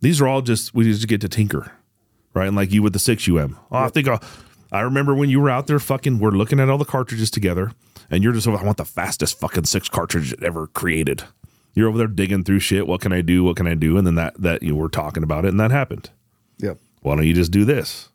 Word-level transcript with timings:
These 0.00 0.20
are 0.20 0.26
all 0.26 0.42
just 0.42 0.74
we 0.74 0.84
just 0.84 1.06
get 1.08 1.20
to 1.22 1.28
tinker, 1.28 1.72
right? 2.34 2.46
And 2.46 2.56
like 2.56 2.72
you 2.72 2.82
with 2.82 2.92
the 2.92 2.98
six 2.98 3.28
UM. 3.28 3.56
Oh, 3.70 3.76
I 3.78 3.88
think 3.88 4.08
I'll, 4.08 4.22
I 4.72 4.80
remember 4.80 5.14
when 5.14 5.30
you 5.30 5.40
were 5.40 5.50
out 5.50 5.66
there 5.66 5.78
fucking. 5.78 6.18
We're 6.18 6.30
looking 6.30 6.60
at 6.60 6.68
all 6.70 6.78
the 6.78 6.84
cartridges 6.84 7.30
together, 7.30 7.72
and 8.10 8.22
you're 8.24 8.32
just 8.32 8.46
I 8.48 8.62
want 8.62 8.76
the 8.78 8.84
fastest 8.84 9.38
fucking 9.40 9.64
six 9.64 9.88
cartridge 9.88 10.34
ever 10.42 10.66
created. 10.68 11.24
You're 11.74 11.88
over 11.88 11.98
there 11.98 12.06
digging 12.08 12.42
through 12.44 12.60
shit. 12.60 12.86
What 12.86 13.00
can 13.00 13.12
I 13.12 13.20
do? 13.20 13.44
What 13.44 13.56
can 13.56 13.66
I 13.66 13.74
do? 13.74 13.96
And 13.98 14.06
then 14.06 14.14
that 14.16 14.40
that 14.40 14.62
you 14.62 14.74
were 14.74 14.88
talking 14.88 15.22
about 15.22 15.44
it, 15.44 15.48
and 15.48 15.60
that 15.60 15.70
happened. 15.70 16.10
Yep. 16.58 16.78
Why 17.02 17.14
don't 17.16 17.26
you 17.26 17.34
just 17.34 17.50
do 17.52 17.64
this? 17.64 18.08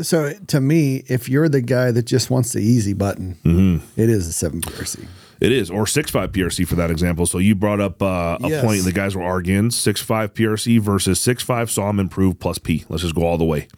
So 0.00 0.32
to 0.48 0.60
me, 0.60 1.02
if 1.08 1.28
you're 1.28 1.48
the 1.48 1.60
guy 1.60 1.90
that 1.90 2.04
just 2.04 2.30
wants 2.30 2.52
the 2.52 2.60
easy 2.60 2.92
button, 2.92 3.36
Mm-hmm. 3.44 4.00
it 4.00 4.08
is 4.08 4.28
a 4.28 4.32
seven 4.32 4.60
PRC. 4.60 5.06
It 5.40 5.52
is, 5.52 5.70
or 5.70 5.86
six 5.86 6.10
five 6.10 6.32
PRC 6.32 6.66
for 6.66 6.74
that 6.76 6.90
example. 6.90 7.26
So 7.26 7.38
you 7.38 7.54
brought 7.54 7.80
up 7.80 8.02
uh, 8.02 8.38
a 8.42 8.48
Yes. 8.48 8.64
point. 8.64 8.84
The 8.84 8.92
guys 8.92 9.14
were 9.14 9.22
arguing 9.22 9.70
six 9.70 10.00
five 10.00 10.34
PRC 10.34 10.80
versus 10.80 11.20
six 11.20 11.42
five 11.42 11.70
SAUM 11.70 12.00
improved 12.00 12.40
plus 12.40 12.58
P. 12.58 12.84
Let's 12.88 13.02
just 13.02 13.14
go 13.14 13.22
all 13.24 13.38
the 13.38 13.44
way. 13.44 13.68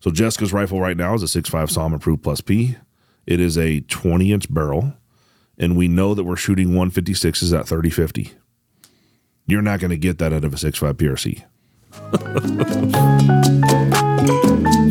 So 0.00 0.10
Jessica's 0.10 0.52
rifle 0.52 0.80
right 0.80 0.96
now 0.96 1.14
is 1.14 1.22
a 1.22 1.28
six 1.28 1.48
five 1.48 1.70
SAUM 1.70 1.92
improved 1.92 2.22
plus 2.22 2.40
P. 2.40 2.76
It 3.26 3.40
is 3.40 3.58
a 3.58 3.80
twenty 3.80 4.32
inch 4.32 4.52
barrel, 4.52 4.94
and 5.58 5.76
we 5.76 5.88
know 5.88 6.14
that 6.14 6.24
we're 6.24 6.36
shooting 6.36 6.74
one 6.74 6.90
fifty 6.90 7.12
sixes 7.12 7.52
at 7.52 7.68
thirty 7.68 7.90
fifty. 7.90 8.32
You're 9.46 9.62
not 9.62 9.80
going 9.80 9.90
to 9.90 9.98
get 9.98 10.18
that 10.18 10.32
out 10.32 10.44
of 10.44 10.54
a 10.54 10.58
six 10.58 10.78
five 10.78 10.96
PRC. 10.96 11.44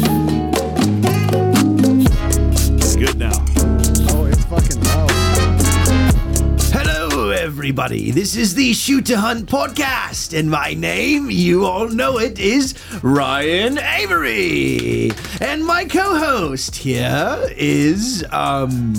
everybody. 7.67 8.11
This 8.11 8.37
is 8.37 8.55
the 8.55 8.71
Shoot 8.71 9.07
to 9.07 9.17
Hunt 9.17 9.49
podcast, 9.49 10.33
and 10.39 10.49
my 10.49 10.73
name, 10.73 11.29
you 11.29 11.65
all 11.65 11.89
know 11.89 12.17
it, 12.17 12.39
is 12.39 12.73
Ryan 13.03 13.77
Avery. 13.77 15.11
And 15.41 15.65
my 15.65 15.83
co 15.83 16.17
host 16.17 16.77
here 16.77 17.37
is, 17.57 18.23
um, 18.31 18.93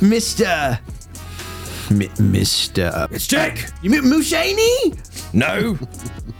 Mr. 0.00 0.78
M- 1.90 2.32
Mr. 2.32 3.12
It's 3.12 3.26
Jake. 3.26 3.66
You 3.82 3.90
mean 3.90 4.04
Mushaney? 4.04 5.34
No, 5.34 5.78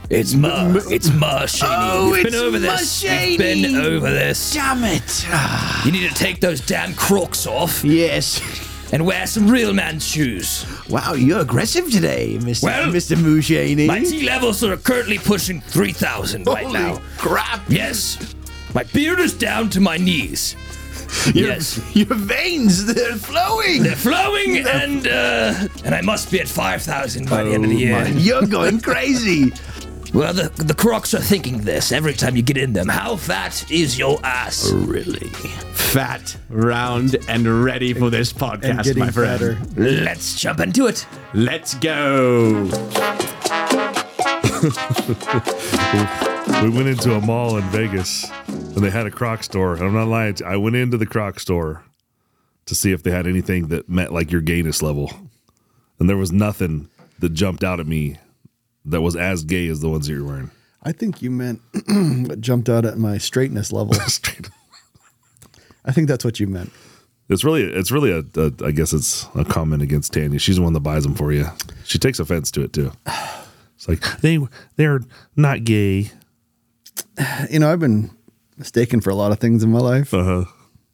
it's 0.09 0.33
Mur. 0.33 0.81
It's 0.89 1.11
Mur 1.11 1.43
Shaney. 1.45 1.67
Oh, 1.69 2.09
We've 2.09 2.25
it's 2.25 2.35
been 2.35 2.43
over 2.43 2.57
this. 2.57 3.03
We've 3.03 3.37
been 3.37 3.75
over 3.75 4.09
this. 4.09 4.51
Damn 4.51 4.83
it. 4.83 5.27
You 5.85 5.91
need 5.91 6.09
to 6.09 6.15
take 6.15 6.41
those 6.41 6.59
damn 6.59 6.95
crooks 6.95 7.45
off 7.45 7.83
yes. 7.83 8.41
and 8.95 9.05
wear 9.05 9.27
some 9.27 9.49
real 9.49 9.73
man 9.73 9.99
shoes. 9.99 10.65
Wow, 10.89 11.15
you're 11.15 11.41
aggressive 11.41 11.91
today, 11.91 12.37
Mr. 12.39 12.63
Well, 12.63 12.87
Mr. 12.93 13.17
Mushaney. 13.17 13.87
My 13.87 13.99
T 13.99 14.23
levels 14.25 14.63
are 14.63 14.77
currently 14.77 15.17
pushing 15.17 15.59
3,000 15.59 16.45
right 16.47 16.63
Holy 16.65 16.79
now. 16.79 17.01
crap. 17.17 17.69
Yes. 17.69 18.17
My 18.73 18.83
beard 18.83 19.19
is 19.19 19.33
down 19.33 19.69
to 19.71 19.81
my 19.81 19.97
knees. 19.97 20.55
Your, 21.33 21.49
yes. 21.49 21.77
Your 21.93 22.05
veins, 22.15 22.85
they're 22.85 23.15
flowing. 23.17 23.83
They're 23.83 23.97
flowing 23.97 24.65
and 24.65 25.07
uh 25.07 25.67
and 25.83 25.93
I 25.93 25.99
must 25.99 26.31
be 26.31 26.39
at 26.39 26.47
5,000 26.47 27.29
by 27.29 27.43
the 27.43 27.51
end 27.53 27.65
of 27.65 27.71
the 27.71 27.75
year. 27.75 28.07
You're 28.07 28.47
going 28.47 28.79
crazy. 28.79 29.51
Well, 30.15 30.31
the, 30.33 30.49
the 30.63 30.73
crocs 30.73 31.13
are 31.13 31.19
thinking 31.19 31.59
this 31.61 31.91
every 31.91 32.13
time 32.13 32.37
you 32.37 32.41
get 32.41 32.57
in 32.57 32.71
them. 32.71 32.87
How 32.87 33.17
fat 33.17 33.69
is 33.69 33.99
your 33.99 34.17
ass? 34.23 34.71
Really? 34.71 35.29
fat, 35.73 36.37
round, 36.49 37.17
and 37.27 37.63
ready 37.63 37.93
for 37.93 38.09
this 38.09 38.31
And 38.31 38.39
podcast, 38.41 38.83
getting 38.85 39.03
my 39.03 39.11
friend. 39.11 39.39
better. 39.39 39.57
Let's 39.75 40.39
jump 40.39 40.61
into 40.61 40.87
it. 40.87 41.05
Let's 41.33 41.73
go. 41.75 42.65
We 46.61 46.69
went 46.69 46.87
into 46.87 47.13
a 47.13 47.21
mall 47.21 47.57
in 47.57 47.63
Vegas 47.65 48.25
and 48.47 48.77
they 48.77 48.89
had 48.89 49.05
a 49.05 49.11
Croc 49.11 49.43
store. 49.43 49.75
I'm 49.75 49.93
not 49.93 50.07
lying. 50.07 50.35
to 50.35 50.43
you, 50.43 50.49
I 50.49 50.55
went 50.55 50.75
into 50.75 50.97
the 50.97 51.05
Croc 51.05 51.39
store 51.39 51.83
to 52.65 52.73
see 52.73 52.91
if 52.91 53.03
they 53.03 53.11
had 53.11 53.27
anything 53.27 53.67
that 53.67 53.89
met 53.89 54.13
like 54.13 54.31
your 54.31 54.41
gayness 54.41 54.81
level. 54.81 55.11
And 55.99 56.09
there 56.09 56.17
was 56.17 56.31
nothing 56.31 56.89
that 57.19 57.33
jumped 57.33 57.63
out 57.63 57.79
at 57.79 57.85
me 57.87 58.17
that 58.85 59.01
was 59.01 59.15
as 59.15 59.43
gay 59.43 59.67
as 59.67 59.81
the 59.81 59.89
ones 59.89 60.07
that 60.07 60.13
you're 60.13 60.25
wearing. 60.25 60.51
I 60.83 60.91
think 60.91 61.21
you 61.21 61.31
meant 61.31 61.61
jumped 62.41 62.69
out 62.69 62.85
at 62.85 62.97
my 62.97 63.17
straightness 63.17 63.71
level. 63.71 63.95
I 65.85 65.91
think 65.91 66.07
that's 66.07 66.23
what 66.23 66.39
you 66.39 66.47
meant. 66.47 66.71
It's 67.27 67.43
really, 67.43 67.63
it's 67.63 67.91
really 67.91 68.11
a, 68.11 68.23
a, 68.39 68.51
I 68.63 68.71
guess 68.71 68.93
it's 68.93 69.27
a 69.33 69.43
comment 69.43 69.81
against 69.81 70.13
Tanya. 70.13 70.37
She's 70.37 70.57
the 70.57 70.61
one 70.61 70.73
that 70.73 70.81
buys 70.81 71.03
them 71.03 71.15
for 71.15 71.31
you. 71.31 71.47
She 71.83 71.97
takes 71.97 72.19
offense 72.19 72.51
to 72.51 72.61
it 72.63 72.73
too. 72.73 72.91
It's 73.77 73.89
like 73.89 74.21
they, 74.21 74.39
they're 74.77 75.01
not 75.35 75.65
gay. 75.65 76.09
You 77.51 77.59
know, 77.59 77.69
I've 77.69 77.81
been 77.81 78.09
mistaken 78.57 79.01
for 79.01 79.09
a 79.09 79.15
lot 79.15 79.33
of 79.33 79.39
things 79.39 79.63
in 79.63 79.71
my 79.71 79.79
life. 79.79 80.13
Uh-huh. 80.13 80.45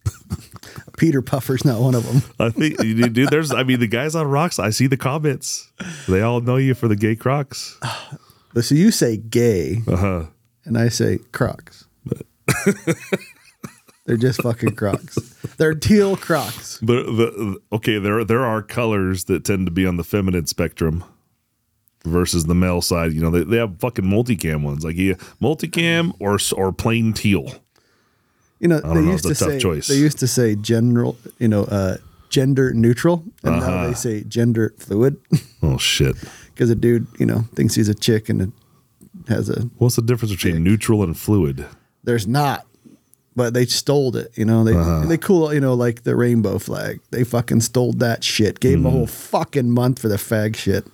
Peter 0.97 1.21
Puffer's 1.21 1.63
not 1.65 1.79
one 1.81 1.95
of 1.95 2.05
them. 2.05 2.21
I 2.39 2.49
think, 2.49 2.77
dude, 2.77 3.29
there's, 3.29 3.51
I 3.51 3.63
mean, 3.63 3.79
the 3.79 3.87
guys 3.87 4.15
on 4.15 4.27
rocks, 4.27 4.59
I 4.59 4.69
see 4.71 4.87
the 4.87 4.97
comments. 4.97 5.71
They 6.07 6.21
all 6.21 6.41
know 6.41 6.57
you 6.57 6.73
for 6.73 6.87
the 6.87 6.95
gay 6.95 7.15
Crocs. 7.15 7.79
So 8.61 8.75
you 8.75 8.91
say 8.91 9.15
gay, 9.15 9.81
Uh-huh. 9.87 10.25
and 10.65 10.77
I 10.77 10.89
say 10.89 11.19
Crocs. 11.31 11.85
They're 14.05 14.17
just 14.17 14.41
fucking 14.41 14.75
Crocs. 14.75 15.15
They're 15.57 15.73
teal 15.75 16.17
Crocs. 16.17 16.79
The, 16.79 17.03
the 17.03 17.61
okay, 17.71 17.97
there 17.99 18.25
there 18.25 18.43
are 18.43 18.61
colors 18.61 19.25
that 19.25 19.45
tend 19.45 19.67
to 19.67 19.71
be 19.71 19.85
on 19.85 19.97
the 19.97 20.03
feminine 20.03 20.47
spectrum 20.47 21.03
versus 22.03 22.45
the 22.45 22.55
male 22.55 22.81
side. 22.81 23.13
You 23.13 23.21
know, 23.21 23.29
they, 23.29 23.43
they 23.43 23.57
have 23.57 23.79
fucking 23.79 24.03
multicam 24.05 24.63
ones, 24.63 24.83
like 24.83 24.97
yeah, 24.97 25.13
multicam 25.41 26.13
or 26.19 26.37
or 26.57 26.73
plain 26.73 27.13
teal. 27.13 27.53
You 28.61 28.67
know, 28.69 28.79
they 28.79 29.01
know, 29.01 29.11
used 29.11 29.23
to 29.25 29.31
it's 29.31 29.41
a 29.41 29.45
tough 29.45 29.53
say 29.55 29.59
choice. 29.59 29.87
they 29.87 29.95
used 29.97 30.19
to 30.19 30.27
say 30.27 30.55
general, 30.55 31.17
you 31.39 31.47
know, 31.47 31.63
uh, 31.63 31.97
gender 32.29 32.73
neutral, 32.73 33.23
and 33.43 33.59
now 33.59 33.65
Uh-huh. 33.65 33.87
they 33.87 33.93
say 33.95 34.23
gender 34.23 34.73
fluid 34.77 35.17
Oh 35.63 35.77
shit! 35.77 36.15
because 36.53 36.69
a 36.69 36.75
dude, 36.75 37.07
you 37.19 37.25
know, 37.25 37.45
thinks 37.55 37.75
he's 37.75 37.89
a 37.89 37.95
chick 37.95 38.29
and 38.29 38.41
it 38.41 38.49
has 39.27 39.49
a. 39.49 39.61
What's 39.77 39.95
the 39.95 40.01
difference 40.03 40.31
between 40.31 40.63
neutral 40.63 41.03
and 41.03 41.17
fluid? 41.17 41.65
There's 42.03 42.27
not, 42.27 42.65
but 43.35 43.53
they 43.53 43.65
stole 43.65 44.15
it. 44.15 44.31
You 44.37 44.45
know, 44.45 44.63
they 44.63 44.75
Uh-huh. 44.75 45.05
they 45.07 45.17
cool. 45.17 45.51
You 45.53 45.59
know, 45.59 45.73
like 45.73 46.03
the 46.03 46.15
rainbow 46.15 46.59
flag. 46.59 46.99
They 47.11 47.23
fucking 47.23 47.61
stole 47.61 47.93
that 47.93 48.23
shit. 48.23 48.59
Gave 48.59 48.77
Mm-hmm. 48.77 48.87
a 48.87 48.91
whole 48.91 49.07
fucking 49.07 49.71
month 49.71 49.99
for 49.99 50.07
the 50.07 50.17
fag 50.17 50.55
shit. 50.55 50.85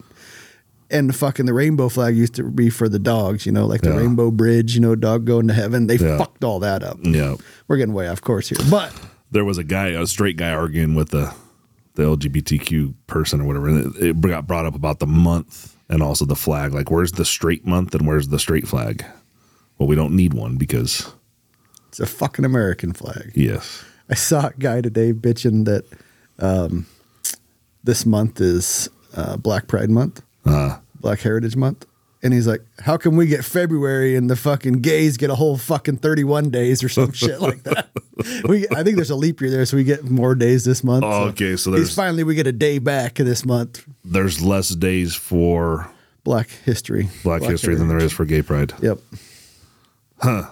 And 0.90 1.10
the 1.10 1.14
fucking 1.14 1.46
the 1.46 1.54
rainbow 1.54 1.90
flag 1.90 2.16
used 2.16 2.36
to 2.36 2.44
be 2.44 2.70
for 2.70 2.88
the 2.88 3.00
dogs. 3.00 3.46
You 3.46 3.52
know, 3.52 3.66
like 3.66 3.82
the 3.82 3.90
Yeah. 3.90 3.98
rainbow 3.98 4.32
bridge. 4.32 4.74
You 4.76 4.82
know, 4.82 4.96
dog 4.96 5.26
going 5.26 5.48
to 5.50 5.54
heaven. 5.54 5.88
They 5.88 5.98
Yeah. 5.98 6.18
fucked 6.18 6.44
all 6.44 6.60
that 6.62 6.82
up. 6.84 6.98
Yeah, 7.04 7.36
We're 7.68 7.78
getting 7.78 7.94
way 7.94 8.08
off 8.08 8.22
course 8.22 8.50
here, 8.50 8.58
but. 8.70 8.94
there 9.32 9.44
was 9.44 9.58
a 9.58 9.64
guy, 9.64 9.88
a 9.88 10.08
straight 10.08 10.38
guy, 10.38 10.52
arguing 10.52 10.96
with 10.96 11.10
the 11.10 11.34
the 11.96 12.04
LGBTQ 12.04 12.94
person 13.08 13.42
or 13.42 13.46
whatever, 13.46 13.68
and 13.70 13.96
it, 13.96 14.04
it 14.06 14.22
got 14.22 14.46
brought 14.46 14.66
up 14.68 14.76
about 14.76 15.00
the 15.00 15.08
month 15.08 15.76
and 15.90 16.04
also 16.04 16.26
the 16.26 16.36
flag. 16.36 16.72
Like, 16.72 16.92
where's 16.92 17.14
the 17.14 17.26
straight 17.26 17.66
month 17.66 17.96
and 17.96 18.06
where's 18.06 18.28
the 18.28 18.38
straight 18.38 18.68
flag? 18.68 19.04
Well, 19.80 19.88
we 19.88 19.96
don't 19.96 20.16
need 20.16 20.36
one 20.36 20.58
because 20.58 21.08
It's 21.90 22.00
a 22.00 22.06
fucking 22.06 22.46
American 22.46 22.94
flag. 22.94 23.32
yes, 23.34 23.84
I 24.10 24.14
saw 24.14 24.48
a 24.50 24.54
guy 24.60 24.82
today 24.82 25.12
bitching 25.12 25.66
that 25.66 25.86
um, 26.38 26.86
this 27.84 28.06
month 28.06 28.40
is 28.42 28.90
uh, 29.16 29.36
Black 29.38 29.66
Pride 29.68 29.90
Month, 29.90 30.22
uh, 30.48 30.80
Black 31.00 31.20
Heritage 31.20 31.56
Month. 31.56 31.86
And 32.24 32.34
he's 32.34 32.48
like, 32.48 32.62
how 32.80 32.98
can 32.98 33.16
we 33.16 33.28
get 33.28 33.46
February 33.46 34.16
and 34.16 34.28
the 34.28 34.36
fucking 34.36 34.82
gays 34.82 35.18
get 35.18 35.30
a 35.30 35.36
whole 35.36 35.56
fucking 35.56 35.98
31 35.98 36.50
days 36.50 36.84
or 36.84 36.90
some 36.90 37.12
shit 37.12 37.40
like 37.42 37.64
that? 37.64 37.90
We, 38.50 38.66
I 38.76 38.82
think 38.82 38.96
there's 38.96 39.12
a 39.12 39.16
leap 39.16 39.40
year 39.42 39.52
there, 39.52 39.64
so 39.68 39.78
we 39.78 39.84
get 39.84 40.04
more 40.04 40.34
days 40.34 40.66
this 40.66 40.84
month. 40.84 41.04
Oh, 41.06 41.26
okay, 41.26 41.56
so 41.56 41.70
there's- 41.70 41.94
finally 41.94 42.24
we 42.24 42.34
get 42.34 42.48
a 42.48 42.52
day 42.52 42.80
back 42.80 43.14
this 43.14 43.46
month. 43.46 43.86
there's 44.04 44.42
less 44.42 44.70
days 44.70 45.14
for 45.14 45.88
Black 46.24 46.50
history. 46.50 47.10
Black, 47.24 47.44
history 47.44 47.76
than 47.76 47.88
there 47.90 48.00
is 48.00 48.12
for 48.12 48.26
gay 48.26 48.42
pride. 48.42 48.74
Yep. 48.82 48.98
Huh. 50.20 50.50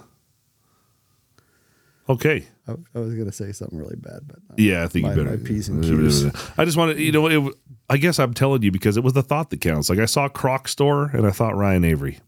Okay. 2.08 2.46
I, 2.68 2.72
I 2.94 2.98
was 3.00 3.14
going 3.14 3.26
to 3.26 3.32
say 3.32 3.52
something 3.52 3.78
really 3.78 3.96
bad, 3.96 4.20
but 4.26 4.36
uh, 4.50 4.54
Yeah, 4.56 4.84
I 4.84 4.88
think 4.88 5.04
My- 5.04 5.10
you 5.14 5.24
better. 5.24 5.36
my 5.36 5.42
P's 5.44 5.68
and 5.68 5.82
Q's. 5.82 6.24
I 6.58 6.64
just 6.64 6.76
wanted, 6.76 6.98
you 6.98 7.12
know, 7.12 7.26
it, 7.48 7.54
I 7.88 7.96
guess 7.98 8.18
I'm 8.18 8.34
telling 8.34 8.62
you 8.62 8.70
because 8.72 8.96
it 8.96 9.04
was 9.04 9.12
the 9.12 9.22
thought 9.22 9.50
that 9.50 9.60
counts. 9.60 9.88
Like 9.88 9.98
I 10.00 10.06
saw 10.06 10.28
Croc 10.28 10.66
store 10.68 11.10
and 11.12 11.26
I 11.26 11.30
thought 11.30 11.56
Ryan 11.56 11.84
Avery. 11.84 12.18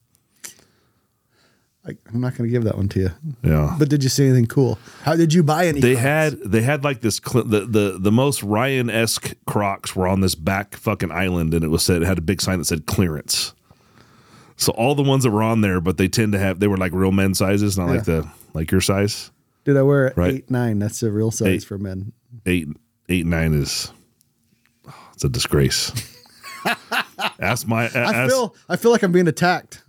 I, 1.87 1.93
I'm 2.12 2.20
not 2.20 2.37
going 2.37 2.49
to 2.49 2.52
give 2.52 2.64
that 2.64 2.76
one 2.76 2.88
to 2.90 3.00
you. 3.00 3.10
Yeah. 3.43 3.75
But 3.78 3.88
did 3.88 4.02
you 4.02 4.08
see 4.10 4.26
anything 4.26 4.46
cool? 4.46 4.78
How 5.02 5.16
did 5.16 5.32
you 5.32 5.43
buy 5.43 5.66
any? 5.69 5.81
they 5.81 5.94
Crocs? 5.94 6.02
had 6.02 6.32
they 6.44 6.60
had 6.62 6.84
like 6.84 7.00
this 7.00 7.20
cl- 7.25 7.44
the 7.44 7.60
the 7.60 7.96
the 7.99 8.12
most 8.12 8.43
Ryan 8.43 8.90
esque 8.90 9.34
Crocs 9.46 9.96
were 9.96 10.06
on 10.06 10.20
this 10.20 10.34
back 10.34 10.76
fucking 10.76 11.10
island 11.10 11.55
and 11.55 11.64
it 11.64 11.69
was 11.69 11.82
said 11.82 12.02
it 12.02 12.06
had 12.06 12.19
a 12.19 12.22
big 12.22 12.40
sign 12.40 12.58
that 12.58 12.66
said 12.66 12.87
clearance. 12.87 13.54
So 14.56 14.72
all 14.72 14.94
the 14.94 15.02
ones 15.04 15.22
that 15.25 15.31
were 15.31 15.43
on 15.43 15.61
there, 15.61 15.81
but 15.81 15.99
they 15.99 16.08
tend 16.08 16.32
to 16.32 16.38
have 16.38 16.61
they 16.61 16.66
were 16.66 16.76
like 16.76 16.93
real 16.93 17.12
men 17.12 17.32
sizes, 17.34 17.78
not 17.78 17.88
like 17.88 18.04
the 18.04 18.28
like 18.54 18.70
your 18.70 18.81
size. 18.81 19.31
Did 19.64 19.76
I 19.76 19.82
wear 19.82 20.12
Right. 20.16 20.34
eight 20.34 20.50
nine? 20.50 20.78
That's 20.78 21.00
the 21.00 21.11
real 21.12 21.31
size 21.31 21.46
Eight. 21.49 21.64
for 21.64 21.78
men. 21.78 22.12
eight 22.44 22.69
eight 23.08 23.25
nine 23.26 23.54
is 23.54 23.93
it's 25.19 25.25
a 25.25 25.29
disgrace. 25.29 25.91
ask 27.41 27.67
my 27.67 27.87
I 27.87 28.15
ask, 28.15 28.31
feel 28.31 28.55
I 28.69 28.76
feel 28.76 28.93
like 28.93 29.03
I'm 29.03 29.11
being 29.11 29.26
attacked. 29.26 29.82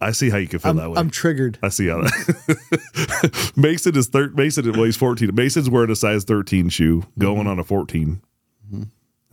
I 0.00 0.12
see 0.12 0.30
how 0.30 0.38
you 0.38 0.48
can 0.48 0.58
feel 0.58 0.70
I'm, 0.70 0.76
that 0.78 0.90
way. 0.90 0.96
I'm 0.96 1.10
triggered. 1.10 1.58
I 1.62 1.68
see 1.68 1.88
how 1.88 2.00
that. 2.00 3.52
Mason 3.56 3.94
is 3.94 4.08
thir- 4.08 4.30
Mason 4.30 4.72
weighs 4.72 4.96
14. 4.96 5.34
Mason's 5.34 5.68
wearing 5.68 5.90
a 5.90 5.96
size 5.96 6.24
13 6.24 6.70
shoe, 6.70 7.04
going 7.18 7.46
on 7.46 7.58
a 7.58 7.64
14. 7.64 8.22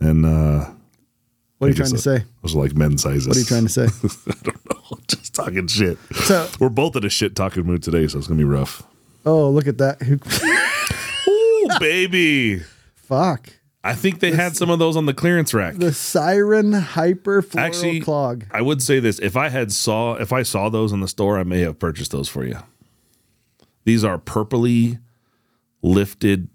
And 0.00 0.26
uh 0.26 0.70
What 1.56 1.66
are 1.66 1.70
you 1.70 1.74
trying 1.74 1.92
to 1.92 1.98
say? 1.98 2.24
Those 2.42 2.54
are 2.54 2.58
like 2.58 2.76
men's 2.76 3.02
sizes. 3.02 3.28
What 3.28 3.38
are 3.38 3.40
you 3.40 3.46
trying 3.46 3.66
to 3.66 3.70
say? 3.70 3.84
I 4.30 4.34
don't 4.42 4.70
know. 4.70 4.98
Just 5.08 5.34
talking 5.34 5.66
shit. 5.66 5.96
So, 6.12 6.46
We're 6.60 6.68
both 6.68 6.94
in 6.94 7.06
a 7.06 7.08
shit 7.08 7.34
talking 7.34 7.64
mood 7.64 7.82
today, 7.82 8.06
so 8.06 8.18
it's 8.18 8.26
gonna 8.26 8.36
be 8.36 8.44
rough. 8.44 8.82
oh, 9.24 9.48
look 9.48 9.66
at 9.66 9.78
that. 9.78 10.02
Ooh, 11.26 11.78
baby. 11.80 12.58
Fuck. 12.96 13.48
I 13.86 13.94
think 13.94 14.20
they 14.20 14.32
had 14.32 14.56
some 14.56 14.70
of 14.70 14.78
those 14.78 14.96
on 14.96 15.04
the 15.06 15.12
clearance 15.14 15.52
rack. 15.52 15.74
The 15.74 15.92
Siren 15.92 16.72
Hyper 16.72 17.42
Floral 17.42 17.66
Actually, 17.66 18.00
Clog. 18.00 18.46
I 18.50 18.62
would 18.62 18.82
say 18.82 18.98
this: 18.98 19.18
if 19.20 19.36
I 19.36 19.50
had 19.50 19.70
saw 19.72 20.14
if 20.14 20.32
I 20.32 20.42
saw 20.42 20.70
those 20.70 20.90
in 20.90 21.00
the 21.00 21.08
store, 21.08 21.38
I 21.38 21.42
may 21.44 21.60
have 21.60 21.78
purchased 21.78 22.10
those 22.10 22.28
for 22.28 22.44
you. 22.44 22.58
These 23.84 24.02
are 24.02 24.16
purpley 24.18 24.98
lifted 25.82 26.48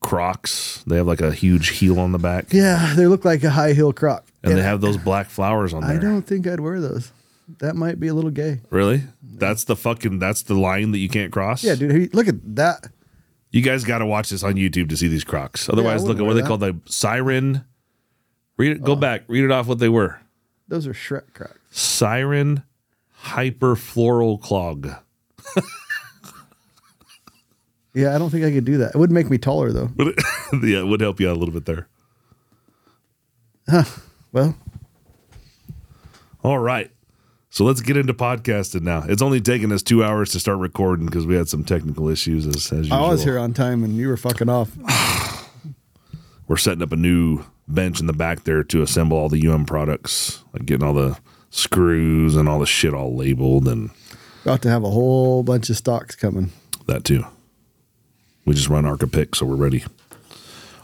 Crocs. 0.00 0.82
They 0.86 0.96
have 0.96 1.06
like 1.06 1.20
a 1.20 1.32
huge 1.32 1.78
heel 1.78 1.98
on 1.98 2.12
the 2.12 2.18
back, 2.18 2.52
Yeah, 2.52 2.92
they 2.96 3.06
look 3.06 3.24
like 3.24 3.42
a 3.44 3.50
high 3.50 3.72
heel 3.72 3.92
croc. 3.92 4.26
and 4.42 4.56
they 4.56 4.62
have 4.62 4.80
those 4.80 4.96
black 4.98 5.28
flowers 5.30 5.72
on 5.72 5.82
there. 5.86 5.96
I 5.96 5.98
don't 6.00 6.22
think 6.22 6.46
I'd 6.46 6.60
wear 6.60 6.80
those. 6.80 7.12
That 7.58 7.76
might 7.76 8.00
be 8.00 8.08
a 8.08 8.14
little 8.14 8.30
gay. 8.30 8.60
really. 8.70 9.04
That's 9.22 9.64
the 9.64 9.74
fucking. 9.76 10.18
That's 10.18 10.42
the 10.42 10.54
line 10.54 10.92
that 10.92 10.98
you 10.98 11.08
can't 11.08 11.32
cross. 11.32 11.64
Yeah, 11.64 11.74
dude. 11.74 12.12
Look 12.14 12.28
at 12.28 12.56
that. 12.56 12.88
You 13.52 13.62
guys 13.62 13.84
got 13.84 13.98
to 13.98 14.06
watch 14.06 14.30
this 14.30 14.42
on 14.42 14.54
YouTube 14.54 14.88
to 14.88 14.96
see 14.96 15.08
these 15.08 15.24
Crocs. 15.24 15.68
Otherwise, 15.68 16.02
look 16.04 16.18
at 16.18 16.24
what 16.24 16.34
they 16.34 16.42
call 16.42 16.58
the 16.58 16.76
Siren. 16.86 17.64
Read 18.56 18.72
it. 18.72 18.82
Go 18.82 18.92
oh. 18.92 18.96
back. 18.96 19.22
Read 19.28 19.44
it 19.44 19.50
off 19.50 19.68
what 19.68 19.78
they 19.78 19.88
were. 19.88 20.20
Those 20.68 20.86
are 20.86 20.94
Shrek 20.94 21.34
crocs. 21.34 21.58
Siren 21.70 22.62
Hyper 23.10 23.76
Floral 23.76 24.38
Clog. 24.38 24.90
Yeah, 27.94 28.14
I 28.14 28.18
don't 28.18 28.30
think 28.30 28.44
I 28.44 28.50
could 28.50 28.64
do 28.64 28.78
that. 28.78 28.94
It 28.94 28.98
would 28.98 29.10
make 29.10 29.28
me 29.28 29.38
taller 29.38 29.72
though. 29.72 29.90
yeah, 30.62 30.80
it 30.80 30.86
would 30.86 31.00
help 31.00 31.20
you 31.20 31.28
out 31.28 31.36
a 31.36 31.38
little 31.38 31.52
bit 31.52 31.66
there. 31.66 31.88
Huh. 33.68 33.84
Well, 34.32 34.56
All 36.42 36.58
right. 36.58 36.90
So 37.52 37.66
let's 37.66 37.82
get 37.82 37.98
into 37.98 38.14
podcasting 38.14 38.80
now. 38.80 39.04
It's 39.06 39.20
only 39.20 39.38
taken 39.38 39.72
us 39.72 39.82
two 39.82 40.02
hours 40.02 40.30
to 40.30 40.40
start 40.40 40.56
recording 40.56 41.04
because 41.04 41.26
we 41.26 41.34
had 41.34 41.50
some 41.50 41.64
technical 41.64 42.08
issues 42.08 42.46
as, 42.46 42.72
as 42.72 42.88
usual. 42.88 42.96
I 42.96 43.10
was 43.10 43.22
here 43.22 43.38
on 43.38 43.52
time 43.52 43.84
and 43.84 43.94
you 43.94 44.08
were 44.08 44.16
fucking 44.16 44.48
off. 44.48 44.70
We're 46.48 46.56
setting 46.56 46.82
up 46.82 46.92
a 46.92 46.96
new 46.96 47.44
bench 47.68 48.00
in 48.00 48.06
the 48.06 48.14
back 48.14 48.44
there 48.44 48.64
to 48.64 48.80
assemble 48.80 49.18
all 49.18 49.28
the 49.28 49.46
UM 49.46 49.66
products, 49.66 50.42
like 50.54 50.64
getting 50.64 50.86
all 50.86 50.94
the 50.94 51.18
screws 51.50 52.36
and 52.36 52.48
all 52.48 52.58
the 52.58 52.64
shit 52.64 52.94
all 52.94 53.14
labeled 53.14 53.68
and 53.68 53.90
About 54.46 54.62
to 54.62 54.70
have 54.70 54.82
a 54.82 54.90
whole 54.90 55.42
bunch 55.42 55.68
of 55.68 55.76
stocks 55.76 56.16
coming. 56.16 56.52
that 56.86 57.04
too. 57.04 57.26
We 58.46 58.54
just 58.54 58.70
run 58.70 58.86
Arca 58.86 59.06
Pick, 59.06 59.34
so 59.34 59.44
we're 59.44 59.56
ready. 59.56 59.84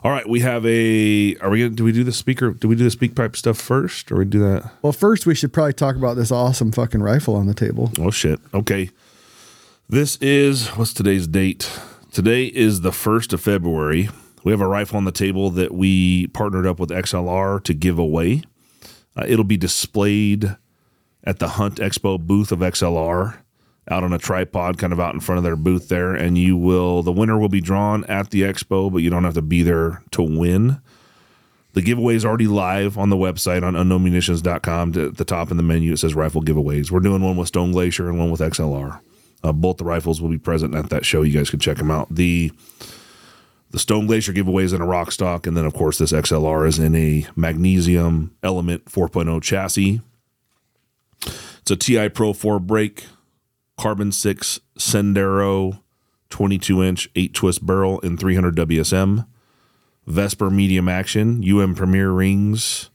All 0.05 0.13
right, 0.13 0.29
we 0.29 0.41
have 0.41 0.65
a. 0.65 1.37
Are 1.41 1.51
we 1.51 1.59
gonna? 1.61 1.71
Do 1.71 1.83
we 1.85 1.93
do 1.93 2.05
the 2.05 2.13
speaker? 2.13 2.53
Do 2.53 2.69
we 2.69 2.77
do 2.77 2.89
the 2.89 2.97
SpeakPipe 2.97 3.35
stuff 3.35 3.59
first, 3.59 4.13
or 4.13 4.17
we 4.17 4.25
do 4.27 4.39
that? 4.41 4.71
Well, 4.81 4.93
first 4.93 5.27
we 5.27 5.35
should 5.35 5.53
probably 5.53 5.73
talk 5.73 5.97
about 5.97 6.15
this 6.15 6.31
awesome 6.31 6.71
fucking 6.71 7.03
rifle 7.03 7.35
on 7.35 7.47
the 7.47 7.55
table. 7.55 7.91
Oh 7.99 8.11
shit. 8.11 8.39
Okay. 8.55 8.91
This 9.89 10.17
is 10.21 10.69
what's 10.69 10.93
today's 10.93 11.27
date? 11.27 11.71
Today 12.13 12.45
is 12.45 12.83
the 12.83 12.91
1st 12.91 13.33
of 13.33 13.41
February. 13.41 14.09
We 14.45 14.53
have 14.53 14.61
a 14.61 14.67
rifle 14.67 14.99
on 14.99 15.05
the 15.05 15.13
table 15.13 15.51
that 15.51 15.73
we 15.73 16.27
partnered 16.29 16.67
up 16.67 16.79
with 16.79 16.91
XLR 16.91 17.63
to 17.65 17.75
give 17.75 17.99
away. 17.99 18.43
Uh, 19.17 19.25
it'll 19.27 19.45
be 19.45 19.57
displayed 19.57 20.57
at 21.25 21.39
the 21.39 21.49
Hunt 21.49 21.77
Expo 21.77 22.21
booth 22.21 22.53
of 22.53 22.61
XLR 22.61 23.39
out 23.91 24.05
on 24.05 24.13
a 24.13 24.19
tripod 24.19 24.79
kind 24.79 24.93
of 24.93 25.01
out 25.01 25.15
in 25.15 25.21
front 25.21 25.39
of 25.39 25.45
their 25.45 25.57
booth 25.57 25.89
there 25.89 26.15
and 26.15 26.37
you 26.37 26.57
will 26.57 27.03
the 27.03 27.13
winner 27.13 27.39
will 27.39 27.49
be 27.49 27.61
drawn 27.61 28.05
at 28.05 28.31
the 28.31 28.43
expo 28.43 28.93
but 28.93 28.99
you 28.99 29.11
don't 29.11 29.25
have 29.25 29.35
to 29.35 29.43
be 29.43 29.63
there 29.63 30.03
to 30.11 30.23
win. 30.23 30.81
The 31.75 31.83
giveaway 31.83 32.17
is 32.17 32.25
already 32.25 32.49
live 32.49 32.99
on 32.99 33.11
the 33.11 33.17
website 33.17 33.63
on 33.63 33.75
unknownmunitions.com. 33.75 34.97
At 34.97 35.17
the 35.17 35.25
top 35.25 35.51
in 35.51 35.57
the 35.57 35.63
menu, 35.63 35.93
it 35.93 35.99
says 35.99 36.15
rifle 36.15 36.43
giveaways. 36.43 36.91
We're 36.91 37.01
doing 37.01 37.23
one 37.23 37.37
with 37.37 37.49
Stone 37.49 37.73
Glacier 37.73 38.09
and 38.09 38.19
one 38.19 38.31
with 38.31 38.41
XLR. 38.41 39.01
Uh, 39.45 39.53
both 39.53 39.77
the 39.77 39.85
rifles 39.85 40.21
will 40.21 40.31
be 40.31 40.39
present 40.39 40.75
at 40.75 40.91
that 40.91 41.05
show. 41.05 41.23
You 41.23 41.33
guys 41.33 41.51
can 41.51 41.61
check 41.61 41.77
them 41.77 41.91
out. 41.91 42.09
The 42.11 42.51
the 43.71 43.79
Stone 43.79 44.07
Glacier 44.07 44.33
giveaway 44.33 44.65
is 44.65 44.73
in 44.73 44.81
a 44.81 44.87
rock 44.87 45.13
stock, 45.13 45.47
and 45.47 45.57
then 45.57 45.67
of 45.67 45.75
course 45.75 45.99
this 45.99 46.11
XLR 46.11 46.67
is 46.67 46.79
in 46.79 46.95
a 46.97 47.27
magnesium 47.37 48.35
element 48.43 48.87
4.0 48.87 49.43
chassis. 49.43 50.01
It's 51.61 51.71
a 51.71 51.77
TI 51.77 52.09
Pro 52.09 52.33
4 52.33 52.59
brake, 52.61 53.07
carbon 53.79 54.13
6 54.13 54.61
Sendero 54.79 55.81
22 56.31 56.83
inch 56.83 57.09
8 57.17 57.33
twist 57.33 57.65
barrel 57.65 58.01
in 58.01 58.17
300 58.17 58.57
WSM. 58.57 59.27
Vesper 60.07 60.51
medium 60.51 60.89
action, 60.89 61.43
UM 61.49 61.75
Premier 61.75 62.11
rings. 62.11 62.91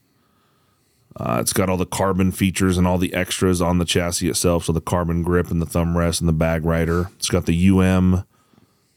Uh, 1.16 1.38
it's 1.40 1.52
got 1.52 1.68
all 1.68 1.76
the 1.76 1.86
carbon 1.86 2.32
features 2.32 2.76
and 2.76 2.86
all 2.86 2.98
the 2.98 3.14
extras 3.14 3.62
on 3.62 3.78
the 3.78 3.84
chassis 3.84 4.28
itself. 4.28 4.64
So 4.64 4.72
the 4.72 4.80
carbon 4.80 5.22
grip 5.22 5.50
and 5.50 5.62
the 5.62 5.66
thumb 5.66 5.96
rest 5.96 6.20
and 6.20 6.28
the 6.28 6.32
bag 6.32 6.64
rider. 6.64 7.10
It's 7.16 7.28
got 7.28 7.46
the 7.46 7.68
UM 7.68 8.24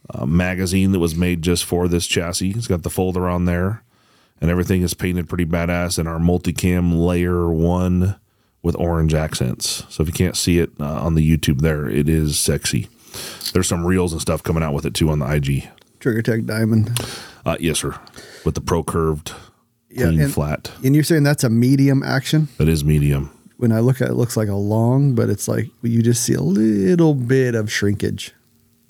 uh, 0.10 0.26
magazine 0.26 0.92
that 0.94 1.00
was 1.00 1.16
made 1.16 1.44
just 1.44 1.64
for 1.64 1.88
this 1.88 2.08
chassis. 2.08 2.52
It's 2.52 2.68
got 2.68 2.82
the 2.82 2.90
folder 2.90 3.30
on 3.30 3.46
there, 3.46 3.84
and 4.42 4.50
everything 4.50 4.82
is 4.82 4.96
painted 4.96 5.30
pretty 5.30 5.46
badass 5.46 6.00
And 6.00 6.08
our 6.08 6.18
multicam 6.18 6.98
layer 6.98 7.50
one 7.50 8.20
with 8.64 8.76
orange 8.78 9.14
accents. 9.14 9.84
So 9.90 10.02
if 10.02 10.08
you 10.08 10.14
can't 10.14 10.36
see 10.38 10.60
it 10.60 10.72
uh, 10.80 11.02
on 11.02 11.16
the 11.16 11.38
YouTube, 11.38 11.62
there 11.62 11.88
it 11.90 12.10
is 12.10 12.40
sexy. 12.40 12.88
There's 13.54 13.68
some 13.68 13.86
reels 13.86 14.12
and 14.12 14.22
stuff 14.22 14.44
coming 14.44 14.64
out 14.64 14.74
with 14.74 14.86
it 14.86 14.94
too 14.94 15.10
on 15.10 15.20
the 15.20 15.32
IG. 15.32 15.68
Trigger 16.00 16.22
Tech 16.22 16.46
Diamond. 16.46 16.98
Uh, 17.46 17.58
yes, 17.60 17.80
sir. 17.80 18.00
With 18.46 18.56
the 18.56 18.62
pro 18.62 18.84
curved, 18.84 19.34
Yeah, 19.90 20.08
clean 20.08 20.22
and- 20.22 20.34
flat. 20.34 20.72
And 20.84 20.94
you're 20.94 21.04
saying 21.04 21.24
that's 21.24 21.44
a 21.44 21.50
medium 21.50 22.04
action? 22.04 22.50
That 22.58 22.68
is 22.70 22.84
medium. 22.84 23.32
When 23.58 23.72
I 23.72 23.80
look 23.80 24.02
at 24.02 24.10
it, 24.10 24.12
it 24.12 24.16
looks 24.16 24.38
like 24.38 24.50
a 24.50 24.56
long, 24.56 25.16
but 25.16 25.30
it's 25.30 25.48
like 25.48 25.70
you 25.82 26.04
just 26.04 26.24
see 26.24 26.34
a 26.34 26.42
little 26.42 27.16
bit 27.16 27.56
of 27.56 27.72
shrinkage. 27.72 28.34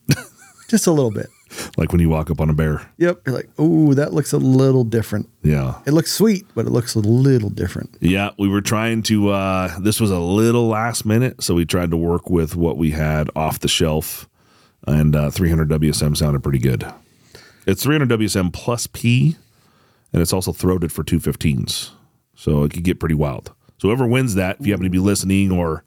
just 0.68 0.88
a 0.88 0.92
little 0.92 1.12
bit. 1.12 1.28
Like 1.78 1.92
when 1.92 2.02
you 2.02 2.10
walk 2.10 2.30
up 2.30 2.42
on 2.42 2.50
a 2.50 2.54
bear. 2.54 2.90
Yep. 2.98 3.22
You're 3.26 3.36
like, 3.36 3.50
oh, 3.58 3.94
that 3.94 4.14
looks 4.14 4.34
a 4.34 4.38
little 4.38 4.84
different. 4.84 5.30
Yeah. 5.44 5.80
It 5.86 5.92
looks 5.92 6.12
sweet, 6.12 6.46
but 6.56 6.66
it 6.66 6.72
looks 6.72 6.96
a 6.96 7.00
little 7.00 7.50
different. 7.50 7.98
Yeah, 8.02 8.32
we 8.38 8.48
were 8.48 8.62
trying 8.62 9.04
to. 9.04 9.30
Uh, 9.30 9.80
this 9.80 10.00
was 10.00 10.12
a 10.12 10.20
little 10.20 10.68
last 10.68 11.06
minute, 11.06 11.42
so 11.44 11.56
we 11.56 11.66
tried 11.66 11.92
to 11.92 11.98
work 11.98 12.30
with 12.30 12.56
what 12.56 12.78
we 12.78 12.92
had 12.92 13.30
off 13.36 13.60
the 13.60 13.68
shelf, 13.68 14.28
and 14.86 15.16
uh, 15.16 15.30
300 15.30 15.70
WSM 15.70 16.16
sounded 16.18 16.44
pretty 16.44 16.60
good. 16.60 16.86
It's 17.66 17.84
300 17.84 18.20
WSM 18.20 18.54
plus 18.54 18.88
P, 18.88 19.36
and 20.14 20.22
it's 20.22 20.34
also 20.34 20.54
throated 20.54 20.92
for 20.92 21.04
215s, 21.04 21.92
so 22.36 22.64
it 22.64 22.74
could 22.74 22.84
get 22.84 23.00
pretty 23.00 23.16
wild. 23.16 23.54
So 23.78 23.90
whoever 23.90 24.08
wins 24.08 24.36
that, 24.36 24.58
if 24.60 24.66
you 24.66 24.74
happen 24.74 24.86
to 24.86 24.90
be 24.90 25.00
listening, 25.00 25.52
or 25.52 25.84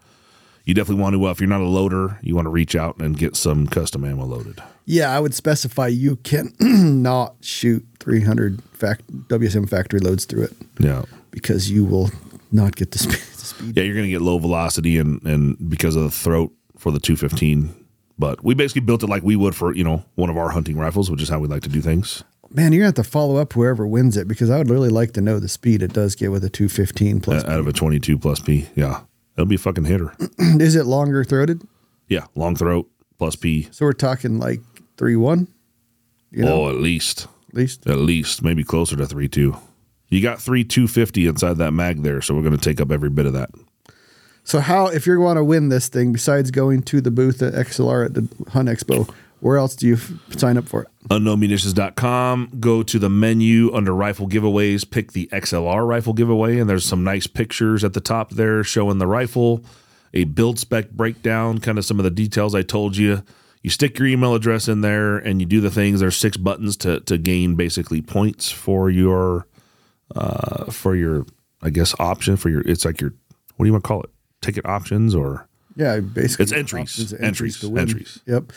you 0.71 0.75
definitely 0.75 1.03
want 1.03 1.15
to, 1.15 1.27
uh, 1.27 1.31
if 1.31 1.41
you're 1.41 1.49
not 1.49 1.61
a 1.61 1.65
loader, 1.69 2.19
you 2.23 2.35
want 2.35 2.47
to 2.47 2.51
reach 2.51 2.75
out 2.77 2.97
and 2.99 3.19
get 3.19 3.37
some 3.37 3.67
custom 3.67 4.05
ammo 4.05 4.25
loaded. 4.25 4.63
Yeah, 4.87 5.15
I 5.15 5.21
would 5.21 5.35
specify 5.35 5.89
you 5.89 6.17
can 6.17 6.53
not 6.61 7.35
shoot 7.41 7.87
300 8.01 8.63
fact- 8.73 9.07
WSM 9.29 9.69
factory 9.69 10.01
loads 10.01 10.25
through 10.25 10.45
it 10.45 10.53
Yeah. 10.79 11.03
because 11.31 11.71
you 11.71 11.85
will 11.85 12.11
not 12.53 12.77
get 12.77 12.93
the 12.93 12.99
speed. 12.99 13.19
The 13.41 13.47
speed. 13.47 13.77
Yeah, 13.77 13.85
you're 13.85 13.95
going 13.95 14.07
to 14.07 14.11
get 14.11 14.21
low 14.21 14.39
velocity 14.39 14.99
and 14.99 15.23
and 15.25 15.57
because 15.71 15.97
of 15.97 16.03
the 16.05 16.11
throat 16.11 16.53
for 16.77 16.91
the 16.93 17.01
215. 17.01 17.75
But 18.19 18.45
we 18.45 18.53
basically 18.55 18.83
built 18.83 19.03
it 19.03 19.09
like 19.09 19.23
we 19.23 19.35
would 19.35 19.55
for 19.57 19.75
you 19.75 19.83
know 19.85 20.05
one 20.15 20.29
of 20.31 20.37
our 20.37 20.51
hunting 20.51 20.77
rifles, 20.77 21.11
which 21.11 21.23
is 21.23 21.29
how 21.31 21.39
we 21.39 21.49
like 21.49 21.63
to 21.63 21.69
do 21.71 21.81
things. 21.81 22.23
Man, 22.53 22.73
you're 22.73 22.81
gonna 22.81 22.89
have 22.89 22.95
to 22.97 23.05
follow 23.05 23.37
up 23.37 23.53
whoever 23.55 23.87
wins 23.87 24.17
it 24.19 24.29
because 24.29 24.51
I 24.51 24.59
would 24.59 24.69
really 24.69 24.91
like 24.91 25.13
to 25.13 25.21
know 25.23 25.39
the 25.39 25.49
speed 25.49 25.83
it 25.83 25.93
does 25.95 26.15
get 26.17 26.31
with 26.33 26.45
a 26.45 26.51
215 26.51 27.21
plus. 27.21 27.45
out 27.45 27.61
of 27.61 27.67
a 27.67 27.73
22 27.73 28.19
plus 28.19 28.41
P. 28.41 28.67
Yeah, 28.75 29.01
it'll 29.41 29.49
be 29.49 29.57
a 29.57 29.59
fucking 29.59 29.85
hitter. 29.85 30.15
Is 30.39 30.77
it 30.77 30.87
longer 30.87 31.25
throated? 31.25 31.63
yeah, 32.09 32.27
long 32.35 32.57
throat 32.57 32.91
plus 33.19 33.37
P. 33.37 33.69
So 33.71 33.87
we're 33.87 33.93
talking 33.93 34.39
like 34.39 34.61
three 34.97 35.17
one. 35.17 35.49
You 36.31 36.45
know, 36.45 36.65
oh, 36.65 36.69
at 36.69 36.77
least 36.77 37.27
at 37.49 37.55
least. 37.55 37.87
at 37.87 37.99
least 37.99 38.43
maybe 38.43 38.63
closer 38.63 38.97
to 38.97 39.07
three 39.07 39.29
two. 39.29 39.57
You 40.09 40.21
got 40.21 40.41
three 40.41 40.65
250 40.65 41.29
inside 41.29 41.59
that 41.59 41.71
mag 41.71 42.03
there, 42.03 42.21
so 42.21 42.35
we're 42.35 42.43
going 42.43 42.57
to 42.57 42.61
take 42.61 42.81
up 42.81 42.91
every 42.91 43.11
bit 43.11 43.27
of 43.27 43.33
that. 43.35 43.51
So 44.43 44.59
how, 44.59 44.87
if 44.89 45.07
you're 45.07 45.19
going 45.19 45.37
to 45.37 45.45
win 45.45 45.69
this 45.69 45.89
thing, 45.89 46.13
besides 46.13 46.51
going 46.51 46.83
to 46.83 47.01
the 47.01 47.13
booth 47.13 47.41
at 47.43 47.55
XLR 47.55 48.07
at 48.07 48.15
the 48.15 48.29
Hunt 48.51 48.69
Expo, 48.69 49.09
where 49.41 49.57
else 49.57 49.75
do 49.77 49.87
you 49.87 49.95
f- 49.95 50.13
sign 50.39 50.57
up 50.57 50.69
for 50.69 50.83
it? 50.83 50.89
unknownmunitions.com 51.11 52.51
go 52.61 52.83
to 52.83 52.99
the 52.99 53.09
menu 53.11 53.73
under 53.75 53.95
rifle 53.95 54.29
giveaways 54.29 54.89
pick 54.89 55.13
the 55.13 55.29
xlr 55.33 55.87
rifle 55.87 56.13
giveaway 56.13 56.59
and 56.59 56.69
there's 56.69 56.85
some 56.85 57.03
nice 57.05 57.27
pictures 57.27 57.83
at 57.85 57.93
the 57.93 58.01
top 58.01 58.31
there 58.31 58.63
showing 58.65 58.99
the 58.99 59.07
rifle 59.07 59.65
a 60.15 60.25
build 60.25 60.59
spec 60.59 60.91
breakdown 60.91 61.59
kind 61.59 61.79
of 61.79 61.85
some 61.85 61.99
of 61.99 62.05
the 62.05 62.11
details 62.11 62.55
i 62.55 62.63
told 62.63 62.97
you 62.97 63.23
you 63.63 63.71
stick 63.71 63.99
your 63.99 64.09
email 64.09 64.35
address 64.35 64.69
in 64.69 64.81
there 64.81 65.19
and 65.19 65.41
you 65.41 65.47
do 65.47 65.61
the 65.61 65.71
things 65.71 66.01
there's 66.01 66.17
six 66.17 66.37
buttons 66.37 66.77
to, 66.79 67.01
to 67.01 67.19
gain 67.19 67.55
basically 67.57 68.01
points 68.01 68.51
for 68.51 68.89
your 68.91 69.47
uh, 70.15 70.71
for 70.71 70.95
your 70.97 71.25
i 71.63 71.71
guess 71.71 71.95
option 71.99 72.37
for 72.37 72.49
your 72.49 72.61
it's 72.63 72.85
like 72.85 73.01
your 73.01 73.13
what 73.57 73.65
do 73.65 73.69
you 73.69 73.73
want 73.73 73.85
to 73.85 73.89
call 73.89 74.03
it 74.03 74.11
ticket 74.41 74.65
options 74.67 75.15
or 75.15 75.47
Yeah, 75.77 76.01
basically 76.01 76.45
It's 76.45 76.53
entries. 76.53 76.83
options, 76.83 77.13
Entries. 77.15 77.61
to. 77.61 77.77
Entries. 77.77 78.21
Yep. 78.27 78.53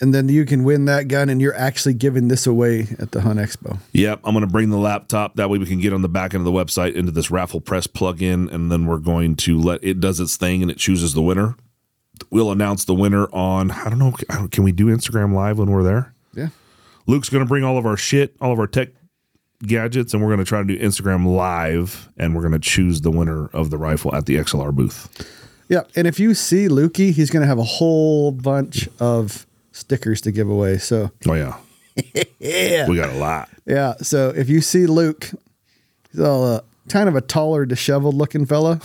And 0.00 0.14
then 0.14 0.28
you 0.28 0.44
can 0.44 0.62
win 0.62 0.84
that 0.84 1.08
gun, 1.08 1.28
and 1.28 1.40
you're 1.40 1.56
actually 1.56 1.94
giving 1.94 2.28
this 2.28 2.46
away 2.46 2.86
at 3.00 3.10
the 3.10 3.20
Hunt 3.20 3.40
Expo. 3.40 3.78
Yep, 3.92 4.20
I'm 4.22 4.32
going 4.32 4.46
to 4.46 4.50
bring 4.50 4.70
the 4.70 4.78
laptop. 4.78 5.34
That 5.34 5.50
way 5.50 5.58
we 5.58 5.66
can 5.66 5.80
get 5.80 5.92
on 5.92 6.02
the 6.02 6.08
back 6.08 6.34
end 6.34 6.46
of 6.46 6.52
the 6.52 6.56
website 6.56 6.94
into 6.94 7.10
this 7.10 7.28
RafflePress 7.28 7.88
plugin, 7.88 8.52
and 8.52 8.70
then 8.70 8.86
we're 8.86 8.98
going 8.98 9.34
to 9.36 9.58
let 9.58 9.82
it 9.82 9.98
does 9.98 10.20
its 10.20 10.36
thing 10.36 10.62
and 10.62 10.70
it 10.70 10.76
chooses 10.76 11.14
the 11.14 11.22
winner. 11.22 11.56
We'll 12.30 12.52
announce 12.52 12.84
the 12.84 12.94
winner 12.94 13.26
on. 13.32 13.72
I 13.72 13.88
don't 13.88 13.98
know. 13.98 14.14
Can 14.48 14.62
we 14.62 14.70
do 14.70 14.86
Instagram 14.86 15.34
live 15.34 15.58
when 15.58 15.70
we're 15.70 15.82
there? 15.82 16.14
Yeah. 16.32 16.48
Luke's 17.08 17.28
going 17.28 17.44
to 17.44 17.48
bring 17.48 17.64
all 17.64 17.76
of 17.76 17.84
our 17.84 17.96
shit, 17.96 18.36
all 18.40 18.52
of 18.52 18.60
our 18.60 18.68
tech 18.68 18.90
gadgets, 19.64 20.14
and 20.14 20.22
we're 20.22 20.28
going 20.28 20.38
to 20.38 20.44
try 20.44 20.60
to 20.60 20.64
do 20.64 20.78
Instagram 20.78 21.26
live, 21.26 22.08
and 22.16 22.36
we're 22.36 22.42
going 22.42 22.52
to 22.52 22.60
choose 22.60 23.00
the 23.00 23.10
winner 23.10 23.48
of 23.48 23.70
the 23.70 23.78
rifle 23.78 24.14
at 24.14 24.26
the 24.26 24.36
XLR 24.36 24.72
booth. 24.72 25.28
Yeah. 25.68 25.82
And 25.96 26.06
if 26.06 26.20
you 26.20 26.34
see 26.34 26.68
Lukey, 26.68 27.12
he's 27.12 27.30
going 27.30 27.42
to 27.42 27.48
have 27.48 27.58
a 27.58 27.64
whole 27.64 28.30
bunch 28.30 28.88
of 29.00 29.44
stickers 29.78 30.20
to 30.22 30.32
give 30.32 30.48
away. 30.48 30.78
So, 30.78 31.10
Oh 31.26 31.34
yeah, 31.34 31.56
yeah. 32.38 32.86
we 32.88 32.96
got 32.96 33.10
a 33.10 33.18
lot. 33.18 33.48
Yeah. 33.66 33.94
So 34.02 34.30
if 34.30 34.48
you 34.48 34.60
see 34.60 34.86
Luke, 34.86 35.30
he's 36.10 36.20
all 36.20 36.44
uh, 36.44 36.60
kind 36.88 37.08
of 37.08 37.16
a 37.16 37.20
taller, 37.20 37.66
disheveled 37.66 38.14
looking 38.14 38.46
fella. 38.46 38.80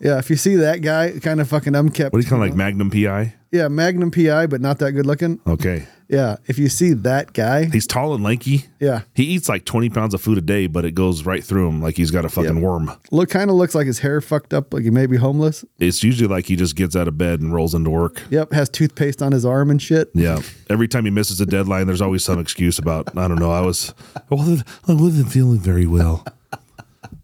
Yeah. 0.00 0.18
If 0.18 0.30
you 0.30 0.36
see 0.36 0.56
that 0.56 0.82
guy, 0.82 1.18
kind 1.20 1.40
of 1.40 1.48
fucking 1.48 1.74
unkept. 1.74 2.12
What 2.12 2.20
do 2.20 2.24
you 2.24 2.30
kind 2.30 2.42
of 2.42 2.48
like 2.48 2.56
Magnum 2.56 2.90
PI? 2.90 3.34
Yeah. 3.50 3.68
Magnum 3.68 4.10
PI, 4.10 4.46
but 4.46 4.60
not 4.60 4.78
that 4.78 4.92
good 4.92 5.06
looking. 5.06 5.40
Okay, 5.46 5.86
Yeah. 6.12 6.36
If 6.46 6.58
you 6.58 6.68
see 6.68 6.92
that 6.92 7.32
guy, 7.32 7.64
he's 7.64 7.86
tall 7.86 8.14
and 8.14 8.22
lanky. 8.22 8.66
yeah. 8.78 9.00
He 9.14 9.24
eats 9.24 9.48
like 9.48 9.64
20 9.64 9.88
pounds 9.90 10.14
of 10.14 10.20
food 10.20 10.38
a 10.38 10.42
day, 10.42 10.66
but 10.68 10.84
it 10.84 10.92
goes 10.94 11.24
right 11.26 11.42
through 11.42 11.66
him 11.68 11.80
like 11.82 11.96
he's 11.96 12.10
got 12.12 12.24
a 12.24 12.28
fucking 12.28 12.56
Yep. 12.56 12.62
worm. 12.62 12.92
Look, 13.10 13.30
kind 13.30 13.48
of 13.50 13.56
looks 13.56 13.74
like 13.74 13.86
his 13.86 13.98
hair 14.00 14.20
fucked 14.20 14.52
up, 14.54 14.72
like 14.74 14.84
he 14.84 14.90
may 14.90 15.06
be 15.06 15.16
homeless. 15.16 15.64
It's 15.78 16.04
usually 16.04 16.28
like 16.28 16.44
he 16.46 16.54
just 16.54 16.76
gets 16.76 16.94
out 16.94 17.08
of 17.08 17.16
bed 17.18 17.40
and 17.40 17.52
rolls 17.52 17.74
into 17.74 17.90
work. 17.90 18.22
Yep. 18.30 18.52
Has 18.52 18.68
toothpaste 18.68 19.22
on 19.22 19.32
his 19.32 19.44
arm 19.46 19.70
and 19.70 19.80
shit. 19.80 20.10
Yeah. 20.14 20.40
Every 20.70 20.86
time 20.86 21.04
he 21.06 21.10
misses 21.10 21.40
a 21.40 21.46
deadline, 21.46 21.86
there's 21.86 22.02
always 22.02 22.22
some 22.22 22.38
excuse 22.38 22.78
about, 22.78 23.16
I 23.16 23.26
don't 23.26 23.38
know, 23.40 23.50
I 23.50 23.62
was, 23.62 23.94
I 24.14 24.34
wasn't, 24.34 24.62
I 24.86 24.92
wasn't 24.94 25.32
feeling 25.32 25.60
very 25.60 25.86
well. 25.86 26.24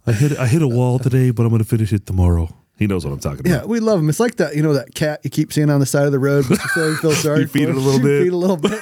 I 0.07 0.13
hit, 0.13 0.39
I 0.39 0.47
hit 0.47 0.63
a 0.63 0.69
wall 0.69 0.99
today, 0.99 1.31
but 1.31 1.43
I'm 1.43 1.51
going 1.51 1.63
to 1.63 1.69
finish 1.69 1.93
it 1.93 2.07
tomorrow. 2.07 2.49
He 2.79 2.87
knows 2.87 3.05
what 3.05 3.13
I'm 3.13 3.19
talking 3.19 3.41
about. 3.41 3.51
Yeah, 3.51 3.65
we 3.65 3.81
love 3.81 3.99
him. 3.99 4.09
It's 4.09 4.21
like 4.21 4.37
that, 4.37 4.55
you 4.55 4.63
know, 4.63 4.73
that 4.75 4.95
cat 4.95 5.21
you 5.25 5.31
keep 5.31 5.53
seeing 5.53 5.69
on 5.69 5.81
the 5.81 5.87
side 5.87 6.07
of 6.07 6.13
the 6.13 6.19
road. 6.19 6.47
But 6.49 6.59
you 6.63 6.69
feel, 6.69 6.91
you 6.91 6.97
feel 6.97 7.13
sorry 7.13 7.41
You 7.41 7.47
feed 7.49 7.65
for 7.65 7.71
it 7.71 7.77
a 7.77 7.81
little 7.81 8.01
bit. 8.03 8.23
Feed 8.23 8.33
a 8.33 8.37
little 8.37 8.57
bit. 8.57 8.81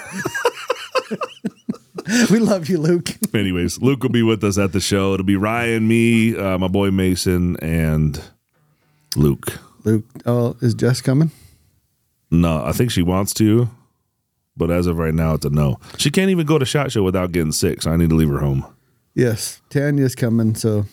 we 2.31 2.39
love 2.39 2.69
you, 2.69 2.79
Luke. 2.79 3.11
Anyways, 3.35 3.81
Luke 3.81 4.03
will 4.03 4.11
be 4.11 4.23
with 4.23 4.45
us 4.45 4.59
at 4.59 4.73
the 4.73 4.81
show. 4.81 5.15
It'll 5.15 5.25
be 5.25 5.37
Ryan, 5.37 5.89
me, 5.89 6.37
uh, 6.37 6.59
my 6.59 6.69
boy 6.69 6.91
Mason, 6.91 7.57
and 7.61 8.23
Luke. 9.17 9.59
Luke, 9.85 10.05
oh, 10.27 10.57
is 10.61 10.75
Jess 10.75 11.01
coming? 11.01 11.31
No, 12.31 12.65
I 12.65 12.73
think 12.73 12.91
she 12.91 13.03
wants 13.03 13.33
to, 13.35 13.71
but 14.57 14.71
as 14.71 14.87
of 14.87 14.99
right 14.99 15.15
now, 15.15 15.35
it's 15.35 15.47
a 15.47 15.51
no. 15.51 15.79
She 15.97 16.11
can't 16.11 16.31
even 16.31 16.45
go 16.45 16.59
to 16.59 16.65
Shot 16.67 16.93
Show 16.93 17.03
without 17.03 17.33
getting 17.33 17.53
sick, 17.53 17.83
so 17.83 17.93
I 17.93 17.97
need 17.97 18.11
to 18.11 18.17
leave 18.17 18.29
her 18.29 18.41
home. 18.41 18.67
Yes, 19.15 19.63
Tanya's 19.71 20.15
coming. 20.15 20.55
So 20.55 20.85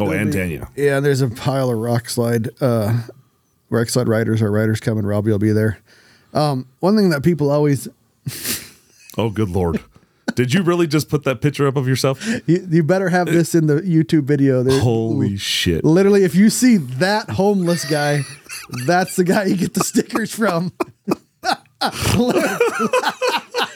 Oh, 0.00 0.10
and 0.10 0.32
Daniel. 0.32 0.66
Tanya. 0.66 0.72
Yeah, 0.76 1.00
there's 1.00 1.20
a 1.20 1.28
pile 1.28 1.70
of 1.70 1.76
Rokslide, 1.78 2.50
uh, 2.60 3.02
Rokslide 3.70 4.06
riders. 4.08 4.40
Our 4.42 4.50
riders 4.50 4.80
coming. 4.80 5.04
Robbie 5.04 5.30
will 5.30 5.38
be 5.38 5.52
there. 5.52 5.78
Um, 6.34 6.66
one 6.80 6.96
thing 6.96 7.10
that 7.10 7.22
people 7.22 7.50
always, 7.50 7.88
Oh, 9.18 9.30
good 9.30 9.48
lord. 9.50 9.80
Did 10.34 10.52
you 10.54 10.62
really 10.62 10.86
just 10.86 11.08
put 11.08 11.24
that 11.24 11.40
picture 11.40 11.66
up 11.66 11.76
of 11.76 11.88
yourself? 11.88 12.24
you, 12.46 12.64
you 12.70 12.82
better 12.84 13.08
have 13.08 13.26
this 13.26 13.54
in 13.54 13.66
the 13.66 13.80
YouTube 13.80 14.24
video. 14.24 14.62
There, 14.62 14.78
Holy 14.80 15.36
shit. 15.36 15.84
literally, 15.84 16.22
if 16.22 16.34
you 16.36 16.50
see 16.50 16.76
that 16.76 17.30
homeless 17.30 17.84
guy, 17.84 18.20
that's 18.86 19.16
the 19.16 19.24
guy 19.24 19.44
you 19.46 19.56
get 19.56 19.74
the 19.74 19.82
stickers 19.82 20.32
from. 20.32 20.72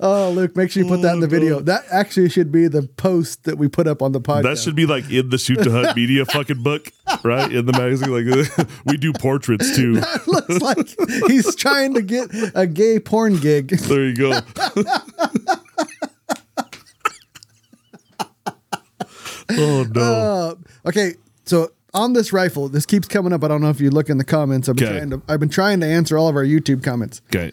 oh, 0.00 0.30
Luke, 0.34 0.56
make 0.56 0.70
sure 0.70 0.82
you 0.82 0.88
put 0.88 1.02
that 1.02 1.14
in 1.14 1.20
the 1.20 1.26
video. 1.26 1.60
That 1.60 1.84
actually 1.90 2.28
should 2.28 2.50
be 2.52 2.68
the 2.68 2.82
post 2.82 3.44
that 3.44 3.58
we 3.58 3.68
put 3.68 3.86
up 3.86 4.02
on 4.02 4.12
the 4.12 4.20
podcast. 4.20 4.42
That 4.44 4.58
should 4.58 4.74
be 4.76 4.86
like 4.86 5.10
in 5.10 5.30
the 5.30 5.38
Shoot 5.38 5.62
to 5.62 5.70
Hunt 5.70 5.96
media 5.96 6.24
fucking 6.26 6.62
book, 6.62 6.90
right? 7.24 7.50
In 7.52 7.66
the 7.66 7.72
magazine. 7.72 8.10
Like 8.10 8.68
we 8.86 8.96
do 8.96 9.12
portraits 9.12 9.74
too. 9.76 10.02
looks 10.26 10.60
like 10.60 10.88
he's 11.28 11.54
trying 11.56 11.94
to 11.94 12.02
get 12.02 12.28
a 12.54 12.66
gay 12.66 12.98
porn 13.00 13.36
gig. 13.36 13.78
There 13.92 14.06
you 14.08 14.14
go. 14.16 14.40
oh 19.50 19.86
no. 19.94 20.02
Uh, 20.02 20.54
okay, 20.88 21.14
so 21.44 21.72
on 21.94 22.12
this 22.12 22.32
rifle, 22.32 22.68
this 22.68 22.86
keeps 22.86 23.06
coming 23.08 23.32
up. 23.32 23.44
I 23.44 23.48
don't 23.48 23.60
know 23.60 23.68
if 23.70 23.80
you 23.80 23.90
look 23.90 24.08
in 24.08 24.18
the 24.18 24.24
comments. 24.24 24.68
I've 24.68 24.76
been 24.76 24.86
Okay. 24.88 24.98
trying 24.98 25.10
to 25.10 25.22
I've 25.28 25.40
been 25.40 25.48
trying 25.48 25.80
to 25.80 25.86
answer 25.86 26.16
all 26.16 26.28
of 26.28 26.36
our 26.36 26.44
YouTube 26.44 26.82
comments. 26.82 27.20
Okay. 27.34 27.52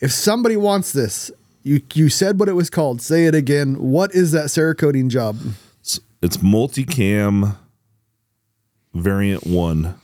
If 0.00 0.12
somebody 0.12 0.56
wants 0.56 0.92
this, 0.92 1.30
you 1.62 1.80
you 1.94 2.08
said 2.08 2.38
what 2.38 2.48
it 2.48 2.52
was 2.52 2.70
called. 2.70 3.00
Say 3.00 3.26
it 3.26 3.34
again. 3.34 3.76
What 3.80 4.14
is 4.14 4.32
that 4.32 4.46
Cerakoting 4.46 5.08
job? 5.08 5.38
It's, 5.80 6.00
it's 6.22 6.36
multicam 6.38 7.56
variant 8.92 9.46
one. 9.46 9.98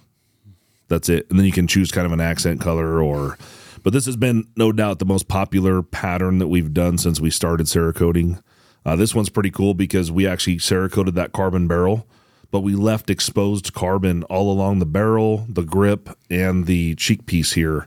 That's 0.89 1.09
it. 1.09 1.29
And 1.31 1.39
then 1.39 1.47
you 1.47 1.53
can 1.53 1.67
choose 1.67 1.93
kind 1.93 2.07
of 2.07 2.13
an 2.13 2.21
accent 2.21 2.61
color 2.61 3.01
or 3.01 3.39
but 3.83 3.93
this 3.93 4.07
has 4.07 4.17
been 4.17 4.47
no 4.57 4.73
doubt 4.73 4.99
the 4.99 5.07
most 5.07 5.29
popular 5.29 5.83
pattern 5.83 6.39
that 6.39 6.49
we've 6.49 6.75
done 6.75 6.99
since 6.99 7.21
we 7.21 7.31
started 7.31 7.67
Cerakoting. 7.67 8.43
Uh, 8.85 8.97
this 8.97 9.15
one's 9.15 9.31
pretty 9.31 9.51
cool 9.51 9.75
because 9.75 10.11
we 10.11 10.27
actually 10.27 10.57
Cerakoted 10.57 11.15
that 11.15 11.33
carbon 11.33 11.67
barrel, 11.67 12.07
but 12.51 12.61
we 12.61 12.75
left 12.75 13.09
exposed 13.09 13.73
carbon 13.73 14.23
all 14.25 14.53
along 14.53 14.79
the 14.79 14.87
barrel, 14.87 15.47
the 15.49 15.63
grip, 15.63 16.11
and 16.29 16.67
the 16.67 16.95
cheek 16.97 17.27
piece 17.27 17.53
here. 17.53 17.87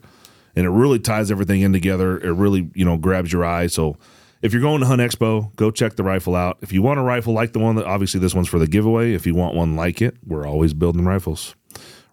And 0.55 0.65
it 0.65 0.69
really 0.69 0.99
ties 0.99 1.31
everything 1.31 1.61
in 1.61 1.73
together. 1.73 2.17
It 2.19 2.31
really, 2.33 2.69
you 2.75 2.85
know, 2.85 2.97
grabs 2.97 3.33
your 3.33 3.43
eye. 3.43 3.67
So 3.67 3.97
if 4.43 4.51
you're 4.51 4.61
going 4.61 4.81
to 4.81 4.85
Hunt 4.85 5.01
Expo, 5.01 5.55
go 5.55 5.71
check 5.71 5.95
the 5.95 6.03
rifle 6.03 6.35
out. 6.35 6.57
If 6.61 6.73
you 6.73 6.81
want 6.81 6.99
a 6.99 7.03
rifle 7.03 7.33
like 7.33 7.53
the 7.53 7.59
one 7.59 7.75
that 7.77 7.85
obviously 7.85 8.19
this 8.19 8.35
one's 8.35 8.49
for 8.49 8.59
the 8.59 8.67
giveaway. 8.67 9.13
If 9.13 9.25
you 9.25 9.33
want 9.33 9.55
one 9.55 9.75
like 9.75 10.01
it, 10.01 10.17
we're 10.27 10.45
always 10.45 10.73
building 10.73 11.05
rifles. 11.05 11.55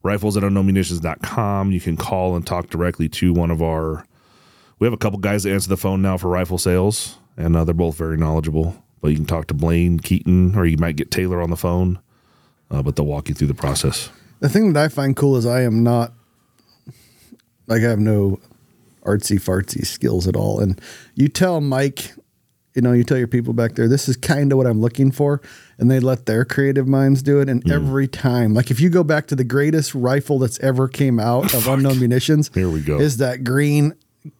Rifles 0.03 0.37
at 0.37 0.43
unknownmunitions.com. 0.45 1.73
You 1.73 1.81
can 1.81 1.97
call 1.97 2.37
and 2.37 2.47
talk 2.47 2.71
directly 2.71 3.09
to 3.11 3.33
one 3.33 3.51
of 3.51 3.61
our. 3.61 4.07
We 4.79 4.87
have 4.87 4.95
a 4.95 4.97
couple 4.97 5.19
guys 5.19 5.43
that 5.43 5.53
answer 5.53 5.69
the 5.69 5.77
phone 5.77 6.01
now 6.01 6.17
for 6.17 6.29
rifle 6.29 6.57
sales, 6.57 7.19
and 7.37 7.55
uh, 7.55 7.65
they're 7.65 7.75
both 7.75 7.97
very 7.97 8.17
knowledgeable. 8.17 8.83
But 9.03 9.09
you 9.09 9.17
can 9.17 9.27
talk 9.27 9.49
to 9.49 9.55
Blaine 9.55 9.99
Keaton, 9.99 10.57
or 10.57 10.65
you 10.65 10.79
might 10.79 10.97
get 10.97 11.11
Taylor 11.11 11.43
on 11.43 11.51
the 11.51 11.57
phone. 11.57 11.99
Uh, 12.71 12.83
but 12.83 12.97
they'll 12.97 13.07
walk 13.07 13.29
you 13.29 13.35
through 13.35 13.49
the 13.49 13.55
process. 13.55 14.11
The 14.39 14.49
thing 14.49 14.73
that 14.73 14.85
I 14.85 14.89
find 14.89 15.17
cool 15.17 15.37
is 15.37 15.45
I 15.45 15.63
am 15.63 15.83
not 15.83 16.13
like 17.71 17.83
I 17.83 17.89
have 17.89 18.00
no 18.00 18.41
artsy 19.07 19.41
fartsy 19.41 19.87
skills 19.87 20.27
at 20.29 20.37
all. 20.37 20.61
And 20.61 20.79
you 21.15 21.29
tell 21.29 21.61
Mike, 21.61 22.12
you 22.75 22.83
know, 22.83 22.93
you 22.93 23.05
tell 23.05 23.17
your 23.17 23.29
people 23.29 23.53
back 23.55 23.77
there, 23.77 23.89
this 23.89 24.09
is 24.09 24.17
kind 24.17 24.53
of 24.53 24.59
what 24.59 24.67
I'm 24.67 24.81
looking 24.81 25.11
for, 25.11 25.41
and 25.79 25.91
they 25.91 26.00
let 26.00 26.27
their 26.27 26.45
creative 26.45 26.87
minds 26.87 27.23
do 27.23 27.41
it. 27.41 27.49
And 27.49 27.65
Mm. 27.65 27.73
every 27.73 28.09
time, 28.09 28.53
like 28.55 28.71
if 28.71 28.81
you 28.81 28.91
go 28.91 29.03
back 29.05 29.27
to 29.29 29.37
the 29.37 29.45
greatest 29.45 29.95
rifle 29.95 30.39
that's 30.39 30.59
ever 30.61 30.89
came 30.89 31.19
out 31.21 31.55
of 31.55 31.67
unknown 31.69 31.99
munitions, 32.00 32.50
Here 32.53 32.69
we 32.69 32.81
go. 32.81 32.99
is 33.00 33.17
that 33.19 33.45
green 33.45 33.95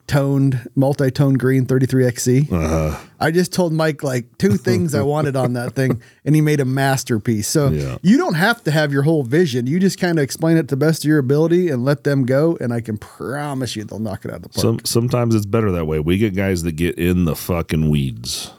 toned, 0.07 0.69
multi-tone 0.75 1.35
green 1.35 1.65
33XC. 1.67 2.51
Uh-huh. 2.53 2.99
I 3.19 3.31
just 3.31 3.53
told 3.53 3.73
Mike 3.73 4.03
like 4.03 4.37
two 4.39 4.57
things 4.57 4.95
I 4.95 5.03
wanted 5.03 5.37
on 5.37 5.55
that 5.55 5.75
thing, 5.75 6.03
and 6.25 6.35
he 6.35 6.41
made 6.41 6.61
a 6.61 6.65
masterpiece. 6.65 7.49
So 7.49 7.69
Yeah. 7.69 7.99
you 8.03 8.19
don't 8.19 8.35
have 8.35 8.63
to 8.65 8.71
have 8.71 8.93
your 8.93 9.03
whole 9.03 9.23
vision. 9.23 9.67
You 9.67 9.79
just 9.79 9.99
kind 9.99 10.19
of 10.19 10.23
explain 10.23 10.57
it 10.57 10.63
to 10.69 10.75
the 10.75 10.77
best 10.77 11.05
of 11.05 11.09
your 11.09 11.19
ability 11.19 11.69
and 11.69 11.85
let 11.85 12.05
them 12.05 12.25
go, 12.27 12.57
and 12.61 12.73
I 12.73 12.81
can 12.81 12.99
promise 12.99 13.77
you 13.77 13.85
they'll 13.85 13.99
knock 13.99 14.25
it 14.25 14.31
out 14.31 14.39
of 14.39 14.43
the 14.43 14.49
park. 14.51 14.63
Some 14.63 14.81
sometimes 14.85 15.35
it's 15.35 15.47
better 15.47 15.71
that 15.73 15.87
way. 15.87 16.01
We 16.01 16.19
get 16.19 16.35
guys 16.35 16.63
that 16.65 16.73
get 16.73 16.99
in 16.99 17.25
the 17.25 17.37
fucking 17.37 17.89
weeds 17.89 18.51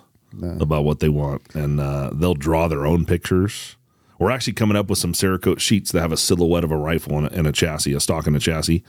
about 0.59 0.85
what 0.85 0.99
they 1.01 1.09
want, 1.09 1.41
and 1.53 1.79
uh, 1.79 2.09
they'll 2.13 2.33
draw 2.33 2.67
their 2.67 2.85
own 2.85 3.05
pictures. 3.05 3.75
We're 4.17 4.31
actually 4.31 4.53
coming 4.53 4.77
up 4.77 4.87
with 4.89 4.99
some 4.99 5.13
Cerakote 5.13 5.59
sheets 5.59 5.91
that 5.91 5.99
have 6.01 6.11
a 6.11 6.17
silhouette 6.17 6.63
of 6.63 6.71
a 6.71 6.77
rifle 6.77 7.17
and 7.17 7.27
a, 7.27 7.33
and 7.33 7.47
a 7.47 7.51
chassis, 7.51 7.93
a 7.93 7.99
stock 7.99 8.27
and 8.27 8.35
a 8.35 8.39
chassis, 8.39 8.83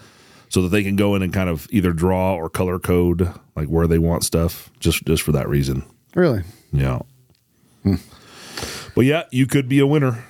so 0.52 0.60
that 0.60 0.68
they 0.68 0.82
can 0.82 0.96
go 0.96 1.14
in 1.14 1.22
and 1.22 1.32
kind 1.32 1.48
of 1.48 1.66
either 1.70 1.94
draw 1.94 2.34
or 2.34 2.50
color 2.50 2.78
code 2.78 3.32
like 3.56 3.68
where 3.68 3.86
they 3.86 3.96
want 3.96 4.22
stuff, 4.22 4.70
just 4.80 5.02
just 5.06 5.22
for 5.22 5.32
that 5.32 5.48
reason. 5.48 5.82
really? 6.14 6.42
Yeah. 6.70 7.00
Hmm. 7.82 7.94
But 8.94 9.06
yeah, 9.06 9.22
you 9.30 9.46
could 9.46 9.66
be 9.66 9.78
a 9.78 9.86
winner. 9.86 10.24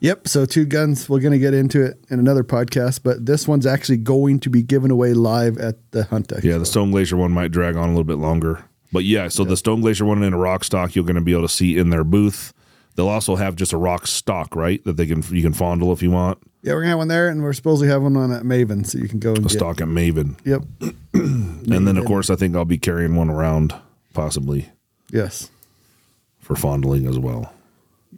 Yep. 0.00 0.26
So 0.26 0.46
two 0.46 0.64
guns. 0.64 1.06
We're 1.06 1.20
gonna 1.20 1.38
get 1.38 1.52
into 1.52 1.84
it 1.84 2.02
in 2.08 2.18
another 2.18 2.42
podcast, 2.42 3.00
but 3.02 3.26
this 3.26 3.46
one's 3.46 3.66
actually 3.66 3.98
going 3.98 4.40
to 4.40 4.48
be 4.48 4.62
given 4.62 4.90
away 4.90 5.12
live 5.12 5.58
at 5.58 5.76
the 5.90 6.04
Hunt 6.04 6.28
Expo. 6.28 6.44
Yeah, 6.44 6.56
the 6.56 6.66
Stone 6.66 6.90
Glacier 6.90 7.18
one 7.18 7.30
might 7.30 7.52
drag 7.52 7.76
on 7.76 7.84
a 7.84 7.92
little 7.92 8.04
bit 8.04 8.16
longer. 8.16 8.64
But 8.90 9.04
yeah, 9.04 9.28
so 9.28 9.44
the 9.44 9.58
Stone 9.58 9.82
Glacier 9.82 10.06
one 10.06 10.22
in 10.22 10.32
a 10.32 10.38
rock 10.38 10.64
stock 10.64 10.94
you're 10.94 11.04
going 11.04 11.16
to 11.16 11.20
be 11.20 11.32
able 11.32 11.42
to 11.42 11.48
see 11.48 11.76
in 11.76 11.90
their 11.90 12.04
booth. 12.04 12.54
They'll 12.94 13.08
also 13.08 13.36
have 13.36 13.56
just 13.56 13.72
a 13.72 13.78
rock 13.78 14.06
stock, 14.06 14.54
right? 14.54 14.84
That 14.84 14.96
they 14.96 15.06
can 15.06 15.22
you 15.34 15.42
can 15.42 15.52
fondle 15.52 15.92
if 15.92 16.02
you 16.02 16.10
want. 16.10 16.38
Yeah, 16.62 16.74
we're 16.74 16.80
gonna 16.82 16.90
have 16.90 16.98
one 16.98 17.08
there, 17.08 17.28
and 17.28 17.42
we're 17.42 17.52
supposed 17.54 17.82
to 17.82 17.88
have 17.88 18.02
one 18.02 18.16
on 18.16 18.30
at 18.32 18.42
Maven, 18.42 18.86
so 18.86 18.98
you 18.98 19.08
can 19.08 19.18
go 19.18 19.30
and 19.30 19.38
A 19.38 19.42
get. 19.42 19.50
stock 19.52 19.80
at 19.80 19.88
Maven. 19.88 20.36
Yep. 20.44 20.62
And 21.14 21.86
then 21.86 21.96
of 21.96 22.04
course 22.06 22.28
I 22.30 22.36
think 22.36 22.56
I'll 22.56 22.64
be 22.64 22.78
carrying 22.78 23.14
one 23.14 23.30
around 23.30 23.74
possibly 24.14 24.68
Yes. 25.10 25.50
for 26.40 26.54
fondling 26.56 27.06
as 27.06 27.18
well. 27.18 27.52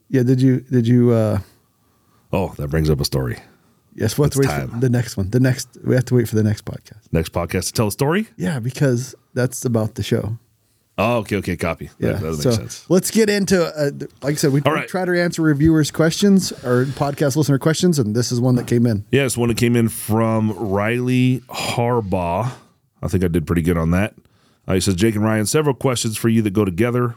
Yeah. 0.09 0.23
Did 0.23 0.41
you? 0.41 0.61
Did 0.61 0.87
you? 0.89 1.13
uh 1.13 1.39
Oh, 2.33 2.53
that 2.57 2.69
brings 2.69 2.91
up 2.91 3.01
a 3.01 3.05
story. 3.05 3.39
Yes, 3.95 4.19
we'll 4.19 4.25
have 4.27 4.33
to 4.33 4.39
wait 4.41 4.47
time. 4.49 4.71
for 4.71 4.81
the 4.81 4.89
next 4.89 5.17
one. 5.17 5.31
The 5.31 5.39
next 5.41 5.69
we 5.85 5.95
have 5.95 6.05
to 6.07 6.15
wait 6.17 6.29
for 6.29 6.35
the 6.35 6.43
next 6.43 6.65
podcast. 6.65 7.13
Next 7.13 7.33
podcast 7.33 7.67
to 7.67 7.73
tell 7.75 7.87
a 7.89 7.93
story. 7.93 8.27
Yeah, 8.37 8.59
because 8.59 9.15
that's 9.35 9.65
about 9.65 9.95
the 9.95 10.03
show. 10.03 10.39
Oh, 10.97 11.19
okay, 11.19 11.37
okay, 11.37 11.57
copy. 11.57 11.91
Yeah, 11.99 12.13
that, 12.13 12.21
that 12.21 12.31
makes 12.31 12.43
so 12.43 12.51
sense. 12.53 12.89
let's 12.89 13.11
get 13.11 13.29
into. 13.29 13.65
Uh, 13.65 13.91
like 14.23 14.33
I 14.33 14.35
said, 14.35 14.53
we, 14.53 14.61
we 14.61 14.71
right. 14.71 14.89
try 14.89 15.05
to 15.05 15.21
answer 15.21 15.43
reviewers' 15.43 15.91
questions 15.91 16.53
or 16.65 16.85
podcast 16.85 17.35
listener 17.35 17.59
questions, 17.59 17.99
and 17.99 18.15
this 18.15 18.31
is 18.31 18.41
one 18.41 18.55
that 18.57 18.69
came 18.69 18.87
in. 18.87 19.05
Yes, 19.11 19.37
one 19.37 19.49
that 19.49 19.59
came 19.59 19.75
in 19.75 19.89
from 19.89 20.53
Riley 20.53 21.41
Harbaugh. 21.49 22.53
I 23.03 23.09
think 23.09 23.25
I 23.25 23.29
did 23.29 23.45
pretty 23.45 23.63
good 23.63 23.77
on 23.77 23.91
that. 23.91 24.15
Uh, 24.69 24.75
he 24.75 24.81
says, 24.81 24.95
Jake 24.95 25.17
and 25.17 25.25
Ryan, 25.25 25.47
several 25.47 25.75
questions 25.75 26.17
for 26.17 26.29
you 26.29 26.43
that 26.43 26.53
go 26.53 26.65
together. 26.65 27.17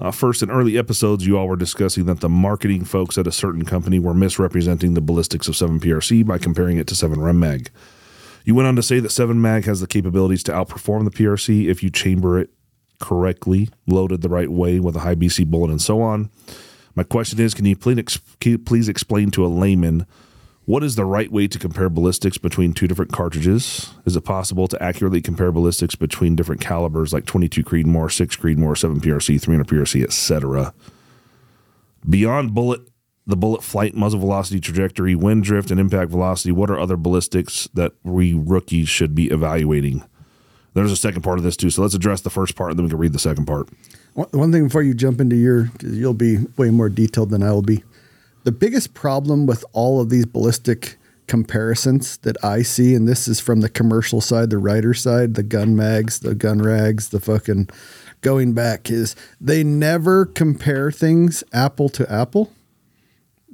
Uh, 0.00 0.10
first, 0.10 0.42
in 0.42 0.50
early 0.50 0.76
episodes, 0.76 1.24
you 1.24 1.38
all 1.38 1.46
were 1.46 1.56
discussing 1.56 2.06
that 2.06 2.20
the 2.20 2.28
marketing 2.28 2.84
folks 2.84 3.16
at 3.16 3.28
a 3.28 3.32
certain 3.32 3.64
company 3.64 4.00
were 4.00 4.14
misrepresenting 4.14 4.94
the 4.94 5.00
ballistics 5.00 5.46
of 5.46 5.54
7PRC 5.54 6.26
by 6.26 6.38
comparing 6.38 6.76
it 6.76 6.88
to 6.88 6.96
7 6.96 7.38
Mag. 7.38 7.70
You 8.44 8.56
went 8.56 8.66
on 8.66 8.74
to 8.74 8.82
say 8.82 8.98
that 8.98 9.10
7 9.10 9.40
Mag 9.40 9.64
has 9.66 9.80
the 9.80 9.86
capabilities 9.86 10.42
to 10.42 10.52
outperform 10.52 11.04
the 11.04 11.12
PRC 11.12 11.68
if 11.68 11.84
you 11.84 11.90
chamber 11.90 12.40
it 12.40 12.50
correctly, 13.02 13.68
loaded 13.86 14.22
the 14.22 14.30
right 14.30 14.50
way 14.50 14.80
with 14.80 14.96
a 14.96 15.00
high 15.00 15.14
BC 15.14 15.46
bullet, 15.46 15.70
and 15.70 15.82
so 15.82 16.00
on. 16.00 16.30
My 16.94 17.02
question 17.02 17.40
is 17.40 17.52
can 17.52 17.66
you 17.66 17.76
please, 17.76 18.18
can 18.40 18.52
you 18.52 18.58
please 18.58 18.88
explain 18.88 19.30
to 19.32 19.44
a 19.44 19.48
layman 19.48 20.06
what 20.64 20.84
is 20.84 20.94
the 20.94 21.04
right 21.04 21.30
way 21.30 21.48
to 21.48 21.58
compare 21.58 21.88
ballistics 21.88 22.38
between 22.38 22.72
two 22.72 22.86
different 22.86 23.12
cartridges? 23.12 23.92
Is 24.04 24.14
it 24.14 24.20
possible 24.20 24.68
to 24.68 24.80
accurately 24.80 25.20
compare 25.20 25.50
ballistics 25.50 25.96
between 25.96 26.36
different 26.36 26.60
calibers 26.60 27.12
like 27.12 27.26
22 27.26 27.64
Creedmoor, 27.64 28.12
6 28.12 28.36
Creedmoor, 28.36 28.78
7 28.78 29.00
PRC, 29.00 29.40
300 29.40 29.66
PRC, 29.66 30.04
etc.? 30.04 30.72
Beyond 32.08 32.54
bullet, 32.54 32.82
the 33.26 33.36
bullet 33.36 33.64
flight, 33.64 33.94
muzzle 33.94 34.20
velocity, 34.20 34.60
trajectory, 34.60 35.16
wind 35.16 35.42
drift, 35.42 35.72
and 35.72 35.80
impact 35.80 36.10
velocity, 36.12 36.52
what 36.52 36.70
are 36.70 36.78
other 36.78 36.96
ballistics 36.96 37.68
that 37.74 37.92
we 38.04 38.32
rookies 38.32 38.88
should 38.88 39.16
be 39.16 39.30
evaluating? 39.30 40.04
There's 40.74 40.92
a 40.92 40.96
second 40.96 41.22
part 41.22 41.38
of 41.38 41.44
this 41.44 41.56
too, 41.56 41.70
so 41.70 41.82
let's 41.82 41.94
address 41.94 42.22
the 42.22 42.30
first 42.30 42.56
part, 42.56 42.70
and 42.70 42.78
then 42.78 42.84
we 42.84 42.90
can 42.90 42.98
read 42.98 43.12
the 43.12 43.18
second 43.18 43.46
part. 43.46 43.68
One 44.14 44.52
thing 44.52 44.64
before 44.64 44.82
you 44.82 44.94
jump 44.94 45.20
into 45.20 45.36
your, 45.36 45.70
you'll 45.82 46.14
be 46.14 46.38
way 46.56 46.70
more 46.70 46.88
detailed 46.88 47.30
than 47.30 47.42
I 47.42 47.50
will 47.52 47.62
be. 47.62 47.82
The 48.44 48.52
biggest 48.52 48.94
problem 48.94 49.46
with 49.46 49.64
all 49.72 50.00
of 50.00 50.10
these 50.10 50.26
ballistic 50.26 50.96
comparisons 51.26 52.16
that 52.18 52.42
I 52.44 52.62
see, 52.62 52.94
and 52.94 53.08
this 53.08 53.28
is 53.28 53.40
from 53.40 53.60
the 53.60 53.68
commercial 53.68 54.20
side, 54.20 54.50
the 54.50 54.58
writer 54.58 54.92
side, 54.92 55.34
the 55.34 55.42
gun 55.42 55.76
mags, 55.76 56.20
the 56.20 56.34
gun 56.34 56.60
rags, 56.60 57.10
the 57.10 57.20
fucking 57.20 57.68
going 58.20 58.52
back, 58.52 58.90
is 58.90 59.14
they 59.40 59.62
never 59.62 60.26
compare 60.26 60.90
things 60.90 61.44
apple 61.52 61.88
to 61.90 62.10
apple. 62.12 62.52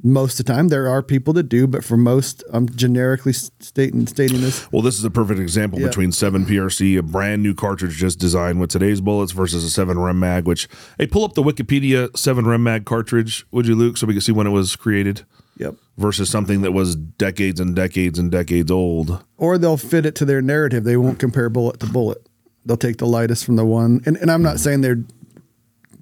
Most 0.02 0.38
of 0.38 0.46
the 0.46 0.52
time, 0.52 0.68
there 0.68 0.88
are 0.88 1.02
people 1.02 1.32
that 1.34 1.44
do, 1.44 1.66
but 1.66 1.82
for 1.82 1.96
most, 1.96 2.44
I'm 2.52 2.68
generically 2.68 3.32
stating 3.32 4.06
stating 4.06 4.40
this. 4.40 4.70
Well, 4.70 4.82
this 4.82 4.96
is 4.98 5.04
a 5.04 5.10
perfect 5.10 5.40
example 5.40 5.80
Yeah. 5.80 5.86
between 5.88 6.12
7 6.12 6.44
PRC, 6.46 6.96
a 6.96 7.02
brand 7.02 7.42
new 7.42 7.52
cartridge 7.54 7.96
just 7.96 8.18
designed 8.18 8.60
with 8.60 8.70
today's 8.70 9.00
bullets, 9.00 9.32
versus 9.32 9.64
a 9.64 9.70
7 9.70 9.98
Rem 9.98 10.20
Mag, 10.20 10.46
which, 10.46 10.68
hey, 10.98 11.06
pull 11.06 11.24
up 11.24 11.34
the 11.34 11.42
Wikipedia 11.42 12.16
7 12.16 12.46
Rem 12.46 12.62
Mag 12.62 12.84
cartridge, 12.84 13.44
would 13.50 13.66
you, 13.66 13.74
Luke, 13.74 13.96
so 13.96 14.06
we 14.06 14.14
can 14.14 14.20
see 14.20 14.32
when 14.32 14.46
it 14.46 14.50
was 14.50 14.76
created, 14.76 15.24
Yep. 15.56 15.74
versus 15.96 16.30
something 16.30 16.62
that 16.62 16.72
was 16.72 16.94
decades 16.94 17.58
and 17.58 17.74
decades 17.74 18.18
and 18.18 18.30
decades 18.30 18.70
old. 18.70 19.24
or 19.36 19.58
they'll 19.58 19.76
fit 19.76 20.06
it 20.06 20.14
to 20.16 20.24
their 20.24 20.40
narrative. 20.40 20.84
They 20.84 20.96
won't 20.96 21.18
compare 21.18 21.48
bullet 21.50 21.80
to 21.80 21.86
bullet. 21.86 22.18
They'll 22.64 22.76
take 22.76 22.98
the 22.98 23.06
lightest 23.06 23.44
from 23.44 23.56
the 23.56 23.64
one. 23.64 24.02
And, 24.06 24.16
and 24.18 24.30
I'm 24.30 24.42
not 24.42 24.56
mm. 24.56 24.60
saying 24.60 24.80
they're 24.82 25.02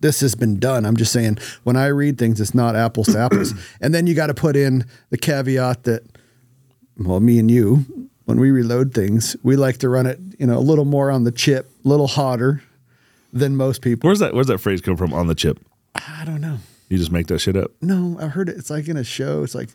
this 0.00 0.20
has 0.20 0.34
been 0.34 0.58
done. 0.58 0.84
I'm 0.84 0.96
just 0.96 1.12
saying 1.12 1.38
when 1.64 1.76
I 1.76 1.86
read 1.86 2.18
things, 2.18 2.40
it's 2.40 2.54
not 2.54 2.76
apples 2.76 3.08
to 3.08 3.18
apples. 3.18 3.54
and 3.80 3.94
then 3.94 4.06
you 4.06 4.14
got 4.14 4.28
to 4.28 4.34
put 4.34 4.56
in 4.56 4.84
the 5.10 5.18
caveat 5.18 5.84
that, 5.84 6.02
well, 6.98 7.20
me 7.20 7.38
and 7.38 7.50
you, 7.50 8.08
when 8.24 8.40
we 8.40 8.50
reload 8.50 8.92
things, 8.92 9.36
we 9.42 9.56
like 9.56 9.78
to 9.78 9.88
run 9.88 10.06
it, 10.06 10.18
you 10.38 10.46
know, 10.46 10.58
a 10.58 10.60
little 10.60 10.84
more 10.84 11.10
on 11.10 11.24
the 11.24 11.32
chip, 11.32 11.70
a 11.84 11.88
little 11.88 12.08
hotter 12.08 12.62
than 13.32 13.56
most 13.56 13.82
people. 13.82 14.08
Where's 14.08 14.18
that 14.18 14.34
Where's 14.34 14.46
that 14.48 14.58
phrase 14.58 14.80
come 14.80 14.96
from 14.96 15.12
on 15.12 15.26
the 15.26 15.34
chip? 15.34 15.60
I 15.94 16.24
don't 16.24 16.40
know. 16.40 16.58
You 16.88 16.98
just 16.98 17.10
make 17.10 17.26
that 17.28 17.40
shit 17.40 17.56
up. 17.56 17.72
No, 17.80 18.16
I 18.20 18.26
heard 18.26 18.48
it. 18.48 18.56
It's 18.56 18.70
like 18.70 18.88
in 18.88 18.96
a 18.96 19.04
show. 19.04 19.42
It's 19.42 19.54
like 19.54 19.70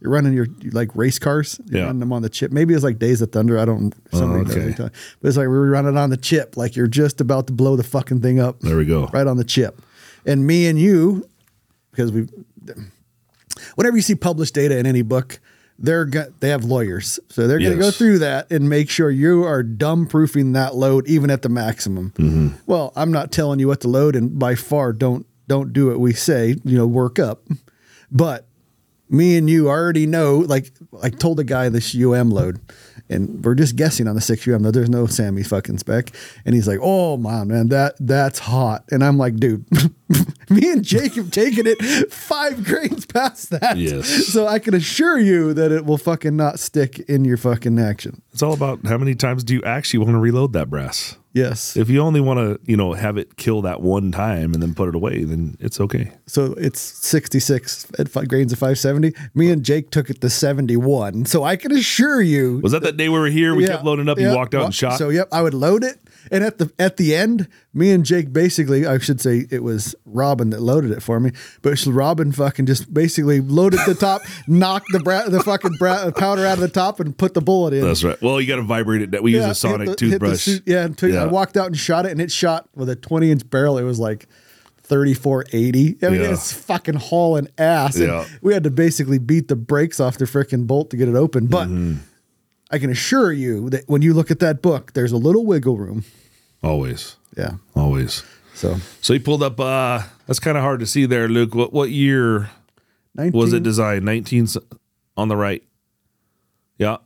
you're 0.00 0.10
running 0.10 0.32
your 0.34 0.46
like 0.72 0.94
race 0.94 1.18
cars. 1.18 1.60
You're 1.66 1.80
Yeah. 1.80 1.86
running 1.86 2.00
them 2.00 2.12
on 2.12 2.22
the 2.22 2.28
chip. 2.28 2.52
Maybe 2.52 2.74
it's 2.74 2.84
like 2.84 2.98
Days 2.98 3.22
of 3.22 3.32
Thunder. 3.32 3.58
I 3.58 3.64
don't. 3.64 3.94
Somebody 4.12 4.44
knows 4.44 4.56
okay. 4.56 4.74
But 5.20 5.28
it's 5.28 5.36
like 5.36 5.48
we're 5.48 5.70
running 5.70 5.96
on 5.96 6.10
the 6.10 6.16
chip. 6.16 6.56
Like 6.56 6.76
you're 6.76 6.86
just 6.86 7.20
about 7.20 7.46
to 7.48 7.52
blow 7.52 7.76
the 7.76 7.82
fucking 7.84 8.20
thing 8.20 8.38
up. 8.40 8.60
There 8.60 8.76
we 8.76 8.84
go. 8.84 9.06
Right 9.12 9.26
on 9.26 9.36
the 9.36 9.44
chip. 9.44 9.80
And 10.26 10.46
me 10.46 10.66
and 10.66 10.78
you, 10.78 11.28
because 11.92 12.10
we, 12.12 12.26
whenever 13.74 13.96
you 13.96 14.02
see 14.02 14.14
published 14.14 14.54
data 14.54 14.76
in 14.78 14.86
any 14.86 15.02
book, 15.02 15.38
they're 15.78 16.04
go- 16.06 16.32
they 16.40 16.48
have 16.48 16.64
lawyers, 16.64 17.20
so 17.28 17.46
they're 17.46 17.58
going 17.58 17.72
to 17.72 17.78
go 17.78 17.90
through 17.90 18.20
that 18.20 18.50
and 18.50 18.66
make 18.68 18.88
sure 18.88 19.10
you 19.10 19.44
are 19.44 19.62
dumb 19.62 20.06
proofing 20.06 20.52
that 20.52 20.74
load 20.74 21.06
even 21.06 21.30
at 21.30 21.42
the 21.42 21.50
maximum. 21.50 22.12
Mm-hmm. 22.16 22.48
Well, 22.66 22.92
I'm 22.96 23.12
not 23.12 23.30
telling 23.30 23.58
you 23.60 23.68
what 23.68 23.82
to 23.82 23.88
load, 23.88 24.16
and 24.16 24.38
by 24.38 24.54
far 24.54 24.92
don't 24.94 25.26
don't 25.48 25.72
do 25.74 25.88
what 25.88 26.00
we 26.00 26.12
say. 26.14 26.56
You 26.64 26.78
know, 26.78 26.86
work 26.86 27.18
up, 27.18 27.46
but 28.10 28.45
me 29.08 29.36
and 29.36 29.48
you 29.48 29.68
already 29.68 30.06
know. 30.06 30.38
Like 30.38 30.72
I 31.02 31.10
told 31.10 31.38
the 31.38 31.44
guy 31.44 31.68
this 31.68 31.94
UM 31.94 32.30
load, 32.30 32.60
and 33.08 33.44
we're 33.44 33.54
just 33.54 33.76
guessing 33.76 34.08
on 34.08 34.14
the 34.14 34.20
six 34.20 34.46
UM. 34.46 34.62
There's 34.62 34.90
no 34.90 35.04
SAAMI 35.04 35.46
fucking 35.46 35.78
spec, 35.78 36.10
and 36.44 36.54
he's 36.54 36.66
like, 36.66 36.78
"Oh 36.82 37.16
man, 37.16 37.48
man, 37.48 37.68
that 37.68 37.94
that's 38.00 38.38
hot." 38.38 38.84
And 38.90 39.04
I'm 39.04 39.18
like, 39.18 39.36
"Dude, 39.36 39.64
me 40.50 40.70
and 40.70 40.84
Jake 40.84 41.14
have 41.14 41.30
taken 41.30 41.66
it 41.66 41.80
five 42.12 42.64
grains 42.64 43.06
past 43.06 43.50
that." 43.50 43.76
Yes. 43.76 44.26
So 44.26 44.46
I 44.46 44.58
can 44.58 44.74
assure 44.74 45.18
you 45.18 45.52
that 45.54 45.72
it 45.72 45.84
will 45.84 45.98
fucking 45.98 46.36
not 46.36 46.58
stick 46.58 46.98
in 47.08 47.24
your 47.24 47.36
fucking 47.36 47.78
action. 47.78 48.22
It's 48.32 48.42
all 48.42 48.52
about 48.54 48.86
how 48.86 48.98
many 48.98 49.14
times 49.14 49.42
do 49.44 49.54
you 49.54 49.62
actually 49.62 49.98
want 50.00 50.10
to 50.12 50.18
reload 50.18 50.52
that 50.52 50.68
brass. 50.70 51.16
Yes. 51.32 51.76
If 51.76 51.90
you 51.90 52.00
only 52.00 52.20
want 52.22 52.38
to, 52.38 52.58
you 52.70 52.78
know, 52.78 52.94
have 52.94 53.18
it 53.18 53.36
kill 53.36 53.60
that 53.62 53.82
one 53.82 54.10
time 54.10 54.54
and 54.54 54.62
then 54.62 54.74
put 54.74 54.88
it 54.88 54.94
away, 54.94 55.22
then 55.24 55.56
it's 55.60 55.78
okay. 55.80 56.12
So 56.26 56.54
it's 56.54 56.80
66 56.80 57.86
at 57.98 58.08
five 58.08 58.28
grains 58.28 58.52
of 58.54 58.58
570. 58.58 59.12
Me 59.34 59.50
and 59.50 59.62
Jake 59.62 59.90
took 59.90 60.08
it 60.08 60.22
to 60.22 60.30
71. 60.30 61.26
So 61.26 61.44
I 61.44 61.56
can 61.56 61.72
assure 61.72 62.22
you 62.22 62.60
Was 62.62 62.72
that 62.72 62.82
that 62.84 62.96
day 62.96 63.10
we 63.10 63.18
were 63.18 63.26
here? 63.26 63.54
We 63.54 63.64
Yeah, 63.64 63.72
kept 63.72 63.84
loading 63.84 64.08
up. 64.08 64.18
yeah. 64.18 64.30
You 64.30 64.36
walked 64.36 64.54
out 64.54 64.58
Well, 64.58 64.66
and 64.66 64.74
shot. 64.74 64.96
So 64.98 65.10
yep, 65.10 65.28
I 65.30 65.42
would 65.42 65.52
load 65.52 65.84
it, 65.84 65.98
and 66.30 66.44
at 66.44 66.58
the 66.58 66.70
at 66.78 66.96
the 66.96 67.14
end, 67.14 67.48
me 67.74 67.90
and 67.90 68.04
Jake 68.04 68.32
basically, 68.32 68.86
I 68.86 68.98
should 68.98 69.20
say 69.20 69.46
it 69.50 69.62
was 69.62 69.94
Robin 70.04 70.50
that 70.50 70.60
loaded 70.60 70.90
it 70.90 71.02
for 71.02 71.20
me, 71.20 71.32
but 71.62 71.84
Robin 71.86 72.32
fucking 72.32 72.66
just 72.66 72.92
basically 72.92 73.40
loaded 73.40 73.80
the 73.86 73.94
top, 73.94 74.22
knocked 74.46 74.86
the 74.92 75.00
bra- 75.00 75.28
the 75.28 75.42
fucking 75.42 75.72
bra- 75.78 76.10
powder 76.12 76.44
out 76.46 76.54
of 76.54 76.60
the 76.60 76.68
top, 76.68 77.00
and 77.00 77.16
put 77.16 77.34
the 77.34 77.40
bullet 77.40 77.74
in. 77.74 77.82
That's 77.82 78.02
right. 78.04 78.20
Well, 78.22 78.40
you 78.40 78.46
got 78.46 78.56
to 78.56 78.62
vibrate 78.62 79.02
it. 79.02 79.22
We 79.22 79.32
use 79.34 79.44
a 79.44 79.54
sonic 79.54 79.88
the- 79.88 79.96
toothbrush. 79.96 80.40
suit- 80.42 80.62
yeah, 80.66 80.84
and 80.84 80.96
took- 80.96 81.14
I 81.14 81.26
walked 81.26 81.56
out 81.56 81.66
and 81.66 81.76
shot 81.76 82.06
it, 82.06 82.12
and 82.12 82.20
it 82.20 82.30
shot 82.30 82.68
with 82.74 82.88
a 82.88 82.96
20 82.96 83.30
inch 83.30 83.48
barrel. 83.50 83.78
It 83.78 83.82
was 83.84 83.98
like 83.98 84.26
3480. 84.84 85.98
I 86.02 86.08
mean, 86.10 86.20
Yeah. 86.20 86.32
it's 86.32 86.52
fucking 86.52 86.94
hauling 86.94 87.48
ass. 87.58 87.96
and 87.96 88.06
Yeah. 88.06 88.24
We 88.40 88.54
had 88.54 88.64
to 88.64 88.70
basically 88.70 89.18
beat 89.18 89.48
the 89.48 89.56
brakes 89.56 90.00
off 90.00 90.18
the 90.18 90.24
freaking 90.26 90.66
bolt 90.66 90.90
to 90.90 90.96
get 90.96 91.08
it 91.08 91.14
open. 91.14 91.46
But 91.46 91.68
Mm-hmm. 91.68 91.94
I 92.70 92.78
can 92.78 92.90
assure 92.90 93.32
you 93.32 93.70
that 93.70 93.84
when 93.88 94.02
you 94.02 94.12
look 94.14 94.30
at 94.30 94.38
that 94.40 94.60
book, 94.62 94.92
there's 94.94 95.12
a 95.12 95.16
little 95.16 95.46
wiggle 95.46 95.76
room. 95.78 96.04
Always, 96.62 97.16
Yeah. 97.36 97.52
always. 97.74 98.24
So 98.54 98.76
So 99.00 99.12
he 99.12 99.18
pulled 99.18 99.42
up. 99.42 99.60
uh 99.60 100.02
That's 100.26 100.40
kind 100.40 100.56
of 100.56 100.62
hard 100.64 100.80
to 100.80 100.86
see 100.86 101.06
there, 101.06 101.28
Luke. 101.28 101.54
What 101.54 101.72
what 101.72 101.90
year 101.90 102.50
19, 103.14 103.38
was 103.38 103.52
it 103.52 103.62
designed? 103.62 104.04
Nineteen 104.04 104.48
on 105.16 105.28
the 105.28 105.36
right. 105.36 105.62
Yeah. 106.78 106.98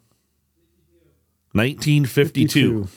1952. 1.53 2.89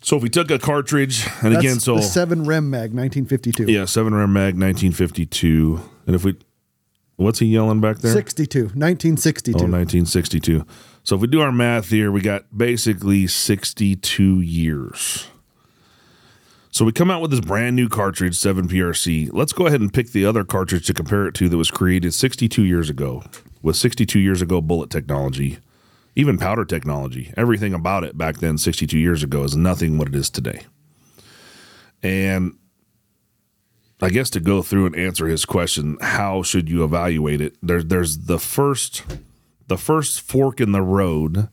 So 0.00 0.16
if 0.16 0.22
we 0.22 0.28
took 0.28 0.50
a 0.50 0.58
cartridge, 0.58 1.26
and 1.42 1.52
That's 1.54 1.64
again, 1.64 1.80
so 1.80 1.96
the 1.96 2.02
seven 2.02 2.44
Rem 2.44 2.70
Mag, 2.70 2.94
1952. 2.94 3.64
yeah, 3.70 3.84
seven 3.84 4.14
Rem 4.14 4.32
Mag, 4.32 4.54
1952. 4.54 5.80
And 6.06 6.14
if 6.14 6.24
we, 6.24 6.36
what's 7.16 7.40
he 7.40 7.46
yelling 7.46 7.80
back 7.80 7.98
there? 7.98 8.12
62, 8.12 8.60
1962. 8.74 9.58
Oh, 9.58 9.62
1962. 9.66 10.64
So 11.02 11.16
if 11.16 11.22
we 11.22 11.28
do 11.28 11.40
our 11.40 11.52
math 11.52 11.88
here, 11.88 12.12
we 12.12 12.20
got 12.20 12.56
basically 12.56 13.26
62 13.26 14.40
years. 14.40 15.26
So 16.70 16.84
we 16.84 16.92
come 16.92 17.10
out 17.10 17.22
with 17.22 17.30
this 17.30 17.40
brand 17.40 17.76
new 17.76 17.88
cartridge, 17.88 18.34
7PRC. 18.34 19.30
Let's 19.32 19.52
go 19.52 19.66
ahead 19.66 19.80
and 19.80 19.92
pick 19.92 20.12
the 20.12 20.24
other 20.24 20.44
cartridge 20.44 20.86
to 20.86 20.94
compare 20.94 21.26
it 21.26 21.34
to 21.36 21.48
that 21.48 21.56
was 21.56 21.70
created 21.70 22.14
62 22.14 22.62
years 22.62 22.90
ago 22.90 23.24
with 23.62 23.76
62 23.76 24.18
years 24.20 24.42
ago 24.42 24.60
bullet 24.60 24.90
technology, 24.90 25.58
even 26.14 26.38
powder 26.38 26.64
technology. 26.64 27.32
Everything 27.36 27.74
about 27.74 28.04
it 28.04 28.16
back 28.16 28.38
then, 28.38 28.58
62 28.58 28.96
years 28.98 29.22
ago, 29.22 29.42
is 29.44 29.56
nothing 29.56 29.98
what 29.98 30.08
it 30.08 30.14
is 30.14 30.30
today. 30.30 30.66
And 32.02 32.56
I 34.00 34.10
guess 34.10 34.30
to 34.30 34.40
go 34.40 34.62
through 34.62 34.86
and 34.86 34.94
answer 34.94 35.26
his 35.26 35.44
question, 35.44 35.96
how 36.00 36.42
should 36.42 36.68
you 36.68 36.84
evaluate 36.84 37.40
it? 37.40 37.56
There's 37.60 37.86
there's 37.86 38.18
the 38.18 38.38
first 38.38 39.02
the 39.68 39.78
first 39.78 40.20
fork 40.20 40.60
in 40.60 40.72
the 40.72 40.82
road 40.82 41.48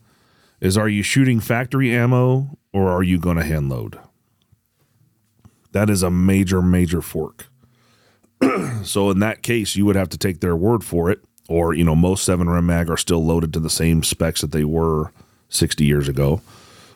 is 0.59 0.77
are 0.77 0.89
you 0.89 1.03
shooting 1.03 1.39
factory 1.39 1.93
ammo 1.93 2.57
or 2.73 2.89
are 2.89 3.03
you 3.03 3.19
going 3.19 3.37
to 3.37 3.43
hand 3.43 3.69
load? 3.69 3.99
That 5.73 5.89
is 5.89 6.01
a 6.01 6.09
major 6.09 6.61
major 6.61 7.01
fork. 7.01 7.47
so 8.83 9.09
in 9.11 9.19
that 9.19 9.43
case, 9.43 9.75
you 9.75 9.85
would 9.85 9.95
have 9.95 10.09
to 10.09 10.17
take 10.17 10.39
their 10.39 10.55
word 10.55 10.83
for 10.83 11.11
it 11.11 11.19
or 11.47 11.73
you 11.73 11.83
know 11.83 11.95
most 11.95 12.23
seven 12.23 12.49
Rem 12.49 12.65
mag 12.65 12.89
are 12.89 12.97
still 12.97 13.23
loaded 13.23 13.53
to 13.53 13.59
the 13.59 13.69
same 13.69 14.03
specs 14.03 14.41
that 14.41 14.51
they 14.51 14.63
were 14.63 15.11
60 15.49 15.83
years 15.83 16.07
ago. 16.07 16.41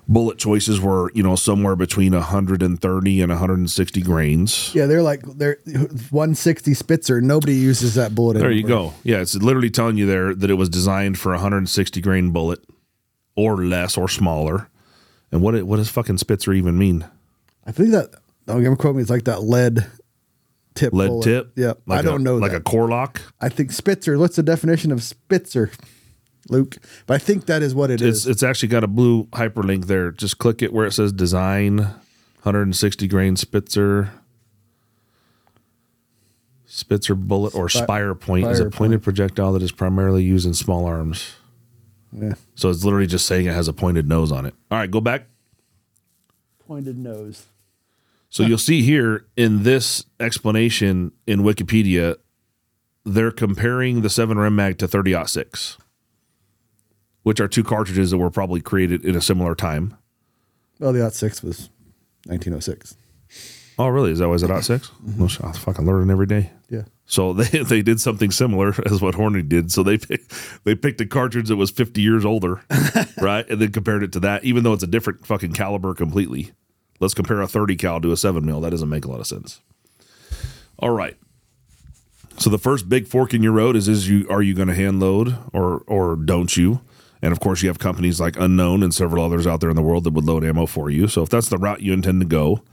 Bullet 0.10 0.40
choices 0.40 0.82
were 0.82 1.12
you 1.14 1.22
know 1.22 1.36
somewhere 1.36 1.76
between 1.76 2.14
130 2.14 3.22
and 3.22 3.30
160 3.30 4.02
grains. 4.02 4.74
Yeah, 4.74 4.88
they're 4.88 5.04
like 5.04 5.22
they're 5.22 5.60
160 5.66 6.74
Spitzer. 6.74 7.22
Nobody 7.22 7.54
uses 7.54 7.94
that 7.94 8.16
bullet. 8.16 8.40
There 8.40 8.52
you 8.52 8.64
go. 8.64 8.96
Yeah, 9.04 9.22
it's 9.22 9.36
literally 9.36 9.70
telling 9.70 9.98
you 9.98 10.08
there 10.08 10.34
that 10.34 10.50
it 10.50 10.56
was 10.56 10.68
designed 10.68 11.20
for 11.20 11.32
160 11.34 12.02
grain 12.02 12.32
bullet 12.32 12.60
or 13.36 13.64
less 13.64 13.98
or 13.98 14.10
smaller. 14.10 14.68
And 15.32 15.44
what 15.44 15.54
it, 15.54 15.68
what 15.68 15.78
does 15.78 15.90
fucking 15.90 16.18
Spitzer 16.18 16.54
even 16.54 16.76
mean? 16.78 17.06
I 17.68 17.72
think 17.72 17.92
that 17.92 18.16
don't 18.48 18.64
get 18.64 18.72
me 18.72 18.76
quote 18.78 18.96
me. 18.96 19.04
It's 19.04 19.12
like 19.12 19.26
that 19.26 19.44
lead 19.44 19.86
tip. 20.74 20.92
Lead 20.92 21.08
bullet. 21.10 21.24
tip? 21.24 21.52
Yep. 21.56 21.82
Like 21.86 22.00
I 22.00 22.02
don't 22.02 22.22
a, 22.22 22.24
know. 22.24 22.38
Like 22.38 22.52
that. 22.52 22.62
a 22.62 22.64
core 22.64 22.88
lock? 22.88 23.22
I 23.40 23.50
think 23.50 23.72
Spitzer. 23.72 24.18
What's 24.18 24.38
the 24.38 24.44
definition 24.44 24.92
of 24.92 25.04
Spitzer, 25.04 25.70
Luke? 26.50 26.78
But 27.06 27.16
I 27.16 27.18
think 27.18 27.46
that 27.46 27.62
is 27.62 27.74
what 27.76 27.92
it 27.92 28.02
It's 28.02 28.20
is. 28.20 28.28
it's 28.28 28.44
actually 28.44 28.70
got 28.70 28.84
a 28.84 28.88
blue 28.88 29.26
hyperlink 29.28 29.86
there. 29.86 30.12
Just 30.12 30.38
click 30.40 30.62
it 30.62 30.74
where 30.74 30.86
it 30.86 30.92
says 30.94 31.12
design 31.12 31.78
160 32.44 33.08
grain 33.08 33.36
Spitzer. 33.36 34.12
Spitzer 36.66 37.16
bullet 37.16 37.56
or 37.56 37.68
Spi- 37.68 37.84
spire 37.84 38.14
point 38.16 38.48
is 38.48 38.60
a 38.60 38.70
pointed 38.70 38.98
point. 38.98 39.04
projectile 39.04 39.54
that 39.54 39.64
is 39.64 39.72
primarily 39.72 40.24
used 40.24 40.46
in 40.46 40.54
small 40.54 40.86
arms. 40.86 41.34
yeah. 42.12 42.34
So 42.56 42.70
it's 42.70 42.84
literally 42.84 43.08
just 43.08 43.26
saying 43.26 43.48
it 43.48 43.54
has 43.54 43.68
a 43.68 43.74
pointed 43.74 44.08
nose 44.08 44.32
on 44.32 44.46
it. 44.46 44.54
All 44.70 44.78
right, 44.78 44.90
go 44.90 45.02
back. 45.02 45.26
Pointed 46.68 46.98
nose. 46.98 47.48
So 48.30 48.44
you'll 48.44 48.60
see 48.60 48.84
here 48.84 49.26
in 49.36 49.64
this 49.64 50.06
explanation 50.20 51.12
in 51.26 51.40
Wikipedia, 51.42 52.18
they're 53.04 53.32
comparing 53.32 54.02
the 54.02 54.10
7 54.10 54.38
Rem 54.38 54.56
Mag 54.56 54.78
to 54.78 54.88
30 54.88 55.26
6, 55.26 55.78
which 57.30 57.40
are 57.40 57.48
two 57.48 57.64
cartridges 57.64 58.10
that 58.10 58.18
were 58.18 58.32
probably 58.32 58.60
created 58.60 59.06
in 59.06 59.16
a 59.16 59.22
similar 59.22 59.54
time. 59.54 59.96
Well, 60.80 60.94
the 60.94 61.08
six 61.12 61.44
was 61.44 61.70
1906. 62.26 62.98
Oh, 63.78 63.88
really? 63.90 64.10
Is 64.10 64.18
that 64.18 64.24
mm-hmm. 64.24 64.32
was 64.32 64.42
it 64.42 64.48
dot 64.48 64.64
6? 64.64 64.92
Well, 65.16 65.30
I'm 65.44 65.54
fucking 65.54 65.86
learning 65.86 66.10
every 66.10 66.26
day. 66.26 66.50
Yeah. 66.72 66.86
So 67.06 67.34
they, 67.34 67.60
they 67.60 67.84
did 67.84 68.02
something 68.02 68.32
similar 68.32 68.70
as 68.88 69.00
what 69.00 69.14
Hornady 69.14 69.48
did. 69.48 69.72
So 69.72 69.84
they 69.84 70.00
picked, 70.00 70.34
they 70.64 70.74
picked 70.74 71.02
a 71.02 71.06
cartridge 71.06 71.50
that 71.50 71.56
was 71.56 71.70
50 71.70 72.02
years 72.02 72.26
older, 72.26 72.62
right? 73.22 73.48
And 73.48 73.62
then 73.62 73.72
compared 73.72 74.02
it 74.02 74.12
to 74.14 74.20
that, 74.22 74.44
even 74.44 74.64
though 74.64 74.74
it's 74.74 74.82
a 74.82 74.88
different 74.88 75.28
fucking 75.28 75.54
caliber 75.54 75.94
completely. 75.94 76.54
Let's 77.00 77.14
compare 77.14 77.42
a 77.42 77.48
30 77.48 77.76
cal 77.76 78.02
to 78.02 78.12
a 78.12 78.18
7 78.18 78.44
mil. 78.44 78.60
That 78.60 78.72
doesn't 78.72 78.90
make 78.90 79.06
a 79.06 79.08
lot 79.08 79.20
of 79.20 79.28
sense. 79.28 79.62
All 80.80 80.90
right. 80.90 81.16
So 82.40 82.50
the 82.50 82.58
first 82.58 82.90
big 82.90 83.08
fork 83.08 83.36
in 83.36 83.44
your 83.44 83.52
road 83.52 83.76
is 83.76 83.88
is 83.88 84.10
you 84.10 84.28
are 84.32 84.42
you 84.42 84.56
going 84.56 84.70
to 84.70 84.74
hand 84.74 85.00
load 85.00 85.38
or 85.54 85.84
or 85.86 86.16
don't 86.16 86.58
you? 86.58 86.82
And 87.22 87.32
of 87.32 87.40
course 87.40 87.62
you 87.62 87.70
have 87.70 87.80
companies 87.80 88.20
like 88.20 88.38
Unknown 88.38 88.84
and 88.84 88.94
several 88.94 89.24
others 89.24 89.46
out 89.46 89.60
there 89.60 89.70
in 89.70 89.76
the 89.76 89.82
world 89.82 90.06
that 90.06 90.14
would 90.14 90.26
load 90.26 90.44
ammo 90.44 90.66
for 90.66 90.90
you. 90.90 91.08
So 91.08 91.22
if 91.22 91.30
that's 91.30 91.50
the 91.50 91.58
route 91.58 91.82
you 91.82 91.94
intend 91.94 92.22
to 92.22 92.28
go, 92.28 92.64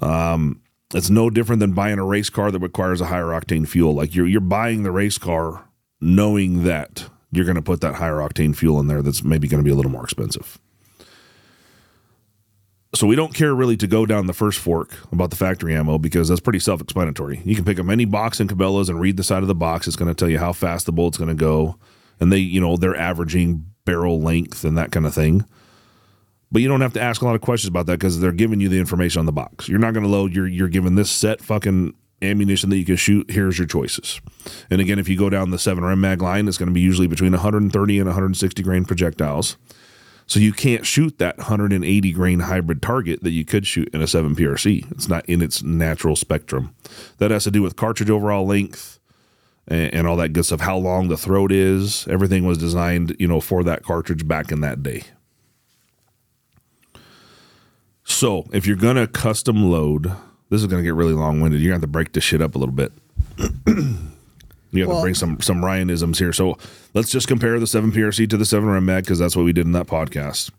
um, 0.00 0.60
it's 0.92 1.10
no 1.10 1.30
different 1.30 1.60
than 1.60 1.72
buying 1.72 1.98
a 1.98 2.04
race 2.04 2.30
car 2.30 2.50
that 2.50 2.58
requires 2.60 3.00
a 3.00 3.06
higher 3.06 3.26
octane 3.26 3.66
fuel. 3.66 3.94
Like 3.94 4.14
you're 4.14 4.26
you're 4.26 4.40
buying 4.40 4.82
the 4.82 4.92
race 4.92 5.18
car 5.18 5.68
knowing 6.00 6.64
that 6.64 7.08
you're 7.32 7.44
going 7.44 7.56
to 7.56 7.62
put 7.62 7.80
that 7.80 7.96
higher 7.96 8.16
octane 8.16 8.54
fuel 8.54 8.78
in 8.80 8.86
there 8.86 9.02
that's 9.02 9.24
maybe 9.24 9.48
going 9.48 9.62
to 9.62 9.64
be 9.64 9.72
a 9.72 9.74
little 9.74 9.90
more 9.90 10.04
expensive. 10.04 10.58
So 12.94 13.08
we 13.08 13.16
don't 13.16 13.34
care 13.34 13.52
really 13.52 13.76
to 13.78 13.88
go 13.88 14.06
down 14.06 14.28
the 14.28 14.32
first 14.32 14.60
fork 14.60 14.96
about 15.10 15.30
the 15.30 15.36
factory 15.36 15.74
ammo 15.74 15.98
because 15.98 16.28
that's 16.28 16.40
pretty 16.40 16.60
self-explanatory. 16.60 17.42
You 17.44 17.56
can 17.56 17.64
pick 17.64 17.80
up 17.80 17.88
any 17.88 18.04
box 18.04 18.38
in 18.38 18.46
Cabela's 18.46 18.88
and 18.88 19.00
read 19.00 19.16
the 19.16 19.24
side 19.24 19.42
of 19.42 19.48
the 19.48 19.54
box. 19.54 19.88
It's 19.88 19.96
going 19.96 20.08
to 20.08 20.14
tell 20.14 20.28
you 20.28 20.38
how 20.38 20.52
fast 20.52 20.86
the 20.86 20.92
bullet's 20.92 21.18
going 21.18 21.28
to 21.28 21.34
go, 21.34 21.76
and 22.20 22.32
they, 22.32 22.38
you 22.38 22.60
know, 22.60 22.76
they're 22.76 22.96
averaging 22.96 23.66
barrel 23.84 24.20
length 24.20 24.64
and 24.64 24.76
that 24.78 24.92
kind 24.92 25.06
of 25.06 25.14
thing. 25.14 25.44
But 26.50 26.62
you 26.62 26.68
don't 26.68 26.82
have 26.82 26.92
to 26.92 27.00
ask 27.00 27.20
a 27.20 27.24
lot 27.24 27.34
of 27.34 27.40
questions 27.40 27.68
about 27.68 27.86
that 27.86 27.98
because 27.98 28.20
they're 28.20 28.32
giving 28.32 28.60
you 28.60 28.68
the 28.68 28.78
information 28.78 29.18
on 29.18 29.26
the 29.26 29.32
box. 29.32 29.68
You're 29.68 29.80
not 29.80 29.92
going 29.92 30.04
to 30.04 30.10
load. 30.10 30.34
You're 30.34 30.46
you're 30.46 30.68
given 30.68 30.94
this 30.94 31.10
set 31.10 31.40
fucking 31.42 31.94
ammunition 32.22 32.70
that 32.70 32.76
you 32.76 32.84
can 32.84 32.96
shoot. 32.96 33.30
Here's 33.30 33.58
your 33.58 33.66
choices. 33.66 34.20
And 34.70 34.80
again, 34.80 34.98
if 34.98 35.08
you 35.08 35.18
go 35.18 35.30
down 35.30 35.50
the 35.50 35.58
seven 35.58 35.84
Rem 35.84 36.00
mag 36.00 36.22
line, 36.22 36.48
it's 36.48 36.58
going 36.58 36.68
to 36.68 36.74
be 36.74 36.80
usually 36.80 37.06
between 37.06 37.32
130 37.32 37.98
and 37.98 38.06
160 38.06 38.62
grain 38.62 38.84
projectiles. 38.84 39.56
So 40.26 40.40
you 40.40 40.52
can't 40.52 40.86
shoot 40.86 41.18
that 41.18 41.36
180 41.36 42.12
grain 42.12 42.40
hybrid 42.40 42.80
target 42.80 43.22
that 43.24 43.32
you 43.32 43.44
could 43.44 43.66
shoot 43.66 43.90
in 43.92 44.00
a 44.00 44.06
7 44.06 44.34
PRC. 44.34 44.90
It's 44.92 45.08
not 45.08 45.26
in 45.26 45.42
its 45.42 45.62
natural 45.62 46.16
spectrum. 46.16 46.74
That 47.18 47.30
has 47.30 47.44
to 47.44 47.50
do 47.50 47.62
with 47.62 47.76
cartridge 47.76 48.10
overall 48.10 48.46
length 48.46 48.98
and, 49.68 49.94
and 49.94 50.06
all 50.06 50.16
that 50.16 50.30
good 50.32 50.44
stuff. 50.44 50.60
How 50.60 50.76
long 50.76 51.08
the 51.08 51.16
throat 51.16 51.52
is. 51.52 52.06
Everything 52.08 52.46
was 52.46 52.58
designed, 52.58 53.16
you 53.18 53.26
know, 53.28 53.40
for 53.40 53.62
that 53.64 53.82
cartridge 53.82 54.26
back 54.28 54.52
in 54.52 54.60
that 54.60 54.82
day. 54.82 55.04
So 58.04 58.46
if 58.52 58.66
you're 58.66 58.76
gonna 58.76 59.06
custom 59.06 59.70
load, 59.70 60.12
this 60.50 60.60
is 60.60 60.66
gonna 60.66 60.82
get 60.82 60.94
really 60.94 61.14
long 61.14 61.40
winded. 61.40 61.60
You're 61.60 61.70
gonna 61.70 61.76
have 61.76 61.82
to 61.82 61.86
break 61.88 62.12
this 62.12 62.24
shit 62.24 62.42
up 62.42 62.54
a 62.54 62.58
little 62.58 62.74
bit. 62.74 62.92
you 63.66 64.80
have 64.82 64.88
Well- 64.88 64.98
to 64.98 65.02
bring 65.02 65.14
some 65.14 65.40
some 65.40 65.64
Ryanisms 65.64 66.18
here. 66.18 66.32
So 66.32 66.58
let's 66.92 67.10
just 67.10 67.28
compare 67.28 67.58
the 67.58 67.66
seven 67.66 67.92
PRC 67.92 68.28
to 68.30 68.36
the 68.36 68.44
seven 68.44 68.68
Rem 68.68 68.84
Mag 68.84 69.04
because 69.04 69.18
that's 69.18 69.34
what 69.36 69.44
we 69.44 69.52
did 69.52 69.66
in 69.66 69.72
that 69.72 69.86
podcast. 69.86 70.50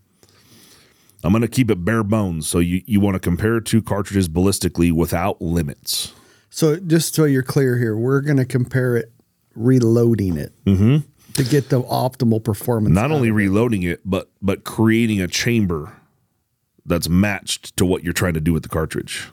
I'm 1.23 1.31
gonna 1.31 1.47
keep 1.47 1.69
it 1.69 1.85
bare 1.85 2.03
bones. 2.03 2.47
So 2.47 2.59
you 2.59 2.81
you 2.85 2.99
want 2.99 3.15
to 3.15 3.19
compare 3.19 3.59
two 3.59 3.81
cartridges 3.81 4.27
ballistically 4.27 4.91
without 4.91 5.41
limits. 5.41 6.13
So 6.55 6.77
just 6.77 7.15
so 7.15 7.25
you're 7.25 7.43
clear 7.43 7.77
here, 7.77 7.97
we're 7.97 8.21
going 8.21 8.37
to 8.37 8.45
compare 8.45 8.95
it, 8.95 9.11
reloading 9.55 10.37
it 10.37 10.53
mm-hmm. 10.63 10.99
to 11.33 11.43
get 11.43 11.67
the 11.67 11.81
optimal 11.81 12.41
performance. 12.41 12.95
Not 12.95 13.11
only 13.11 13.27
it. 13.27 13.33
reloading 13.33 13.83
it, 13.83 13.99
but 14.05 14.31
but 14.41 14.63
creating 14.63 15.19
a 15.19 15.27
chamber 15.27 15.91
that's 16.85 17.09
matched 17.09 17.75
to 17.75 17.85
what 17.85 18.05
you're 18.05 18.13
trying 18.13 18.35
to 18.35 18.39
do 18.39 18.53
with 18.53 18.63
the 18.63 18.69
cartridge. 18.69 19.27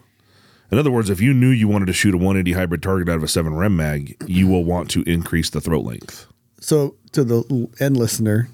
In 0.72 0.78
other 0.78 0.90
words, 0.90 1.10
if 1.10 1.20
you 1.20 1.32
knew 1.32 1.50
you 1.50 1.68
wanted 1.68 1.86
to 1.86 1.92
shoot 1.92 2.12
a 2.12 2.16
180 2.16 2.58
hybrid 2.58 2.82
target 2.82 3.08
out 3.08 3.18
of 3.18 3.22
a 3.22 3.28
7 3.28 3.54
Rem 3.54 3.76
mag, 3.76 4.16
you 4.26 4.48
will 4.48 4.64
want 4.64 4.90
to 4.90 5.02
increase 5.02 5.48
the 5.48 5.60
throat 5.60 5.84
length. 5.84 6.26
So 6.58 6.96
to 7.12 7.22
the 7.22 7.68
end 7.78 7.96
listener, 7.96 8.48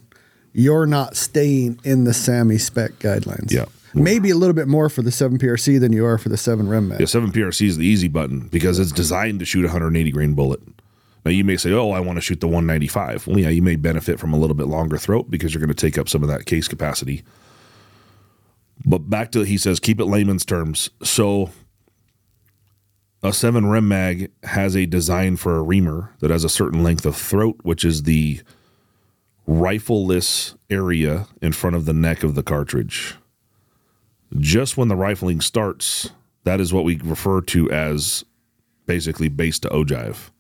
you're 0.52 0.84
not 0.84 1.16
staying 1.16 1.80
in 1.84 2.04
the 2.04 2.10
SAAMI 2.10 2.60
spec 2.60 2.98
guidelines. 2.98 3.50
Yeah. 3.50 3.64
Maybe 3.94 4.30
a 4.30 4.36
little 4.36 4.54
bit 4.54 4.68
more 4.68 4.88
for 4.88 5.02
the 5.02 5.10
7 5.10 5.38
PRC 5.38 5.80
than 5.80 5.92
you 5.92 6.04
are 6.04 6.18
for 6.18 6.28
the 6.28 6.36
7 6.36 6.68
Rem 6.68 6.88
mag. 6.88 7.00
Yeah, 7.00 7.06
7 7.06 7.32
PRC 7.32 7.66
is 7.66 7.76
the 7.76 7.86
easy 7.86 8.08
button 8.08 8.48
because 8.48 8.78
it's 8.78 8.92
designed 8.92 9.38
to 9.40 9.44
shoot 9.44 9.64
a 9.64 9.68
180 9.68 10.10
grain 10.10 10.34
bullet. 10.34 10.60
Now 11.24 11.30
you 11.32 11.44
may 11.44 11.56
say, 11.56 11.72
"Oh, 11.72 11.90
I 11.90 12.00
want 12.00 12.16
to 12.16 12.20
shoot 12.20 12.40
the 12.40 12.46
195." 12.46 13.26
Well, 13.26 13.38
yeah, 13.38 13.48
you 13.48 13.62
may 13.62 13.76
benefit 13.76 14.18
from 14.18 14.32
a 14.32 14.38
little 14.38 14.56
bit 14.56 14.66
longer 14.66 14.96
throat 14.98 15.30
because 15.30 15.52
you're 15.52 15.60
going 15.60 15.68
to 15.68 15.74
take 15.74 15.98
up 15.98 16.08
some 16.08 16.22
of 16.22 16.28
that 16.28 16.46
case 16.46 16.68
capacity. 16.68 17.22
But 18.84 19.10
back 19.10 19.32
to 19.32 19.42
he 19.42 19.58
says, 19.58 19.80
keep 19.80 20.00
it 20.00 20.06
layman's 20.06 20.44
terms. 20.44 20.90
So 21.02 21.50
a 23.22 23.32
7 23.32 23.68
Rem 23.68 23.88
mag 23.88 24.30
has 24.44 24.76
a 24.76 24.86
design 24.86 25.36
for 25.36 25.56
a 25.56 25.62
reamer 25.62 26.14
that 26.20 26.30
has 26.30 26.44
a 26.44 26.48
certain 26.48 26.82
length 26.82 27.04
of 27.04 27.16
throat, 27.16 27.58
which 27.62 27.84
is 27.84 28.04
the 28.04 28.40
rifleless 29.48 30.54
area 30.70 31.26
in 31.42 31.52
front 31.52 31.74
of 31.74 31.84
the 31.84 31.92
neck 31.92 32.22
of 32.22 32.34
the 32.34 32.42
cartridge. 32.42 33.16
Just 34.36 34.76
when 34.76 34.88
the 34.88 34.96
rifling 34.96 35.40
starts, 35.40 36.10
that 36.44 36.60
is 36.60 36.72
what 36.72 36.84
we 36.84 36.96
refer 36.98 37.40
to 37.42 37.70
as 37.70 38.24
basically 38.86 39.28
base 39.28 39.58
to 39.60 39.68
ogive. 39.68 40.30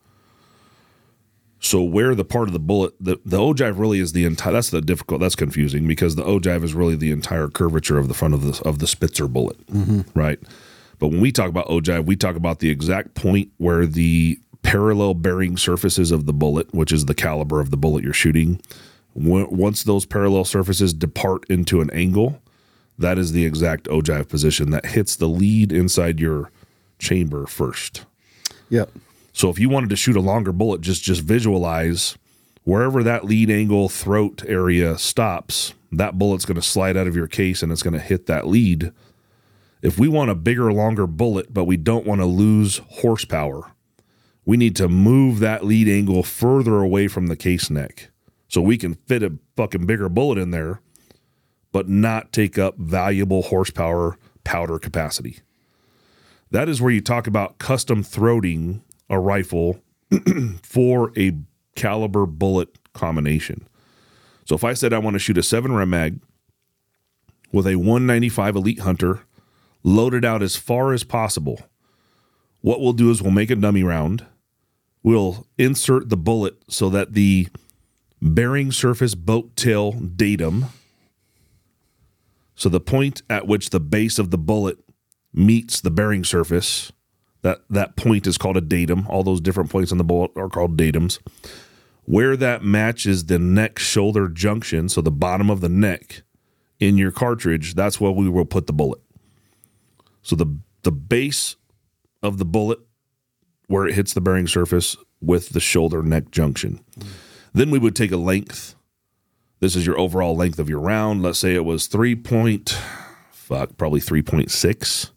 So 1.60 1.82
where 1.82 2.14
the 2.14 2.24
part 2.24 2.48
of 2.48 2.52
the 2.52 2.60
bullet, 2.60 2.94
the, 3.00 3.18
the 3.24 3.38
ogive 3.38 3.78
really 3.78 3.98
is 3.98 4.12
the 4.12 4.24
entire. 4.24 4.52
That's 4.52 4.70
the 4.70 4.80
difficult. 4.80 5.20
That's 5.20 5.34
confusing 5.34 5.88
because 5.88 6.14
the 6.14 6.22
ogive 6.22 6.62
is 6.62 6.72
really 6.74 6.94
the 6.94 7.10
entire 7.10 7.48
curvature 7.48 7.98
of 7.98 8.08
the 8.08 8.14
front 8.14 8.34
of 8.34 8.42
the 8.42 8.62
of 8.68 8.78
the 8.78 8.86
Spitzer 8.86 9.26
bullet, 9.26 9.56
right? 10.14 10.38
But 10.98 11.08
when 11.08 11.20
we 11.20 11.32
talk 11.32 11.48
about 11.48 11.66
ogive, 11.66 12.06
we 12.06 12.16
talk 12.16 12.36
about 12.36 12.60
the 12.60 12.70
exact 12.70 13.14
point 13.14 13.50
where 13.56 13.86
the 13.86 14.38
parallel 14.62 15.14
bearing 15.14 15.56
surfaces 15.56 16.10
of 16.10 16.26
the 16.26 16.32
bullet, 16.32 16.72
which 16.72 16.92
is 16.92 17.06
the 17.06 17.14
caliber 17.14 17.60
of 17.60 17.70
the 17.70 17.76
bullet 17.76 18.04
you're 18.04 18.12
shooting, 18.12 18.60
once 19.14 19.82
those 19.82 20.04
parallel 20.04 20.44
surfaces 20.44 20.92
depart 20.92 21.44
into 21.48 21.80
an 21.80 21.90
angle, 21.90 22.40
that 22.98 23.18
is 23.18 23.32
the 23.32 23.44
exact 23.44 23.84
ogive 23.84 24.28
position 24.28 24.70
that 24.70 24.86
hits 24.86 25.16
the 25.16 25.28
lead 25.28 25.72
inside 25.72 26.20
your 26.20 26.50
chamber 26.98 27.46
first. 27.46 28.04
Yep. 28.70 28.90
So 29.32 29.50
if 29.50 29.58
you 29.58 29.68
wanted 29.68 29.90
to 29.90 29.96
shoot 29.96 30.16
a 30.16 30.20
longer 30.20 30.52
bullet, 30.52 30.80
just 30.80 31.02
just 31.02 31.22
visualize 31.22 32.18
wherever 32.64 33.02
that 33.02 33.24
lead 33.24 33.50
angle 33.50 33.88
throat 33.88 34.42
area 34.46 34.98
stops, 34.98 35.74
that 35.92 36.18
bullet's 36.18 36.44
going 36.44 36.56
to 36.56 36.62
slide 36.62 36.96
out 36.96 37.06
of 37.06 37.16
your 37.16 37.28
case 37.28 37.62
and 37.62 37.72
it's 37.72 37.82
going 37.82 37.94
to 37.94 38.00
hit 38.00 38.26
that 38.26 38.46
lead. 38.46 38.92
If 39.80 39.98
we 39.98 40.08
want 40.08 40.30
a 40.30 40.34
bigger, 40.34 40.72
longer 40.72 41.06
bullet, 41.06 41.54
but 41.54 41.64
we 41.64 41.76
don't 41.76 42.04
want 42.04 42.20
to 42.20 42.26
lose 42.26 42.78
horsepower, 42.88 43.72
we 44.44 44.56
need 44.56 44.74
to 44.76 44.88
move 44.88 45.38
that 45.38 45.64
lead 45.64 45.88
angle 45.88 46.22
further 46.22 46.78
away 46.78 47.06
from 47.06 47.28
the 47.28 47.36
case 47.36 47.70
neck 47.70 48.10
so 48.48 48.60
we 48.60 48.76
can 48.76 48.94
fit 48.94 49.22
a 49.22 49.38
fucking 49.56 49.86
bigger 49.86 50.08
bullet 50.08 50.38
in 50.38 50.50
there, 50.50 50.80
but 51.72 51.88
not 51.88 52.32
take 52.32 52.58
up 52.58 52.76
valuable 52.78 53.42
horsepower 53.42 54.18
powder 54.44 54.78
capacity. 54.78 55.40
That 56.50 56.68
is 56.68 56.80
where 56.80 56.92
you 56.92 57.00
talk 57.00 57.26
about 57.26 57.58
custom 57.58 58.02
throating 58.02 58.80
a 59.10 59.18
rifle 59.18 59.82
for 60.62 61.12
a 61.18 61.36
caliber 61.74 62.26
bullet 62.26 62.78
combination. 62.92 63.68
So 64.44 64.54
if 64.54 64.64
I 64.64 64.72
said 64.72 64.92
I 64.92 64.98
want 64.98 65.14
to 65.14 65.18
shoot 65.18 65.38
a 65.38 65.42
seven 65.42 65.72
rem 65.72 65.90
mag 65.90 66.20
with 67.52 67.66
a 67.66 67.76
195 67.76 68.56
Elite 68.56 68.80
Hunter 68.80 69.20
loaded 69.82 70.24
out 70.24 70.42
as 70.42 70.56
far 70.56 70.92
as 70.92 71.04
possible, 71.04 71.60
what 72.60 72.80
we'll 72.80 72.92
do 72.92 73.10
is 73.10 73.22
we'll 73.22 73.30
make 73.30 73.50
a 73.50 73.56
dummy 73.56 73.82
round. 73.82 74.26
We'll 75.02 75.46
insert 75.58 76.08
the 76.08 76.16
bullet 76.16 76.56
so 76.68 76.88
that 76.90 77.12
the 77.12 77.48
bearing 78.20 78.72
surface 78.72 79.14
boat 79.14 79.54
tail 79.54 79.92
datum, 79.92 80.66
so 82.58 82.68
the 82.68 82.80
point 82.80 83.22
at 83.30 83.46
which 83.46 83.70
the 83.70 83.78
base 83.78 84.18
of 84.18 84.32
the 84.32 84.36
bullet 84.36 84.78
meets 85.32 85.80
the 85.80 85.92
bearing 85.92 86.24
surface, 86.24 86.92
that 87.42 87.60
that 87.70 87.94
point 87.94 88.26
is 88.26 88.36
called 88.36 88.56
a 88.56 88.60
datum. 88.60 89.06
All 89.08 89.22
those 89.22 89.40
different 89.40 89.70
points 89.70 89.92
on 89.92 89.98
the 89.98 90.04
bullet 90.04 90.32
are 90.34 90.48
called 90.48 90.76
datums. 90.76 91.20
Where 92.04 92.36
that 92.36 92.64
matches 92.64 93.26
the 93.26 93.38
neck 93.38 93.78
shoulder 93.78 94.28
junction, 94.28 94.88
so 94.88 95.00
the 95.00 95.12
bottom 95.12 95.50
of 95.50 95.60
the 95.60 95.68
neck 95.68 96.22
in 96.80 96.98
your 96.98 97.12
cartridge, 97.12 97.74
that's 97.74 98.00
where 98.00 98.10
we 98.10 98.28
will 98.28 98.44
put 98.44 98.66
the 98.66 98.72
bullet. 98.72 99.00
So 100.22 100.34
the 100.34 100.58
the 100.82 100.90
base 100.92 101.54
of 102.24 102.38
the 102.38 102.44
bullet 102.44 102.80
where 103.68 103.86
it 103.86 103.94
hits 103.94 104.14
the 104.14 104.20
bearing 104.20 104.48
surface 104.48 104.96
with 105.20 105.50
the 105.50 105.60
shoulder 105.60 106.02
neck 106.02 106.32
junction. 106.32 106.84
Then 107.52 107.70
we 107.70 107.78
would 107.78 107.94
take 107.94 108.10
a 108.10 108.16
length. 108.16 108.74
This 109.60 109.74
is 109.74 109.84
your 109.86 109.98
overall 109.98 110.36
length 110.36 110.58
of 110.58 110.68
your 110.68 110.80
round. 110.80 111.22
Let's 111.22 111.38
say 111.38 111.54
it 111.54 111.64
was 111.64 111.86
3 111.86 112.16
point 112.16 112.78
fuck, 113.30 113.76
probably 113.76 114.00
3.6. 114.00 115.10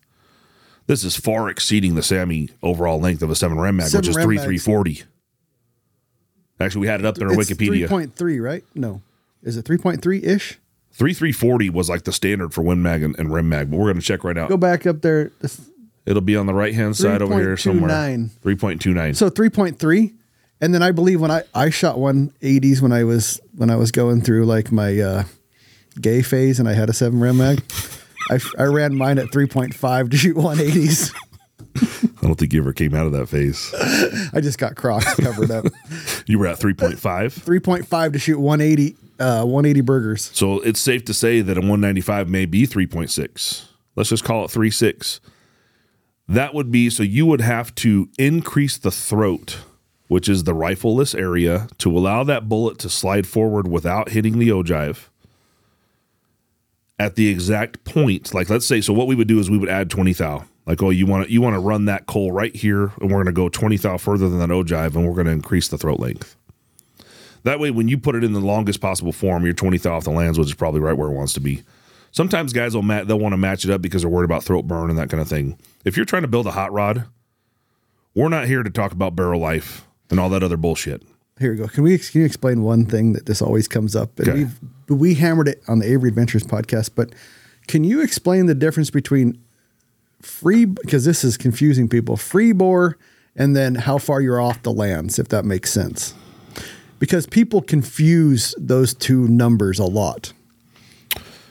This 0.87 1.03
is 1.03 1.15
far 1.15 1.49
exceeding 1.49 1.95
the 1.95 2.01
SAAMI 2.01 2.51
overall 2.63 2.99
length 2.99 3.21
of 3.21 3.29
a 3.29 3.35
7 3.35 3.59
Rem 3.59 3.77
mag, 3.77 3.93
which 3.93 4.07
is 4.07 4.15
Rem 4.15 4.25
3 4.25 4.37
340. 4.37 5.03
Actually, 6.59 6.81
we 6.81 6.87
had 6.87 6.99
it 6.99 7.05
up 7.05 7.15
there 7.15 7.29
on 7.29 7.39
It's 7.39 7.49
Wikipedia. 7.49 7.87
3.3, 7.87 8.43
right? 8.43 8.63
No. 8.75 9.01
Is 9.43 9.57
it 9.57 9.65
3.3 9.65 10.23
ish? 10.23 10.59
3340 10.93 11.69
was 11.69 11.89
like 11.89 12.03
the 12.03 12.11
standard 12.11 12.53
for 12.53 12.61
Win 12.61 12.81
Mag 12.81 13.01
and, 13.01 13.17
and 13.17 13.31
Rem 13.33 13.47
Mag, 13.49 13.71
but 13.71 13.77
we're 13.77 13.85
going 13.85 13.99
to 13.99 14.01
check 14.01 14.23
right 14.23 14.35
now. 14.35 14.47
Go 14.47 14.57
back 14.57 14.85
up 14.85 15.01
there. 15.01 15.31
It'll 16.05 16.21
be 16.21 16.35
on 16.35 16.45
the 16.47 16.53
right 16.53 16.73
hand 16.73 16.97
side 16.97 17.21
over 17.21 17.39
here 17.39 17.57
somewhere. 17.57 17.89
3.29. 17.89 18.29
3.29. 18.41 19.15
So 19.15 19.29
3.3. 19.29 20.13
And 20.61 20.73
then 20.73 20.83
I 20.83 20.91
believe 20.91 21.19
when 21.19 21.31
I, 21.31 21.43
I 21.55 21.71
shot 21.71 21.97
180s 21.97 22.81
when 22.81 22.91
I 22.91 23.03
was 23.03 23.41
when 23.55 23.69
I 23.69 23.75
was 23.75 23.91
going 23.91 24.21
through 24.21 24.45
like 24.45 24.71
my 24.71 24.99
uh, 24.99 25.23
gay 25.99 26.21
phase 26.21 26.59
and 26.59 26.69
I 26.69 26.73
had 26.73 26.89
a 26.89 26.93
7 26.93 27.19
Rem 27.19 27.37
mag, 27.37 27.63
I, 28.29 28.39
I 28.57 28.63
ran 28.63 28.95
mine 28.95 29.17
at 29.17 29.27
3.5 29.27 30.11
to 30.11 30.17
shoot 30.17 30.37
180s. 30.37 31.13
I 32.21 32.27
don't 32.27 32.35
think 32.35 32.53
you 32.53 32.61
ever 32.61 32.73
came 32.73 32.93
out 32.93 33.07
of 33.07 33.13
that 33.13 33.27
phase. 33.27 33.73
I 34.33 34.41
just 34.41 34.59
got 34.59 34.75
Crocs 34.75 35.15
covered 35.15 35.51
up. 35.51 35.65
You 36.27 36.37
were 36.39 36.47
at 36.47 36.59
3.5. 36.59 36.95
3.5 36.97 38.13
to 38.13 38.19
shoot 38.19 38.39
180 38.39 38.95
uh, 39.19 39.43
180 39.43 39.81
Bergers. 39.81 40.31
So 40.33 40.59
it's 40.61 40.79
safe 40.79 41.03
to 41.05 41.13
say 41.13 41.41
that 41.41 41.57
a 41.57 41.61
195 41.61 42.29
may 42.29 42.45
be 42.45 42.65
3.6. 42.65 43.65
Let's 43.95 44.09
just 44.09 44.23
call 44.23 44.45
it 44.45 44.51
3.6. 44.51 45.19
That 46.27 46.53
would 46.53 46.71
be 46.71 46.89
so 46.89 47.03
you 47.03 47.25
would 47.25 47.41
have 47.41 47.75
to 47.75 48.09
increase 48.17 48.77
the 48.77 48.91
throat, 48.91 49.57
which 50.11 50.27
is 50.27 50.43
the 50.43 50.53
rifleless 50.53 51.17
area, 51.17 51.69
to 51.77 51.97
allow 51.97 52.21
that 52.21 52.49
bullet 52.49 52.77
to 52.77 52.89
slide 52.89 53.25
forward 53.25 53.65
without 53.65 54.09
hitting 54.09 54.39
the 54.39 54.49
ogive 54.49 55.07
at 56.99 57.15
the 57.15 57.29
exact 57.29 57.85
point. 57.85 58.33
Like 58.33 58.49
let's 58.49 58.65
say, 58.65 58.81
so 58.81 58.91
what 58.91 59.07
we 59.07 59.15
would 59.15 59.29
do 59.29 59.39
is 59.39 59.49
we 59.49 59.57
would 59.57 59.69
add 59.69 59.89
20 59.89 60.11
thou. 60.11 60.43
Like, 60.65 60.83
oh, 60.83 60.89
you 60.89 61.05
want 61.05 61.27
to 61.27 61.31
you 61.31 61.41
want 61.41 61.53
to 61.53 61.61
run 61.61 61.85
that 61.85 62.07
coal 62.07 62.33
right 62.33 62.53
here, 62.53 62.91
and 62.99 63.03
we're 63.03 63.23
going 63.23 63.27
to 63.27 63.31
go 63.31 63.47
20 63.47 63.77
thou 63.77 63.95
further 63.95 64.27
than 64.27 64.39
that 64.39 64.49
ogive, 64.49 64.97
and 64.97 65.07
we're 65.07 65.13
going 65.13 65.27
to 65.27 65.31
increase 65.31 65.69
the 65.69 65.77
throat 65.77 66.01
length. 66.01 66.35
That 67.43 67.61
way, 67.61 67.71
when 67.71 67.87
you 67.87 67.97
put 67.97 68.15
it 68.15 68.25
in 68.25 68.33
the 68.33 68.41
longest 68.41 68.81
possible 68.81 69.13
form, 69.13 69.45
you're 69.45 69.53
20 69.53 69.77
thou 69.77 69.95
off 69.95 70.03
the 70.03 70.11
lands, 70.11 70.37
which 70.37 70.49
is 70.49 70.55
probably 70.55 70.81
right 70.81 70.97
where 70.97 71.07
it 71.07 71.13
wants 71.13 71.31
to 71.35 71.39
be. 71.39 71.63
Sometimes 72.11 72.51
guys 72.51 72.75
will 72.75 72.83
ma- 72.83 73.05
they'll 73.05 73.17
want 73.17 73.31
to 73.31 73.37
match 73.37 73.63
it 73.63 73.71
up 73.71 73.81
because 73.81 74.01
they're 74.01 74.11
worried 74.11 74.25
about 74.25 74.43
throat 74.43 74.67
burn 74.67 74.89
and 74.89 74.99
that 74.99 75.09
kind 75.09 75.21
of 75.21 75.29
thing. 75.29 75.57
If 75.85 75.95
you're 75.95 76.05
trying 76.05 76.23
to 76.23 76.27
build 76.27 76.47
a 76.47 76.51
hot 76.51 76.73
rod, 76.73 77.05
we're 78.13 78.27
not 78.27 78.47
here 78.47 78.61
to 78.61 78.69
talk 78.69 78.91
about 78.91 79.15
barrel 79.15 79.39
life 79.39 79.87
and 80.11 80.19
all 80.19 80.29
that 80.29 80.43
other 80.43 80.57
bullshit. 80.57 81.01
Here 81.39 81.51
we 81.51 81.57
go. 81.57 81.67
Can 81.67 81.83
we 81.83 81.97
can 81.97 82.21
you 82.21 82.25
explain 82.25 82.61
one 82.61 82.85
thing 82.85 83.13
that 83.13 83.25
this 83.25 83.41
always 83.41 83.67
comes 83.67 83.95
up? 83.95 84.19
And 84.19 84.27
Okay. 84.29 84.37
we've 84.39 84.59
we 84.99 85.13
hammered 85.15 85.47
it 85.47 85.63
on 85.67 85.79
the 85.79 85.91
Avery 85.91 86.09
Adventures 86.09 86.43
podcast, 86.43 86.91
but 86.93 87.13
can 87.67 87.83
you 87.83 88.01
explain 88.01 88.45
the 88.45 88.53
difference 88.55 88.89
between 88.91 89.39
free 90.21 90.65
because 90.65 91.05
this 91.05 91.23
is 91.23 91.37
confusing 91.37 91.87
people, 91.87 92.15
free 92.17 92.51
bore 92.51 92.97
and 93.35 93.55
then 93.55 93.75
how 93.75 93.97
far 93.97 94.21
you're 94.21 94.41
off 94.41 94.61
the 94.61 94.71
lands, 94.73 95.17
if 95.17 95.29
that 95.29 95.45
makes 95.45 95.71
sense. 95.71 96.13
Because 96.99 97.25
people 97.25 97.61
confuse 97.61 98.53
those 98.59 98.93
two 98.93 99.27
numbers 99.27 99.79
a 99.79 99.85
lot. 99.85 100.33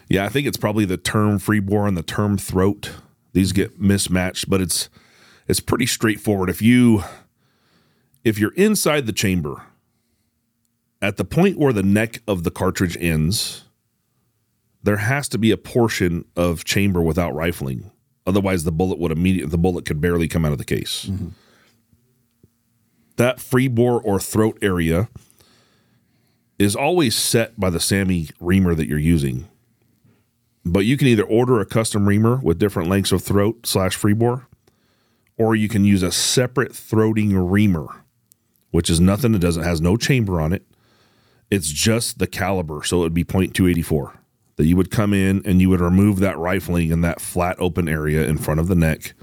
Yeah, 0.08 0.24
I 0.24 0.28
think 0.28 0.46
it's 0.46 0.56
probably 0.56 0.84
the 0.84 0.96
term 0.98 1.38
freebore 1.38 1.88
and 1.88 1.96
the 1.96 2.02
term 2.02 2.36
throat. 2.36 2.90
These 3.32 3.52
get 3.52 3.80
mismatched, 3.80 4.48
but 4.50 4.60
it's 4.60 4.88
it's 5.48 5.60
pretty 5.60 5.86
straightforward. 5.86 6.50
If 6.50 6.60
you 6.62 7.02
if 8.24 8.38
you're 8.38 8.54
inside 8.54 9.06
the 9.06 9.12
chamber 9.12 9.62
at 11.02 11.16
the 11.16 11.24
point 11.24 11.58
where 11.58 11.72
the 11.72 11.82
neck 11.82 12.22
of 12.28 12.44
the 12.44 12.50
cartridge 12.50 12.96
ends, 13.00 13.64
there 14.82 14.98
has 14.98 15.28
to 15.28 15.38
be 15.38 15.50
a 15.50 15.56
portion 15.56 16.24
of 16.36 16.64
chamber 16.64 17.00
without 17.00 17.34
rifling. 17.34 17.90
Otherwise, 18.26 18.64
the 18.64 18.72
bullet 18.72 18.98
would 18.98 19.10
immediately 19.10 19.50
the 19.50 19.58
bullet 19.58 19.84
could 19.84 20.00
barely 20.00 20.28
come 20.28 20.44
out 20.44 20.52
of 20.52 20.58
the 20.58 20.64
case. 20.64 21.06
Mm-hmm. 21.06 21.28
That 23.16 23.40
free 23.40 23.68
bore 23.68 24.00
or 24.00 24.20
throat 24.20 24.58
area 24.62 25.08
is 26.58 26.76
always 26.76 27.14
set 27.14 27.58
by 27.58 27.70
the 27.70 27.78
SAAMI 27.78 28.32
reamer 28.40 28.74
that 28.74 28.86
you're 28.86 28.98
using 28.98 29.48
but 30.64 30.80
you 30.80 30.96
can 30.96 31.08
either 31.08 31.24
order 31.24 31.60
a 31.60 31.66
custom 31.66 32.06
reamer 32.06 32.36
with 32.36 32.58
different 32.58 32.88
lengths 32.88 33.12
of 33.12 33.22
throat 33.22 33.66
slash 33.66 33.98
freebore, 33.98 34.46
or 35.36 35.54
you 35.54 35.68
can 35.68 35.84
use 35.84 36.02
a 36.02 36.12
separate 36.12 36.72
throating 36.72 37.50
reamer, 37.50 38.04
which 38.70 38.90
is 38.90 39.00
nothing. 39.00 39.34
It 39.34 39.40
doesn't 39.40 39.62
has 39.62 39.80
no 39.80 39.96
chamber 39.96 40.40
on 40.40 40.52
it. 40.52 40.64
It's 41.50 41.68
just 41.68 42.18
the 42.18 42.26
caliber, 42.26 42.82
so 42.84 42.98
it 42.98 43.00
would 43.00 43.14
be 43.14 43.24
.284 43.24 44.16
that 44.56 44.66
you 44.66 44.76
would 44.76 44.90
come 44.90 45.14
in 45.14 45.42
and 45.44 45.60
you 45.60 45.70
would 45.70 45.80
remove 45.80 46.18
that 46.20 46.36
rifling 46.36 46.90
in 46.90 47.00
that 47.00 47.20
flat 47.20 47.56
open 47.58 47.88
area 47.88 48.26
in 48.26 48.36
front 48.36 48.60
of 48.60 48.68
the 48.68 48.74
neck, 48.74 49.14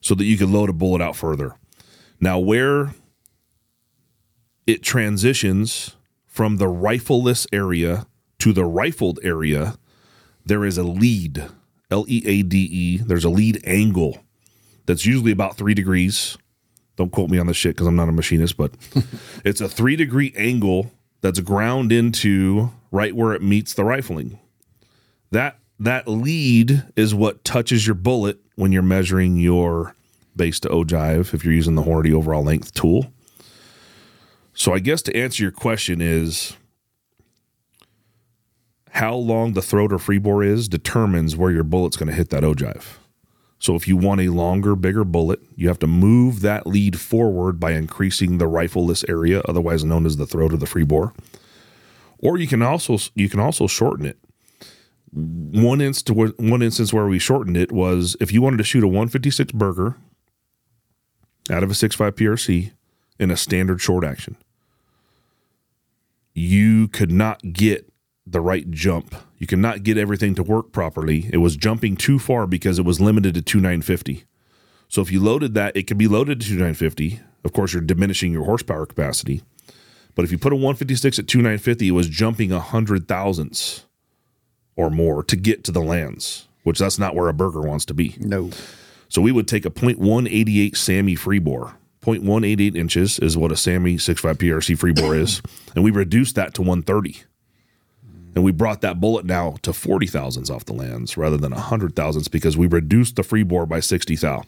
so 0.00 0.14
that 0.14 0.24
you 0.24 0.36
could 0.36 0.48
load 0.48 0.70
a 0.70 0.72
bullet 0.72 1.02
out 1.02 1.16
further. 1.16 1.54
Now, 2.20 2.38
where 2.38 2.94
it 4.66 4.82
transitions 4.82 5.96
from 6.26 6.56
the 6.56 6.66
rifleless 6.66 7.46
area 7.52 8.06
to 8.38 8.52
the 8.52 8.64
rifled 8.64 9.18
area 9.22 9.76
there 10.46 10.64
is 10.64 10.76
a 10.76 10.82
lead, 10.82 11.48
L 11.90 12.04
E 12.08 12.22
A 12.26 12.42
D 12.42 12.58
E. 12.58 12.96
There's 12.98 13.24
a 13.24 13.30
lead 13.30 13.62
angle 13.64 14.18
that's 14.86 15.06
usually 15.06 15.32
about 15.32 15.56
three 15.56 15.74
degrees. 15.74 16.36
Don't 16.96 17.10
quote 17.10 17.30
me 17.30 17.38
on 17.38 17.46
this 17.46 17.56
shit 17.56 17.74
because 17.74 17.86
I'm 17.86 17.96
not 17.96 18.08
a 18.08 18.12
machinist, 18.12 18.56
but 18.56 18.72
it's 19.44 19.60
a 19.60 19.68
three 19.68 19.96
degree 19.96 20.32
angle 20.36 20.92
that's 21.20 21.40
ground 21.40 21.90
into 21.90 22.70
right 22.90 23.16
where 23.16 23.32
it 23.32 23.42
meets 23.42 23.74
the 23.74 23.84
rifling. 23.84 24.38
That 25.30 25.58
that 25.78 26.06
lead 26.06 26.84
is 26.96 27.14
what 27.14 27.44
touches 27.44 27.86
your 27.86 27.94
bullet 27.94 28.38
when 28.56 28.72
you're 28.72 28.82
measuring 28.82 29.36
your 29.36 29.96
base 30.36 30.60
to 30.60 30.68
ogive 30.68 31.34
if 31.34 31.44
you're 31.44 31.54
using 31.54 31.74
the 31.74 31.82
Hornady 31.82 32.12
overall 32.12 32.44
length 32.44 32.74
tool. 32.74 33.12
So 34.52 34.72
I 34.72 34.78
guess 34.78 35.02
to 35.02 35.16
answer 35.16 35.42
your 35.42 35.52
question 35.52 36.00
is 36.00 36.56
how 38.90 39.16
long 39.16 39.54
the 39.54 39.62
throat 39.62 39.92
or 39.92 39.98
freebore 39.98 40.46
is 40.46 40.68
determines 40.68 41.36
where 41.36 41.50
your 41.50 41.64
bullet's 41.64 41.96
going 41.96 42.08
to 42.08 42.14
hit 42.14 42.30
that 42.30 42.44
ogive. 42.44 42.98
So 43.64 43.74
if 43.74 43.88
you 43.88 43.96
want 43.96 44.20
a 44.20 44.28
longer, 44.28 44.76
bigger 44.76 45.04
bullet, 45.04 45.40
you 45.56 45.68
have 45.68 45.78
to 45.78 45.86
move 45.86 46.42
that 46.42 46.66
lead 46.66 47.00
forward 47.00 47.58
by 47.58 47.72
increasing 47.72 48.36
the 48.36 48.44
rifleless 48.44 49.08
area, 49.08 49.40
otherwise 49.48 49.82
known 49.82 50.04
as 50.04 50.18
the 50.18 50.26
throat 50.26 50.52
of 50.52 50.60
the 50.60 50.66
freebore. 50.66 51.14
Or 52.18 52.36
you 52.36 52.46
can 52.46 52.60
also 52.60 52.98
you 53.14 53.30
can 53.30 53.40
also 53.40 53.66
shorten 53.66 54.04
it. 54.04 54.18
One 55.12 55.80
instance 55.80 56.34
one 56.36 56.60
instance 56.60 56.92
where 56.92 57.06
we 57.06 57.18
shortened 57.18 57.56
it 57.56 57.72
was 57.72 58.18
if 58.20 58.34
you 58.34 58.42
wanted 58.42 58.58
to 58.58 58.64
shoot 58.64 58.84
a 58.84 58.86
156 58.86 59.52
Berger 59.52 59.96
out 61.50 61.62
of 61.62 61.70
a 61.70 61.74
6.5 61.74 62.12
PRC 62.12 62.72
in 63.18 63.30
a 63.30 63.36
standard 63.36 63.80
short 63.80 64.04
action, 64.04 64.36
you 66.34 66.86
could 66.88 67.10
not 67.10 67.40
get 67.54 67.90
the 68.26 68.40
right 68.40 68.70
jump. 68.70 69.14
You 69.38 69.46
cannot 69.46 69.82
get 69.82 69.98
everything 69.98 70.34
to 70.36 70.42
work 70.42 70.72
properly. 70.72 71.28
It 71.32 71.38
was 71.38 71.56
jumping 71.56 71.96
too 71.96 72.18
far 72.18 72.46
because 72.46 72.78
it 72.78 72.84
was 72.84 73.00
limited 73.00 73.34
to 73.34 73.42
2950. 73.42 74.24
So 74.88 75.02
if 75.02 75.10
you 75.12 75.20
loaded 75.20 75.54
that, 75.54 75.76
it 75.76 75.86
could 75.86 75.98
be 75.98 76.08
loaded 76.08 76.40
to 76.40 76.46
2950. 76.46 77.20
Of 77.44 77.52
course, 77.52 77.72
you're 77.72 77.82
diminishing 77.82 78.32
your 78.32 78.44
horsepower 78.44 78.86
capacity. 78.86 79.42
But 80.14 80.24
if 80.24 80.32
you 80.32 80.38
put 80.38 80.52
a 80.52 80.56
156 80.56 81.18
at 81.18 81.26
2950, 81.26 81.88
it 81.88 81.90
was 81.90 82.08
jumping 82.08 82.52
a 82.52 82.60
hundred 82.60 83.08
thousandths 83.08 83.84
or 84.76 84.90
more 84.90 85.22
to 85.24 85.36
get 85.36 85.64
to 85.64 85.72
the 85.72 85.80
lands, 85.80 86.48
which 86.62 86.78
that's 86.78 86.98
not 86.98 87.14
where 87.14 87.28
a 87.28 87.34
Berger 87.34 87.60
wants 87.60 87.84
to 87.86 87.94
be. 87.94 88.16
No. 88.18 88.50
So 89.08 89.20
we 89.20 89.32
would 89.32 89.48
take 89.48 89.66
a 89.66 89.70
.188 89.70 90.72
SAAMI 90.72 91.18
freebore, 91.18 91.74
0.188 92.04 92.76
inches 92.76 93.18
is 93.18 93.36
what 93.36 93.50
a 93.50 93.54
SAAMI 93.54 93.94
6.5 93.94 94.34
PRC 94.34 94.78
free 94.78 94.92
bore 94.92 95.16
is, 95.16 95.40
and 95.74 95.82
we 95.82 95.90
reduced 95.90 96.34
that 96.34 96.54
to 96.54 96.62
130. 96.62 97.22
And 98.34 98.44
we 98.44 98.52
brought 98.52 98.80
that 98.80 99.00
bullet 99.00 99.24
now 99.24 99.56
to 99.62 99.72
40 99.72 100.06
thousandths 100.06 100.50
off 100.50 100.64
the 100.64 100.72
lands 100.72 101.16
rather 101.16 101.36
than 101.36 101.52
100 101.52 101.94
thousandths 101.94 102.28
because 102.28 102.56
we 102.56 102.66
reduced 102.66 103.16
the 103.16 103.22
free 103.22 103.42
bore 103.42 103.66
by 103.66 103.80
60 103.80 104.16
thou. 104.16 104.42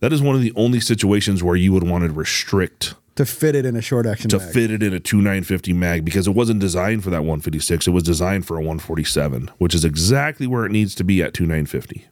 That 0.00 0.12
is 0.12 0.22
one 0.22 0.36
of 0.36 0.42
the 0.42 0.52
only 0.56 0.80
situations 0.80 1.42
where 1.42 1.56
you 1.56 1.72
would 1.72 1.88
want 1.88 2.04
to 2.04 2.12
restrict 2.12 2.94
to 3.16 3.24
fit 3.24 3.54
it 3.54 3.64
in 3.64 3.76
a 3.76 3.80
short 3.80 4.06
action 4.06 4.28
to 4.30 4.38
mag. 4.38 4.52
fit 4.52 4.70
it 4.70 4.82
in 4.82 4.92
a 4.92 5.00
2950 5.00 5.72
mag 5.72 6.04
because 6.04 6.26
it 6.26 6.32
wasn't 6.32 6.60
designed 6.60 7.04
for 7.04 7.10
that 7.10 7.20
156. 7.20 7.86
It 7.86 7.90
was 7.90 8.02
designed 8.02 8.46
for 8.46 8.54
a 8.56 8.60
147, 8.60 9.50
which 9.58 9.74
is 9.74 9.84
exactly 9.84 10.46
where 10.46 10.64
it 10.64 10.72
needs 10.72 10.94
to 10.96 11.04
be 11.04 11.22
at 11.22 11.32
2950. 11.32 12.06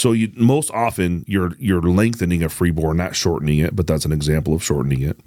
So 0.00 0.12
you 0.12 0.32
most 0.34 0.70
often 0.70 1.26
you're 1.28 1.52
you're 1.58 1.82
lengthening 1.82 2.42
a 2.42 2.48
free 2.48 2.70
bore, 2.70 2.94
not 2.94 3.14
shortening 3.14 3.58
it, 3.58 3.76
but 3.76 3.86
that's 3.86 4.06
an 4.06 4.12
example 4.12 4.54
of 4.54 4.64
shortening 4.64 5.02
it. 5.02 5.20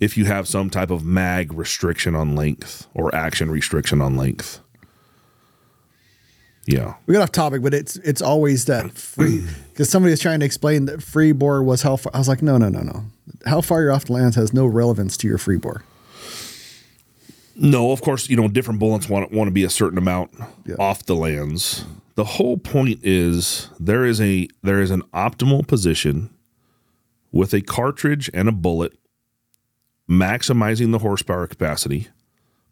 If 0.00 0.16
you 0.16 0.24
have 0.24 0.48
some 0.48 0.70
type 0.70 0.90
of 0.90 1.04
mag 1.04 1.52
restriction 1.52 2.16
on 2.16 2.34
length 2.34 2.88
or 2.94 3.14
action 3.14 3.48
restriction 3.48 4.00
on 4.00 4.16
length. 4.16 4.58
Yeah. 6.66 6.94
we 7.06 7.14
got 7.14 7.22
off 7.22 7.30
topic, 7.30 7.62
but 7.62 7.72
it's 7.72 7.94
it's 7.98 8.20
always 8.20 8.64
that 8.64 8.90
free 8.98 9.46
because 9.72 9.88
somebody 9.88 10.10
was 10.10 10.18
trying 10.18 10.40
to 10.40 10.46
explain 10.46 10.86
that 10.86 11.00
free 11.00 11.30
bore 11.30 11.62
was 11.62 11.82
how 11.82 11.94
far. 11.94 12.10
I 12.12 12.18
was 12.18 12.26
like, 12.26 12.42
no, 12.42 12.58
no, 12.58 12.68
no, 12.68 12.80
no. 12.80 13.04
How 13.46 13.60
far 13.60 13.82
you're 13.82 13.92
off 13.92 14.06
the 14.06 14.14
lands 14.14 14.34
has 14.34 14.52
no 14.52 14.66
relevance 14.66 15.16
to 15.18 15.28
your 15.28 15.38
free 15.38 15.58
bore. 15.58 15.84
No, 17.54 17.92
of 17.92 18.02
course, 18.02 18.28
you 18.28 18.36
know, 18.36 18.48
different 18.48 18.80
bullets 18.80 19.08
want 19.08 19.30
want 19.30 19.46
to 19.46 19.52
be 19.52 19.62
a 19.62 19.70
certain 19.70 19.96
amount 19.96 20.32
Yeah. 20.66 20.74
off 20.80 21.06
the 21.06 21.14
lands. 21.14 21.84
The 22.18 22.24
whole 22.24 22.58
point 22.58 22.98
is 23.04 23.70
there 23.78 24.04
is 24.04 24.20
a 24.20 24.48
there 24.60 24.82
is 24.82 24.90
an 24.90 25.02
optimal 25.14 25.64
position 25.64 26.34
with 27.30 27.54
a 27.54 27.60
cartridge 27.60 28.28
and 28.34 28.48
a 28.48 28.52
bullet 28.52 28.98
maximizing 30.10 30.90
the 30.90 30.98
horsepower 30.98 31.46
capacity, 31.46 32.08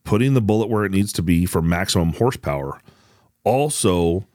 putting 0.02 0.35
the 0.35 0.40
bullet 0.40 0.68
where 0.68 0.85
it 0.85 0.90
needs 0.90 1.12
to 1.12 1.22
be 1.22 1.46
for 1.46 1.62
maximum 1.62 2.14
horsepower, 2.14 2.80
also 3.44 4.26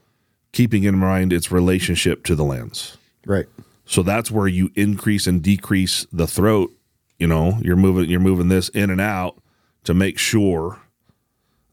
keeping 0.53 0.85
in 0.85 0.97
mind 0.97 1.33
its 1.33 1.51
relationship 1.51 2.23
to 2.23 2.33
the 2.33 2.45
lands 2.45 2.97
Right. 3.25 3.47
So 3.83 4.03
that's 4.03 4.31
where 4.31 4.47
you 4.47 4.71
increase 4.75 5.27
and 5.27 5.43
decrease 5.43 6.07
the 6.13 6.25
throat. 6.25 6.71
You 7.19 7.27
know, 7.27 7.59
you're 7.61 7.75
moving 7.75 8.09
you're 8.09 8.21
moving 8.21 8.47
this 8.47 8.69
in 8.69 8.89
and 8.89 9.01
out 9.01 9.37
to 9.83 9.93
make 9.93 10.17
sure 10.17 10.79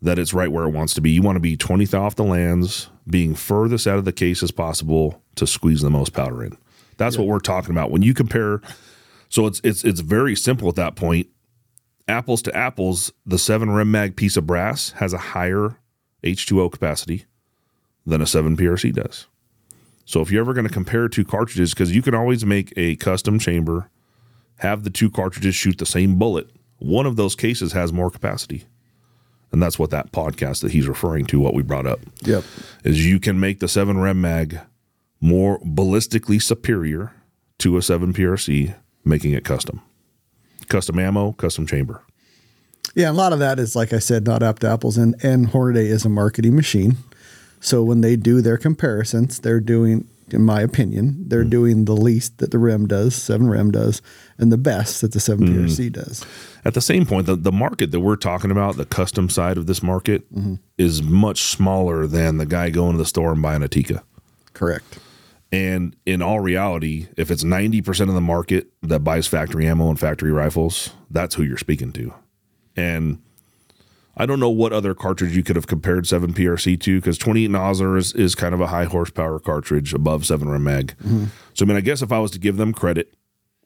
that 0.03 0.19
it's 0.19 0.35
right 0.35 0.51
where 0.53 0.65
it 0.65 0.71
wants 0.71 0.95
to 0.95 1.01
be. 1.01 1.11
You 1.11 1.23
want 1.23 1.37
to 1.37 1.41
be 1.41 1.57
20th 1.57 1.99
off 1.99 2.17
the 2.17 2.25
lands, 2.25 2.89
being 3.09 3.35
furthest 3.35 3.87
out 3.87 3.99
of 3.99 4.05
the 4.05 4.13
case 4.13 4.43
as 4.43 4.51
possible 4.51 5.23
to 5.37 5.47
squeeze 5.47 5.81
the 5.81 5.91
most 5.91 6.13
powder 6.13 6.45
in. 6.45 6.57
That's 6.97 7.17
what 7.17 7.27
we're 7.27 7.39
talking 7.39 7.71
about. 7.71 7.91
When 7.91 8.03
you 8.03 8.15
compare 8.15 8.61
so 9.29 9.47
it's 9.47 9.61
it's 9.63 9.85
it's 9.85 10.01
very 10.01 10.35
simple 10.35 10.69
at 10.69 10.77
that 10.77 10.97
point. 10.97 11.29
Apples 12.07 12.41
to 12.43 12.57
apples, 12.57 13.13
the 13.27 13.39
7 13.39 13.71
Rem 13.71 13.91
Mag 13.91 14.17
piece 14.17 14.39
of 14.39 14.47
brass 14.47 14.93
has 14.93 15.13
a 15.13 15.19
higher 15.19 15.79
H2O 16.25 16.73
capacity 16.73 17.27
than 18.07 18.23
a 18.23 18.27
7 18.27 18.57
PRC 18.57 18.95
does. 18.95 19.27
So 20.07 20.23
if 20.23 20.31
you're 20.31 20.41
ever 20.41 20.55
going 20.55 20.67
to 20.67 20.73
compare 20.73 21.07
two 21.09 21.27
cartridges, 21.27 21.75
because 21.75 21.95
you 21.95 22.01
can 22.01 22.15
always 22.15 22.47
make 22.47 22.73
a 22.79 22.97
custom 22.97 23.39
chamber, 23.39 23.91
have 24.61 24.85
the 24.85 24.91
two 24.91 25.11
cartridges 25.11 25.55
shoot 25.55 25.77
the 25.77 25.85
same 25.85 26.19
bullet. 26.19 26.49
One 26.79 27.05
of 27.05 27.17
those 27.17 27.37
cases 27.37 27.73
has 27.73 27.93
more 27.93 28.11
capacity. 28.11 28.65
And 29.53 29.63
that's 29.63 29.79
what 29.79 29.91
that 29.91 30.13
podcast 30.13 30.61
that 30.61 30.73
he's 30.73 30.87
referring 30.87 31.25
to, 31.27 31.41
what 31.41 31.55
we 31.55 31.63
brought 31.63 31.87
up, 31.87 32.01
Yep. 32.25 32.45
is 32.85 33.07
you 33.07 33.19
can 33.19 33.41
make 33.41 33.61
the 33.61 33.69
7 33.69 33.99
Rem 33.99 34.21
Mag 34.21 34.61
more 35.21 35.59
ballistically 35.61 36.41
superior 36.41 37.13
to 37.59 37.77
a 37.79 37.83
7 37.83 38.13
PRC, 38.13 38.75
making 39.05 39.33
it 39.33 39.45
custom. 39.45 39.81
Custom 40.69 40.99
ammo, 40.99 41.33
custom 41.33 41.67
chamber. 41.67 42.03
Yeah, 42.95 43.11
a 43.11 43.13
lot 43.13 43.33
of 43.33 43.39
that 43.39 43.59
is 43.59 43.75
like 43.75 43.93
I 43.93 43.99
said, 44.01 44.27
not 44.27 44.43
apt 44.43 44.61
to 44.63 44.71
apples, 44.71 44.99
and 44.99 45.15
and 45.25 45.49
Hornady 45.49 45.87
is 45.87 46.05
a 46.05 46.09
marketing 46.09 46.55
machine. 46.55 46.97
So 47.61 47.83
when 47.83 48.01
they 48.03 48.17
do 48.17 48.41
their 48.41 48.59
comparisons, 48.59 49.41
they're 49.41 49.61
doing, 49.61 50.07
in 50.33 50.43
my 50.43 50.61
opinion, 50.61 51.25
they're 51.27 51.45
mm. 51.45 51.51
doing 51.51 51.85
the 51.85 51.97
least 51.97 52.39
that 52.39 52.51
the 52.51 52.59
REM 52.59 52.87
does, 52.87 53.15
7REM 53.15 53.73
does, 53.73 54.03
and 54.39 54.53
the 54.53 54.59
best 54.59 55.01
that 55.01 55.13
the 55.13 55.21
seven 55.21 55.49
mm. 55.49 55.67
PRC 55.67 55.93
does. 55.93 56.25
At 56.65 56.75
the 56.75 56.81
same 56.81 57.07
point, 57.07 57.27
the, 57.27 57.37
the 57.37 57.53
market 57.53 57.91
that 57.93 58.01
we're 58.01 58.17
talking 58.17 58.51
about, 58.51 58.77
the 58.77 58.85
custom 58.85 59.29
side 59.29 59.59
of 59.59 59.67
this 59.67 59.83
market, 59.83 60.33
mm-hmm. 60.35 60.55
is 60.77 61.03
much 61.03 61.43
smaller 61.43 62.07
than 62.07 62.39
the 62.39 62.47
guy 62.47 62.71
going 62.71 62.93
to 62.93 62.99
the 62.99 63.07
store 63.07 63.33
and 63.33 63.43
buying 63.43 63.63
a 63.63 63.69
Tikka. 63.69 64.03
Correct. 64.53 64.99
And 65.51 65.97
in 66.05 66.21
all 66.21 66.41
reality, 66.41 67.09
if 67.17 67.31
it's 67.31 67.45
90% 67.45 68.09
of 68.09 68.15
the 68.15 68.21
market 68.21 68.69
that 68.83 69.01
buys 69.01 69.27
factory 69.27 69.67
ammo 69.67 69.89
and 69.89 69.99
factory 69.99 70.31
rifles, 70.31 70.91
that's 71.11 71.37
who 71.37 71.43
you're 71.43 71.57
speaking 71.57 71.93
to. 71.93 72.13
And 72.77 73.23
I 74.21 74.27
don't 74.27 74.41
know 74.41 74.51
what 74.51 74.73
other 74.73 74.95
cartridge 74.95 75.37
you 75.37 75.43
could 75.45 75.55
have 75.57 75.67
compared 75.69 76.07
7 76.07 76.35
PRC 76.35 76.79
to 76.81 76.99
because 77.01 77.17
28 77.19 77.51
Nosler 77.51 77.97
is, 77.97 78.13
is 78.15 78.35
kind 78.35 78.53
of 78.53 78.61
a 78.61 78.67
high 78.67 78.85
horsepower 78.85 79.39
cartridge 79.39 79.95
above 79.95 80.27
7 80.27 80.49
Rem 80.49 80.65
Mag. 80.65 80.95
So, 81.55 81.65
I 81.65 81.69
mean, 81.69 81.77
I 81.77 81.81
guess 81.81 82.03
if 82.03 82.11
I 82.13 82.19
was 82.19 82.31
to 82.33 82.39
give 82.39 82.57
them 82.57 82.73
credit, 82.73 83.15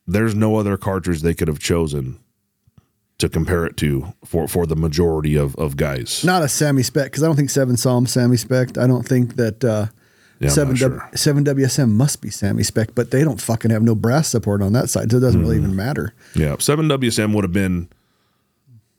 there's 0.06 0.34
no 0.34 0.56
other 0.56 0.76
cartridge 0.76 1.22
they 1.22 1.32
could 1.34 1.48
have 1.48 1.58
chosen 1.58 2.18
to 3.18 3.28
compare 3.28 3.64
it 3.64 3.76
to 3.78 4.12
for, 4.24 4.48
for 4.48 4.66
the 4.66 4.76
majority 4.76 5.36
of, 5.36 5.54
of 5.56 5.76
guys. 5.76 6.24
Not 6.24 6.42
a 6.42 6.46
SAAMI 6.46 6.84
spec 6.84 7.04
because 7.06 7.22
I 7.22 7.26
don't 7.26 7.36
think 7.36 7.50
seven 7.50 7.76
saw 7.76 7.96
him 7.96 8.06
SAAMI 8.06 8.38
spec. 8.38 8.76
I 8.78 8.86
don't 8.86 9.06
think 9.06 9.36
that 9.36 9.64
uh, 9.64 9.86
Yeah, 10.40 10.48
seven 10.48 10.74
W- 10.76 10.98
sure. 10.98 11.10
seven 11.14 11.44
WSM 11.44 11.90
must 11.90 12.20
be 12.20 12.30
SAAMI 12.30 12.64
spec, 12.66 12.94
but 12.96 13.10
they 13.12 13.22
don't 13.22 13.40
fucking 13.40 13.70
have 13.70 13.82
no 13.82 13.94
brass 13.94 14.28
support 14.28 14.60
on 14.60 14.72
that 14.72 14.90
side, 14.90 15.10
so 15.12 15.18
it 15.18 15.20
doesn't 15.20 15.40
really 15.40 15.56
Mm-hmm. 15.56 15.64
even 15.66 15.76
matter. 15.76 16.14
Yeah, 16.34 16.56
7 16.58 16.88
WSM 16.88 17.32
would 17.34 17.44
have 17.44 17.52
been, 17.52 17.88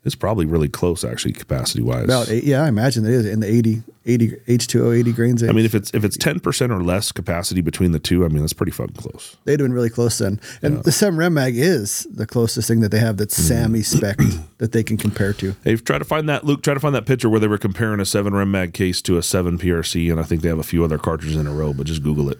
it's 0.04 0.14
probably 0.14 0.44
really 0.44 0.68
close 0.68 1.02
actually, 1.02 1.32
capacity 1.32 1.82
wise. 1.82 2.04
About 2.04 2.28
eight, 2.28 2.44
yeah, 2.44 2.62
I 2.62 2.68
imagine 2.68 3.06
it 3.06 3.12
is 3.12 3.26
in 3.26 3.40
the 3.40 3.46
80, 3.46 3.82
80 4.04 4.28
H2O 4.46 4.98
80 4.98 5.12
grains. 5.12 5.42
I 5.42 5.52
mean, 5.52 5.64
if 5.64 5.74
it's 5.74 5.90
if 5.94 6.04
it's 6.04 6.16
ten 6.16 6.40
percent 6.40 6.72
or 6.72 6.82
less 6.82 7.10
capacity 7.10 7.62
between 7.62 7.92
the 7.92 7.98
two, 7.98 8.24
I 8.24 8.28
mean 8.28 8.40
that's 8.40 8.52
pretty 8.52 8.72
fucking 8.72 8.96
close. 8.96 9.36
They'd 9.44 9.60
have 9.60 9.64
been 9.64 9.72
really 9.72 9.90
close 9.90 10.18
then. 10.18 10.40
And 10.62 10.84
the 10.84 10.92
7 10.92 11.18
Rem 11.18 11.34
Mag 11.34 11.56
is 11.56 12.06
the 12.10 12.26
closest 12.26 12.68
thing 12.68 12.80
that 12.80 12.90
they 12.90 12.98
have 12.98 13.16
that's 13.16 13.38
mm. 13.38 13.66
SAAMI 13.66 13.84
spec 13.96 14.18
that 14.58 14.72
they 14.72 14.82
can 14.82 14.96
compare 14.96 15.32
to. 15.34 15.52
They've 15.62 15.82
tried 15.82 15.98
to 15.98 16.04
find 16.04 16.28
that 16.28 16.44
Luke. 16.44 16.62
Try 16.62 16.74
to 16.74 16.80
find 16.80 16.94
that 16.94 17.06
picture 17.06 17.30
where 17.30 17.40
they 17.40 17.48
were 17.48 17.58
comparing 17.58 18.00
a 18.00 18.06
seven 18.06 18.34
Rem 18.34 18.50
Mag 18.50 18.74
case 18.74 19.00
to 19.02 19.16
a 19.16 19.22
seven 19.22 19.58
PRC, 19.58 20.10
and 20.10 20.20
I 20.20 20.24
think 20.24 20.42
they 20.42 20.48
have 20.48 20.58
a 20.58 20.64
few 20.64 20.84
other 20.84 20.98
cartridges 20.98 21.36
in 21.36 21.46
a 21.46 21.52
row. 21.52 21.72
But 21.72 21.86
just 21.86 22.02
Google 22.02 22.30
it. 22.30 22.38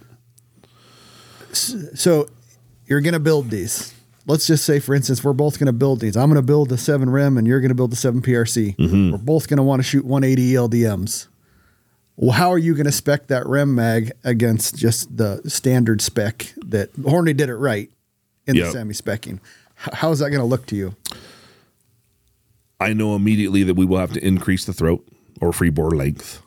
So 1.52 2.28
you're 2.86 3.00
going 3.00 3.14
to 3.14 3.20
build 3.20 3.50
these. 3.50 3.94
Let's 4.26 4.46
just 4.46 4.64
say, 4.64 4.78
for 4.80 4.94
instance, 4.94 5.22
we're 5.22 5.34
both 5.34 5.58
going 5.58 5.66
to 5.66 5.72
build 5.72 6.00
these. 6.00 6.16
I'm 6.16 6.28
going 6.30 6.36
to 6.40 6.46
build 6.46 6.70
the 6.70 6.78
7 6.78 7.10
Rem 7.10 7.36
and 7.36 7.46
you're 7.46 7.60
going 7.60 7.68
to 7.68 7.74
build 7.74 7.92
the 7.92 7.96
7 7.96 8.22
PRC. 8.22 8.74
We're 9.12 9.18
both 9.18 9.48
going 9.48 9.58
to 9.58 9.62
want 9.62 9.80
to 9.80 9.84
shoot 9.84 10.04
180 10.04 10.52
LDMs. 10.54 11.26
Well, 12.16 12.30
how 12.30 12.50
are 12.50 12.58
you 12.58 12.74
going 12.74 12.86
to 12.86 12.92
spec 12.92 13.26
that 13.26 13.46
Rem 13.46 13.74
mag 13.74 14.12
against 14.22 14.76
just 14.76 15.14
the 15.16 15.42
standard 15.50 16.00
spec 16.00 16.54
that 16.66 16.92
Hornady 16.94 17.36
did 17.36 17.48
it 17.50 17.56
right 17.56 17.90
in 18.46 18.54
the 18.56 18.62
Yep. 18.62 18.72
SAAMI 18.74 18.92
specking? 19.02 19.32
H- 19.86 19.94
How 19.94 20.10
is 20.12 20.20
that 20.20 20.30
going 20.30 20.40
to 20.40 20.46
look 20.46 20.64
to 20.66 20.76
you? 20.76 20.94
I 22.80 22.92
know 22.92 23.14
immediately 23.16 23.62
that 23.64 23.74
we 23.74 23.84
will 23.84 23.98
have 23.98 24.12
to 24.12 24.24
increase 24.26 24.64
the 24.64 24.72
throat 24.72 25.06
or 25.40 25.52
free 25.52 25.70
bore 25.70 25.90
length. 25.90 26.40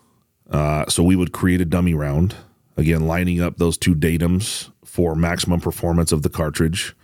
Uh, 0.49 0.85
so 0.87 1.03
we 1.03 1.15
would 1.15 1.31
create 1.31 1.61
a 1.61 1.65
dummy 1.65 1.93
round 1.93 2.35
again, 2.77 3.05
lining 3.07 3.41
up 3.41 3.57
those 3.57 3.77
two 3.77 3.93
datums 3.95 4.71
for 4.85 5.15
maximum 5.15 5.59
performance 5.59 6.11
of 6.11 6.21
the 6.23 6.29
cartridge. 6.29 6.95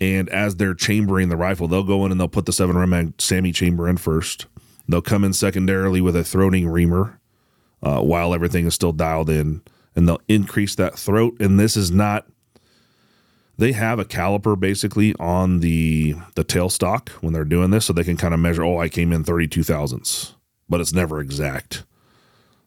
And 0.00 0.28
as 0.28 0.56
they're 0.56 0.74
chambering 0.74 1.28
the 1.28 1.36
rifle, 1.36 1.66
they'll 1.66 1.82
go 1.82 2.04
in 2.04 2.12
and 2.12 2.20
they'll 2.20 2.28
put 2.28 2.46
the 2.46 2.52
seven 2.52 2.76
Mag 2.88 3.16
SAAMI 3.16 3.52
chamber 3.54 3.88
in 3.88 3.96
first. 3.96 4.46
They'll 4.88 5.02
come 5.02 5.24
in 5.24 5.32
secondarily 5.32 6.00
with 6.00 6.16
a 6.16 6.20
throating 6.20 6.70
reamer 6.70 7.20
uh, 7.82 8.00
while 8.00 8.32
everything 8.32 8.66
is 8.66 8.74
still 8.74 8.92
dialed 8.92 9.28
in, 9.28 9.62
and 9.94 10.08
they'll 10.08 10.20
increase 10.28 10.74
that 10.76 10.98
throat. 10.98 11.36
And 11.40 11.58
this 11.58 11.76
is 11.76 11.90
not. 11.90 12.26
They 13.58 13.72
have 13.72 13.98
a 13.98 14.04
caliper 14.04 14.58
basically 14.58 15.14
on 15.18 15.60
the 15.60 16.14
the 16.36 16.44
tailstock 16.44 17.08
when 17.20 17.32
they're 17.32 17.44
doing 17.44 17.70
this, 17.70 17.86
so 17.86 17.92
they 17.92 18.04
can 18.04 18.16
kind 18.16 18.32
of 18.32 18.40
measure. 18.40 18.62
Oh, 18.62 18.78
I 18.78 18.88
came 18.88 19.12
in 19.12 19.24
thirty 19.24 19.48
two 19.48 19.64
thousandths, 19.64 20.34
but 20.68 20.80
it's 20.80 20.92
never 20.92 21.20
exact. 21.20 21.84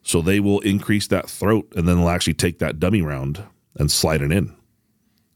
So 0.02 0.20
they 0.20 0.38
will 0.38 0.60
increase 0.60 1.06
that 1.06 1.30
throat, 1.30 1.72
and 1.74 1.88
then 1.88 1.96
they'll 1.96 2.08
actually 2.08 2.34
take 2.34 2.58
that 2.58 2.78
dummy 2.78 3.02
round 3.02 3.42
and 3.76 3.90
slide 3.90 4.20
it 4.20 4.32
in, 4.32 4.54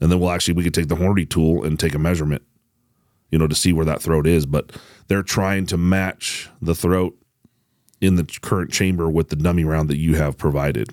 and 0.01 0.11
then 0.11 0.20
we'll 0.20 0.30
actually 0.30 0.55
we 0.55 0.64
could 0.64 0.74
take 0.74 0.88
the 0.88 0.97
Hornady 0.97 1.28
tool 1.28 1.64
and 1.64 1.78
take 1.78 1.94
a 1.94 1.99
measurement, 1.99 2.42
you 3.30 3.38
know, 3.38 3.47
to 3.47 3.55
see 3.55 3.72
where 3.72 3.86
that 3.86 4.03
throat 4.03 4.26
is. 4.26 4.47
But 4.47 4.72
they're 5.09 5.22
trying 5.22 5.66
to 5.66 5.76
match 5.76 6.49
the 6.61 6.74
throat 6.74 7.16
in 8.01 8.16
the 8.16 8.24
current 8.42 8.70
chamber 8.70 9.09
with 9.09 9.28
the 9.28 9.36
dummy 9.36 9.64
round 9.64 9.88
that 9.88 9.97
you 9.97 10.14
have 10.16 10.36
provided. 10.36 10.90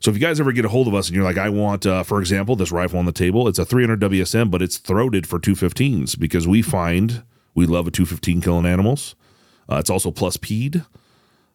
So 0.00 0.10
if 0.10 0.16
you 0.16 0.20
guys 0.20 0.38
ever 0.38 0.52
get 0.52 0.64
a 0.64 0.68
hold 0.68 0.86
of 0.86 0.94
us 0.94 1.08
and 1.08 1.16
you're 1.16 1.24
like, 1.24 1.38
I 1.38 1.48
want, 1.48 1.84
uh, 1.84 2.04
for 2.04 2.20
example, 2.20 2.54
this 2.54 2.70
rifle 2.70 2.98
on 2.98 3.04
the 3.06 3.12
table, 3.12 3.48
it's 3.48 3.58
a 3.58 3.64
300 3.64 4.00
WSM, 4.00 4.50
but 4.50 4.62
it's 4.62 4.78
throated 4.78 5.26
for 5.26 5.40
215s 5.40 6.18
because 6.18 6.46
we 6.46 6.62
find 6.62 7.24
we 7.54 7.66
love 7.66 7.88
a 7.88 7.90
215 7.90 8.40
killing 8.40 8.66
animals. 8.66 9.16
Uh, 9.68 9.76
it's 9.76 9.90
also 9.90 10.10
plus 10.10 10.36
P'd. 10.36 10.84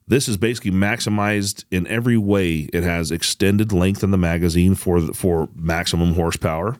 This 0.07 0.27
is 0.27 0.37
basically 0.37 0.71
maximized 0.71 1.63
in 1.71 1.87
every 1.87 2.17
way. 2.17 2.69
It 2.73 2.83
has 2.83 3.11
extended 3.11 3.71
length 3.71 4.03
in 4.03 4.11
the 4.11 4.17
magazine 4.17 4.75
for 4.75 5.01
for 5.13 5.49
maximum 5.55 6.13
horsepower. 6.15 6.77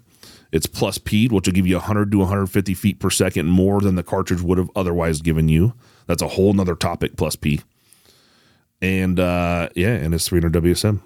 It's 0.52 0.68
plus 0.68 1.00
P, 1.00 1.28
which 1.28 1.48
will 1.48 1.54
give 1.54 1.66
you 1.66 1.78
100 1.78 2.12
to 2.12 2.20
150 2.20 2.74
feet 2.76 3.00
per 3.00 3.10
second 3.10 3.48
more 3.48 3.82
than 3.82 3.96
the 3.96 4.04
cartridge 4.04 4.42
would 4.42 4.60
have 4.60 4.70
otherwise 4.76 5.22
given 5.22 5.50
you. 5.50 5.74
That's 6.06 6.22
a 6.22 6.28
whole 6.28 6.54
nother 6.54 6.76
topic, 6.76 7.16
plus 7.18 7.36
P. 7.36 7.62
And 8.82 9.20
uh, 9.20 9.70
yeah, 9.76 9.94
and 9.94 10.14
it's 10.14 10.28
300 10.28 10.62
WSM. 10.62 11.02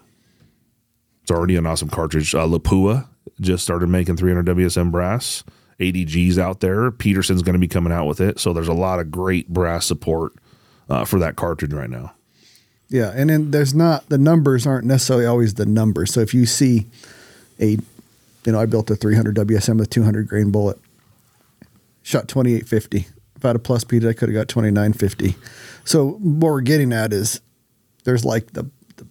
It's 1.22 1.32
already 1.32 1.56
an 1.56 1.66
awesome 1.66 1.90
cartridge. 1.90 2.34
Uh, 2.34 2.46
Lapua 2.48 3.08
just 3.40 3.64
started 3.64 3.88
making 3.88 4.18
300 4.18 4.46
WSM 4.58 4.92
brass. 4.92 5.44
ADG's 5.80 6.40
out 6.40 6.60
there. 6.60 6.90
Peterson's 6.90 7.44
going 7.44 7.54
to 7.54 7.60
be 7.60 7.68
coming 7.68 7.94
out 7.94 8.08
with 8.08 8.20
it. 8.20 8.40
So 8.40 8.52
there's 8.52 8.68
a 8.68 8.74
lot 8.74 9.00
of 9.00 9.12
great 9.12 9.48
brass 9.50 9.86
support 9.86 10.34
uh, 10.90 11.06
for 11.06 11.20
that 11.20 11.36
cartridge 11.36 11.74
right 11.74 11.90
now. 11.90 12.14
Yeah, 12.90 13.12
and 13.14 13.30
then 13.30 13.52
there's 13.52 13.74
not 13.74 14.08
the 14.10 14.18
numbers 14.18 14.66
aren't 14.66 14.86
necessarily 14.86 15.26
always 15.26 15.56
the 15.56 15.66
numbers. 15.66 16.14
So 16.14 16.22
if 16.22 16.34
you 16.34 16.46
see 16.46 16.86
a, 17.60 17.72
you 18.46 18.52
know, 18.52 18.60
I 18.60 18.66
built 18.66 18.90
a 18.90 18.96
300 18.96 19.36
WSM 19.36 19.78
with 19.78 19.90
200 19.90 20.28
grain 20.28 20.52
bullet, 20.52 20.80
shot 22.02 22.30
2850. 22.30 23.08
If 23.36 23.46
I 23.46 23.50
had 23.50 23.56
a 23.56 23.60
plus 23.60 23.84
P, 23.84 23.98
I 23.98 24.14
could 24.14 24.30
have 24.30 24.34
got 24.34 24.48
2950. 24.48 25.36
So 25.84 26.12
what 26.12 26.52
we're 26.52 26.62
getting 26.62 26.94
at 26.94 27.12
is 27.12 27.42
there's 28.06 28.24
like 28.24 28.54
the 28.54 28.70
the, 28.96 29.08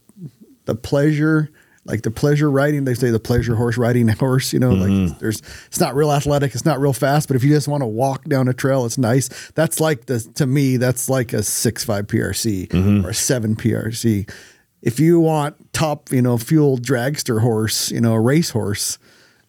the 0.65 0.75
pleasure. 0.75 1.51
Like 1.87 2.03
the 2.03 2.11
pleasure 2.11 2.51
riding, 2.51 2.85
they 2.85 2.95
say 2.95 3.11
the 3.11 3.21
pleasure 3.21 3.55
horse 3.55 3.79
riding 3.79 4.09
horse, 4.19 4.53
you 4.53 4.59
know, 4.59 4.71
like 4.71 4.91
mm-hmm. 4.91 5.19
there's, 5.19 5.41
it's 5.67 5.81
not 5.81 5.95
real 5.95 6.13
athletic, 6.13 6.55
it's 6.55 6.65
not 6.65 6.81
real 6.81 6.93
fast, 6.93 7.29
but 7.29 7.37
if 7.37 7.45
you 7.45 7.51
just 7.51 7.69
want 7.69 7.83
to 7.83 7.87
walk 7.87 8.25
down 8.25 8.49
a 8.49 8.55
trail, 8.55 8.85
it's 8.85 8.99
nice. 8.99 9.29
That's 9.53 9.81
like 9.81 10.07
the, 10.07 10.21
to 10.35 10.47
me, 10.47 10.77
that's 10.77 11.09
like 11.09 11.33
a 11.33 11.43
six 11.43 11.85
five 11.85 12.07
PRC 12.07 12.69
mm-hmm. 12.69 13.07
or 13.07 13.11
a 13.11 13.15
seven 13.15 13.57
PRC. 13.57 14.31
If 14.83 15.01
you 15.01 15.21
want 15.21 15.73
top, 15.73 16.13
you 16.13 16.23
know, 16.23 16.39
fuel 16.39 16.79
dragster 16.79 17.41
horse, 17.41 17.91
you 17.91 18.01
know, 18.01 18.13
a 18.15 18.21
race 18.21 18.51
horse, 18.51 18.99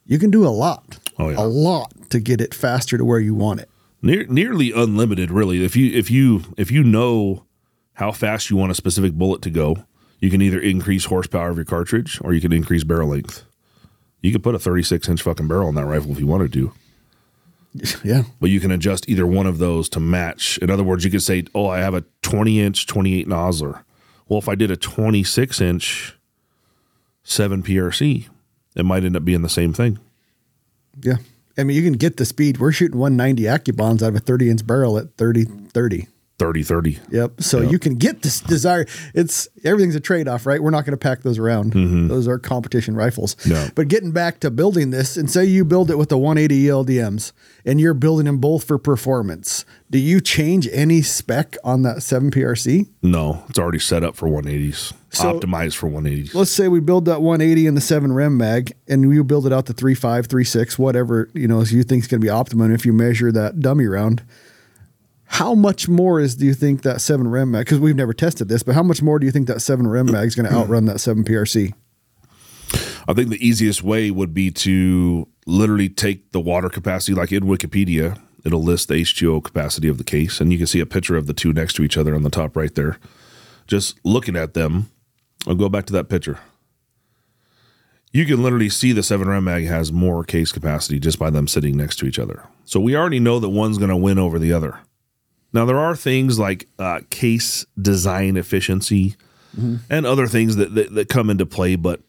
you 0.06 0.18
can 0.20 0.32
do 0.32 0.46
a 0.46 0.50
lot, 0.50 0.98
Oh, 1.20 1.30
yeah. 1.30 1.40
a 1.40 1.46
lot 1.46 1.92
to 2.12 2.20
get 2.20 2.40
it 2.40 2.54
faster 2.54 2.98
to 2.98 3.04
where 3.04 3.20
you 3.20 3.36
want 3.36 3.60
it. 3.60 3.70
Near, 4.02 4.26
nearly 4.28 4.72
unlimited, 4.72 5.32
really. 5.32 5.66
If 5.66 5.76
you 5.76 5.92
if 5.92 6.10
you 6.12 6.44
if 6.56 6.72
you 6.72 6.84
know 6.84 7.46
how 7.94 8.12
fast 8.12 8.50
you 8.50 8.56
want 8.56 8.72
a 8.72 8.76
specific 8.76 9.14
bullet 9.14 9.42
to 9.42 9.50
go, 9.50 9.86
you 10.20 10.30
can 10.30 10.42
either 10.42 10.60
increase 10.60 11.06
horsepower 11.06 11.50
of 11.50 11.56
your 11.58 11.66
cartridge 11.66 12.20
or 12.24 12.34
you 12.34 12.42
can 12.42 12.52
increase 12.54 12.84
barrel 12.84 13.10
length. 13.10 13.44
You 14.22 14.32
could 14.32 14.44
put 14.44 14.56
a 14.56 14.60
36 14.60 15.08
inch 15.10 15.22
fucking 15.22 15.48
barrel 15.48 15.68
on 15.68 15.76
that 15.76 15.86
rifle 15.86 16.12
if 16.12 16.20
you 16.20 16.28
wanted 16.28 16.52
to, 16.54 16.72
Yeah. 18.04 18.24
but 18.40 18.50
you 18.50 18.60
can 18.60 18.72
adjust 18.72 19.08
either 19.08 19.28
one 19.28 19.46
of 19.46 19.60
those 19.60 19.88
to 19.90 20.00
match. 20.00 20.58
In 20.58 20.70
other 20.70 20.84
words, 20.84 21.06
you 21.06 21.12
could 21.12 21.22
say, 21.24 21.44
"Oh, 21.54 21.68
I 21.68 21.80
have 21.80 21.94
a 21.94 22.04
20 22.24 22.60
inch 22.60 22.88
28 22.88 23.28
Nosler." 23.28 23.84
Well, 24.28 24.40
if 24.40 24.50
I 24.50 24.56
did 24.56 24.72
a 24.72 24.76
26 24.78 25.62
inch 25.62 26.18
7 27.24 27.62
PRC, 27.64 28.28
it 28.76 28.86
might 28.86 29.04
end 29.06 29.16
up 29.16 29.24
being 29.24 29.42
the 29.42 29.50
same 29.50 29.72
thing. 29.74 30.00
Yeah. 31.02 31.18
I 31.58 31.64
mean, 31.64 31.76
you 31.78 31.84
can 31.84 31.94
get 31.94 32.18
the 32.18 32.26
speed. 32.26 32.58
We're 32.60 32.72
shooting 32.72 33.00
190 33.00 33.44
AccuBonds 33.44 34.02
out 34.04 34.10
of 34.10 34.16
a 34.16 34.20
30 34.20 34.50
inch 34.50 34.68
barrel 34.68 34.98
at 34.98 35.16
30 35.18 35.46
30. 35.46 36.08
30 36.40 36.62
30. 36.62 37.00
Yep. 37.10 37.42
So 37.42 37.62
you 37.62 37.80
can 37.80 37.96
get 37.96 38.22
this 38.22 38.42
desire. 38.42 38.86
It's 39.16 39.48
everything's 39.64 39.96
a 39.96 40.00
trade 40.00 40.28
off, 40.28 40.46
right? 40.46 40.62
We're 40.62 40.70
not 40.70 40.86
going 40.86 40.92
to 40.92 40.98
pack 40.98 41.24
those 41.24 41.40
around. 41.40 41.74
Mm-hmm. 41.74 42.10
Those 42.10 42.28
are 42.28 42.38
competition 42.38 42.96
rifles. 42.96 43.36
No. 43.48 43.70
But 43.74 43.88
getting 43.88 44.12
back 44.12 44.40
to 44.42 44.52
building 44.52 44.92
this, 44.92 45.18
and 45.18 45.32
say 45.32 45.46
you 45.46 45.66
build 45.66 45.90
it 45.90 45.98
with 45.98 46.10
the 46.10 46.18
180 46.18 46.66
ELDMs, 46.66 47.32
and 47.66 47.82
you're 47.82 47.96
building 47.96 48.26
them 48.26 48.38
both 48.38 48.66
for 48.66 48.78
performance. 48.78 49.66
Do 49.90 49.98
you 49.98 50.22
change 50.22 50.70
any 50.72 51.02
spec 51.02 51.58
on 51.64 51.82
that 51.84 52.04
7 52.04 52.30
PRC? 52.30 52.88
No, 53.02 53.44
it's 53.50 53.58
already 53.58 53.80
set 53.80 54.04
up 54.04 54.16
for 54.16 54.28
180s. 54.28 54.94
So- 55.10 55.40
optimized 55.40 55.76
for 55.76 55.90
180s. 55.90 56.36
Let's 56.36 56.52
say 56.52 56.68
we 56.68 56.82
build 56.82 57.06
that 57.06 57.22
180 57.22 57.66
in 57.66 57.74
the 57.74 57.82
7 57.82 58.14
rem 58.14 58.38
mag, 58.38 58.74
and 58.88 59.12
you 59.12 59.24
build 59.24 59.48
it 59.48 59.54
out 59.54 59.66
to 59.68 59.74
3.5, 59.74 60.28
3.6, 60.28 60.78
whatever 60.78 61.30
you 61.34 61.48
know 61.48 61.64
you 61.64 61.82
think 61.82 62.04
is 62.04 62.08
going 62.08 62.22
to 62.22 62.26
be 62.26 62.30
optimum. 62.30 62.72
If 62.72 62.86
you 62.86 62.94
measure 62.94 63.32
that 63.32 63.60
dummy 63.60 63.88
round, 63.88 64.22
how 65.28 65.54
much 65.54 65.88
more 65.88 66.20
is 66.20 66.36
do 66.36 66.46
you 66.46 66.54
think 66.54 66.82
that 66.82 67.02
7 67.02 67.28
rem 67.28 67.52
mag? 67.52 67.66
Because 67.66 67.80
we've 67.80 67.96
never 67.96 68.14
tested 68.14 68.48
this, 68.48 68.64
but 68.64 68.76
how 68.76 68.84
much 68.84 69.02
more 69.02 69.20
do 69.20 69.26
you 69.26 69.32
think 69.32 69.48
that 69.48 69.62
7 69.62 69.88
rem 69.88 70.08
mag 70.08 70.28
is 70.28 70.36
going 70.36 70.46
to 70.46 70.52
mm-hmm. 70.52 70.62
outrun 70.62 70.86
that 70.86 71.00
7 71.00 71.24
PRC? 71.24 71.74
I 73.08 73.14
think 73.14 73.30
the 73.30 73.46
easiest 73.46 73.84
way 73.84 74.12
would 74.12 74.34
be 74.34 74.52
to 74.52 75.28
literally 75.46 75.90
take 75.90 76.32
the 76.32 76.40
water 76.40 76.70
capacity, 76.70 77.14
like 77.14 77.32
in 77.32 77.44
Wikipedia, 77.44 78.20
it'll 78.46 78.64
list 78.64 78.88
the 78.88 78.96
H2O 78.96 79.44
capacity 79.44 79.88
of 79.88 79.98
the 79.98 80.04
case, 80.04 80.42
and 80.42 80.52
you 80.52 80.58
can 80.58 80.68
see 80.68 80.80
a 80.80 80.86
picture 80.86 81.16
of 81.16 81.28
the 81.28 81.34
two 81.34 81.54
next 81.54 81.74
to 81.76 81.84
each 81.84 81.98
other 81.98 82.16
on 82.16 82.24
the 82.24 82.30
top 82.30 82.56
right 82.56 82.74
there. 82.76 82.98
Just 83.68 84.00
looking 84.04 84.36
at 84.36 84.54
them, 84.54 84.90
I'll 85.46 85.56
go 85.56 85.70
back 85.70 85.86
to 85.88 85.94
that 85.94 86.10
picture. 86.10 86.40
You 88.12 88.26
can 88.26 88.42
literally 88.42 88.70
see 88.70 88.94
the 88.94 89.04
7 89.04 89.28
Rem 89.28 89.44
Mag 89.44 89.66
has 89.66 89.92
more 89.92 90.24
case 90.24 90.52
capacity 90.52 91.00
just 91.00 91.20
by 91.20 91.30
them 91.30 91.48
sitting 91.48 91.76
next 91.76 91.98
to 91.98 92.06
each 92.06 92.18
other. 92.18 92.44
So 92.66 92.80
we 92.80 92.96
already 92.96 93.20
know 93.20 93.40
that 93.40 93.50
one's 93.50 93.78
going 93.78 93.90
to 93.90 93.98
win 93.98 94.18
over 94.18 94.40
the 94.40 94.54
other. 94.54 94.80
Now, 95.58 95.66
there 95.66 95.80
are 95.80 95.96
things 95.96 96.38
like 96.38 96.68
uh, 96.78 97.00
case 97.10 97.66
design 97.82 98.38
efficiency 98.38 99.16
and 99.90 100.06
other 100.06 100.28
things 100.28 100.56
that, 100.58 100.76
that, 100.76 100.94
that 100.94 101.10
come 101.10 101.32
into 101.32 101.48
play, 101.48 101.76
but 101.76 102.00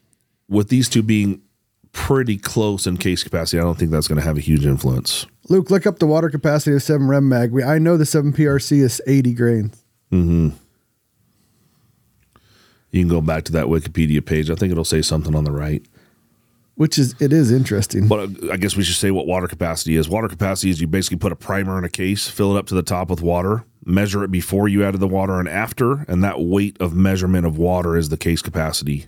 with 0.51 0.69
these 0.69 0.87
two 0.87 1.03
being 1.03 1.41
pretty 1.93 2.37
close 2.37 2.87
in 2.87 2.99
case 2.99 3.25
capacity, 3.25 3.59
I 3.59 3.63
don't 3.63 3.79
think 3.79 3.91
that's 3.91 4.07
going 4.07 4.21
to 4.21 4.25
have 4.27 4.37
a 4.37 4.41
huge 4.41 4.67
influence. 4.67 5.25
Luke, 5.49 5.71
look 5.71 5.87
up 5.87 5.99
the 5.99 6.07
water 6.07 6.29
capacity 6.29 6.77
of 6.77 6.83
7 6.83 7.09
rem 7.09 7.27
mag. 7.27 7.51
We, 7.51 7.65
I 7.65 7.79
know 7.79 7.97
the 7.97 8.05
7 8.05 8.35
PRC 8.35 8.83
is 8.83 9.01
80 9.07 9.33
grains. 9.33 9.83
You 12.91 13.01
can 13.01 13.09
go 13.09 13.23
back 13.23 13.45
to 13.45 13.53
that 13.53 13.69
Wikipedia 13.69 14.23
page. 14.23 14.51
I 14.51 14.57
think 14.57 14.73
it'll 14.73 14.85
say 14.85 15.01
something 15.01 15.35
on 15.35 15.45
the 15.45 15.53
right. 15.53 15.83
Which 16.79 16.97
is 16.97 17.15
it 17.21 17.33
is 17.33 17.51
interesting. 17.51 18.07
But 18.07 18.21
uh, 18.21 18.53
I 18.53 18.57
guess 18.57 18.77
we 18.77 18.85
should 18.85 18.95
say 18.95 19.11
what 19.11 19.27
water 19.27 19.49
capacity 19.49 19.97
is. 19.97 20.09
Water 20.09 20.29
capacity 20.29 20.71
is 20.71 20.81
you 20.81 20.87
basically 20.87 21.19
put 21.19 21.33
a 21.33 21.37
primer 21.37 21.77
in 21.77 21.83
a 21.83 21.89
case, 21.89 22.29
fill 22.29 22.57
it 22.57 22.59
up 22.59 22.67
to 22.69 22.75
the 22.77 22.85
top 22.85 23.11
with 23.11 23.21
water, 23.21 23.65
measure 23.85 24.23
it 24.23 24.31
before 24.31 24.69
you 24.69 24.85
added 24.85 25.01
the 25.01 25.09
water 25.09 25.41
and 25.41 25.49
after, 25.49 26.03
and 26.09 26.23
that 26.23 26.41
weight 26.41 26.77
of 26.81 26.95
measurement 26.95 27.45
of 27.47 27.59
water 27.59 27.97
is 27.97 28.11
the 28.11 28.17
case 28.17 28.43
capacity 28.43 29.07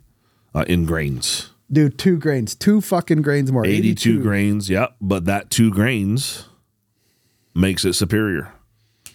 uh, 0.53 0.65
in 0.67 0.85
grains. 0.85 1.51
Dude, 1.71 1.97
two 1.97 2.17
grains, 2.19 2.57
two 2.57 2.81
fucking 2.81 3.23
grains 3.23 3.53
more. 3.53 3.65
82 3.65 4.21
grains, 4.21 4.69
yep. 4.69 4.97
But 5.01 5.27
that 5.27 5.51
two 5.51 5.71
grains 5.71 6.49
makes 7.55 7.85
it 7.85 7.93
superior. 7.93 8.53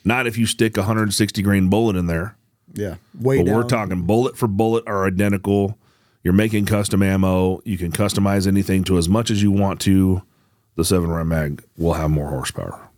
Not 0.06 0.28
if 0.28 0.38
you 0.38 0.46
stick 0.46 0.78
a 0.78 0.82
160 0.82 1.42
grain 1.42 1.70
bullet 1.70 1.98
in 1.98 2.08
there. 2.08 2.38
Yeah, 2.74 2.96
way 3.20 3.40
But 3.40 3.48
down. 3.48 3.56
we're 3.56 3.64
talking 3.68 4.02
bullet 4.04 4.38
for 4.38 4.48
bullet 4.48 4.86
are 4.88 5.06
identical. 5.06 5.78
You're 6.26 6.34
making 6.34 6.66
custom 6.66 7.04
ammo. 7.04 7.62
You 7.66 7.78
can 7.78 7.92
customize 7.92 8.48
anything 8.48 8.84
to 8.86 8.98
as 8.98 9.08
much 9.08 9.30
as 9.30 9.44
you 9.44 9.52
want 9.52 9.80
to. 9.82 10.24
The 10.76 10.84
7 10.84 11.08
Rem 11.10 11.28
Mag 11.28 11.64
will 11.78 11.94
have 11.94 12.10
more 12.10 12.30
horsepower. 12.30 12.90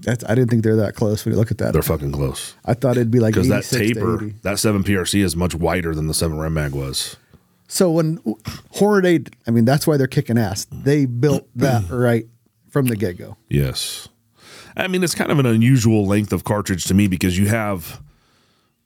That's, 0.00 0.24
I 0.24 0.34
didn't 0.34 0.48
think 0.48 0.64
they're 0.64 0.76
that 0.76 0.94
close 0.94 1.22
when 1.24 1.34
you 1.34 1.38
look 1.38 1.50
at 1.50 1.58
that. 1.58 1.74
They're 1.74 1.82
fucking 1.82 2.10
close. 2.10 2.54
I 2.64 2.72
thought 2.72 2.92
it'd 2.96 3.10
be 3.10 3.20
like 3.20 3.34
Because 3.34 3.48
that 3.48 3.64
taper, 3.64 4.30
that 4.40 4.58
7 4.58 4.82
PRC 4.82 5.22
is 5.22 5.36
much 5.36 5.54
wider 5.54 5.94
than 5.94 6.06
the 6.06 6.14
7 6.14 6.38
Rem 6.38 6.54
Mag 6.54 6.72
was. 6.72 7.18
So 7.68 7.90
when 7.90 8.16
Hornady, 8.74 9.30
I 9.46 9.50
mean, 9.50 9.66
that's 9.66 9.86
why 9.86 9.98
they're 9.98 10.06
kicking 10.06 10.38
ass. 10.38 10.66
They 10.72 11.04
built 11.04 11.46
that 11.56 11.90
right 11.90 12.26
from 12.70 12.86
the 12.86 12.96
get 12.96 13.18
go. 13.18 13.36
Yes. 13.50 14.08
I 14.78 14.88
mean, 14.88 15.04
it's 15.04 15.14
kind 15.14 15.30
of 15.30 15.38
an 15.38 15.44
unusual 15.46 16.06
length 16.06 16.32
of 16.32 16.44
cartridge 16.44 16.86
to 16.86 16.94
me 16.94 17.06
because 17.06 17.38
you 17.38 17.48
have 17.48 18.00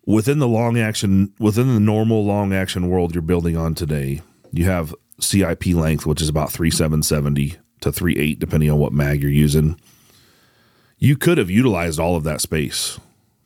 within 0.07 0.39
the 0.39 0.49
long 0.49 0.79
action, 0.79 1.33
within 1.39 1.75
the 1.75 1.81
normal 1.81 2.25
long 2.25 2.53
action 2.53 2.89
world 2.89 3.15
you're 3.15 3.23
building 3.23 3.57
on 3.57 3.75
today, 3.75 4.23
you 4.53 4.65
have 4.65 4.95
CIP 5.21 5.67
length, 5.67 6.07
which 6.07 6.23
is 6.23 6.29
about 6.29 6.53
3770 6.53 7.57
to 7.81 7.93
38, 7.93 8.39
depending 8.39 8.71
on 8.71 8.79
what 8.79 8.93
mag 8.93 9.21
you're 9.21 9.31
using. 9.31 9.79
You 10.99 11.17
could 11.17 11.37
have 11.37 11.51
utilized 11.51 12.01
all 12.01 12.17
of 12.17 12.25
that 12.25 12.41
space, 12.41 12.99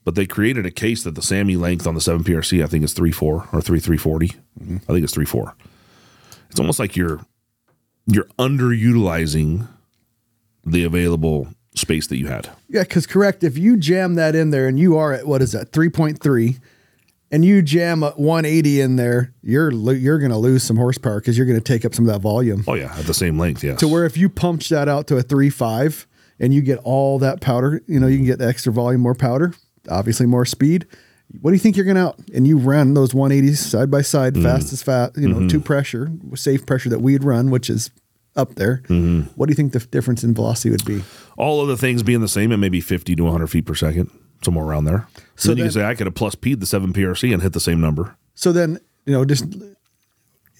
but 0.04 0.14
they 0.14 0.26
created 0.26 0.66
a 0.66 0.70
case 0.70 1.02
that 1.02 1.16
the 1.16 1.20
SAAMI 1.20 1.58
length 1.58 1.86
on 1.86 1.94
the 1.94 2.00
7PRC, 2.00 2.62
I 2.62 2.66
think 2.66 2.84
is 2.84 2.94
3.4 2.94 3.22
or 3.22 3.42
3.340. 3.44 4.36
Mm-hmm. 4.60 4.76
I 4.76 4.92
think 4.92 5.02
it's 5.02 5.16
3.4. 5.16 5.54
It's 6.50 6.60
almost 6.60 6.78
like 6.78 6.96
you're 6.96 7.20
you're 8.06 8.28
underutilizing 8.38 9.68
the 10.64 10.84
available 10.84 11.48
space 11.80 12.06
that 12.08 12.18
you 12.18 12.28
had. 12.28 12.48
Yeah, 12.68 12.82
because 12.82 13.06
correct, 13.06 13.42
if 13.42 13.58
you 13.58 13.76
jam 13.76 14.14
that 14.14 14.34
in 14.34 14.50
there 14.50 14.68
and 14.68 14.78
you 14.78 14.96
are 14.96 15.12
at 15.12 15.26
what 15.26 15.42
is 15.42 15.52
that, 15.52 15.72
3.3, 15.72 16.60
and 17.30 17.44
you 17.44 17.62
jam 17.62 18.02
a 18.02 18.10
180 18.10 18.80
in 18.80 18.96
there, 18.96 19.32
you're 19.42 19.70
lo- 19.70 19.92
you're 19.92 20.18
going 20.18 20.32
to 20.32 20.36
lose 20.36 20.62
some 20.62 20.76
horsepower 20.76 21.20
because 21.20 21.36
you're 21.36 21.46
going 21.46 21.58
to 21.58 21.64
take 21.64 21.84
up 21.84 21.94
some 21.94 22.08
of 22.08 22.12
that 22.12 22.20
volume. 22.20 22.64
Oh 22.66 22.74
yeah, 22.74 22.94
at 22.98 23.06
the 23.06 23.14
same 23.14 23.38
length, 23.38 23.62
yes. 23.62 23.78
To 23.80 23.88
where 23.88 24.04
if 24.04 24.16
you 24.16 24.28
punch 24.28 24.68
that 24.68 24.88
out 24.88 25.06
to 25.08 25.16
a 25.16 25.22
3.5 25.22 26.06
and 26.38 26.52
you 26.52 26.62
get 26.62 26.78
all 26.78 27.18
that 27.20 27.40
powder, 27.40 27.82
you 27.86 28.00
know, 28.00 28.06
you 28.06 28.16
can 28.16 28.26
get 28.26 28.38
the 28.38 28.48
extra 28.48 28.72
volume, 28.72 29.00
more 29.00 29.14
powder, 29.14 29.54
obviously 29.88 30.26
more 30.26 30.44
speed. 30.44 30.86
What 31.40 31.50
do 31.50 31.54
you 31.54 31.60
think 31.60 31.76
you're 31.76 31.84
going 31.84 31.96
to 31.96 32.08
out? 32.08 32.18
And 32.34 32.46
you 32.46 32.58
run 32.58 32.94
those 32.94 33.12
180s 33.12 33.58
side 33.58 33.88
by 33.88 34.02
side, 34.02 34.34
mm. 34.34 34.42
fast 34.42 34.72
as 34.72 34.82
fast, 34.82 35.16
you 35.16 35.28
know, 35.28 35.40
to 35.40 35.46
mm-hmm. 35.46 35.60
pressure, 35.60 36.10
safe 36.34 36.66
pressure 36.66 36.88
that 36.88 37.00
we'd 37.00 37.22
run, 37.22 37.50
which 37.50 37.70
is 37.70 37.90
up 38.36 38.54
there. 38.54 38.82
Mm-hmm. 38.88 39.22
What 39.34 39.46
do 39.46 39.50
you 39.52 39.56
think 39.56 39.72
the 39.72 39.80
difference 39.80 40.24
in 40.24 40.34
velocity 40.34 40.70
would 40.70 40.84
be? 40.84 41.02
all 41.36 41.60
other 41.62 41.76
things 41.76 42.02
being 42.02 42.20
the 42.20 42.28
same, 42.28 42.52
it 42.52 42.58
may 42.58 42.68
be 42.68 42.80
50 42.80 43.16
to 43.16 43.22
100 43.24 43.46
feet 43.46 43.64
per 43.66 43.74
second, 43.74 44.10
somewhere 44.44 44.64
around 44.64 44.84
there. 44.84 45.06
So 45.16 45.22
So 45.36 45.48
then 45.48 45.58
you 45.58 45.64
can 45.64 45.72
say 45.72 45.84
I 45.84 45.94
could 45.94 46.06
have 46.06 46.14
plus 46.14 46.34
P'd 46.34 46.60
the 46.60 46.66
7 46.66 46.92
PRC 46.92 47.32
and 47.32 47.42
hit 47.42 47.52
the 47.54 47.60
same 47.60 47.80
number. 47.80 48.16
So 48.34 48.52
then, 48.52 48.78
you 49.06 49.12
know, 49.12 49.24
just 49.24 49.44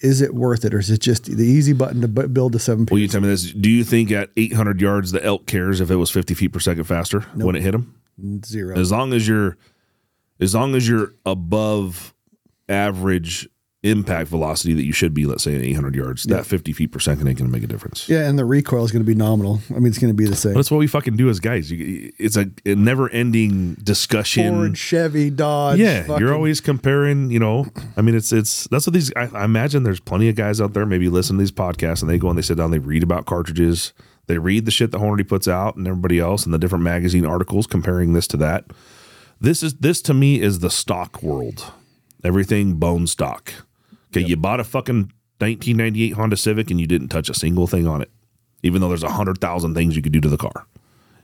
is 0.01 0.23
it 0.23 0.35
worth 0.35 0.65
it, 0.65 0.73
or 0.73 0.79
is 0.79 0.91
it 0.91 1.01
just 1.01 1.25
the 1.25 1.45
easy 1.45 1.75
button 1.75 2.01
to 2.01 2.09
build 2.09 2.55
a 2.55 2.59
seven? 2.59 2.87
Will 2.91 2.99
you 2.99 3.09
tell 3.09 3.21
me 3.21 3.29
this? 3.29 3.53
Do 3.53 3.69
you 3.69 3.85
think 3.85 4.11
at 4.11 4.31
800 4.37 4.81
yards 4.81 5.13
the 5.13 5.23
elk 5.23 5.47
cares 5.47 5.81
if 5.81 5.91
it 5.91 5.97
was 5.97 6.11
50 6.11 6.33
feet 6.35 6.53
per 6.53 6.59
second 6.61 6.85
faster 6.85 7.21
when 7.35 7.55
it 7.57 7.63
hit 7.63 7.75
him? 7.75 7.95
zero? 8.45 8.79
As 8.79 8.91
long 8.91 9.13
as 9.13 9.29
you're, 9.29 9.59
as 10.41 10.55
long 10.55 10.75
as 10.75 10.89
you're 10.89 11.13
above 11.27 12.15
average 12.69 13.49
impact 13.83 14.29
velocity 14.29 14.75
that 14.75 14.83
you 14.85 14.93
should 14.93 15.15
be, 15.15 15.25
let's 15.25 15.43
say 15.43 15.55
at 15.55 15.63
800 15.63 15.95
yards, 15.95 16.25
that 16.25 16.45
50 16.45 16.73
feet 16.75 16.93
per 16.93 16.99
second 16.99 17.27
ain't 17.27 17.39
gonna 17.39 17.51
make 17.51 17.63
a 17.63 17.67
difference. 17.67 18.09
yeah, 18.11 18.29
and 18.29 18.39
the 18.39 18.45
recoil 18.45 18.85
is 18.85 18.93
going 18.93 19.03
to 19.03 19.07
be 19.07 19.15
nominal. 19.15 19.61
I 19.71 19.75
mean, 19.79 19.87
it's 19.87 19.99
going 19.99 20.13
to 20.13 20.17
be 20.17 20.27
the 20.27 20.37
same. 20.37 20.53
But 20.53 20.59
that's 20.59 20.71
what 20.71 20.79
we 20.79 20.87
fucking 20.87 21.17
do 21.17 21.31
as 21.31 21.41
guys. 21.41 21.71
You, 21.71 22.13
it's 22.19 22.37
a, 22.37 22.51
a 22.67 22.75
never-ending 22.75 23.77
discussion. 23.83 24.55
Ford, 24.55 24.77
Chevy, 24.77 25.31
Dodge. 25.31 25.79
yeah, 25.79 26.03
fucking- 26.03 26.21
you're 26.21 26.35
always 26.35 26.61
comparing. 26.61 27.31
You 27.31 27.39
know, 27.39 27.67
I 27.97 28.03
mean, 28.03 28.15
it's 28.15 28.33
it's 28.33 28.69
that's 28.69 28.87
what 28.87 28.93
these. 28.93 29.11
I, 29.17 29.31
I 29.33 29.45
imagine 29.45 29.83
there's 29.85 30.01
plenty 30.01 30.29
of 30.29 30.35
guys 30.37 30.61
out 30.61 30.75
there 30.75 30.85
maybe 30.85 31.09
listen 31.09 31.37
to 31.37 31.41
these 31.41 31.53
podcasts 31.53 32.03
and 32.03 32.11
they 32.11 32.19
go 32.19 32.29
and 32.29 32.37
they 32.37 32.43
sit 32.43 32.59
down, 32.59 32.71
they 32.73 32.79
read 32.79 33.03
about 33.03 33.25
cartridges, 33.25 33.95
they 34.27 34.37
read 34.37 34.67
the 34.67 34.71
shit 34.71 34.91
that 34.91 34.99
Hornady 34.99 35.27
puts 35.27 35.49
out 35.49 35.77
and 35.77 35.87
everybody 35.89 36.19
else 36.19 36.45
and 36.45 36.53
the 36.53 36.59
different 36.59 36.85
magazine 36.85 37.25
articles 37.25 37.67
comparing 37.67 38.13
this 38.13 38.27
to 38.29 38.37
that. 38.37 38.67
This 39.41 39.63
is 39.63 39.75
this 39.77 40.03
to 40.03 40.13
me 40.13 40.41
is 40.43 40.59
the 40.59 40.69
stock 40.71 41.23
world. 41.23 41.73
Everything 42.23 42.75
bone 42.75 43.07
stock. 43.07 43.55
Okay, 44.13 44.27
you 44.27 44.37
bought 44.37 44.61
a 44.61 44.65
fucking 44.65 45.13
1998 45.39 46.11
Honda 46.13 46.37
Civic 46.37 46.71
and 46.71 46.81
you 46.81 46.87
didn't 46.87 47.09
touch 47.09 47.29
a 47.29 47.35
single 47.35 47.67
thing 47.67 47.87
on 47.87 48.03
it, 48.03 48.11
even 48.63 48.81
though 48.81 48.89
there's 48.89 49.03
a 49.03 49.11
hundred 49.11 49.41
thousand 49.41 49.75
things 49.75 49.97
you 49.97 50.03
could 50.03 50.13
do 50.13 50.21
to 50.21 50.29
the 50.29 50.37
car. 50.37 50.67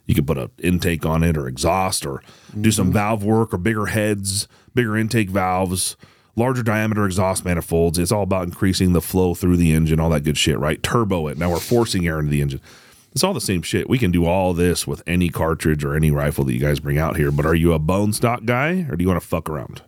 You 0.06 0.14
could 0.14 0.26
put 0.26 0.38
an 0.38 0.50
intake 0.58 1.04
on 1.04 1.24
it 1.24 1.36
or 1.36 1.48
exhaust 1.48 2.06
or 2.06 2.22
do 2.58 2.70
some 2.70 2.86
mm-hmm. 2.86 2.94
valve 2.94 3.24
work 3.24 3.52
or 3.52 3.58
bigger 3.58 3.86
heads, 3.86 4.46
bigger 4.72 4.96
intake 4.96 5.30
valves, 5.30 5.96
larger 6.36 6.62
diameter 6.62 7.04
exhaust 7.04 7.44
manifolds. 7.44 7.98
It's 7.98 8.12
all 8.12 8.22
about 8.22 8.44
increasing 8.44 8.92
the 8.92 9.00
flow 9.00 9.34
through 9.34 9.56
the 9.56 9.72
engine, 9.72 9.98
all 9.98 10.10
that 10.10 10.22
good 10.22 10.38
shit, 10.38 10.58
right? 10.58 10.80
Turbo 10.82 11.26
it. 11.26 11.38
Now 11.38 11.50
we're 11.50 11.58
forcing 11.58 12.06
air 12.06 12.20
into 12.20 12.30
the 12.30 12.40
engine. 12.40 12.60
It's 13.10 13.24
all 13.24 13.34
the 13.34 13.40
same 13.40 13.62
shit. 13.62 13.88
We 13.88 13.98
can 13.98 14.10
do 14.10 14.26
all 14.26 14.52
this 14.52 14.86
with 14.86 15.02
any 15.06 15.30
cartridge 15.30 15.84
or 15.84 15.96
any 15.96 16.10
rifle 16.10 16.44
that 16.44 16.52
you 16.52 16.60
guys 16.60 16.80
bring 16.80 16.98
out 16.98 17.16
here. 17.16 17.32
But 17.32 17.46
are 17.46 17.54
you 17.54 17.72
a 17.72 17.78
bone 17.78 18.12
stock 18.12 18.44
guy 18.44 18.86
or 18.88 18.96
do 18.96 19.02
you 19.02 19.08
want 19.08 19.20
to 19.20 19.26
fuck 19.26 19.48
around? 19.48 19.82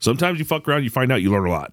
Sometimes 0.00 0.38
you 0.38 0.44
fuck 0.44 0.66
around, 0.66 0.82
you 0.82 0.90
find 0.90 1.12
out 1.12 1.22
you 1.22 1.30
learn 1.30 1.46
a 1.46 1.50
lot. 1.50 1.72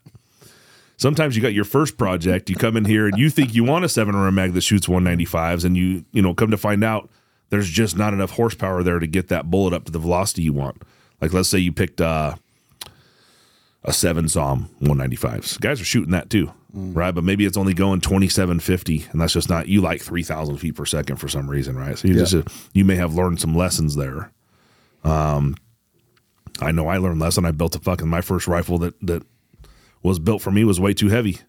Sometimes 0.97 1.35
you 1.35 1.41
got 1.43 1.53
your 1.53 1.63
first 1.63 1.97
project, 1.97 2.49
you 2.49 2.55
come 2.55 2.75
in 2.75 2.85
here 2.85 3.07
and 3.07 3.17
you 3.17 3.29
think 3.29 3.53
you 3.53 3.63
want 3.63 3.85
a 3.85 3.89
seven 3.89 4.15
or 4.15 4.27
a 4.27 4.31
mag 4.31 4.53
that 4.53 4.61
shoots 4.61 4.87
195s, 4.87 5.63
and 5.63 5.77
you, 5.77 6.03
you 6.11 6.23
know, 6.23 6.33
come 6.33 6.49
to 6.49 6.57
find 6.57 6.83
out 6.83 7.09
there's 7.49 7.69
just 7.69 7.95
not 7.95 8.13
enough 8.13 8.31
horsepower 8.31 8.81
there 8.81 8.99
to 8.99 9.07
get 9.07 9.27
that 9.27 9.49
bullet 9.49 9.73
up 9.73 9.85
to 9.85 9.91
the 9.91 9.99
velocity 9.99 10.41
you 10.41 10.53
want. 10.53 10.81
Like 11.21 11.33
let's 11.33 11.49
say 11.49 11.59
you 11.59 11.71
picked 11.71 12.01
uh, 12.01 12.35
a 13.83 13.93
seven 13.93 14.27
SAUM 14.27 14.69
195s. 14.81 15.59
Guys 15.59 15.79
are 15.79 15.85
shooting 15.85 16.11
that 16.11 16.31
too, 16.31 16.51
right? 16.73 17.13
But 17.13 17.23
maybe 17.23 17.45
it's 17.45 17.57
only 17.57 17.75
going 17.75 18.01
2750, 18.01 19.07
and 19.11 19.21
that's 19.21 19.33
just 19.33 19.49
not 19.49 19.67
you 19.67 19.81
like 19.81 20.01
3,000 20.01 20.57
feet 20.57 20.75
per 20.75 20.85
second 20.85 21.17
for 21.17 21.27
some 21.27 21.47
reason, 21.49 21.77
right? 21.77 21.97
So 21.97 22.07
you 22.07 22.15
just 22.15 22.33
you 22.73 22.83
may 22.83 22.95
have 22.95 23.13
learned 23.13 23.39
some 23.39 23.55
lessons 23.55 23.95
there. 23.95 24.31
Um, 25.03 25.55
I 26.59 26.71
know 26.71 26.87
I 26.87 26.97
learned 26.97 27.19
lesson. 27.19 27.45
I 27.45 27.51
built 27.51 27.75
a 27.75 27.79
fucking 27.79 28.07
my 28.07 28.21
first 28.21 28.47
rifle 28.47 28.79
that 28.79 28.99
that 29.05 29.23
was 30.03 30.19
built 30.19 30.41
for 30.41 30.51
me 30.51 30.63
was 30.63 30.79
way 30.79 30.93
too 30.93 31.09
heavy 31.09 31.39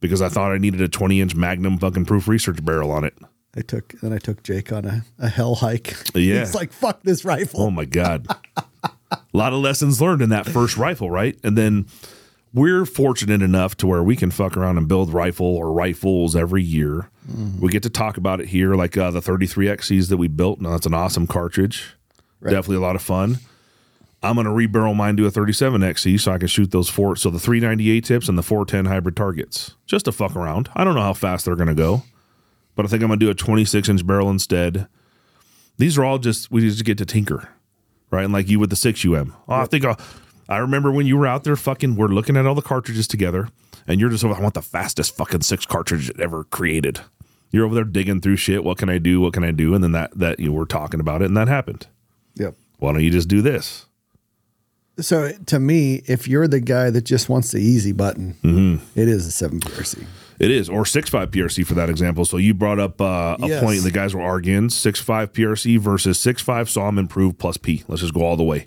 because 0.00 0.22
I 0.22 0.28
thought 0.28 0.52
I 0.52 0.58
needed 0.58 0.80
a 0.80 0.88
20 0.88 1.20
inch 1.20 1.34
Magnum 1.34 1.78
fucking 1.78 2.04
proof 2.04 2.28
research 2.28 2.64
barrel 2.64 2.90
on 2.90 3.04
it. 3.04 3.14
I 3.56 3.62
took 3.62 3.92
then 4.00 4.12
I 4.12 4.18
took 4.18 4.42
Jake 4.42 4.72
on 4.72 4.84
a, 4.84 5.04
a 5.18 5.28
hell 5.28 5.56
hike. 5.56 5.94
Yeah. 6.14 6.42
it's 6.42 6.54
like 6.54 6.72
fuck 6.72 7.02
this 7.02 7.24
rifle. 7.24 7.62
Oh 7.62 7.70
my 7.70 7.84
god. 7.84 8.26
a 9.10 9.18
lot 9.32 9.52
of 9.52 9.60
lessons 9.60 10.00
learned 10.00 10.22
in 10.22 10.28
that 10.30 10.46
first 10.46 10.76
rifle, 10.76 11.10
right? 11.10 11.36
And 11.42 11.56
then 11.56 11.86
we're 12.54 12.84
fortunate 12.86 13.42
enough 13.42 13.76
to 13.78 13.86
where 13.86 14.02
we 14.02 14.16
can 14.16 14.30
fuck 14.30 14.56
around 14.56 14.78
and 14.78 14.88
build 14.88 15.12
rifle 15.12 15.46
or 15.46 15.72
rifles 15.72 16.34
every 16.34 16.62
year. 16.62 17.10
We 17.60 17.68
get 17.70 17.82
to 17.82 17.90
talk 17.90 18.16
about 18.16 18.40
it 18.40 18.48
here, 18.48 18.74
like 18.74 18.96
uh, 18.96 19.10
the 19.10 19.20
33XCs 19.20 20.08
that 20.08 20.16
we 20.16 20.28
built. 20.28 20.62
Now 20.62 20.70
that's 20.70 20.86
an 20.86 20.94
awesome 20.94 21.26
cartridge. 21.26 21.94
Definitely 22.42 22.76
a 22.76 22.80
lot 22.80 22.96
of 22.96 23.02
fun. 23.02 23.36
I'm 24.22 24.34
going 24.34 24.46
to 24.46 24.52
rebarrel 24.52 24.96
mine 24.96 25.16
to 25.18 25.26
a 25.26 25.30
37XC 25.30 26.18
so 26.20 26.32
I 26.32 26.38
can 26.38 26.48
shoot 26.48 26.72
those 26.72 26.88
four. 26.88 27.14
So 27.14 27.30
the 27.30 27.38
398 27.38 28.04
tips 28.04 28.28
and 28.28 28.36
the 28.36 28.42
410 28.42 28.92
hybrid 28.92 29.16
targets 29.16 29.76
just 29.86 30.06
to 30.06 30.12
fuck 30.12 30.34
around. 30.34 30.68
I 30.74 30.82
don't 30.84 30.94
know 30.94 31.02
how 31.02 31.14
fast 31.14 31.44
they're 31.44 31.54
going 31.54 31.68
to 31.68 31.74
go, 31.74 32.02
but 32.74 32.84
I 32.84 32.88
think 32.88 33.02
I'm 33.02 33.08
going 33.08 33.20
to 33.20 33.26
do 33.26 33.30
a 33.30 33.34
26 33.34 33.88
inch 33.88 34.06
barrel 34.06 34.30
instead. 34.30 34.88
These 35.76 35.96
are 35.96 36.04
all 36.04 36.18
just, 36.18 36.50
we 36.50 36.62
just 36.62 36.84
get 36.84 36.98
to 36.98 37.06
tinker, 37.06 37.48
right? 38.10 38.24
And 38.24 38.32
like 38.32 38.48
you 38.48 38.58
with 38.58 38.70
the 38.70 38.76
6UM. 38.76 39.32
Oh, 39.46 39.54
I 39.54 39.66
think 39.66 39.84
I'll, 39.84 40.00
I 40.48 40.58
remember 40.58 40.90
when 40.90 41.06
you 41.06 41.16
were 41.16 41.26
out 41.26 41.44
there 41.44 41.54
fucking, 41.54 41.94
we're 41.94 42.08
looking 42.08 42.36
at 42.36 42.46
all 42.46 42.56
the 42.56 42.62
cartridges 42.62 43.06
together 43.06 43.50
and 43.86 44.00
you're 44.00 44.10
just, 44.10 44.24
I 44.24 44.40
want 44.40 44.54
the 44.54 44.62
fastest 44.62 45.16
fucking 45.16 45.42
six 45.42 45.64
cartridge 45.64 46.10
ever 46.18 46.42
created. 46.42 47.00
You're 47.52 47.64
over 47.64 47.76
there 47.76 47.84
digging 47.84 48.20
through 48.20 48.36
shit. 48.36 48.64
What 48.64 48.78
can 48.78 48.88
I 48.88 48.98
do? 48.98 49.20
What 49.20 49.32
can 49.32 49.44
I 49.44 49.52
do? 49.52 49.74
And 49.74 49.84
then 49.84 49.92
that, 49.92 50.18
that 50.18 50.40
you 50.40 50.52
were 50.52 50.66
talking 50.66 50.98
about 50.98 51.22
it 51.22 51.26
and 51.26 51.36
that 51.36 51.46
happened. 51.46 51.86
Yep. 52.34 52.54
Why 52.78 52.92
don't 52.92 53.04
you 53.04 53.10
just 53.10 53.28
do 53.28 53.42
this? 53.42 53.86
So 55.00 55.30
to 55.46 55.60
me, 55.60 56.02
if 56.06 56.26
you're 56.26 56.48
the 56.48 56.60
guy 56.60 56.90
that 56.90 57.02
just 57.04 57.28
wants 57.28 57.52
the 57.52 57.58
easy 57.58 57.92
button, 57.92 58.34
Mm-hmm. 58.42 58.98
it 58.98 59.08
is 59.08 59.26
a 59.26 59.30
seven 59.30 59.60
PRC. 59.60 60.04
It 60.40 60.50
is, 60.52 60.68
or 60.68 60.84
six 60.86 61.10
five 61.10 61.30
PRC 61.32 61.66
for 61.66 61.74
that 61.74 61.90
example. 61.90 62.24
So 62.24 62.36
you 62.36 62.54
brought 62.54 62.78
up 62.78 63.00
uh, 63.00 63.36
a 63.40 63.48
Yes. 63.48 63.62
point. 63.62 63.82
The 63.82 63.90
guys 63.90 64.14
were 64.14 64.22
arguing 64.22 64.70
six 64.70 65.00
five 65.00 65.32
PRC 65.32 65.78
versus 65.78 66.18
six 66.18 66.42
five 66.42 66.68
SAUM 66.70 66.98
improved 66.98 67.38
plus 67.38 67.56
P. 67.56 67.82
Let's 67.88 68.02
just 68.02 68.14
go 68.14 68.22
all 68.22 68.36
the 68.36 68.44
way. 68.44 68.66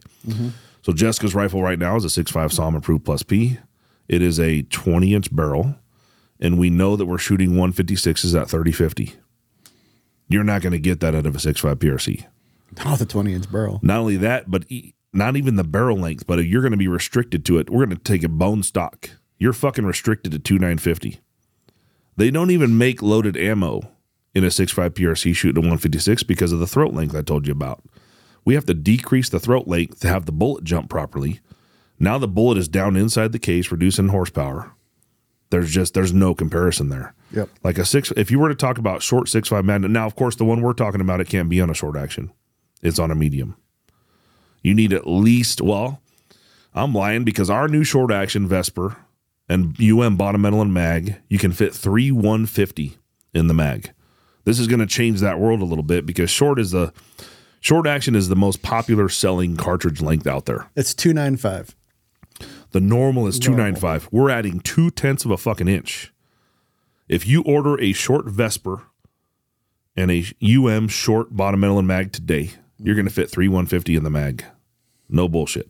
So 0.84 0.92
Jessica's 0.94 1.34
rifle 1.36 1.62
right 1.62 1.80
now 1.80 1.96
is 1.96 2.04
a 2.06 2.10
six 2.10 2.30
five 2.32 2.52
SAUM 2.52 2.76
improved 2.76 3.06
plus 3.06 3.24
P. 3.24 3.58
It 4.10 4.22
is 4.22 4.40
a 4.40 4.64
twenty 4.64 5.14
inch 5.14 5.34
barrel, 5.34 5.76
and 6.42 6.60
we 6.60 6.70
know 6.70 6.96
that 6.98 7.06
we're 7.06 7.18
shooting 7.18 7.56
one 7.58 7.72
fifty 7.72 7.96
sixes 7.96 8.36
at 8.36 8.50
thirty 8.50 8.72
fifty. 8.74 9.14
You're 10.28 10.44
not 10.44 10.62
going 10.62 10.72
to 10.74 10.80
get 10.80 11.00
that 11.02 11.16
out 11.16 11.26
of 11.26 11.36
a 11.36 11.40
six 11.40 11.60
five 11.62 11.80
PRC. 11.80 12.26
Oh, 12.86 12.96
the 12.96 13.06
20 13.06 13.34
inch 13.34 13.52
barrel. 13.52 13.80
Not 13.84 14.00
only 14.00 14.16
that, 14.18 14.50
but 14.50 14.64
not 15.14 15.36
even 15.36 15.56
the 15.56 15.64
barrel 15.64 15.98
length, 15.98 16.26
but 16.26 16.40
you're 16.46 16.62
going 16.62 16.72
to 16.72 16.78
be 16.78 16.88
restricted 16.88 17.46
to 17.46 17.58
it. 17.60 17.70
We're 17.70 17.86
going 17.86 17.98
to 17.98 18.04
take 18.04 18.24
a 18.24 18.30
bone 18.30 18.64
stock. 18.64 19.10
You're 19.38 19.54
fucking 19.54 19.86
restricted 19.86 20.32
to 20.32 20.40
2950. 20.40 21.20
They 22.18 22.32
don't 22.32 22.52
even 22.52 22.78
make 22.78 23.02
loaded 23.02 23.36
ammo 23.36 23.82
in 24.34 24.44
a 24.44 24.48
6.5 24.48 24.92
PRC 24.92 25.36
shooting 25.36 25.58
a 25.58 25.62
156 25.62 26.24
because 26.24 26.52
of 26.52 26.60
the 26.60 26.68
throat 26.68 26.94
length 26.94 27.16
I 27.16 27.22
told 27.22 27.48
you 27.48 27.52
about. 27.52 27.84
We 28.46 28.56
have 28.56 28.66
to 28.66 28.74
decrease 28.74 29.30
the 29.30 29.40
throat 29.40 29.68
length 29.68 30.00
to 30.02 30.08
have 30.08 30.26
the 30.26 30.32
bullet 30.32 30.64
jump 30.64 30.90
properly. 30.90 31.40
Now 32.00 32.18
the 32.18 32.28
bullet 32.28 32.58
is 32.58 32.68
down 32.68 32.96
inside 32.96 33.32
the 33.32 33.40
case, 33.40 33.72
reducing 33.72 34.08
horsepower. 34.08 34.72
There's 35.52 35.72
just 35.72 35.94
there's 35.94 36.14
no 36.14 36.34
comparison 36.34 36.90
there. 36.90 37.14
Yep. 37.34 37.50
Like 37.64 37.78
a 37.78 37.86
six, 37.86 38.12
if 38.16 38.32
you 38.32 38.40
were 38.40 38.50
to 38.50 38.56
talk 38.56 38.78
about 38.78 39.04
short 39.04 39.28
six 39.28 39.50
five 39.50 39.66
Magnum, 39.66 39.92
now 39.92 40.08
of 40.08 40.16
course 40.16 40.36
the 40.36 40.46
one 40.46 40.62
we're 40.62 40.74
talking 40.74 41.02
about 41.02 41.22
it 41.22 41.28
can't 41.28 41.50
be 41.50 41.62
on 41.62 41.70
a 41.70 41.76
short 41.76 41.96
action. 41.96 42.32
It's 42.82 43.00
on 43.00 43.12
a 43.12 43.16
medium. 43.16 43.56
You 44.62 44.74
need 44.74 44.94
at 44.94 45.08
least 45.08 45.62
well, 45.62 46.02
I'm 46.74 46.94
lying 46.94 47.24
because 47.24 47.50
our 47.50 47.68
new 47.68 47.84
short 47.84 48.12
action 48.12 48.48
Vesper 48.48 48.98
and 49.50 49.76
UM 49.82 50.16
bottom 50.16 50.42
metal 50.42 50.62
and 50.62 50.74
mag, 50.74 51.18
you 51.28 51.38
can 51.38 51.52
fit 51.52 51.74
three 51.74 52.12
150 52.12 52.98
in 53.34 53.48
the 53.48 53.54
mag. 53.54 53.92
This 54.46 54.60
is 54.60 54.68
going 54.68 54.80
to 54.80 54.86
change 54.86 55.20
that 55.20 55.40
world 55.40 55.62
a 55.62 55.66
little 55.66 55.84
bit 55.84 56.06
because 56.06 56.30
short 56.30 56.60
is 56.60 56.72
the 56.72 56.94
short 57.60 57.86
action 57.86 58.16
is 58.16 58.30
the 58.30 58.36
most 58.36 58.62
popular 58.62 59.10
selling 59.10 59.58
cartridge 59.58 60.02
length 60.02 60.26
out 60.26 60.46
there. 60.46 60.70
It's 60.76 60.94
295. 60.94 61.76
The 62.72 62.80
normal 62.80 63.28
is 63.28 63.38
295. 63.38 64.10
We're 64.12 64.30
adding 64.30 64.62
two 64.62 64.90
tenths 64.90 65.26
of 65.26 65.32
a 65.32 65.38
fucking 65.38 65.68
inch. 65.68 66.14
If 67.08 67.28
you 67.28 67.44
order 67.44 67.80
a 67.80 67.92
short 67.92 68.26
Vesper 68.26 68.84
and 69.96 70.10
a 70.10 70.26
UM 70.42 70.88
short 70.88 71.36
bottom 71.36 71.60
metal 71.60 71.78
and 71.78 71.88
mag 71.88 72.14
today, 72.14 72.52
you're 72.82 72.96
going 72.96 73.08
to 73.08 73.14
fit 73.14 73.30
three 73.30 73.48
150 73.48 73.96
in 73.96 74.04
the 74.04 74.10
mag. 74.10 74.44
No 75.10 75.28
bullshit. 75.28 75.70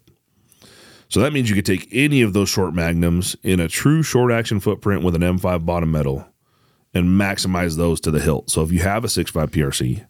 So 1.10 1.20
that 1.20 1.34
means 1.34 1.50
you 1.50 1.56
could 1.56 1.66
take 1.66 1.90
any 1.92 2.22
of 2.22 2.32
those 2.34 2.48
short 2.48 2.74
magnums 2.74 3.36
in 3.44 3.60
a 3.60 3.68
true 3.68 4.02
short 4.04 4.32
action 4.32 4.60
footprint 4.62 5.04
with 5.04 5.16
an 5.16 5.22
M5 5.22 5.66
bottom 5.66 5.92
metal 5.92 6.26
and 6.94 7.06
maximize 7.20 7.76
those 7.78 8.00
to 8.02 8.12
the 8.12 8.20
hilt. 8.22 8.50
So 8.50 8.62
if 8.62 8.72
you 8.72 8.80
have 8.80 9.04
a 9.04 9.08
6.5 9.08 9.48
PRC, 9.50 10.06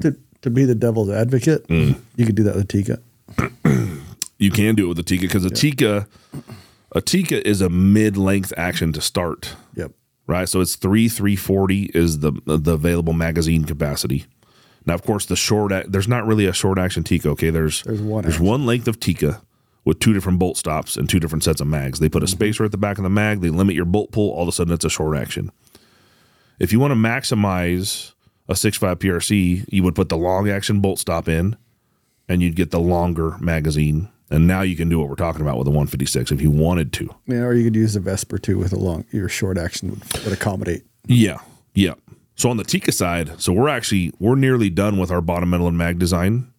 To, 0.00 0.16
to 0.42 0.50
be 0.50 0.64
the 0.64 0.74
devil's 0.74 1.10
advocate, 1.10 1.66
Mm. 1.68 2.00
you 2.16 2.26
could 2.26 2.36
do 2.36 2.42
that 2.44 2.54
with 2.54 2.64
a 2.64 2.66
Tikka. 2.66 3.00
you 4.38 4.50
can 4.50 4.74
do 4.74 4.86
it 4.86 4.88
with 4.88 4.98
a 4.98 5.02
Tikka 5.02 5.22
because 5.26 5.44
a 5.44 5.50
Tikka, 5.50 6.06
a 6.92 7.00
Tikka 7.00 7.46
is 7.46 7.60
a 7.60 7.68
mid-length 7.68 8.52
action 8.56 8.92
to 8.94 9.00
start. 9.00 9.54
Yep. 9.76 9.92
right? 10.26 10.48
So 10.48 10.60
it's 10.60 10.76
three 10.76 11.08
three 11.08 11.36
forty 11.36 11.90
is 11.94 12.20
the 12.20 12.32
the 12.46 12.72
available 12.74 13.12
magazine 13.12 13.64
capacity. 13.64 14.24
Now, 14.90 14.94
of 14.94 15.04
course, 15.04 15.26
the 15.26 15.36
short 15.36 15.70
ac- 15.70 15.86
there's 15.88 16.08
not 16.08 16.26
really 16.26 16.46
a 16.46 16.52
short 16.52 16.76
action 16.76 17.04
Tikka. 17.04 17.28
Okay, 17.28 17.50
there's 17.50 17.84
There's 17.84 18.02
one 18.02 18.22
there's 18.22 18.34
action. 18.34 18.46
one 18.46 18.66
length 18.66 18.88
of 18.88 18.98
Tikka 18.98 19.40
with 19.84 20.00
two 20.00 20.12
different 20.12 20.40
bolt 20.40 20.56
stops 20.56 20.96
and 20.96 21.08
two 21.08 21.20
different 21.20 21.44
sets 21.44 21.60
of 21.60 21.68
mags. 21.68 22.00
They 22.00 22.08
put 22.08 22.24
a 22.24 22.26
mm-hmm. 22.26 22.32
spacer 22.32 22.64
at 22.64 22.72
the 22.72 22.76
back 22.76 22.98
of 22.98 23.04
the 23.04 23.08
mag. 23.08 23.40
They 23.40 23.50
limit 23.50 23.76
your 23.76 23.84
bolt 23.84 24.10
pull. 24.10 24.32
All 24.32 24.42
of 24.42 24.48
a 24.48 24.52
sudden, 24.52 24.74
it's 24.74 24.84
a 24.84 24.90
short 24.90 25.16
action. 25.16 25.52
If 26.58 26.72
you 26.72 26.80
want 26.80 26.90
to 26.90 26.96
maximize 26.96 28.14
a 28.48 28.54
6.5 28.54 28.96
PRC, 28.96 29.64
you 29.68 29.84
would 29.84 29.94
put 29.94 30.08
the 30.08 30.16
long 30.16 30.50
action 30.50 30.80
bolt 30.80 30.98
stop 30.98 31.28
in, 31.28 31.56
and 32.28 32.42
you'd 32.42 32.56
get 32.56 32.72
the 32.72 32.80
longer 32.80 33.36
magazine 33.38 34.08
And 34.28 34.48
now 34.48 34.62
you 34.62 34.74
can 34.74 34.88
do 34.88 34.98
what 34.98 35.08
we're 35.08 35.14
talking 35.14 35.42
about 35.42 35.56
with 35.56 35.68
a 35.68 35.70
156 35.70 36.32
if 36.32 36.42
you 36.42 36.50
wanted 36.50 36.92
to. 36.94 37.14
Yeah, 37.28 37.42
or 37.42 37.54
you 37.54 37.62
could 37.62 37.76
use 37.76 37.94
a 37.94 38.00
Vesper 38.00 38.38
too 38.38 38.58
with 38.58 38.72
a 38.72 38.78
long 38.78 39.04
your 39.12 39.28
short 39.28 39.56
action 39.56 39.90
would, 39.90 40.24
would 40.24 40.32
accommodate. 40.32 40.82
Yeah, 41.06 41.38
yeah. 41.74 41.94
So 42.40 42.48
on 42.48 42.56
the 42.56 42.64
Tikka 42.64 42.92
side, 42.92 43.38
so 43.38 43.52
we're 43.52 43.68
actually 43.68 44.14
we're 44.18 44.34
nearly 44.34 44.70
done 44.70 44.96
with 44.96 45.10
our 45.10 45.20
bottom 45.20 45.50
metal 45.50 45.68
and 45.68 45.76
mag 45.76 45.98
design, 45.98 46.50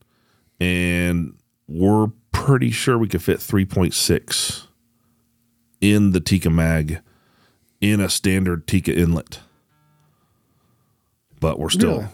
and 0.59 1.35
we're 1.67 2.11
pretty 2.31 2.69
sure 2.69 2.99
we 2.99 3.07
could 3.07 3.23
fit 3.23 3.39
3.6 3.39 4.67
in 5.81 6.11
the 6.11 6.19
Tikka 6.19 6.51
mag 6.51 6.99
in 7.81 7.99
a 7.99 8.09
standard 8.09 8.67
Tikka 8.67 8.93
inlet. 8.95 9.39
But 11.39 11.57
we're 11.57 11.71
still, 11.71 11.93
Really? 11.93 12.07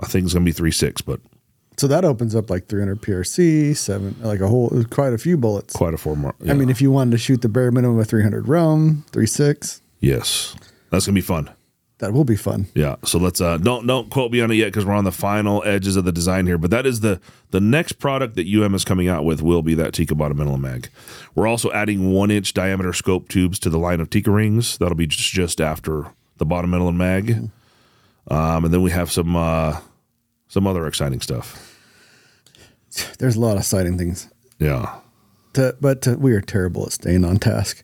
I 0.00 0.06
think 0.06 0.26
it's 0.26 0.34
gonna 0.34 0.44
be 0.44 0.52
3.6, 0.52 1.00
but 1.00 1.18
So 1.78 1.88
that 1.88 2.04
opens 2.04 2.34
up 2.34 2.50
like 2.50 2.66
300 2.66 3.00
PRC, 3.00 3.74
seven, 3.74 4.16
like 4.20 4.40
a 4.40 4.48
whole, 4.48 4.84
quite 4.90 5.14
a 5.14 5.18
few 5.18 5.38
bullets. 5.38 5.72
quite 5.74 5.94
a 5.94 5.96
four 5.96 6.14
more. 6.14 6.34
I 6.46 6.52
mean, 6.52 6.68
if 6.68 6.82
you 6.82 6.90
wanted 6.90 7.12
to 7.12 7.18
shoot 7.18 7.40
the 7.40 7.48
bare 7.48 7.70
minimum 7.70 7.98
of 7.98 8.06
300 8.06 8.48
roam, 8.48 9.06
3.6, 9.12 9.80
yes, 10.00 10.54
that's 10.90 11.06
gonna 11.06 11.14
be 11.14 11.22
fun. 11.22 11.48
That 11.98 12.12
will 12.12 12.24
be 12.24 12.36
fun. 12.36 12.66
Yeah. 12.74 12.96
So 13.04 13.18
let's 13.18 13.40
uh 13.40 13.56
don't 13.58 13.86
don't 13.86 14.10
quote 14.10 14.32
me 14.32 14.40
on 14.40 14.50
it 14.50 14.56
yet 14.56 14.66
because 14.66 14.84
we're 14.84 14.94
on 14.94 15.04
the 15.04 15.12
final 15.12 15.62
edges 15.64 15.94
of 15.96 16.04
the 16.04 16.12
design 16.12 16.46
here. 16.46 16.58
But 16.58 16.70
that 16.70 16.86
is 16.86 17.00
the 17.00 17.20
the 17.50 17.60
next 17.60 17.94
product 17.94 18.34
that 18.34 18.46
UM 18.46 18.74
is 18.74 18.84
coming 18.84 19.08
out 19.08 19.24
with 19.24 19.42
will 19.42 19.62
be 19.62 19.74
that 19.74 19.94
Tikka 19.94 20.14
bottom 20.16 20.38
metal 20.38 20.58
mag. 20.58 20.88
We're 21.34 21.46
also 21.46 21.70
adding 21.72 22.12
one 22.12 22.32
inch 22.32 22.52
diameter 22.52 22.92
scope 22.92 23.28
tubes 23.28 23.58
to 23.60 23.70
the 23.70 23.78
line 23.78 24.00
of 24.00 24.10
Tikka 24.10 24.30
rings. 24.30 24.76
That'll 24.78 24.96
be 24.96 25.06
just, 25.06 25.30
just 25.30 25.60
after 25.60 26.06
the 26.38 26.44
bottom 26.44 26.70
metal 26.70 26.88
and 26.88 26.98
mag. 26.98 27.30
Um, 28.28 28.64
and 28.64 28.74
then 28.74 28.82
we 28.82 28.90
have 28.90 29.12
some 29.12 29.36
uh 29.36 29.80
some 30.48 30.66
other 30.66 30.86
exciting 30.86 31.20
stuff. 31.20 31.70
There's 33.18 33.36
a 33.36 33.40
lot 33.40 33.52
of 33.52 33.58
exciting 33.58 33.98
things. 33.98 34.28
Yeah. 34.58 34.98
To, 35.54 35.76
but 35.80 36.02
to, 36.02 36.16
we 36.16 36.32
are 36.32 36.40
terrible 36.40 36.84
at 36.84 36.92
staying 36.92 37.24
on 37.24 37.38
task. 37.38 37.82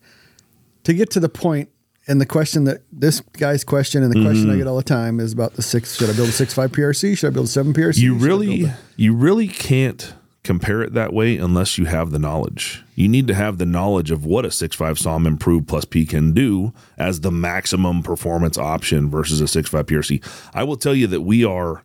To 0.85 0.95
get 0.95 1.11
to 1.11 1.21
the 1.21 1.29
point, 1.29 1.70
and 2.11 2.21
the 2.21 2.27
question 2.27 2.65
that 2.65 2.83
this 2.93 3.21
guy's 3.21 3.63
question 3.63 4.03
and 4.03 4.13
the 4.13 4.21
question 4.21 4.47
Mm-hmm. 4.47 4.55
I 4.55 4.59
get 4.59 4.67
all 4.67 4.77
the 4.77 4.83
time 4.83 5.21
is 5.21 5.33
about 5.33 5.55
the 5.55 5.63
six. 5.63 5.97
Should 5.97 6.11
I 6.11 6.13
build 6.13 6.29
a 6.29 6.33
six 6.33 6.53
five 6.53 6.73
PRC? 6.73 7.17
Should 7.17 7.29
I 7.29 7.31
build 7.31 7.47
a 7.47 7.49
seven 7.49 7.73
PRC? 7.73 7.99
You 7.99 8.19
Should 8.19 8.27
really 8.27 8.73
you 8.97 9.15
really 9.15 9.47
can't 9.47 10.15
compare 10.43 10.83
it 10.83 10.95
that 10.95 11.13
way 11.13 11.37
unless 11.37 11.79
you 11.79 11.85
have 11.85 12.11
the 12.11 12.19
knowledge. 12.19 12.83
You 12.95 13.09
need 13.09 13.29
to 13.29 13.35
have 13.35 13.59
the 13.59 13.67
knowledge 13.67 14.11
of 14.11 14.25
what 14.25 14.45
a 14.45 14.51
six 14.51 14.75
five 14.75 14.99
SAUM 14.99 15.27
improved 15.27 15.69
plus 15.69 15.85
P 15.85 16.05
can 16.05 16.33
do 16.33 16.73
as 16.99 17.21
the 17.21 17.31
maximum 17.31 18.03
performance 18.03 18.59
option 18.59 19.09
versus 19.09 19.41
a 19.41 19.47
six 19.47 19.69
five 19.69 19.87
PRC. 19.87 20.25
I 20.53 20.65
will 20.65 20.77
tell 20.77 20.95
you 20.95 21.07
that 21.07 21.21
we 21.21 21.45
are 21.45 21.85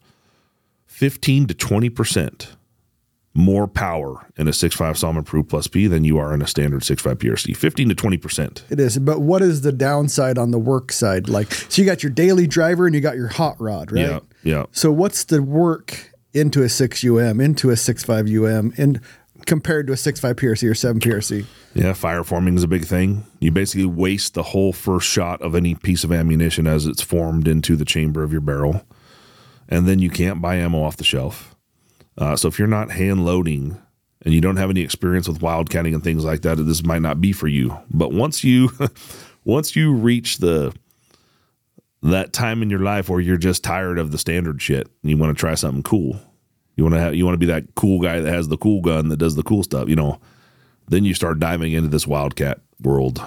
15 0.88 1.48
to 1.48 1.54
20% 1.54 2.48
more 3.36 3.68
power 3.68 4.26
in 4.38 4.48
a 4.48 4.52
6.5 4.52 4.98
SAUM 4.98 5.18
improved 5.18 5.50
plus 5.50 5.68
P 5.68 5.88
than 5.88 6.06
you 6.06 6.18
are 6.18 6.34
in 6.34 6.42
a 6.42 6.48
standard 6.48 6.82
6.5 6.82 7.16
PRC. 7.16 7.56
15 7.56 7.90
to 7.90 7.96
20%. 7.96 8.72
It 8.72 8.80
is, 8.80 8.98
but 8.98 9.20
what 9.20 9.42
is 9.42 9.62
the 9.62 9.74
downside 9.74 10.38
on 10.38 10.52
the 10.52 10.58
work 10.58 10.92
side? 10.92 11.28
Like, 11.28 11.54
so 11.54 11.82
you 11.82 11.86
got 11.86 12.02
your 12.02 12.12
daily 12.12 12.48
driver 12.48 12.86
and 12.86 12.96
you 12.96 13.02
got 13.02 13.18
your 13.18 13.28
hot 13.28 13.60
rod, 13.60 13.92
right? 13.92 14.02
Yeah. 14.02 14.20
Yeah. 14.44 14.66
So 14.72 14.92
what's 14.92 15.26
the 15.26 15.44
work 15.44 16.14
into 16.34 16.64
a 16.64 16.70
six 16.70 17.04
UM, 17.04 17.42
into 17.42 17.72
a 17.72 17.76
six 17.76 18.04
five 18.04 18.28
UM, 18.28 18.74
and 18.78 19.02
compared 19.46 19.88
to 19.88 19.94
a 19.94 19.98
six 19.98 20.20
five 20.20 20.38
PRC 20.38 20.70
or 20.70 20.76
seven 20.76 21.02
PRC? 21.02 21.46
Yeah, 21.74 21.92
fire 21.92 22.24
forming 22.24 22.56
is 22.56 22.64
a 22.64 22.68
big 22.68 22.86
thing. 22.86 23.26
You 23.40 23.52
basically 23.52 23.86
waste 23.86 24.34
the 24.34 24.44
whole 24.44 24.72
first 24.72 25.08
shot 25.08 25.42
of 25.42 25.56
any 25.56 25.76
piece 25.76 26.06
of 26.06 26.12
ammunition 26.12 26.68
as 26.68 26.86
it's 26.86 27.02
formed 27.02 27.48
into 27.48 27.76
the 27.76 27.86
chamber 27.86 28.24
of 28.24 28.32
your 28.32 28.42
barrel, 28.42 28.84
and 29.68 29.88
then 29.88 30.00
you 30.00 30.10
can't 30.10 30.42
buy 30.42 30.56
ammo 30.56 30.84
off 30.84 30.96
the 30.96 31.04
shelf. 31.04 31.55
Uh, 32.18 32.36
so 32.36 32.48
if 32.48 32.58
you're 32.60 32.68
not 32.68 32.92
hand 32.92 33.26
loading 33.26 33.78
and 34.22 34.34
you 34.34 34.42
don't 34.42 34.58
have 34.58 34.70
any 34.70 34.82
experience 34.82 35.28
with 35.28 35.40
wildcatting 35.40 35.94
and 35.94 36.04
things 36.04 36.24
like 36.24 36.42
that, 36.42 36.56
this 36.56 36.84
might 36.86 37.02
not 37.02 37.20
be 37.22 37.32
for 37.32 37.48
you. 37.48 37.78
But 37.92 38.12
once 38.14 38.44
you 38.44 38.72
once 39.44 39.76
you 39.76 39.94
reach 39.94 40.38
the 40.38 40.74
that 42.02 42.34
time 42.34 42.62
in 42.62 42.70
your 42.70 42.80
life 42.82 43.10
where 43.10 43.20
you're 43.20 43.38
just 43.38 43.64
tired 43.64 43.98
of 43.98 44.12
the 44.12 44.18
standard 44.18 44.62
shit 44.62 44.88
and 45.02 45.10
you 45.12 45.18
want 45.18 45.36
to 45.36 45.40
try 45.40 45.56
something 45.56 45.84
cool, 45.84 46.20
you 46.76 46.84
want 46.84 46.94
to 46.96 47.02
have 47.02 47.16
you 47.16 47.26
want 47.26 47.34
to 47.34 47.40
be 47.40 47.46
that 47.48 47.76
cool 47.76 48.00
guy 48.00 48.20
that 48.20 48.32
has 48.34 48.48
the 48.48 48.58
cool 48.58 48.82
gun 48.82 49.10
that 49.10 49.18
does 49.18 49.36
the 49.36 49.44
cool 49.44 49.64
stuff, 49.64 49.90
you 49.90 49.96
know 49.96 50.20
then 50.88 51.04
you 51.04 51.16
start 51.16 51.40
diving 51.40 51.72
into 51.74 51.90
this 51.90 52.06
wildcat 52.06 52.60
world. 52.80 53.20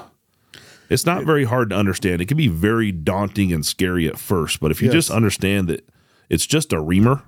It's 0.91 1.05
not 1.05 1.24
very 1.24 1.43
hard 1.43 1.70
to 1.70 1.76
understand. 1.76 2.22
It 2.22 2.28
can 2.28 2.36
be 2.36 2.47
very 2.47 2.93
daunting 2.93 3.53
and 3.53 3.66
scary 3.66 4.07
at 4.07 4.16
first, 4.16 4.61
but 4.61 4.70
if 4.70 4.80
you 4.80 4.86
Yes. 4.86 4.93
just 4.95 5.11
understand 5.11 5.66
that 5.66 5.84
it's 6.30 6.47
just 6.47 6.72
a 6.72 6.80
reamer 6.80 7.24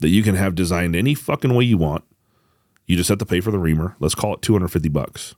that 0.00 0.08
you 0.08 0.22
can 0.22 0.34
have 0.34 0.54
designed 0.54 0.96
any 0.96 1.14
fucking 1.14 1.54
way 1.54 1.64
you 1.64 1.78
want, 1.78 2.04
you 2.86 2.96
just 2.96 3.08
have 3.08 3.18
to 3.18 3.26
pay 3.26 3.40
for 3.40 3.50
the 3.50 3.58
reamer. 3.58 3.96
Let's 4.00 4.14
call 4.14 4.34
it 4.34 4.42
250 4.42 4.88
bucks. 4.88 5.34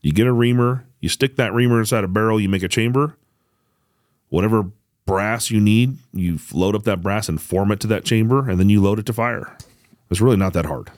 You 0.00 0.12
get 0.12 0.26
a 0.26 0.32
reamer, 0.32 0.86
you 1.00 1.08
stick 1.08 1.36
that 1.36 1.52
reamer 1.52 1.78
inside 1.78 2.04
a 2.04 2.08
barrel, 2.08 2.40
you 2.40 2.48
make 2.48 2.62
a 2.62 2.68
chamber. 2.68 3.16
Whatever 4.30 4.70
brass 5.06 5.50
you 5.50 5.60
need, 5.60 5.98
you 6.12 6.38
load 6.52 6.74
up 6.74 6.84
that 6.84 7.02
brass 7.02 7.28
and 7.28 7.40
form 7.40 7.70
it 7.70 7.80
to 7.80 7.86
that 7.88 8.04
chamber, 8.04 8.48
and 8.48 8.58
then 8.58 8.68
you 8.68 8.80
load 8.80 8.98
it 8.98 9.06
to 9.06 9.12
fire. 9.12 9.56
It's 10.10 10.20
really 10.20 10.36
not 10.36 10.52
that 10.54 10.66
hard. 10.66 10.90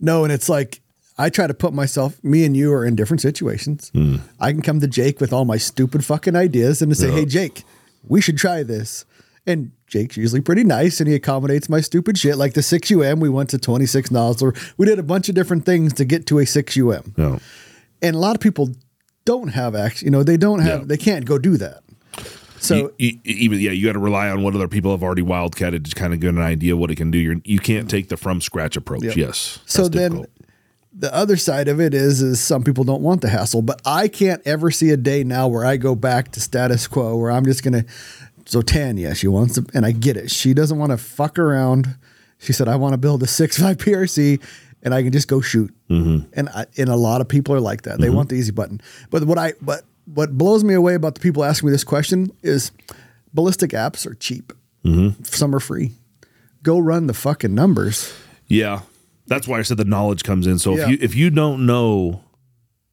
No, 0.00 0.24
and 0.24 0.32
it's 0.32 0.48
like 0.48 0.80
I 1.18 1.30
try 1.30 1.46
to 1.46 1.54
put 1.54 1.72
myself. 1.72 2.22
Me 2.24 2.44
and 2.44 2.56
you 2.56 2.72
are 2.72 2.84
in 2.84 2.96
different 2.96 3.20
situations. 3.20 3.90
Hmm. 3.94 4.16
I 4.40 4.52
can 4.52 4.62
come 4.62 4.80
to 4.80 4.88
Jake 4.88 5.20
with 5.20 5.32
all 5.32 5.44
my 5.44 5.56
stupid 5.56 6.04
fucking 6.04 6.36
ideas 6.36 6.82
and 6.82 6.90
to 6.90 6.96
say, 6.96 7.10
"Hey, 7.10 7.24
Jake, 7.24 7.64
we 8.06 8.20
should 8.20 8.36
try 8.36 8.62
this." 8.62 9.04
And 9.46 9.72
Jake's 9.88 10.16
usually 10.16 10.40
pretty 10.40 10.62
nice, 10.62 11.00
and 11.00 11.08
he 11.08 11.14
accommodates 11.16 11.68
my 11.68 11.80
stupid 11.80 12.16
shit. 12.16 12.36
Like 12.36 12.54
the 12.54 12.62
six 12.62 12.90
UM, 12.92 13.18
we 13.20 13.28
went 13.28 13.50
to 13.50 13.58
twenty 13.58 13.86
six 13.86 14.08
Nosler. 14.10 14.56
We 14.76 14.86
did 14.86 14.98
a 14.98 15.02
bunch 15.02 15.28
of 15.28 15.34
different 15.34 15.66
things 15.66 15.92
to 15.94 16.04
get 16.04 16.26
to 16.26 16.38
a 16.38 16.46
six 16.46 16.76
UM. 16.76 17.14
You 17.16 17.40
and 18.00 18.14
a 18.16 18.18
lot 18.18 18.36
of 18.36 18.40
people 18.40 18.70
don't 19.24 19.48
have 19.48 19.74
access, 19.76 20.02
you 20.02 20.10
know, 20.10 20.22
they 20.24 20.36
don't 20.36 20.60
have, 20.60 20.80
Yeah. 20.80 20.86
they 20.86 20.96
can't 20.96 21.24
go 21.24 21.38
do 21.38 21.56
that. 21.56 21.82
So 22.58 22.74
you, 22.76 22.92
you- 22.98 23.18
even 23.24 23.58
yeah, 23.60 23.70
you 23.72 23.86
got 23.86 23.92
to 23.92 23.98
rely 24.00 24.28
on 24.30 24.42
what 24.42 24.54
other 24.54 24.68
people 24.68 24.90
have 24.92 25.02
already 25.02 25.22
wildcatted 25.22 25.88
to 25.88 25.94
kind 25.94 26.12
of 26.14 26.20
get 26.20 26.30
an 26.30 26.40
idea 26.40 26.76
what 26.76 26.90
it 26.90 26.96
can 26.96 27.10
do. 27.10 27.18
You're, 27.18 27.36
you 27.44 27.58
can't 27.58 27.88
take 27.90 28.08
the 28.08 28.16
from 28.16 28.40
scratch 28.40 28.76
approach. 28.76 29.02
Yep. 29.04 29.16
Yes. 29.16 29.58
so 29.66 29.88
then 29.88 30.10
difficult. 30.12 30.30
the 30.96 31.14
other 31.14 31.36
side 31.36 31.68
of 31.68 31.80
it 31.80 31.94
is, 31.94 32.20
is 32.22 32.40
some 32.40 32.62
people 32.64 32.82
don't 32.84 33.02
want 33.02 33.20
the 33.20 33.28
hassle, 33.28 33.62
but 33.62 33.80
I 33.84 34.06
can't 34.08 34.42
ever 34.44 34.70
see 34.72 34.90
a 34.90 34.96
day 34.96 35.22
now 35.24 35.46
where 35.48 35.64
I 35.64 35.76
go 35.76 35.94
back 35.94 36.32
to 36.32 36.40
status 36.40 36.86
quo 36.88 37.16
where 37.16 37.30
I'm 37.30 37.44
just 37.44 37.62
gonna. 37.64 37.84
So 38.52 38.60
Tanya, 38.60 39.14
she 39.14 39.28
wants 39.28 39.54
to, 39.54 39.64
and 39.72 39.86
I 39.86 39.92
get 39.92 40.16
it. 40.18 40.30
She 40.30 40.52
doesn't 40.52 40.76
want 40.78 40.90
to 40.92 40.98
fuck 40.98 41.38
around. 41.38 41.96
She 42.38 42.52
said, 42.52 42.68
"I 42.68 42.76
want 42.76 42.92
to 42.92 42.98
build 42.98 43.22
a 43.22 43.26
six 43.26 43.58
five 43.58 43.76
PRC." 43.84 44.40
And 44.84 44.92
I 44.92 45.02
can 45.02 45.10
just 45.12 45.26
go 45.28 45.40
shoot, 45.40 45.72
Mm-hmm. 45.88 46.28
and 46.34 46.48
I, 46.48 46.66
and 46.76 46.88
a 46.90 46.96
lot 46.96 47.20
of 47.22 47.28
people 47.28 47.54
are 47.54 47.60
like 47.60 47.82
that. 47.82 47.98
They 48.00 48.10
want 48.10 48.28
the 48.30 48.34
easy 48.34 48.50
button. 48.52 48.80
But 49.10 49.24
what 49.24 49.38
I 49.38 49.54
but 49.62 49.84
what 50.04 50.36
blows 50.36 50.64
me 50.64 50.74
away 50.74 50.94
about 50.94 51.14
the 51.14 51.20
people 51.20 51.44
asking 51.44 51.68
me 51.68 51.72
this 51.72 51.84
question 51.84 52.30
is, 52.42 52.72
ballistic 53.32 53.70
apps 53.70 54.06
are 54.06 54.14
cheap. 54.14 54.52
Mm-hmm. 54.84 55.22
Some 55.22 55.54
are 55.54 55.60
free. 55.60 55.92
Go 56.64 56.78
run 56.80 57.06
the 57.06 57.14
fucking 57.14 57.54
numbers. 57.54 58.12
yeah, 58.48 58.80
that's 59.28 59.46
why 59.48 59.60
I 59.60 59.62
said 59.62 59.76
the 59.78 59.84
knowledge 59.84 60.24
comes 60.24 60.46
in. 60.48 60.58
So 60.58 60.76
Yeah. 60.76 60.82
if 60.82 60.88
you 60.90 60.98
if 61.00 61.14
you 61.14 61.30
don't 61.30 61.64
know 61.64 62.24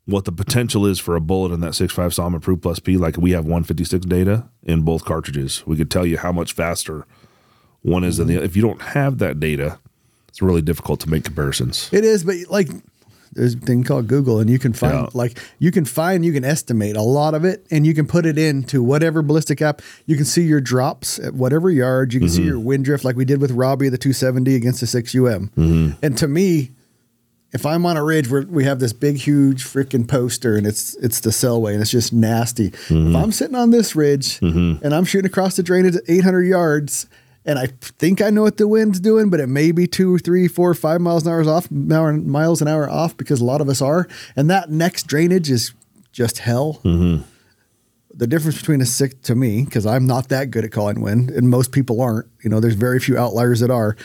what 0.10 0.26
the 0.26 0.32
potential 0.32 0.86
is 0.86 1.00
for 1.00 1.16
a 1.16 1.22
bullet 1.22 1.52
in 1.52 1.60
that 1.62 1.74
6.5 1.74 2.14
SAUM 2.14 2.34
approved 2.36 2.62
plus 2.62 2.80
P, 2.80 2.98
like 2.98 3.18
we 3.18 3.32
have 3.32 3.46
156 3.46 4.06
data 4.06 4.48
in 4.64 4.82
both 4.82 5.06
cartridges, 5.06 5.64
we 5.66 5.76
could 5.78 5.92
tell 5.92 6.06
you 6.06 6.18
how 6.18 6.32
much 6.32 6.54
faster 6.54 7.06
one 7.82 8.04
is 8.04 8.18
than 8.18 8.28
the 8.28 8.38
other. 8.38 8.46
If 8.46 8.56
you 8.56 8.62
don't 8.62 8.82
have 8.82 9.20
that 9.20 9.40
data, 9.40 9.80
it's 10.28 10.42
really 10.42 10.62
difficult 10.62 11.00
to 11.02 11.10
make 11.10 11.24
comparisons. 11.24 11.90
It 11.92 12.04
is, 12.04 12.24
but 12.24 12.36
like 12.50 12.68
there's 13.34 13.54
a 13.54 13.60
thing 13.60 13.84
called 13.84 14.08
Google, 14.08 14.40
and 14.40 14.50
you 14.50 14.58
can 14.58 14.74
find 14.74 14.94
Yeah. 14.94 15.08
like 15.14 15.38
you 15.60 15.72
can 15.72 15.86
find 15.86 16.26
you 16.26 16.34
can 16.34 16.44
estimate 16.44 16.96
a 16.96 17.02
lot 17.04 17.36
of 17.36 17.46
it, 17.46 17.66
and 17.70 17.86
you 17.86 17.94
can 17.94 18.08
put 18.08 18.26
it 18.26 18.38
into 18.38 18.82
whatever 18.82 19.22
ballistic 19.22 19.62
app. 19.62 19.82
You 20.08 20.16
can 20.16 20.26
see 20.26 20.44
your 20.44 20.60
drops 20.62 21.20
at 21.20 21.36
whatever 21.36 21.70
yard. 21.70 22.14
You 22.14 22.20
can 22.20 22.30
see 22.30 22.44
your 22.44 22.60
wind 22.60 22.86
drift, 22.86 23.06
like 23.06 23.16
we 23.16 23.26
did 23.26 23.40
with 23.40 23.52
Robbie 23.52 23.90
the 23.90 23.98
270 24.00 24.56
against 24.56 24.80
the 24.82 24.88
six 24.88 25.14
UM. 25.16 25.52
And 26.02 26.18
to 26.18 26.28
me, 26.28 26.72
if 27.52 27.66
I'm 27.66 27.86
on 27.86 27.98
a 27.98 28.04
ridge 28.04 28.30
where 28.30 28.44
we 28.44 28.64
have 28.66 28.80
this 28.80 28.94
big, 28.94 29.18
huge 29.18 29.64
freaking 29.66 30.08
poster, 30.08 30.56
and 30.56 30.68
it's 30.68 30.96
it's 30.98 31.22
the 31.22 31.32
Selway, 31.32 31.74
and 31.74 31.82
it's 31.82 31.92
just 31.92 32.14
nasty. 32.14 32.68
If 32.68 32.90
mm-hmm. 32.90 33.16
I'm 33.16 33.32
sitting 33.32 33.56
on 33.56 33.72
this 33.72 33.96
ridge 33.96 34.40
mm-hmm. 34.40 34.84
and 34.84 34.94
I'm 34.94 35.06
shooting 35.06 35.30
across 35.30 35.56
the 35.56 35.64
drainage 35.64 35.96
at 35.96 36.04
800 36.08 36.44
yards. 36.44 37.08
And 37.46 37.58
I 37.58 37.68
think 37.82 38.22
I 38.22 38.30
know 38.30 38.44
what 38.44 38.58
the 38.58 38.68
wind's 38.68 39.00
doing, 39.00 39.30
but 39.30 39.40
it 39.40 39.48
may 39.48 39.72
be 39.72 39.88
two, 39.88 40.20
three, 40.20 40.48
four, 40.48 40.74
five 40.76 41.02
miles 41.02 41.26
an 41.26 41.32
hour 41.32 41.42
off, 41.50 41.72
miles 41.72 42.62
an 42.62 42.68
hour 42.68 42.88
off, 42.88 43.18
because 43.18 43.42
a 43.42 43.46
lot 43.46 43.62
of 43.62 43.70
us 43.70 43.82
are. 43.82 44.08
And 44.36 44.50
that 44.52 44.70
next 44.70 45.08
drainage 45.08 45.50
is 45.50 45.74
just 46.12 46.40
hell. 46.40 46.82
Mm-hmm. 46.84 47.24
The 48.14 48.28
difference 48.28 48.60
between 48.60 48.82
a 48.82 48.86
six 48.86 49.16
to 49.24 49.36
me, 49.36 49.64
because 49.64 49.86
I'm 49.86 50.06
not 50.06 50.30
that 50.30 50.52
good 50.52 50.66
at 50.66 50.72
calling 50.72 51.02
wind, 51.02 51.32
and 51.32 51.50
most 51.50 51.72
people 51.72 52.02
aren't. 52.02 52.28
You 52.44 52.50
know, 52.50 52.60
there's 52.60 52.76
very 52.76 53.00
few 53.00 53.18
outliers 53.18 53.62
that 53.62 53.72
are. 53.72 53.96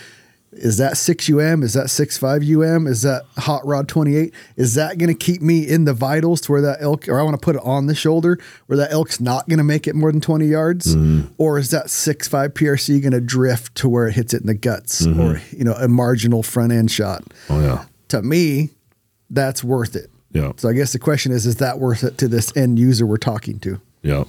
Is 0.57 0.77
that 0.79 0.97
six 0.97 1.29
UM? 1.29 1.63
Is 1.63 1.75
that 1.75 1.91
six 1.91 2.17
five 2.17 2.43
UM? 2.43 2.87
Is 2.87 3.03
that 3.03 3.25
hot 3.37 3.67
rod 3.67 3.89
twenty 3.89 4.17
eight? 4.17 4.33
Is 4.57 4.75
that 4.75 4.99
going 4.99 5.09
to 5.09 5.15
keep 5.15 5.43
me 5.43 5.67
in 5.69 5.85
the 5.85 5.93
vitals 5.93 6.41
to 6.43 6.53
where 6.53 6.61
that 6.63 6.79
elk, 6.81 7.09
or 7.09 7.19
I 7.19 7.23
want 7.23 7.35
to 7.39 7.45
put 7.45 7.57
it 7.57 7.63
on 7.65 7.87
the 7.87 7.95
shoulder 7.95 8.39
where 8.67 8.77
that 8.77 8.93
elk's 8.93 9.21
not 9.21 9.49
going 9.49 9.59
to 9.59 9.65
make 9.65 9.87
it 9.87 9.95
more 9.95 10.11
than 10.13 10.21
twenty 10.21 10.47
yards, 10.47 10.97
or 11.39 11.59
is 11.59 11.71
that 11.71 11.91
six 11.91 12.29
five 12.29 12.55
PRC 12.55 13.01
going 13.03 13.13
to 13.13 13.21
drift 13.21 13.75
to 13.77 13.89
where 13.89 14.09
it 14.09 14.13
hits 14.13 14.33
it 14.35 14.41
in 14.43 14.47
the 14.47 14.55
guts, 14.55 15.07
or 15.07 15.41
you 15.51 15.65
know 15.65 15.75
a 15.75 15.89
marginal 15.89 16.43
front 16.43 16.73
end 16.73 16.91
shot? 16.91 17.25
Oh 17.51 17.61
yeah. 17.61 17.85
to 18.09 18.23
me, 18.23 18.71
that's 19.31 19.65
worth 19.65 19.97
it. 19.97 20.11
Yeah. 20.33 20.53
So 20.57 20.69
I 20.69 20.73
guess 20.73 20.93
the 20.93 20.99
question 20.99 21.31
is, 21.33 21.47
is 21.47 21.57
that 21.57 21.79
worth 21.79 22.03
it 22.05 22.19
to 22.19 22.29
this 22.29 22.57
end 22.57 22.79
user 22.79 23.07
we're 23.07 23.17
talking 23.19 23.59
to? 23.61 23.81
Yeah. 24.03 24.25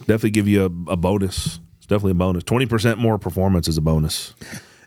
Definitely 0.00 0.30
give 0.32 0.46
you 0.48 0.62
a, 0.62 0.92
a 0.92 0.96
bonus. 0.96 1.58
It's 1.78 1.86
definitely 1.86 2.12
a 2.12 2.14
bonus. 2.14 2.44
20% 2.44 2.98
more 2.98 3.18
performance 3.18 3.66
is 3.68 3.78
a 3.78 3.80
bonus. 3.80 4.34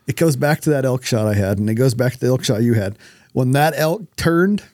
It 0.08 0.16
goes 0.16 0.36
back 0.36 0.62
to 0.62 0.70
that 0.70 0.84
elk 0.84 1.04
shot 1.04 1.28
I 1.28 1.34
had, 1.34 1.58
and 1.58 1.68
it 1.68 1.74
goes 1.74 1.94
back 1.94 2.14
to 2.14 2.18
the 2.18 2.26
elk 2.28 2.42
shot 2.42 2.62
you 2.62 2.74
had. 2.74 2.98
When 3.34 3.52
that 3.52 3.74
elk 3.76 4.16
turned, 4.16 4.64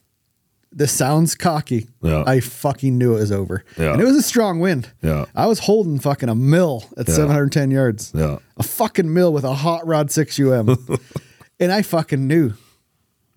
this 0.70 0.92
sounds 0.92 1.34
cocky. 1.34 1.88
Yeah. 2.02 2.22
I 2.26 2.38
fucking 2.40 2.96
knew 2.96 3.16
it 3.16 3.20
was 3.20 3.32
over. 3.32 3.64
Yeah. 3.76 3.92
And 3.92 4.00
it 4.00 4.04
was 4.04 4.16
a 4.16 4.22
strong 4.22 4.60
wind. 4.60 4.90
Yeah. 5.02 5.24
I 5.34 5.46
was 5.46 5.58
holding 5.58 5.98
fucking 5.98 6.28
a 6.28 6.34
mill 6.34 6.84
at 6.96 7.08
710 7.08 7.70
yards. 7.72 8.12
Yeah. 8.14 8.38
A 8.56 8.62
fucking 8.62 9.12
mill 9.12 9.32
with 9.32 9.44
a 9.44 9.54
hot 9.54 9.86
rod 9.86 10.10
6 10.10 10.38
UM. 10.38 10.76
and 11.60 11.72
I 11.72 11.82
fucking 11.82 12.26
knew 12.26 12.54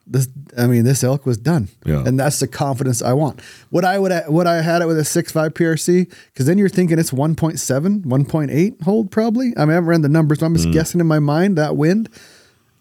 this 0.10 0.28
I 0.58 0.68
mean 0.68 0.84
this 0.86 1.03
elk 1.03 1.26
was 1.26 1.38
done. 1.38 1.68
Yeah. 1.86 2.03
And 2.05 2.20
that's 2.20 2.39
the 2.39 2.47
confidence 2.47 3.01
I 3.01 3.14
want. 3.14 3.41
What 3.70 3.84
I 3.86 3.99
would 3.99 4.12
what 4.28 4.47
I 4.47 4.62
had 4.62 4.82
it 4.82 4.86
with 4.88 4.97
a 4.97 5.03
6.5 5.03 5.49
PRC 5.51 6.08
cuz 6.36 6.45
then 6.45 6.58
you're 6.58 6.70
thinking 6.70 6.97
it's 6.99 7.12
1.7, 7.12 8.05
1.8 8.05 8.82
hold 8.84 9.12
probably. 9.12 9.53
I 9.58 9.62
mean 9.62 9.72
I 9.72 9.74
haven't 9.74 9.89
ran 9.89 10.01
the 10.01 10.10
numbers, 10.10 10.39
but 10.39 10.45
I'm 10.47 10.53
Mm. 10.53 10.58
just 10.58 10.72
guessing 10.72 11.01
in 11.01 11.08
my 11.08 11.20
mind 11.20 11.58
that 11.58 11.76
wind. 11.76 12.10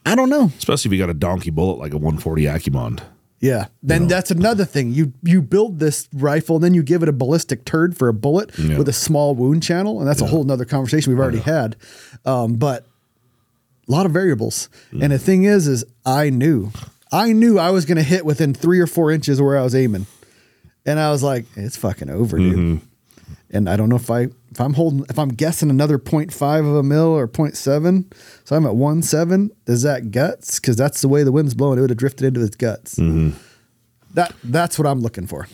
I 0.04 0.14
don't 0.14 0.30
know. 0.30 0.52
Especially 0.56 0.88
if 0.88 0.92
you 0.92 0.98
got 0.98 1.10
a 1.10 1.14
donkey 1.14 1.50
bullet 1.50 1.78
like 1.78 1.92
a 1.92 1.98
140 1.98 2.44
AccuBond. 2.44 3.00
Yeah. 3.40 3.66
Then 3.82 4.06
that's 4.08 4.30
another 4.30 4.64
thing. 4.64 4.92
You 4.92 5.12
you 5.22 5.42
build 5.42 5.78
this 5.78 6.08
rifle, 6.14 6.56
and 6.56 6.64
then 6.64 6.74
you 6.74 6.82
give 6.82 7.02
it 7.02 7.08
a 7.08 7.12
ballistic 7.12 7.64
turd 7.64 7.96
for 7.96 8.08
a 8.08 8.14
bullet 8.14 8.50
Yeah. 8.56 8.78
with 8.78 8.88
a 8.88 8.92
small 8.94 9.34
wound 9.34 9.62
channel, 9.62 9.98
and 9.98 10.08
that's 10.08 10.22
a 10.22 10.26
whole 10.26 10.44
nother 10.44 10.64
conversation 10.64 11.12
we've 11.12 11.20
already 11.20 11.40
had. 11.40 11.76
Um, 12.24 12.54
but 12.54 12.86
a 13.88 13.92
lot 13.92 14.06
of 14.06 14.12
variables. 14.12 14.68
And 14.90 15.12
the 15.12 15.18
thing 15.18 15.44
is, 15.44 15.68
is 15.68 15.84
I 16.06 16.30
knew, 16.30 16.70
I 17.16 17.32
knew 17.32 17.58
I 17.58 17.70
was 17.70 17.86
going 17.86 17.96
to 17.96 18.02
hit 18.02 18.26
within 18.26 18.52
three 18.52 18.78
or 18.78 18.86
four 18.86 19.10
inches 19.10 19.38
of 19.40 19.46
where 19.46 19.56
I 19.56 19.62
was 19.62 19.74
aiming, 19.74 20.06
and 20.84 21.00
I 21.00 21.10
was 21.10 21.22
like, 21.22 21.46
it's 21.56 21.76
fucking 21.76 22.10
over, 22.10 22.36
dude. 22.36 22.56
Mm-hmm. 22.56 22.86
And 23.50 23.70
I 23.70 23.76
don't 23.76 23.88
know 23.88 23.96
if 23.96 24.10
I 24.10 24.28
if 24.50 24.60
I'm 24.60 24.74
holding 24.74 25.06
if 25.08 25.18
I'm 25.18 25.30
guessing 25.30 25.70
another 25.70 25.98
0.5 25.98 26.60
of 26.60 26.74
a 26.74 26.82
mil 26.82 27.06
or 27.06 27.26
0.7, 27.26 28.12
so 28.44 28.56
I'm 28.56 28.66
at 28.66 28.72
1.7. 28.72 29.50
Is 29.66 29.82
that 29.82 30.10
guts? 30.10 30.60
Because 30.60 30.76
that's 30.76 31.00
the 31.00 31.08
way 31.08 31.22
the 31.22 31.32
wind's 31.32 31.54
blowing. 31.54 31.78
It 31.78 31.80
would 31.80 31.90
have 31.90 31.98
drifted 31.98 32.26
into 32.26 32.42
its 32.42 32.56
guts. 32.56 32.96
Mm-hmm. 32.96 33.38
That 34.12 34.34
that's 34.44 34.78
what 34.78 34.86
I'm 34.86 35.00
looking 35.00 35.26
for. 35.26 35.48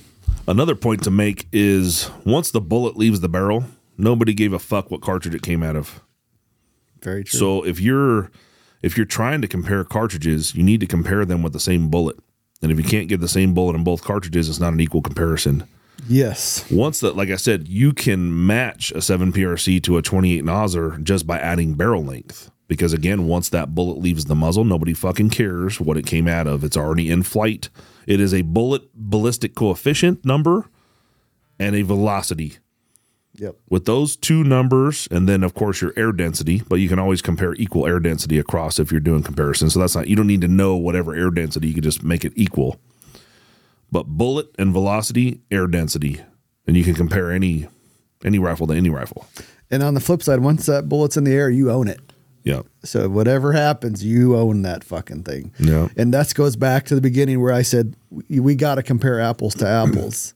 Another 0.48 0.74
point 0.74 1.04
to 1.04 1.10
make 1.10 1.46
is 1.52 2.10
once 2.24 2.50
the 2.50 2.60
bullet 2.60 2.96
leaves 2.96 3.20
the 3.20 3.28
barrel, 3.28 3.64
nobody 3.96 4.34
gave 4.34 4.52
a 4.52 4.58
fuck 4.58 4.90
what 4.90 5.00
cartridge 5.00 5.34
it 5.34 5.42
came 5.42 5.62
out 5.62 5.76
of. 5.76 6.00
Very 7.02 7.22
true. 7.22 7.38
So 7.38 7.64
if 7.64 7.80
you're 7.80 8.30
if 8.82 8.96
you're 8.96 9.06
trying 9.06 9.40
to 9.42 9.48
compare 9.48 9.84
cartridges, 9.84 10.54
you 10.54 10.62
need 10.62 10.80
to 10.80 10.86
compare 10.86 11.24
them 11.24 11.42
with 11.42 11.52
the 11.52 11.60
same 11.60 11.88
bullet. 11.88 12.18
And 12.60 12.70
if 12.70 12.78
you 12.78 12.84
can't 12.84 13.08
get 13.08 13.20
the 13.20 13.28
same 13.28 13.54
bullet 13.54 13.74
in 13.74 13.84
both 13.84 14.04
cartridges, 14.04 14.48
it's 14.48 14.60
not 14.60 14.72
an 14.72 14.80
equal 14.80 15.02
comparison. 15.02 15.64
yes. 16.08 16.68
Once 16.70 17.00
that, 17.00 17.16
like 17.16 17.30
I 17.30 17.36
said, 17.36 17.68
you 17.68 17.92
can 17.92 18.46
match 18.46 18.92
a 18.92 19.00
7 19.02 19.32
PRC 19.32 19.82
to 19.84 19.96
a 19.96 20.02
28 20.02 20.44
Nosler 20.44 21.02
just 21.02 21.26
by 21.26 21.38
adding 21.38 21.74
barrel 21.74 22.04
length. 22.04 22.50
Because 22.68 22.92
again, 22.92 23.26
once 23.26 23.48
that 23.50 23.74
bullet 23.74 23.98
leaves 23.98 24.24
the 24.24 24.34
muzzle, 24.34 24.64
nobody 24.64 24.94
fucking 24.94 25.30
cares 25.30 25.80
what 25.80 25.96
it 25.98 26.06
came 26.06 26.26
out 26.26 26.46
of. 26.46 26.64
It's 26.64 26.76
already 26.76 27.10
in 27.10 27.22
flight. 27.22 27.68
It 28.06 28.18
is 28.20 28.32
a 28.32 28.42
bullet 28.42 28.82
ballistic 28.94 29.54
coefficient 29.54 30.24
number 30.24 30.70
and 31.58 31.76
a 31.76 31.82
velocity. 31.82 32.58
Yep. 33.36 33.56
With 33.70 33.86
those 33.86 34.16
two 34.16 34.44
numbers, 34.44 35.08
and 35.10 35.28
then 35.28 35.42
of 35.42 35.54
course 35.54 35.80
your 35.80 35.92
air 35.96 36.12
density, 36.12 36.62
but 36.68 36.76
you 36.76 36.88
can 36.88 36.98
always 36.98 37.22
compare 37.22 37.54
equal 37.54 37.86
air 37.86 37.98
density 37.98 38.38
across 38.38 38.78
if 38.78 38.90
you're 38.90 39.00
doing 39.00 39.22
comparison. 39.22 39.70
So 39.70 39.80
that's 39.80 39.94
not 39.94 40.08
you 40.08 40.16
don't 40.16 40.26
need 40.26 40.42
to 40.42 40.48
know 40.48 40.76
whatever 40.76 41.14
air 41.14 41.30
density, 41.30 41.68
you 41.68 41.74
can 41.74 41.82
just 41.82 42.02
make 42.02 42.24
it 42.24 42.32
equal. 42.36 42.78
But 43.90 44.04
bullet 44.04 44.48
and 44.58 44.72
velocity, 44.72 45.40
air 45.50 45.66
density, 45.66 46.20
and 46.66 46.76
you 46.76 46.84
can 46.84 46.94
compare 46.94 47.30
any 47.30 47.68
any 48.24 48.38
rifle 48.38 48.66
to 48.66 48.74
any 48.74 48.90
rifle. 48.90 49.26
And 49.70 49.82
on 49.82 49.94
the 49.94 50.00
flip 50.00 50.22
side, 50.22 50.40
once 50.40 50.66
that 50.66 50.88
bullet's 50.88 51.16
in 51.16 51.24
the 51.24 51.32
air, 51.32 51.48
you 51.48 51.70
own 51.70 51.88
it. 51.88 52.00
Yeah. 52.44 52.62
So 52.82 53.08
whatever 53.08 53.52
happens, 53.52 54.04
you 54.04 54.36
own 54.36 54.62
that 54.62 54.84
fucking 54.84 55.22
thing. 55.22 55.52
Yeah. 55.58 55.88
And 55.96 56.12
that 56.12 56.34
goes 56.34 56.56
back 56.56 56.84
to 56.86 56.94
the 56.94 57.00
beginning 57.00 57.40
where 57.40 57.52
I 57.52 57.62
said 57.62 57.96
we, 58.10 58.40
we 58.40 58.54
got 58.54 58.76
to 58.76 58.82
compare 58.82 59.20
apples 59.20 59.54
to 59.56 59.66
apples. 59.66 60.34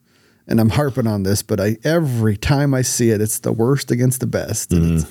And 0.49 0.61
I'm 0.61 0.71
harping 0.71 1.07
on 1.07 1.25
this, 1.25 1.43
but 1.43 1.61
I 1.61 1.77
every 1.83 2.37
time 2.37 2.73
I 2.75 2.83
see 2.83 3.11
it, 3.11 3.21
it's 3.21 3.41
the 3.41 3.53
worst 3.53 3.91
against 3.91 4.21
the 4.21 4.27
best. 4.27 4.73
It's, 4.73 5.05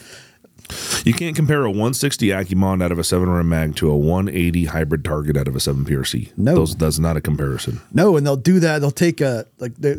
You 1.06 1.14
can't 1.14 1.36
compare 1.36 1.64
a 1.64 1.70
160 1.70 2.28
AccuBond 2.30 2.82
out 2.82 2.92
of 2.92 2.98
a 2.98 3.04
7 3.04 3.30
Rem 3.30 3.48
mag 3.50 3.76
to 3.76 3.90
a 3.90 3.96
180 3.96 4.66
hybrid 4.66 5.06
target 5.06 5.38
out 5.38 5.48
of 5.48 5.56
a 5.56 5.60
7 5.60 5.86
PRC. 5.86 6.32
No. 6.38 6.56
Those, 6.56 6.76
that's 6.76 6.98
not 6.98 7.18
a 7.18 7.22
comparison. 7.22 7.82
no, 7.94 8.18
and 8.18 8.26
they'll 8.26 8.36
do 8.36 8.60
that. 8.62 8.80
They'll 8.80 8.92
take 8.92 9.22
a 9.22 9.46
like 9.60 9.76
the 9.76 9.96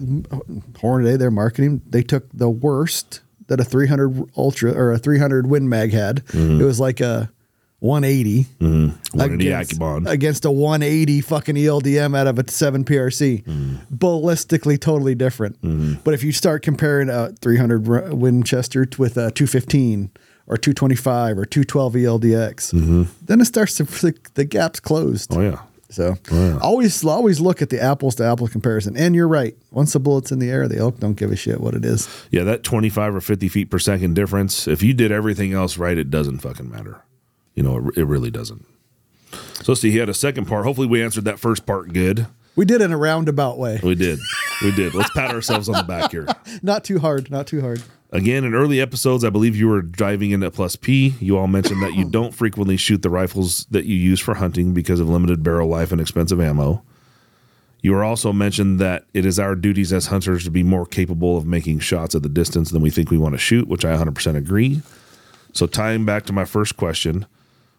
Hornady, 0.81 1.19
their 1.19 1.31
marketing. 1.31 1.83
They 1.89 2.03
took 2.03 2.27
the 2.33 2.51
worst 2.51 3.21
that 3.49 3.61
a 3.61 3.65
300 3.65 4.31
ultra 4.37 4.73
or 4.73 4.93
a 4.93 4.99
300 4.99 5.47
Win 5.47 5.69
Mag 5.69 5.93
had. 5.93 6.25
Mm-hmm. 6.27 6.61
It 6.61 6.65
was 6.65 6.81
like 6.81 7.01
a 7.01 7.31
180 7.81 8.45
mm-hmm. 8.59 9.19
180 9.19 9.51
against, 9.51 10.13
against 10.13 10.45
a 10.45 10.51
180 10.51 11.21
fucking 11.21 11.57
ELDM 11.57 12.17
out 12.17 12.27
of 12.27 12.39
a 12.39 12.51
7 12.51 12.85
PRC. 12.85 13.45
Mm-hmm. 13.45 13.95
Ballistically 13.95 14.81
totally 14.81 15.15
different. 15.15 15.61
Mm-hmm. 15.63 16.01
But 16.03 16.15
if 16.15 16.23
you 16.23 16.33
start 16.33 16.63
comparing 16.63 17.11
a 17.11 17.33
300 17.41 18.15
Winchester 18.15 18.87
with 18.99 19.17
a 19.19 19.31
215 19.31 20.11
or 20.47 20.57
225 20.57 21.39
or 21.39 21.45
212 21.45 21.95
ELDX, 21.95 23.09
then 23.27 23.41
it 23.41 23.45
starts 23.45 23.77
to 23.77 23.85
the, 23.85 24.17
the 24.35 24.45
gap's 24.45 24.81
closed. 24.81 25.35
oh, 25.37 25.41
yeah. 25.41 25.63
So 25.89 26.17
oh, 26.33 26.59
always 26.61 27.05
always 27.05 27.39
look 27.39 27.63
at 27.63 27.71
the 27.71 27.81
apples 27.81 28.17
to 28.17 28.25
apples 28.25 28.51
comparison. 28.51 28.97
And 28.97 29.15
you're 29.15 29.29
right. 29.29 29.57
Once 29.71 29.93
the 29.93 30.01
bullet's 30.01 30.33
in 30.33 30.41
the 30.41 30.51
air, 30.51 30.67
the 30.67 30.79
elk 30.79 30.99
don't 30.99 31.15
give 31.15 31.31
a 31.31 31.37
shit 31.37 31.61
what 31.61 31.75
it 31.75 31.85
is. 31.85 32.09
Yeah, 32.31 32.43
that 32.43 32.65
25 32.65 33.15
or 33.15 33.21
50 33.21 33.49
feet 33.49 33.71
per 33.71 33.79
second 33.79 34.15
difference, 34.15 34.67
if 34.67 34.83
you 34.83 34.95
did 34.95 35.13
everything 35.13 35.53
else 35.53 35.79
right, 35.79 35.97
it 35.97 36.11
doesn't 36.11 36.39
fucking 36.39 36.69
matter. 36.69 37.03
You 37.57 37.65
know, 37.65 37.89
it, 37.89 37.99
it 37.99 38.05
really 38.05 38.31
doesn't. 38.31 38.65
So, 39.65 39.75
see, 39.75 39.91
he 39.91 39.99
had 39.99 40.09
a 40.09 40.15
second 40.15 40.47
part. 40.47 40.65
Hopefully, 40.65 40.87
we 40.87 41.03
answered 41.03 41.25
that 41.25 41.41
first 41.41 41.67
part 41.67 41.93
good. 41.93 42.27
We 42.55 42.65
did 42.65 42.81
in 42.81 42.93
a 42.93 42.97
roundabout 42.97 43.59
way. 43.59 43.81
We 43.83 43.95
did. 43.95 44.19
We 44.63 44.71
did. 44.71 44.95
Let's 44.95 45.11
pat 45.11 45.31
ourselves 45.31 45.69
on 45.69 45.75
the 45.75 45.83
back 45.83 46.13
here. 46.13 46.27
Not 46.63 46.85
too 46.85 47.01
hard. 47.01 47.31
Not 47.31 47.47
too 47.47 47.61
hard. 47.61 47.83
Again, 48.13 48.45
in 48.45 48.55
early 48.55 48.81
episodes, 48.81 49.25
I 49.25 49.31
believe 49.31 49.57
you 49.57 49.69
were 49.69 49.83
driving 49.83 50.31
in 50.31 50.43
at 50.43 50.55
Plus 50.55 50.77
P. 50.77 51.15
You 51.21 51.37
all 51.37 51.49
mentioned 51.49 51.83
that 51.83 51.95
you 51.95 52.05
don't 52.11 52.33
frequently 52.35 52.77
shoot 52.77 53.03
the 53.03 53.11
rifles 53.11 53.67
that 53.71 53.85
you 53.85 53.97
use 53.97 54.21
for 54.21 54.35
hunting 54.35 54.73
because 54.73 55.01
of 55.01 55.09
limited 55.09 55.43
barrel 55.43 55.69
life 55.69 55.93
and 55.93 56.01
expensive 56.01 56.41
ammo. 56.41 56.83
You 57.83 57.93
were 57.93 58.05
also 58.05 58.33
mentioned 58.33 58.79
that 58.81 59.05
it 59.13 59.27
is 59.27 59.39
our 59.39 59.55
duties 59.55 59.93
as 59.93 60.07
hunters 60.07 60.45
to 60.45 60.51
be 60.51 60.63
more 60.63 60.87
capable 60.87 61.37
of 61.37 61.47
making 61.47 61.81
shots 61.81 62.15
at 62.15 62.23
the 62.23 62.29
distance 62.29 62.71
than 62.71 62.81
we 62.81 62.91
think 62.91 63.11
we 63.11 63.19
want 63.19 63.35
to 63.35 63.39
shoot, 63.39 63.69
which 63.69 63.85
I 63.85 63.95
100% 63.97 64.35
agree. 64.35 64.83
So, 65.53 65.67
tying 65.67 66.05
back 66.05 66.25
to 66.27 66.33
my 66.33 66.45
first 66.45 66.77
question, 66.77 67.27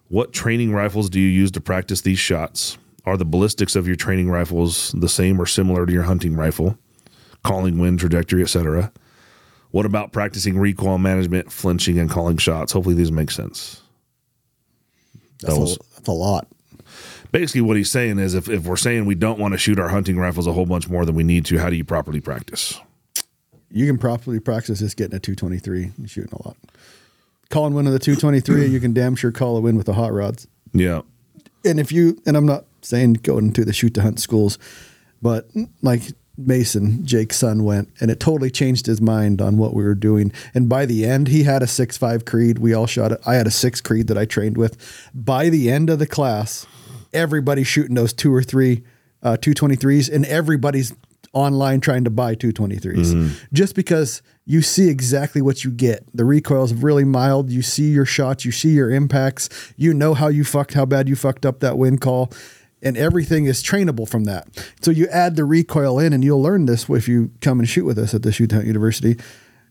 what 0.10 0.34
training 0.34 0.74
rifles 0.74 1.10
do 1.10 1.20
you 1.20 1.28
use 1.28 1.52
to 1.52 1.62
practice 1.62 2.02
these 2.02 2.20
shots? 2.20 2.78
Are 3.06 3.18
the 3.18 3.26
ballistics 3.26 3.76
of 3.76 3.88
your 3.88 3.96
training 3.96 4.30
rifles 4.30 4.92
the 4.98 5.10
same 5.10 5.40
or 5.40 5.46
similar 5.46 5.86
to 5.86 5.94
your 5.94 6.04
hunting 6.04 6.36
rifle? 6.36 6.78
Calling 7.44 7.78
wind, 7.80 8.00
trajectory, 8.00 8.42
etc. 8.42 8.92
What 9.72 9.86
about 9.86 10.12
practicing 10.12 10.58
recoil 10.58 10.98
management, 10.98 11.52
flinching, 11.52 12.00
and 12.00 12.10
calling 12.10 12.38
shots? 12.38 12.72
Hopefully, 12.74 12.96
these 12.96 13.12
make 13.12 13.32
sense. 13.32 13.82
That's, 15.42 15.54
That 15.54 15.60
was- 15.60 15.76
a, 15.78 15.80
that's 15.96 16.08
a 16.08 16.12
lot. 16.12 16.48
Basically, 17.32 17.62
what 17.62 17.76
he's 17.76 17.92
saying 17.92 18.20
is 18.20 18.34
if, 18.34 18.48
if 18.48 18.64
we're 18.64 18.78
saying 18.78 19.06
we 19.06 19.14
don't 19.14 19.38
want 19.38 19.54
to 19.54 19.58
shoot 19.58 19.78
our 19.80 19.90
hunting 19.90 20.18
rifles 20.18 20.48
a 20.48 20.54
whole 20.54 20.66
bunch 20.66 20.88
more 20.88 21.06
than 21.06 21.14
we 21.14 21.24
need 21.24 21.46
to, 21.46 21.58
how 21.58 21.70
do 21.70 21.76
you 21.76 21.84
properly 21.84 22.22
practice? 22.22 22.80
You 23.70 23.86
can 23.86 23.98
properly 23.98 24.40
practice 24.40 24.80
just 24.80 24.96
getting 24.96 25.16
a 25.16 25.20
223 25.20 25.92
and 25.98 26.10
shooting 26.10 26.32
a 26.32 26.48
lot. 26.48 26.56
Calling 27.50 27.74
one 27.74 27.88
of 27.88 27.94
the 27.94 28.00
223, 28.00 28.68
you 28.68 28.80
can 28.80 28.94
damn 28.94 29.16
sure 29.16 29.32
call 29.32 29.58
a 29.58 29.62
win 29.62 29.78
with 29.78 29.86
the 29.86 29.94
hot 29.94 30.14
rods. 30.14 30.48
Yeah. 30.74 31.02
And 31.64 31.80
if 31.80 31.92
you, 31.92 32.22
and 32.26 32.36
I'm 32.36 32.46
not 32.46 32.66
saying 32.82 33.14
going 33.14 33.54
to 33.54 33.66
the 33.66 33.74
shoot 33.74 33.94
to 33.96 34.02
hunt 34.02 34.20
schools, 34.20 34.58
but 35.22 35.50
like 35.82 36.02
Mason, 36.38 37.06
Jake's 37.06 37.38
son 37.38 37.64
went, 37.64 37.90
and 38.00 38.12
it 38.12 38.20
totally 38.20 38.52
changed 38.52 38.86
his 38.86 39.02
mind 39.02 39.42
on 39.42 39.58
what 39.58 39.74
we 39.74 39.84
were 39.84 39.96
doing. 39.96 40.32
And 40.54 40.70
by 40.70 40.86
the 40.86 41.06
end, 41.06 41.30
he 41.30 41.44
had 41.44 41.64
a 41.64 41.68
six 41.68 41.98
five 41.98 42.26
creed. 42.26 42.60
We 42.60 42.74
all 42.74 42.86
shot 42.86 43.12
it. 43.12 43.20
I 43.26 43.36
had 43.36 43.48
a 43.48 43.52
six 43.52 43.82
creed 43.82 44.08
that 44.08 44.18
I 44.18 44.26
trained 44.26 44.58
with. 44.58 44.78
By 45.14 45.50
the 45.50 45.72
end 45.72 45.90
of 45.90 46.00
the 46.00 46.08
class, 46.08 46.68
everybody's 47.12 47.68
shooting 47.68 47.96
those 47.96 48.14
two 48.14 48.34
or 48.34 48.44
three 48.44 48.84
uh, 49.24 49.38
223s, 49.38 50.14
and 50.14 50.26
everybody's 50.26 50.94
online 51.34 51.80
trying 51.82 52.04
to 52.04 52.10
buy 52.10 52.36
223s 52.36 52.82
mm-hmm. 52.82 53.46
just 53.54 53.76
because 53.76 54.22
you 54.46 54.62
see 54.62 54.90
exactly 54.90 55.42
what 55.42 55.64
you 55.64 55.72
get. 55.72 56.06
The 56.14 56.26
recoil 56.26 56.64
is 56.64 56.74
really 56.74 57.04
mild. 57.04 57.52
You 57.52 57.62
see 57.62 57.92
your 57.92 58.06
shots, 58.06 58.46
you 58.46 58.52
see 58.52 58.70
your 58.70 58.90
impacts, 58.90 59.50
you 59.76 59.94
know 59.94 60.14
how 60.14 60.30
you 60.30 60.44
fucked, 60.44 60.74
how 60.74 60.86
bad 60.86 61.10
you 61.10 61.16
fucked 61.16 61.46
up 61.46 61.60
that 61.60 61.78
wind 61.78 62.02
call, 62.02 62.32
and 62.82 62.96
everything 62.96 63.46
is 63.46 63.62
trainable 63.62 64.08
from 64.08 64.24
that. 64.24 64.48
So 64.82 64.92
you 64.92 65.08
add 65.10 65.36
the 65.36 65.44
recoil 65.44 66.00
in, 66.00 66.14
and 66.14 66.24
you'll 66.24 66.42
learn 66.42 66.66
this 66.66 66.90
if 66.90 67.08
you 67.08 67.32
come 67.42 67.60
and 67.60 67.68
shoot 67.68 67.86
with 67.86 67.98
us 67.98 68.14
at 68.14 68.24
the 68.24 68.32
Shoot 68.32 68.52
Hunt 68.52 68.66
University. 68.66 69.18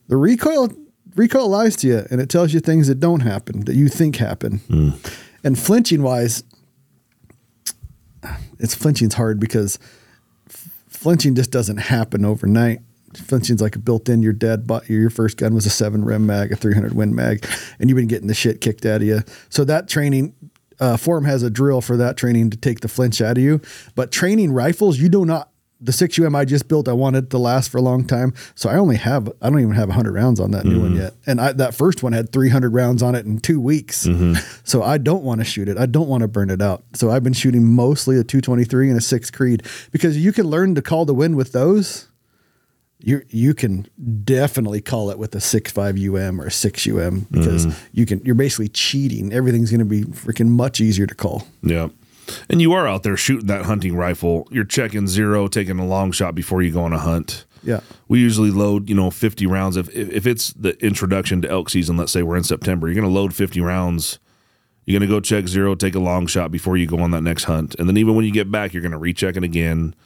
The 0.08 0.16
recoil 0.16 0.70
recoil 1.14 1.48
lies 1.48 1.76
to 1.76 1.88
you, 1.88 2.06
and 2.10 2.20
it 2.20 2.28
tells 2.28 2.52
you 2.52 2.60
things 2.60 2.88
that 2.88 3.00
don't 3.00 3.20
happen 3.20 3.64
that 3.64 3.74
you 3.74 3.88
think 3.88 4.16
happen. 4.16 4.58
Mm. 4.68 5.16
And 5.42 5.58
flinching 5.58 6.02
wise, 6.02 6.44
it's 8.58 8.74
flinching's 8.74 9.14
hard 9.14 9.40
because 9.40 9.78
flinching 11.06 11.36
just 11.36 11.52
doesn't 11.52 11.76
happen 11.76 12.24
overnight. 12.24 12.80
Flinching's 13.14 13.62
like 13.62 13.76
a 13.76 13.78
built-in. 13.78 14.24
Your 14.24 14.32
dad 14.32 14.66
bought 14.66 14.90
you. 14.90 14.98
Your 14.98 15.08
first 15.08 15.36
gun 15.36 15.54
was 15.54 15.64
a 15.64 15.70
seven 15.70 16.04
Rem 16.04 16.26
mag, 16.26 16.50
a 16.50 16.56
300 16.56 16.94
win 16.94 17.14
mag, 17.14 17.46
and 17.78 17.88
you've 17.88 17.94
been 17.94 18.08
getting 18.08 18.26
the 18.26 18.34
shit 18.34 18.60
kicked 18.60 18.84
out 18.84 19.02
of 19.02 19.06
you. 19.06 19.20
So 19.48 19.62
that 19.66 19.88
training, 19.88 20.34
uh, 20.80 20.96
Forum 20.96 21.24
has 21.24 21.44
a 21.44 21.48
drill 21.48 21.80
for 21.80 21.96
that 21.96 22.16
training 22.16 22.50
to 22.50 22.56
take 22.56 22.80
the 22.80 22.88
flinch 22.88 23.20
out 23.20 23.38
of 23.38 23.44
you. 23.44 23.60
But 23.94 24.10
training 24.10 24.50
rifles, 24.50 24.98
you 24.98 25.08
do 25.08 25.24
not. 25.24 25.48
The 25.78 25.92
six 25.92 26.18
UM 26.18 26.34
I 26.34 26.46
just 26.46 26.68
built, 26.68 26.88
I 26.88 26.94
wanted 26.94 27.24
it 27.24 27.30
to 27.30 27.38
last 27.38 27.68
for 27.70 27.76
a 27.76 27.82
long 27.82 28.06
time, 28.06 28.32
so 28.54 28.70
I 28.70 28.76
only 28.76 28.96
have 28.96 29.30
I 29.42 29.50
don't 29.50 29.60
even 29.60 29.74
have 29.74 29.88
100 29.88 30.14
rounds 30.14 30.40
on 30.40 30.52
that 30.52 30.64
new 30.64 30.80
one 30.80 30.96
yet, 30.96 31.14
and 31.26 31.38
I, 31.40 31.52
that 31.52 31.74
first 31.74 32.02
one 32.02 32.12
had 32.14 32.32
300 32.32 32.72
rounds 32.72 33.02
on 33.02 33.14
it 33.14 33.26
in 33.26 33.38
two 33.38 33.60
weeks. 33.60 34.06
So 34.64 34.82
I 34.82 34.98
don't 34.98 35.22
want 35.22 35.40
to 35.40 35.44
shoot 35.44 35.68
it. 35.68 35.78
I 35.78 35.86
don't 35.86 36.08
want 36.08 36.22
to 36.22 36.28
burn 36.28 36.50
it 36.50 36.60
out. 36.60 36.82
So 36.94 37.10
I've 37.10 37.22
been 37.22 37.32
shooting 37.32 37.64
mostly 37.64 38.18
a 38.18 38.24
223 38.24 38.88
and 38.88 38.98
a 38.98 39.00
six 39.00 39.30
Creed 39.30 39.62
because 39.92 40.18
you 40.18 40.32
can 40.32 40.46
learn 40.46 40.74
to 40.74 40.82
call 40.82 41.04
the 41.04 41.14
wind 41.14 41.36
with 41.36 41.52
those 41.52 42.08
you 42.98 43.22
you 43.28 43.54
can 43.54 43.86
definitely 44.24 44.80
call 44.80 45.10
it 45.10 45.18
with 45.18 45.34
a 45.34 45.40
six 45.40 45.70
five 45.70 45.96
um 45.96 46.40
or 46.40 46.46
a 46.46 46.50
six 46.50 46.86
um 46.88 47.26
because 47.30 47.66
you 47.92 48.06
can 48.06 48.20
you're 48.24 48.34
basically 48.34 48.68
cheating. 48.68 49.32
Everything's 49.32 49.70
going 49.70 49.78
to 49.78 49.84
be 49.84 50.02
freaking 50.04 50.48
much 50.48 50.80
easier 50.80 51.06
to 51.06 51.14
call. 51.14 51.46
Yeah. 51.62 51.88
And 52.48 52.60
you 52.60 52.72
are 52.72 52.86
out 52.86 53.02
there 53.02 53.16
shooting 53.16 53.46
that 53.46 53.64
hunting 53.64 53.96
rifle. 53.96 54.48
You're 54.50 54.64
checking 54.64 55.06
zero, 55.06 55.48
taking 55.48 55.78
a 55.78 55.86
long 55.86 56.12
shot 56.12 56.34
before 56.34 56.62
you 56.62 56.72
go 56.72 56.82
on 56.82 56.92
a 56.92 56.98
hunt. 56.98 57.44
Yeah. 57.62 57.80
We 58.08 58.20
usually 58.20 58.50
load, 58.50 58.88
you 58.88 58.94
know, 58.94 59.10
50 59.10 59.46
rounds. 59.46 59.76
If, 59.76 59.88
if 59.94 60.10
if 60.10 60.26
it's 60.26 60.52
the 60.52 60.76
introduction 60.84 61.42
to 61.42 61.50
elk 61.50 61.68
season, 61.68 61.96
let's 61.96 62.12
say 62.12 62.22
we're 62.22 62.36
in 62.36 62.44
September, 62.44 62.86
you're 62.86 62.94
going 62.94 63.06
to 63.06 63.12
load 63.12 63.34
50 63.34 63.60
rounds. 63.60 64.18
You're 64.84 65.00
going 65.00 65.08
to 65.08 65.12
go 65.12 65.20
check 65.20 65.48
zero, 65.48 65.74
take 65.74 65.96
a 65.96 66.00
long 66.00 66.28
shot 66.28 66.52
before 66.52 66.76
you 66.76 66.86
go 66.86 67.00
on 67.00 67.10
that 67.10 67.22
next 67.22 67.44
hunt. 67.44 67.74
And 67.76 67.88
then 67.88 67.96
even 67.96 68.14
when 68.14 68.24
you 68.24 68.30
get 68.30 68.52
back, 68.52 68.72
you're 68.72 68.82
going 68.82 68.92
to 68.92 68.98
recheck 68.98 69.36
it 69.36 69.42
again. 69.42 69.96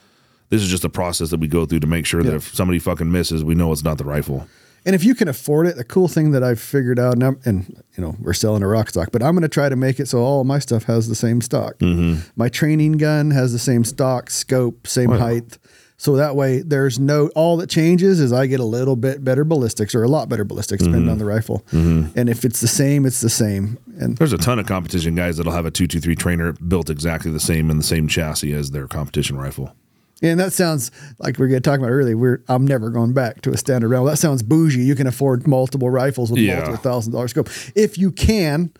This 0.49 0.63
is 0.63 0.69
just 0.69 0.83
a 0.83 0.89
process 0.89 1.29
that 1.29 1.39
we 1.39 1.47
go 1.47 1.67
through 1.67 1.81
to 1.81 1.87
make 1.87 2.07
sure 2.07 2.23
that 2.23 2.33
if 2.33 2.53
somebody 2.55 2.79
fucking 2.79 3.11
misses, 3.11 3.43
we 3.43 3.53
know 3.53 3.71
it's 3.71 3.83
not 3.83 3.99
the 3.99 4.05
rifle. 4.05 4.47
And 4.85 4.95
if 4.95 5.03
you 5.03 5.13
can 5.13 5.27
afford 5.27 5.67
it, 5.67 5.75
the 5.75 5.83
cool 5.83 6.07
thing 6.07 6.31
that 6.31 6.43
I've 6.43 6.59
figured 6.59 6.99
out, 6.99 7.13
and, 7.13 7.23
I'm, 7.23 7.39
and 7.45 7.83
you 7.95 8.03
know, 8.03 8.15
we're 8.19 8.33
selling 8.33 8.63
a 8.63 8.65
Rokstock, 8.65 9.11
but 9.11 9.21
I'm 9.21 9.33
going 9.33 9.43
to 9.43 9.49
try 9.49 9.69
to 9.69 9.75
make 9.75 9.99
it 9.99 10.07
so 10.07 10.19
all 10.19 10.41
of 10.41 10.47
my 10.47 10.59
stuff 10.59 10.83
has 10.85 11.07
the 11.07 11.15
same 11.15 11.41
stock. 11.41 11.77
Mm-hmm. 11.79 12.21
My 12.35 12.49
training 12.49 12.93
gun 12.93 13.31
has 13.31 13.53
the 13.53 13.59
same 13.59 13.83
stock, 13.83 14.29
scope, 14.29 14.87
same 14.87 15.11
height. 15.11 15.59
So 15.97 16.15
that 16.15 16.35
way, 16.35 16.63
there's 16.63 16.97
no, 16.97 17.27
all 17.35 17.57
that 17.57 17.69
changes 17.69 18.19
is 18.19 18.33
I 18.33 18.47
get 18.47 18.59
a 18.59 18.65
little 18.65 18.95
bit 18.95 19.23
better 19.23 19.43
ballistics 19.43 19.93
or 19.93 20.01
a 20.01 20.07
lot 20.07 20.29
better 20.29 20.43
ballistics, 20.43 20.81
depending 20.81 21.03
mm-hmm. 21.03 21.11
on 21.11 21.17
the 21.19 21.25
rifle. 21.25 21.59
Mm-hmm. 21.71 22.17
And 22.17 22.27
if 22.27 22.43
it's 22.43 22.59
the 22.59 22.67
same, 22.67 23.05
it's 23.05 23.21
the 23.21 23.29
same. 23.29 23.77
And 23.99 24.17
There's 24.17 24.33
a 24.33 24.39
ton 24.39 24.57
of 24.57 24.65
competition 24.65 25.13
guys 25.13 25.37
that'll 25.37 25.51
have 25.51 25.67
a 25.67 25.71
223 25.71 26.15
trainer 26.15 26.53
built 26.53 26.89
exactly 26.89 27.29
the 27.29 27.39
same 27.39 27.69
in 27.69 27.77
the 27.77 27.83
same 27.83 28.07
chassis 28.07 28.51
as 28.51 28.71
their 28.71 28.87
competition 28.87 29.37
rifle. 29.37 29.75
And 30.21 30.39
that 30.39 30.53
sounds 30.53 30.91
like 31.19 31.39
we 31.39 31.51
are 31.53 31.59
talking 31.59 31.83
about 31.83 31.91
earlier. 31.93 32.15
We're 32.15 32.43
I'm 32.47 32.65
never 32.65 32.89
going 32.89 33.13
back 33.13 33.41
to 33.41 33.51
a 33.51 33.57
standard 33.57 33.89
round. 33.89 34.07
That 34.07 34.17
sounds 34.17 34.43
bougie. 34.43 34.81
You 34.83 34.95
can 34.95 35.07
afford 35.07 35.47
multiple 35.47 35.89
rifles 35.89 36.29
with 36.31 36.39
Yeah. 36.41 36.55
multiple 36.57 36.77
thousand 36.77 37.13
dollar 37.13 37.27
scope. 37.27 37.49
If 37.75 37.97
you 37.97 38.11
can, 38.11 38.71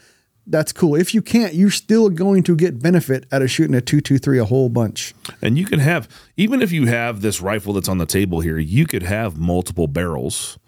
that's 0.45 0.71
cool. 0.71 0.95
If 0.95 1.13
you 1.13 1.21
can't, 1.21 1.53
you're 1.53 1.71
still 1.71 2.09
going 2.09 2.43
to 2.43 2.55
get 2.55 2.81
benefit 2.81 3.25
out 3.31 3.41
of 3.41 3.49
shooting 3.49 3.75
a 3.75 3.81
two 3.81 4.01
two 4.01 4.17
three 4.19 4.37
a 4.37 4.45
whole 4.45 4.69
bunch. 4.69 5.13
And 5.41 5.57
you 5.57 5.65
can 5.65 5.79
have, 5.79 6.07
even 6.37 6.61
if 6.61 6.71
you 6.71 6.85
have 6.87 7.21
this 7.21 7.41
rifle 7.41 7.73
that's 7.73 7.89
on 7.89 7.97
the 7.97 8.05
table 8.05 8.41
here, 8.41 8.59
you 8.59 8.85
could 8.85 9.03
have 9.03 9.37
multiple 9.37 9.87
barrels. 9.87 10.59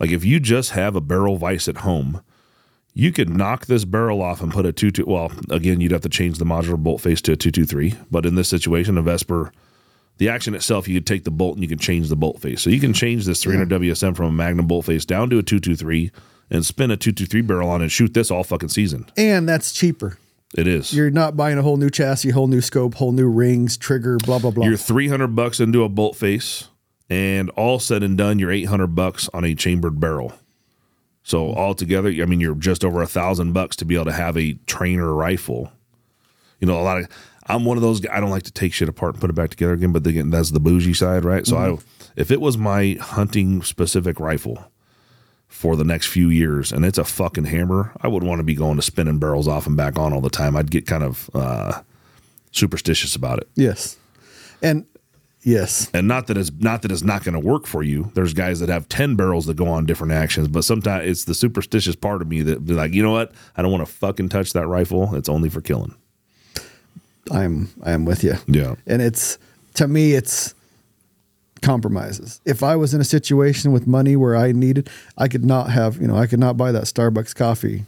Like 0.00 0.10
if 0.10 0.24
you 0.24 0.40
just 0.40 0.70
have 0.72 0.96
a 0.96 1.00
barrel 1.00 1.36
vise 1.36 1.68
at 1.68 1.78
home, 1.78 2.22
you 2.94 3.12
could 3.12 3.28
knock 3.28 3.66
this 3.66 3.84
barrel 3.84 4.22
off 4.22 4.40
and 4.40 4.52
put 4.52 4.64
a 4.66 4.72
two 4.72 4.90
two. 4.90 5.04
Well, 5.06 5.32
again, 5.50 5.80
you'd 5.80 5.92
have 5.92 6.00
to 6.02 6.08
change 6.08 6.38
the 6.38 6.44
modular 6.44 6.78
bolt 6.78 7.00
face 7.02 7.20
to 7.22 7.32
a 7.32 7.36
two 7.36 7.50
two 7.50 7.64
three. 7.66 7.94
But 8.10 8.24
in 8.24 8.36
this 8.36 8.48
situation, 8.48 8.96
a 8.98 9.02
Vesper, 9.02 9.52
the 10.18 10.28
action 10.28 10.54
itself, 10.54 10.88
you 10.88 10.94
could 10.94 11.06
take 11.06 11.24
the 11.24 11.30
bolt 11.30 11.54
and 11.54 11.62
you 11.62 11.68
can 11.68 11.78
change 11.78 12.08
the 12.08 12.16
bolt 12.16 12.40
face. 12.40 12.62
So 12.62 12.70
you 12.70 12.80
can 12.80 12.92
change 12.92 13.26
this 13.26 13.42
300 13.42 13.68
WSM 13.80 14.16
from 14.16 14.26
a 14.26 14.32
Magnum 14.32 14.66
bolt 14.66 14.86
face 14.86 15.04
down 15.04 15.30
to 15.30 15.38
a 15.38 15.42
two 15.42 15.60
two 15.60 15.76
three 15.76 16.10
and 16.50 16.64
spin 16.64 16.90
a 16.90 16.96
two 16.96 17.12
two 17.12 17.26
three 17.26 17.42
barrel 17.42 17.68
on 17.68 17.82
and 17.82 17.90
shoot 17.90 18.14
this 18.14 18.30
all 18.30 18.44
fucking 18.44 18.68
season. 18.68 19.06
And 19.16 19.48
that's 19.48 19.72
cheaper. 19.72 20.18
It 20.56 20.68
is. 20.68 20.94
You're 20.94 21.10
not 21.10 21.36
buying 21.36 21.58
a 21.58 21.62
whole 21.62 21.76
new 21.76 21.90
chassis, 21.90 22.30
whole 22.30 22.46
new 22.46 22.60
scope, 22.60 22.94
whole 22.94 23.10
new 23.10 23.28
rings, 23.28 23.76
trigger, 23.76 24.18
blah 24.18 24.38
blah 24.38 24.52
blah. 24.52 24.66
You're 24.66 24.76
300 24.76 25.28
bucks 25.28 25.58
into 25.58 25.82
a 25.82 25.88
bolt 25.88 26.14
face, 26.14 26.68
and 27.10 27.50
all 27.50 27.80
said 27.80 28.04
and 28.04 28.16
done, 28.16 28.38
you're 28.38 28.52
800 28.52 28.88
bucks 28.88 29.28
on 29.34 29.44
a 29.44 29.54
chambered 29.54 29.98
barrel. 29.98 30.32
So 31.24 31.52
altogether, 31.54 32.10
I 32.10 32.26
mean, 32.26 32.38
you're 32.38 32.54
just 32.54 32.84
over 32.84 33.02
a 33.02 33.06
thousand 33.06 33.52
bucks 33.52 33.76
to 33.76 33.84
be 33.84 33.94
able 33.94 34.04
to 34.04 34.12
have 34.12 34.36
a 34.36 34.54
trainer 34.66 35.12
rifle. 35.12 35.72
You 36.60 36.68
know, 36.68 36.78
a 36.78 36.82
lot 36.82 36.98
of 36.98 37.08
I'm 37.46 37.64
one 37.64 37.76
of 37.76 37.82
those. 37.82 38.00
guys, 38.00 38.12
I 38.14 38.20
don't 38.20 38.30
like 38.30 38.44
to 38.44 38.52
take 38.52 38.72
shit 38.72 38.88
apart 38.88 39.14
and 39.14 39.20
put 39.20 39.30
it 39.30 39.34
back 39.34 39.50
together 39.50 39.74
again, 39.74 39.92
but 39.92 40.06
again, 40.06 40.30
that's 40.30 40.50
the 40.50 40.60
bougie 40.60 40.94
side, 40.94 41.24
right? 41.24 41.46
So 41.46 41.56
I, 41.56 41.78
if 42.16 42.30
it 42.30 42.40
was 42.40 42.56
my 42.56 42.96
hunting 43.00 43.62
specific 43.62 44.18
rifle 44.18 44.70
for 45.46 45.76
the 45.76 45.84
next 45.84 46.06
few 46.06 46.28
years, 46.30 46.72
and 46.72 46.84
it's 46.84 46.98
a 46.98 47.04
fucking 47.04 47.44
hammer, 47.44 47.92
I 48.00 48.08
would 48.08 48.22
want 48.22 48.38
to 48.38 48.44
be 48.44 48.54
going 48.54 48.76
to 48.76 48.82
spinning 48.82 49.18
barrels 49.18 49.46
off 49.46 49.66
and 49.66 49.76
back 49.76 49.98
on 49.98 50.12
all 50.12 50.20
the 50.20 50.30
time. 50.30 50.56
I'd 50.56 50.70
get 50.70 50.86
kind 50.86 51.04
of 51.04 51.30
uh, 51.34 51.82
superstitious 52.50 53.14
about 53.14 53.38
it. 53.38 53.48
yes. 53.54 53.96
And 54.62 54.86
yes. 55.42 55.90
and 55.92 56.08
not 56.08 56.28
that 56.28 56.38
it's 56.38 56.50
not 56.58 56.80
that 56.82 56.90
it's 56.90 57.02
not 57.02 57.22
going 57.22 57.34
to 57.34 57.46
work 57.46 57.66
for 57.66 57.82
you. 57.82 58.10
There's 58.14 58.32
guys 58.32 58.60
that 58.60 58.70
have 58.70 58.88
ten 58.88 59.14
barrels 59.14 59.44
that 59.46 59.56
go 59.56 59.66
on 59.66 59.84
different 59.84 60.14
actions, 60.14 60.48
but 60.48 60.64
sometimes 60.64 61.06
it's 61.06 61.24
the 61.24 61.34
superstitious 61.34 61.94
part 61.94 62.22
of 62.22 62.28
me 62.28 62.40
that 62.42 62.64
be 62.64 62.72
like, 62.72 62.94
you 62.94 63.02
know 63.02 63.10
what? 63.12 63.32
I 63.54 63.60
don't 63.60 63.70
want 63.70 63.86
to 63.86 63.92
fucking 63.92 64.30
touch 64.30 64.54
that 64.54 64.66
rifle. 64.66 65.14
It's 65.14 65.28
only 65.28 65.50
for 65.50 65.60
killing. 65.60 65.94
I'm 67.30 67.68
I 67.82 67.92
am 67.92 68.04
with 68.04 68.22
you. 68.24 68.34
Yeah. 68.46 68.74
And 68.86 69.00
it's 69.02 69.38
to 69.74 69.88
me 69.88 70.12
it's 70.12 70.54
compromises. 71.62 72.40
If 72.44 72.62
I 72.62 72.76
was 72.76 72.92
in 72.92 73.00
a 73.00 73.04
situation 73.04 73.72
with 73.72 73.86
money 73.86 74.16
where 74.16 74.36
I 74.36 74.52
needed 74.52 74.90
I 75.16 75.28
could 75.28 75.44
not 75.44 75.70
have, 75.70 75.96
you 76.00 76.06
know, 76.06 76.16
I 76.16 76.26
could 76.26 76.40
not 76.40 76.56
buy 76.56 76.72
that 76.72 76.84
Starbucks 76.84 77.34
coffee, 77.34 77.84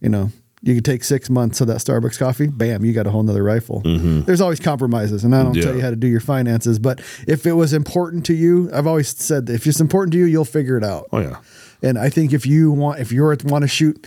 you 0.00 0.08
know. 0.08 0.30
You 0.62 0.74
could 0.74 0.84
take 0.84 1.04
six 1.04 1.30
months 1.30 1.62
of 1.62 1.68
that 1.68 1.78
Starbucks 1.78 2.18
coffee, 2.18 2.46
bam, 2.46 2.84
you 2.84 2.92
got 2.92 3.06
a 3.06 3.10
whole 3.10 3.22
nother 3.22 3.42
rifle. 3.42 3.80
Mm-hmm. 3.80 4.22
There's 4.24 4.42
always 4.42 4.60
compromises, 4.60 5.24
and 5.24 5.34
I 5.34 5.42
don't 5.42 5.54
tell 5.54 5.74
you 5.74 5.80
how 5.80 5.88
to 5.88 5.96
do 5.96 6.06
your 6.06 6.20
finances, 6.20 6.78
but 6.78 7.00
if 7.26 7.46
it 7.46 7.54
was 7.54 7.72
important 7.72 8.26
to 8.26 8.34
you, 8.34 8.68
I've 8.70 8.86
always 8.86 9.08
said 9.08 9.46
that 9.46 9.54
if 9.54 9.66
it's 9.66 9.80
important 9.80 10.12
to 10.12 10.18
you, 10.18 10.26
you'll 10.26 10.44
figure 10.44 10.76
it 10.76 10.84
out. 10.84 11.08
Oh 11.12 11.20
yeah. 11.20 11.38
And 11.82 11.98
I 11.98 12.10
think 12.10 12.34
if 12.34 12.44
you 12.44 12.72
want, 12.72 13.00
if 13.00 13.10
you 13.10 13.24
want 13.24 13.62
to 13.62 13.68
shoot 13.68 14.06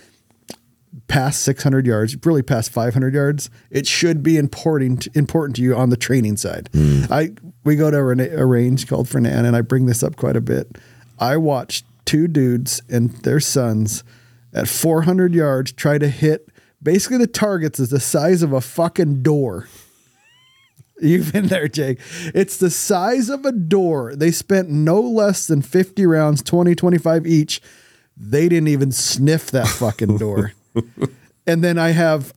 past 1.08 1.42
600 1.44 1.86
yards, 1.86 2.16
really 2.26 2.42
past 2.42 2.72
500 2.72 3.14
yards, 3.14 3.50
it 3.70 3.88
should 3.88 4.24
be 4.24 4.38
important 4.38 5.08
important 5.16 5.56
to 5.58 5.62
you 5.62 5.76
on 5.76 5.90
the 5.90 5.98
training 5.98 6.38
side. 6.38 6.70
Hmm. 6.74 7.04
I 7.10 7.32
we 7.64 7.76
go 7.76 7.92
to 7.92 7.98
a, 7.98 8.46
range 8.46 8.88
called 8.88 9.08
Fernan, 9.08 9.46
and 9.46 9.56
I 9.56 9.62
bring 9.62 9.86
this 9.86 10.04
up 10.04 10.16
quite 10.16 10.36
a 10.36 10.42
bit. 10.42 10.78
I 11.20 11.38
watched 11.38 11.86
two 12.06 12.28
dudes 12.28 12.82
and 12.90 13.12
their 13.24 13.40
sons 13.40 14.04
at 14.54 14.68
400 14.68 15.34
yards 15.34 15.72
try 15.72 15.98
to 15.98 16.10
hit 16.10 16.50
basically 16.82 17.18
the 17.18 17.28
targets 17.28 17.80
is 17.80 17.90
the 17.90 18.00
size 18.00 18.44
of 18.44 18.52
a 18.52 18.62
fucking 18.62 19.24
door. 19.24 19.68
You've 21.02 21.34
been 21.34 21.48
there, 21.48 21.68
Jake. 21.68 22.00
It's 22.34 22.58
the 22.58 22.70
size 22.70 23.30
of 23.30 23.46
a 23.46 23.52
door. 23.52 24.16
They 24.16 24.32
spent 24.32 24.70
no 24.70 25.02
less 25.02 25.48
than 25.48 25.62
50 25.62 26.06
rounds, 26.06 26.42
20, 26.44 26.76
25 26.76 27.26
each. 27.26 27.62
They 28.16 28.48
didn't 28.48 28.68
even 28.68 28.92
sniff 28.92 29.52
that 29.52 29.68
fucking 29.68 30.18
door. 30.20 30.54
and 31.48 31.64
then 31.64 31.78
I 31.78 31.90
have, 31.90 32.34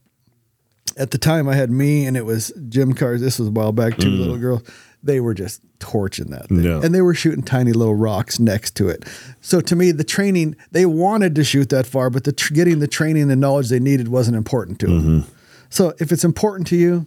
at 0.96 1.10
the 1.10 1.18
time, 1.18 1.48
I 1.48 1.54
had 1.54 1.70
me 1.70 2.06
and 2.06 2.16
it 2.16 2.24
was 2.24 2.52
Jim 2.68 2.92
Cars. 2.92 3.20
This 3.20 3.38
was 3.38 3.48
a 3.48 3.50
while 3.50 3.72
back, 3.72 3.96
two 3.98 4.08
mm. 4.08 4.18
little 4.18 4.38
girls. 4.38 4.62
They 5.02 5.20
were 5.20 5.34
just 5.34 5.60
torching 5.78 6.30
that 6.30 6.48
thing. 6.48 6.64
And 6.82 6.94
they 6.94 7.00
were 7.00 7.14
shooting 7.14 7.42
tiny 7.42 7.72
little 7.72 7.94
rocks 7.94 8.40
next 8.40 8.74
to 8.76 8.88
it. 8.88 9.04
So 9.40 9.60
to 9.60 9.76
me, 9.76 9.92
the 9.92 10.04
training, 10.04 10.56
they 10.72 10.86
wanted 10.86 11.34
to 11.36 11.44
shoot 11.44 11.68
that 11.68 11.86
far, 11.86 12.10
but 12.10 12.24
the 12.24 12.32
tr- 12.32 12.54
getting 12.54 12.80
the 12.80 12.88
training 12.88 13.22
and 13.22 13.30
the 13.30 13.36
knowledge 13.36 13.68
they 13.68 13.78
needed 13.78 14.08
wasn't 14.08 14.36
important 14.36 14.80
to 14.80 14.86
them. 14.86 15.02
Mm-hmm. 15.02 15.30
So 15.68 15.94
if 16.00 16.12
it's 16.12 16.24
important 16.24 16.66
to 16.68 16.76
you, 16.76 17.06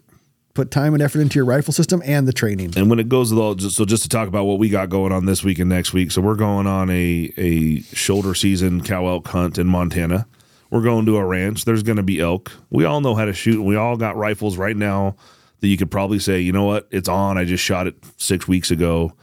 put 0.54 0.72
time 0.72 0.94
and 0.94 1.02
effort 1.02 1.22
into 1.22 1.36
your 1.36 1.46
rifle 1.46 1.74
system 1.74 2.02
and 2.06 2.28
the 2.28 2.34
training. 2.34 2.74
And 2.76 2.90
when 2.90 3.00
it 3.00 3.08
goes 3.08 3.30
the, 3.30 3.70
so 3.70 3.86
just 3.86 4.04
to 4.04 4.10
talk 4.10 4.28
about 4.28 4.46
what 4.46 4.60
we 4.60 4.70
got 4.70 4.90
going 4.90 5.12
on 5.12 5.26
this 5.26 5.44
week 5.44 5.60
and 5.60 5.70
next 5.70 5.94
week. 5.94 6.12
So 6.12 6.22
we're 6.22 6.36
going 6.36 6.68
on 6.68 6.90
a 6.90 7.32
a 7.38 7.82
shoulder 7.82 8.34
season 8.36 8.82
cow 8.82 9.08
elk 9.08 9.28
hunt 9.28 9.58
in 9.58 9.68
Montana. 9.68 10.28
We're 10.70 10.82
going 10.82 11.06
to 11.08 11.18
a 11.18 11.26
ranch. 11.26 11.66
There's 11.66 11.84
going 11.84 11.98
to 11.98 12.04
be 12.04 12.20
elk. 12.20 12.52
We 12.70 12.86
all 12.86 13.02
know 13.02 13.16
how 13.16 13.26
to 13.26 13.34
shoot. 13.34 13.56
and 13.56 13.66
We 13.66 13.76
all 13.76 13.98
got 13.98 14.16
rifles 14.16 14.58
right 14.58 14.78
now 14.78 15.16
that 15.62 15.68
you 15.68 15.78
could 15.78 15.92
probably 15.92 16.20
say, 16.20 16.40
you 16.40 16.52
know 16.52 16.66
what, 16.66 16.88
it's 16.92 17.10
on. 17.10 17.38
I 17.38 17.46
just 17.46 17.64
shot 17.64 17.88
it 17.88 17.96
six 18.18 18.48
weeks 18.48 18.72
ago. 18.72 19.14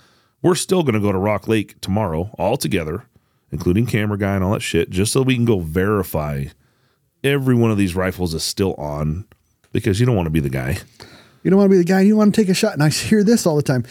We're 0.42 0.54
still 0.54 0.82
going 0.82 0.94
to 0.94 1.00
go 1.00 1.12
to 1.12 1.18
Rock 1.18 1.48
Lake 1.48 1.80
tomorrow, 1.80 2.30
all 2.38 2.56
together, 2.56 3.04
including 3.50 3.86
camera 3.86 4.18
guy 4.18 4.34
and 4.34 4.44
all 4.44 4.52
that 4.52 4.60
shit, 4.60 4.90
just 4.90 5.12
so 5.12 5.22
we 5.22 5.34
can 5.34 5.44
go 5.44 5.60
verify 5.60 6.46
every 7.24 7.54
one 7.54 7.70
of 7.70 7.78
these 7.78 7.94
rifles 7.96 8.34
is 8.34 8.44
still 8.44 8.74
on 8.74 9.26
because 9.72 9.98
you 9.98 10.06
don't 10.06 10.16
want 10.16 10.26
to 10.26 10.30
be 10.30 10.40
the 10.40 10.50
guy. 10.50 10.78
You 11.42 11.50
don't 11.50 11.58
want 11.58 11.70
to 11.70 11.74
be 11.74 11.78
the 11.78 11.84
guy. 11.84 12.00
You 12.00 12.16
want 12.16 12.34
to 12.34 12.40
take 12.40 12.48
a 12.48 12.54
shot. 12.54 12.72
And 12.72 12.82
I 12.82 12.88
hear 12.88 13.22
this 13.22 13.46
all 13.46 13.56
the 13.56 13.62
time. 13.62 13.84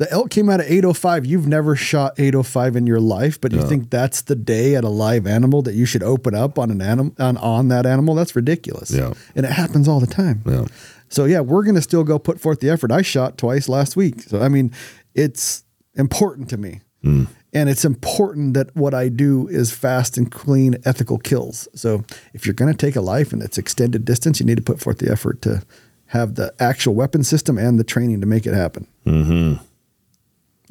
The 0.00 0.10
elk 0.10 0.30
came 0.30 0.48
out 0.48 0.60
of 0.60 0.66
805. 0.66 1.26
You've 1.26 1.46
never 1.46 1.76
shot 1.76 2.14
805 2.18 2.74
in 2.74 2.86
your 2.86 3.00
life, 3.00 3.38
but 3.38 3.52
you 3.52 3.60
think 3.60 3.90
that's 3.90 4.22
the 4.22 4.34
day 4.34 4.74
at 4.74 4.82
a 4.82 4.88
live 4.88 5.26
animal 5.26 5.60
that 5.60 5.74
you 5.74 5.84
should 5.84 6.02
open 6.02 6.34
up 6.34 6.58
on 6.58 6.70
an 6.70 6.80
animal 6.80 7.14
on, 7.18 7.36
on 7.36 7.68
that 7.68 7.84
animal? 7.84 8.14
That's 8.14 8.34
ridiculous. 8.34 8.90
Yeah. 8.90 9.12
And 9.36 9.44
it 9.44 9.52
happens 9.52 9.88
all 9.88 10.00
the 10.00 10.06
time. 10.06 10.42
Yeah. 10.46 10.64
So 11.10 11.26
yeah, 11.26 11.40
we're 11.40 11.64
gonna 11.64 11.82
still 11.82 12.02
go 12.02 12.18
put 12.18 12.40
forth 12.40 12.60
the 12.60 12.70
effort. 12.70 12.90
I 12.90 13.02
shot 13.02 13.36
twice 13.36 13.68
last 13.68 13.94
week. 13.94 14.22
So 14.22 14.40
I 14.40 14.48
mean, 14.48 14.72
it's 15.14 15.64
important 15.94 16.48
to 16.48 16.56
me. 16.56 16.80
And 17.02 17.68
it's 17.68 17.84
important 17.84 18.54
that 18.54 18.74
what 18.74 18.94
I 18.94 19.10
do 19.10 19.48
is 19.48 19.70
fast 19.70 20.16
and 20.16 20.32
clean, 20.32 20.76
ethical 20.86 21.18
kills. 21.18 21.68
So 21.74 22.04
if 22.32 22.46
you're 22.46 22.54
going 22.54 22.72
to 22.72 22.86
take 22.86 22.96
a 22.96 23.02
life 23.02 23.34
and 23.34 23.42
it's 23.42 23.58
extended 23.58 24.06
distance, 24.06 24.40
you 24.40 24.46
need 24.46 24.56
to 24.56 24.62
put 24.62 24.80
forth 24.80 24.98
the 24.98 25.10
effort 25.10 25.42
to 25.42 25.62
have 26.06 26.36
the 26.36 26.54
actual 26.58 26.94
weapon 26.94 27.22
system 27.22 27.58
and 27.58 27.78
the 27.78 27.84
training 27.84 28.20
to 28.20 28.26
make 28.26 28.46
it 28.46 28.54
happen. 28.54 28.86
Mm-hmm. 29.06 29.62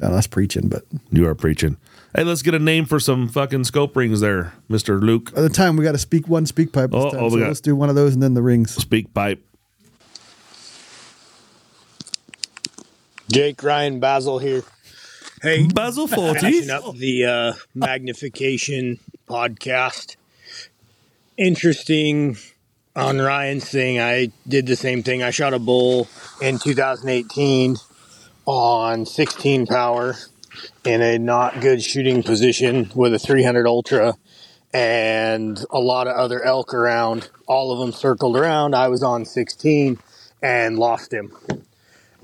Now 0.00 0.10
that's 0.10 0.26
preaching, 0.26 0.68
but 0.68 0.84
You 1.12 1.26
are 1.28 1.34
preaching. 1.34 1.76
Hey, 2.16 2.24
let's 2.24 2.42
get 2.42 2.54
a 2.54 2.58
name 2.58 2.86
for 2.86 2.98
some 2.98 3.28
fucking 3.28 3.64
scope 3.64 3.94
rings 3.94 4.20
there, 4.20 4.54
Mister 4.68 4.98
Luke. 4.98 5.32
by 5.34 5.42
the 5.42 5.48
time 5.48 5.76
we 5.76 5.84
got 5.84 5.92
to 5.92 5.98
speak 5.98 6.26
one 6.26 6.44
SpeakPipe 6.44 6.90
this 6.90 7.04
Oh, 7.04 7.10
time. 7.10 7.20
oh, 7.20 7.24
we 7.26 7.30
so 7.32 7.38
got- 7.40 7.48
let's 7.48 7.60
do 7.60 7.76
one 7.76 7.88
of 7.88 7.94
those 7.94 8.14
and 8.14 8.22
then 8.22 8.34
the 8.34 8.42
rings. 8.42 8.76
SpeakPipe. 8.76 9.38
Jake 13.30 13.62
Ryan 13.62 14.00
Basil 14.00 14.38
here. 14.38 14.62
Hey, 15.42 15.66
Basil 15.68 16.06
finishing 16.08 16.68
up 16.70 16.94
the 16.96 17.24
uh, 17.24 17.52
magnification 17.74 18.98
podcast. 19.28 20.16
Interesting 21.36 22.36
on 22.96 23.18
Ryan's 23.18 23.68
thing. 23.68 24.00
I 24.00 24.32
did 24.48 24.66
the 24.66 24.76
same 24.76 25.02
thing. 25.02 25.22
I 25.22 25.30
shot 25.30 25.54
a 25.54 25.58
bull 25.58 26.08
in 26.42 26.58
2018 26.58 27.76
on 28.50 29.06
16 29.06 29.66
power 29.66 30.16
in 30.84 31.00
a 31.00 31.18
not 31.18 31.60
good 31.60 31.80
shooting 31.80 32.20
position 32.20 32.90
with 32.96 33.14
a 33.14 33.18
300 33.18 33.64
ultra 33.64 34.16
and 34.74 35.64
a 35.70 35.78
lot 35.78 36.08
of 36.08 36.16
other 36.16 36.42
elk 36.42 36.74
around. 36.74 37.30
All 37.46 37.70
of 37.70 37.78
them 37.78 37.92
circled 37.92 38.36
around. 38.36 38.74
I 38.74 38.88
was 38.88 39.04
on 39.04 39.24
16 39.24 40.00
and 40.42 40.78
lost 40.80 41.12
him 41.12 41.32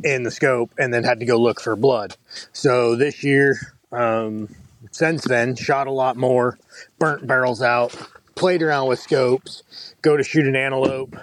in 0.02 0.24
the 0.24 0.32
scope 0.32 0.72
and 0.76 0.92
then 0.92 1.04
had 1.04 1.20
to 1.20 1.26
go 1.26 1.36
look 1.36 1.60
for 1.60 1.76
blood. 1.76 2.16
So 2.52 2.96
this 2.96 3.22
year, 3.22 3.56
um, 3.92 4.48
since 4.90 5.22
then, 5.22 5.54
shot 5.54 5.86
a 5.86 5.92
lot 5.92 6.16
more, 6.16 6.58
burnt 6.98 7.24
barrels 7.28 7.62
out, 7.62 7.96
played 8.34 8.62
around 8.62 8.88
with 8.88 8.98
scopes, 8.98 9.62
go 10.02 10.16
to 10.16 10.24
shoot 10.24 10.48
an 10.48 10.56
antelope, 10.56 11.14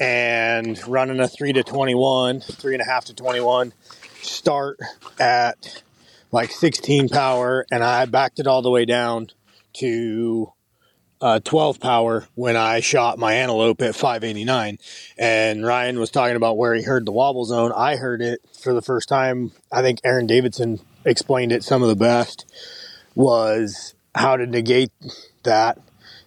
and 0.00 0.80
running 0.86 1.18
a 1.18 1.26
three 1.26 1.52
to 1.52 1.64
21, 1.64 2.40
three 2.40 2.74
and 2.74 2.82
a 2.82 2.84
half 2.84 3.06
to 3.06 3.14
21, 3.14 3.72
start 4.28 4.78
at 5.18 5.82
like 6.30 6.50
16 6.50 7.08
power, 7.08 7.66
and 7.70 7.82
I 7.82 8.04
backed 8.06 8.38
it 8.38 8.46
all 8.46 8.62
the 8.62 8.70
way 8.70 8.84
down 8.84 9.28
to 9.74 10.52
uh, 11.20 11.40
12 11.40 11.80
power 11.80 12.26
when 12.34 12.56
I 12.56 12.80
shot 12.80 13.18
my 13.18 13.34
antelope 13.34 13.82
at 13.82 13.94
589. 13.94 14.78
And 15.16 15.64
Ryan 15.64 15.98
was 15.98 16.10
talking 16.10 16.36
about 16.36 16.56
where 16.56 16.74
he 16.74 16.82
heard 16.82 17.06
the 17.06 17.12
wobble 17.12 17.44
zone. 17.44 17.72
I 17.74 17.96
heard 17.96 18.22
it 18.22 18.40
for 18.60 18.72
the 18.72 18.82
first 18.82 19.08
time. 19.08 19.52
I 19.72 19.82
think 19.82 20.00
Aaron 20.04 20.26
Davidson 20.26 20.80
explained 21.04 21.52
it 21.52 21.64
some 21.64 21.82
of 21.82 21.88
the 21.88 21.96
best 21.96 22.46
was 23.14 23.94
how 24.14 24.36
to 24.36 24.46
negate 24.46 24.92
that. 25.42 25.78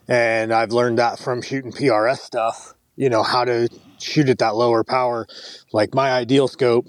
And 0.08 0.52
I've 0.52 0.72
learned 0.72 0.98
that 0.98 1.20
from 1.20 1.42
shooting 1.42 1.72
PRS 1.72 2.18
stuff, 2.18 2.74
you 2.98 3.10
know, 3.10 3.24
how 3.24 3.46
to 3.46 3.70
shoot 4.00 4.28
at 4.30 4.40
that 4.40 4.56
lower 4.56 4.84
power. 4.84 5.26
Like 5.72 5.94
my 5.94 6.12
ideal 6.12 6.48
scope, 6.48 6.88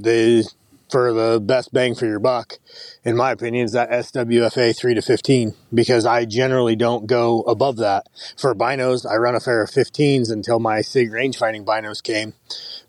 the 0.00 0.50
for 0.92 1.12
the 1.14 1.40
best 1.40 1.72
bang 1.72 1.94
for 1.94 2.06
your 2.06 2.18
buck, 2.18 2.58
in 3.02 3.16
my 3.16 3.32
opinion, 3.32 3.64
is 3.64 3.72
that 3.72 3.90
SWFA 3.90 4.76
3 4.76 4.94
to 4.94 5.00
15 5.00 5.54
because 5.72 6.04
I 6.04 6.26
generally 6.26 6.76
don't 6.76 7.06
go 7.06 7.40
above 7.42 7.78
that. 7.78 8.08
For 8.36 8.54
binos, 8.54 9.10
I 9.10 9.16
run 9.16 9.34
a 9.34 9.40
pair 9.40 9.62
of 9.62 9.70
15s 9.70 10.30
until 10.30 10.60
my 10.60 10.82
SIG 10.82 11.10
range 11.10 11.38
finding 11.38 11.64
binos 11.64 12.02
came. 12.02 12.34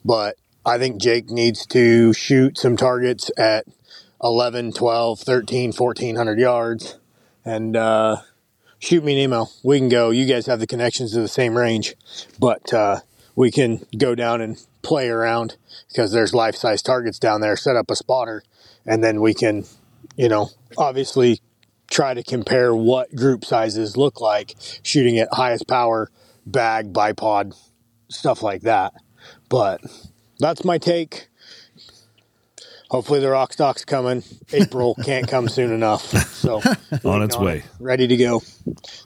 But 0.04 0.36
I 0.66 0.78
think 0.78 1.02
Jake 1.02 1.30
needs 1.30 1.66
to 1.68 2.12
shoot 2.12 2.58
some 2.58 2.76
targets 2.76 3.32
at 3.38 3.66
11, 4.22 4.74
12, 4.74 5.20
13, 5.20 5.72
1400 5.72 6.40
yards 6.40 7.00
and 7.46 7.76
uh, 7.76 8.18
shoot 8.80 9.04
me 9.04 9.14
an 9.14 9.20
email. 9.20 9.50
We 9.64 9.80
can 9.80 9.90
go. 9.90 10.10
You 10.10 10.26
guys 10.26 10.46
have 10.48 10.60
the 10.60 10.68
connections 10.68 11.14
to 11.14 11.22
the 11.22 11.28
same 11.28 11.58
range, 11.58 11.96
but 12.38 12.74
uh, 12.74 13.00
we 13.36 13.52
can 13.52 13.86
go 13.98 14.16
down 14.16 14.42
and 14.42 14.58
play 14.84 15.10
around 15.10 15.58
because 15.88 16.12
there's 16.12 16.34
life 16.34 16.56
size 16.56 16.82
targets 16.82 17.18
down 17.18 17.42
there. 17.42 17.56
Set 17.56 17.76
up 17.76 17.90
a 17.90 17.96
spotter, 17.96 18.44
and 18.86 19.04
then 19.04 19.22
we 19.22 19.34
can, 19.34 19.66
you 20.16 20.30
know, 20.30 20.50
obviously 20.78 21.40
try 21.90 22.14
to 22.14 22.24
compare 22.24 22.76
what 22.76 23.16
group 23.16 23.46
sizes 23.46 23.98
look 23.98 24.22
like 24.22 24.56
shooting 24.84 25.18
at 25.18 25.30
highest 25.32 25.68
power, 25.68 26.10
bag, 26.46 26.94
bipod, 26.94 27.56
stuff 28.10 28.44
like 28.44 28.62
that. 28.62 28.94
But 29.50 29.82
that's 30.40 30.64
my 30.66 30.78
take. 30.78 31.30
Hopefully 32.90 33.20
the 33.20 33.28
Rokstock's 33.28 33.86
coming. 33.86 34.24
April 34.52 34.96
can't 35.04 35.28
come 35.28 35.50
soon 35.50 35.72
enough. 35.72 36.04
So 36.34 36.62
On 37.04 37.24
its 37.24 37.36
waiting 37.38 37.42
way. 37.46 37.58
it. 37.58 37.64
ready 37.80 38.08
to 38.08 38.18
go. 38.18 38.42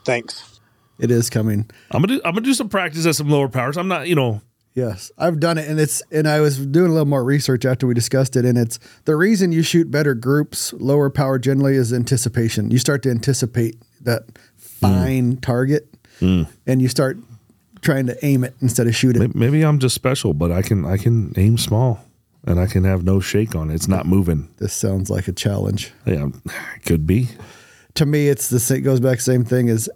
Thanks. 0.06 0.60
It 1.00 1.12
is 1.12 1.30
coming. 1.30 1.70
I'm 1.92 2.02
gonna 2.02 2.18
do, 2.18 2.22
I'm 2.26 2.34
gonna 2.34 2.42
do 2.46 2.54
some 2.54 2.70
practice 2.70 3.06
at 3.06 3.16
some 3.16 3.30
lower 3.30 3.48
powers. 3.48 3.78
I'm 3.78 3.88
not, 3.88 4.08
you 4.08 4.16
know, 4.16 4.42
Yes, 4.78 5.12
I've 5.18 5.40
done 5.40 5.58
it, 5.58 5.68
and 5.68 5.80
it's 5.80 6.04
and 6.12 6.28
I 6.28 6.40
was 6.40 6.64
doing 6.64 6.92
a 6.92 6.94
little 6.94 7.08
more 7.08 7.24
research 7.24 7.66
after 7.66 7.88
we 7.88 7.96
discussed 7.96 8.36
it, 8.36 8.46
and 8.46 8.60
it's 8.60 8.78
the 9.06 9.16
reason 9.16 9.52
you 9.52 9.64
shoot 9.64 9.90
better 9.90 10.14
groups, 10.14 10.72
lower 10.74 11.10
power 11.10 11.40
generally 11.40 11.76
is 11.76 11.92
anticipation. 11.92 12.70
You 12.70 12.78
start 12.78 13.02
to 13.02 13.10
anticipate 13.10 13.76
that 14.02 14.26
fine 14.56 15.38
target, 15.38 15.92
mm. 16.20 16.48
and 16.68 16.80
you 16.80 16.90
start 16.90 17.18
trying 17.82 18.06
to 18.06 18.24
aim 18.24 18.44
it 18.44 18.54
instead 18.62 18.86
of 18.86 18.96
shoot 18.96 19.18
it. 19.18 19.34
maybe 19.34 19.64
I'm 19.64 19.80
just 19.80 19.96
special, 19.96 20.36
but 20.36 20.52
I 20.52 20.62
can 20.62 20.86
I 20.86 20.98
can 20.98 21.34
aim 21.38 21.58
small 21.58 22.06
and 22.46 22.60
I 22.60 22.68
can 22.68 22.84
have 22.84 23.04
no 23.04 23.20
shake 23.20 23.56
on 23.56 23.72
it. 23.72 23.74
It's 23.74 23.88
not 23.88 24.06
moving. 24.06 24.48
This 24.58 24.74
sounds 24.74 25.10
like 25.10 25.28
a 25.28 25.34
challenge 25.34 25.92
Yeah, 26.06 26.28
could 26.86 27.08
be. 27.08 27.30
to 27.96 28.06
me. 28.06 28.30
It's 28.30 28.52
the 28.52 28.60
same, 28.60 28.84
goes 28.84 29.00
back 29.00 29.22
same 29.22 29.44
thing 29.44 29.70
as 29.70 29.90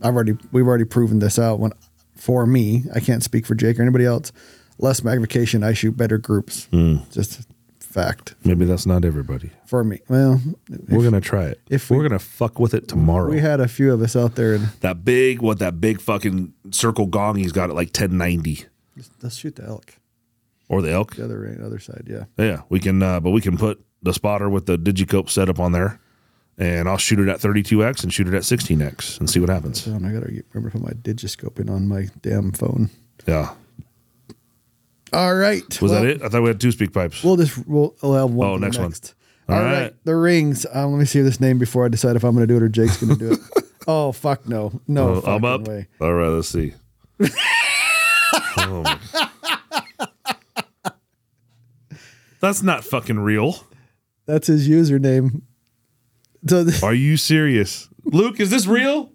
I've 0.00 0.14
already 0.14 0.36
we've 0.52 0.68
already 0.68 0.84
proven 0.84 1.18
this 1.18 1.40
out. 1.40 1.58
When 1.58 1.72
for 2.16 2.46
me, 2.46 2.84
I 2.94 3.00
can't 3.00 3.22
speak 3.22 3.46
for 3.46 3.54
Jake 3.54 3.78
or 3.78 3.82
anybody 3.82 4.04
else. 4.04 4.32
Less 4.78 5.02
magnification, 5.04 5.62
I 5.62 5.72
shoot 5.72 5.96
better 5.96 6.18
groups. 6.18 6.68
Just 7.10 7.46
fact 7.80 8.34
Maybe 8.44 8.66
that's 8.66 8.84
not 8.84 9.06
everybody. 9.06 9.50
for 9.64 9.82
me. 9.82 10.00
Well, 10.08 10.40
We're 10.88 11.02
gonna 11.02 11.20
try 11.22 11.44
it. 11.44 11.60
if 11.70 11.88
we're 11.90 11.98
we- 11.98 12.02
gonna 12.08 12.18
fuck 12.18 12.58
with 12.58 12.74
it 12.74 12.88
tomorrow. 12.88 13.30
we 13.30 13.40
had 13.40 13.58
a 13.60 13.68
few 13.68 13.90
of 13.92 14.02
us 14.02 14.14
out 14.14 14.34
there, 14.34 14.54
and 14.54 14.64
that 14.80 15.02
big 15.02 15.40
what 15.40 15.58
that 15.60 15.80
big 15.80 16.00
fucking 16.00 16.52
circle 16.72 17.06
gong 17.06 17.36
he's 17.36 17.52
got 17.52 17.70
at 17.70 17.76
like 17.76 17.88
1090 17.88 18.66
let's 19.22 19.36
shoot 19.36 19.56
the 19.56 19.64
elk. 19.64 19.94
or 20.68 20.82
the 20.82 20.90
elk. 20.90 21.16
The 21.16 21.24
other 21.24 21.58
other 21.64 21.78
side, 21.78 22.04
yeah. 22.06 22.24
Yeah, 22.36 22.62
we 22.68 22.80
can, 22.80 23.02
uh, 23.02 23.20
but 23.20 23.30
we 23.30 23.40
can 23.40 23.56
put 23.56 23.82
the 24.02 24.12
spotter 24.12 24.50
with 24.50 24.66
the 24.66 24.76
digiscope 24.78 25.30
setup 25.30 25.58
on 25.58 25.72
there, 25.72 25.98
and 26.58 26.88
I'll 26.88 26.96
shoot 26.96 27.18
it 27.18 27.28
at 27.28 27.38
32x 27.40 28.02
and 28.02 28.12
shoot 28.12 28.28
it 28.28 28.34
at 28.34 28.42
16x 28.42 29.18
and 29.20 29.28
see 29.28 29.40
what 29.40 29.48
happens. 29.50 29.82
So 29.84 29.94
I 29.94 29.98
gotta 29.98 30.42
remember 30.52 30.70
to 30.70 30.78
put 30.78 30.82
my 30.82 30.92
digiscoping 30.92 31.70
on 31.70 31.86
my 31.86 32.08
damn 32.22 32.52
phone. 32.52 32.90
Yeah, 33.26 33.54
All 35.12 35.34
right, 35.34 35.62
was 35.82 35.90
well, 35.92 36.02
that 36.02 36.08
it? 36.10 36.22
I 36.22 36.28
thought 36.28 36.42
we 36.42 36.48
had 36.48 36.60
two 36.60 36.68
SpeakPipes. 36.68 37.22
We'll 37.24 37.36
just 37.36 37.66
we'll, 37.66 37.94
we'll 38.02 38.14
have 38.14 38.30
one. 38.30 38.48
Oh, 38.48 38.54
the 38.58 38.60
next 38.66 38.78
one. 38.78 38.92
All 39.48 39.54
All 39.56 39.62
right. 39.62 39.82
right. 39.82 39.94
the 40.04 40.16
rings. 40.16 40.66
Uh, 40.66 40.86
let 40.88 40.98
me 40.98 41.04
see 41.04 41.20
this 41.22 41.40
name 41.40 41.58
before 41.58 41.84
I 41.84 41.88
decide 41.88 42.16
if 42.16 42.24
I'm 42.24 42.34
going 42.34 42.46
to 42.46 42.52
do 42.52 42.56
it 42.56 42.62
or 42.64 42.68
Jake's 42.68 42.96
going 43.00 43.16
to 43.16 43.28
do 43.28 43.32
it. 43.34 43.40
oh 43.86 44.10
fuck 44.12 44.48
no, 44.48 44.80
no, 44.88 45.22
Oh, 45.24 45.34
I'm 45.36 45.44
up. 45.44 45.68
way. 45.68 45.86
All 46.00 46.12
right, 46.12 46.28
let's 46.28 46.48
see. 46.48 46.74
Oh 48.58 48.98
That's 52.40 52.62
not 52.62 52.84
fucking 52.84 53.18
real. 53.20 53.64
That's 54.26 54.46
his 54.48 54.68
username. 54.68 55.42
So 56.48 56.64
th- 56.64 56.82
Are 56.82 56.94
you 56.94 57.16
serious, 57.16 57.88
Luke? 58.04 58.40
Is 58.40 58.50
this 58.50 58.66
real? 58.66 59.12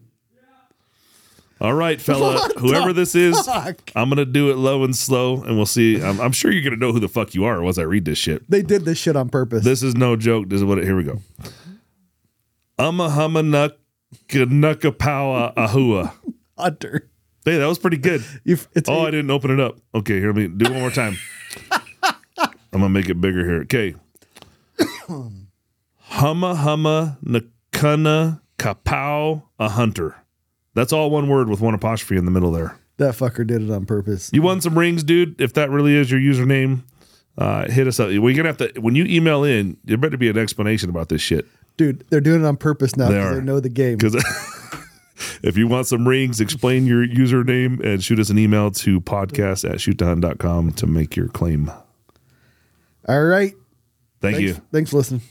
All 1.61 1.75
right, 1.75 2.01
fella. 2.01 2.49
Whoever 2.57 2.91
this 2.91 3.13
is, 3.13 3.39
fuck? 3.45 3.91
I'm 3.95 4.09
gonna 4.09 4.25
do 4.25 4.49
it 4.49 4.57
low 4.57 4.83
and 4.83 4.95
slow, 4.95 5.43
and 5.43 5.57
we'll 5.57 5.67
see. 5.67 6.01
I'm, 6.01 6.19
I'm 6.19 6.31
sure 6.31 6.51
you're 6.51 6.63
gonna 6.63 6.75
know 6.75 6.91
who 6.91 6.99
the 6.99 7.07
fuck 7.07 7.35
you 7.35 7.45
are 7.45 7.61
once 7.61 7.77
I 7.77 7.83
read 7.83 8.03
this 8.03 8.17
shit. 8.17 8.49
they 8.49 8.63
did 8.63 8.83
this 8.83 8.97
shit 8.97 9.15
on 9.15 9.29
purpose. 9.29 9.63
This 9.63 9.83
is 9.83 9.95
no 9.95 10.15
joke. 10.15 10.49
This 10.49 10.57
is 10.57 10.63
what. 10.65 10.79
It, 10.79 10.85
here 10.85 10.95
we 10.95 11.03
go. 11.03 11.21
Umma 12.79 13.11
humma 13.11 13.45
nuck 13.45 13.73
nucka 14.49 14.91
ahua. 14.91 16.13
Hunter. 16.57 17.09
Hey, 17.45 17.57
that 17.57 17.67
was 17.67 17.77
pretty 17.77 17.97
good. 17.97 18.23
You, 18.43 18.57
it's 18.73 18.89
Oh, 18.89 19.05
I 19.05 19.11
didn't 19.11 19.29
open 19.29 19.51
it 19.51 19.59
up. 19.59 19.77
Okay, 19.93 20.19
here 20.19 20.33
let 20.33 20.35
me 20.35 20.47
do 20.47 20.65
it 20.65 20.71
one 20.71 20.81
more 20.81 20.89
time. 20.89 21.15
I'm 21.71 22.49
gonna 22.71 22.89
make 22.89 23.07
it 23.07 23.21
bigger 23.21 23.45
here. 23.45 23.61
Okay. 23.61 23.95
humma 26.11 26.55
humma 26.55 27.17
nakuna 27.23 28.41
kapow 28.57 29.43
a 29.59 29.69
hunter. 29.69 30.15
That's 30.73 30.93
all 30.93 31.09
one 31.09 31.27
word 31.27 31.49
with 31.49 31.59
one 31.61 31.73
apostrophe 31.73 32.17
in 32.17 32.25
the 32.25 32.31
middle 32.31 32.51
there. 32.51 32.77
that 32.97 33.15
fucker 33.15 33.45
did 33.45 33.61
it 33.63 33.71
on 33.71 33.85
purpose. 33.85 34.29
You 34.33 34.41
won 34.41 34.61
some 34.61 34.77
rings, 34.77 35.03
dude. 35.03 35.39
If 35.41 35.53
that 35.53 35.69
really 35.69 35.95
is 35.95 36.09
your 36.11 36.19
username, 36.19 36.83
uh, 37.37 37.69
hit 37.69 37.87
us 37.87 37.99
up. 37.99 38.09
We're 38.09 38.35
gonna 38.35 38.49
have 38.49 38.57
to 38.57 38.79
when 38.79 38.95
you 38.95 39.05
email 39.05 39.43
in. 39.43 39.77
There 39.83 39.97
better 39.97 40.17
be 40.17 40.29
an 40.29 40.37
explanation 40.37 40.89
about 40.89 41.09
this 41.09 41.21
shit. 41.21 41.45
Dude, 41.77 42.05
they're 42.09 42.21
doing 42.21 42.43
it 42.43 42.45
on 42.47 42.57
purpose 42.57 42.95
now 42.95 43.07
They 43.07 43.15
because 43.15 43.31
are. 43.31 43.35
they 43.35 43.41
know 43.41 43.59
the 43.59 43.69
game. 43.69 43.97
Because 43.97 44.15
if 45.43 45.57
you 45.57 45.67
want 45.67 45.87
some 45.87 46.07
rings, 46.07 46.39
explain 46.41 46.85
your 46.85 47.05
username 47.07 47.83
and 47.83 48.03
shoot 48.03 48.19
us 48.19 48.29
an 48.29 48.37
email 48.37 48.69
to 48.71 49.01
podcast 49.01 49.67
at 49.67 49.77
shoot2hunt.com 49.77 50.73
to 50.73 50.85
make 50.87 51.15
your 51.15 51.27
claim. 51.29 51.71
All 53.07 53.23
right. 53.23 53.53
Thank 54.19 54.35
Thanks, 54.35 54.41
you. 54.41 54.61
thanks 54.71 54.91
for 54.91 54.97
listening. 54.97 55.21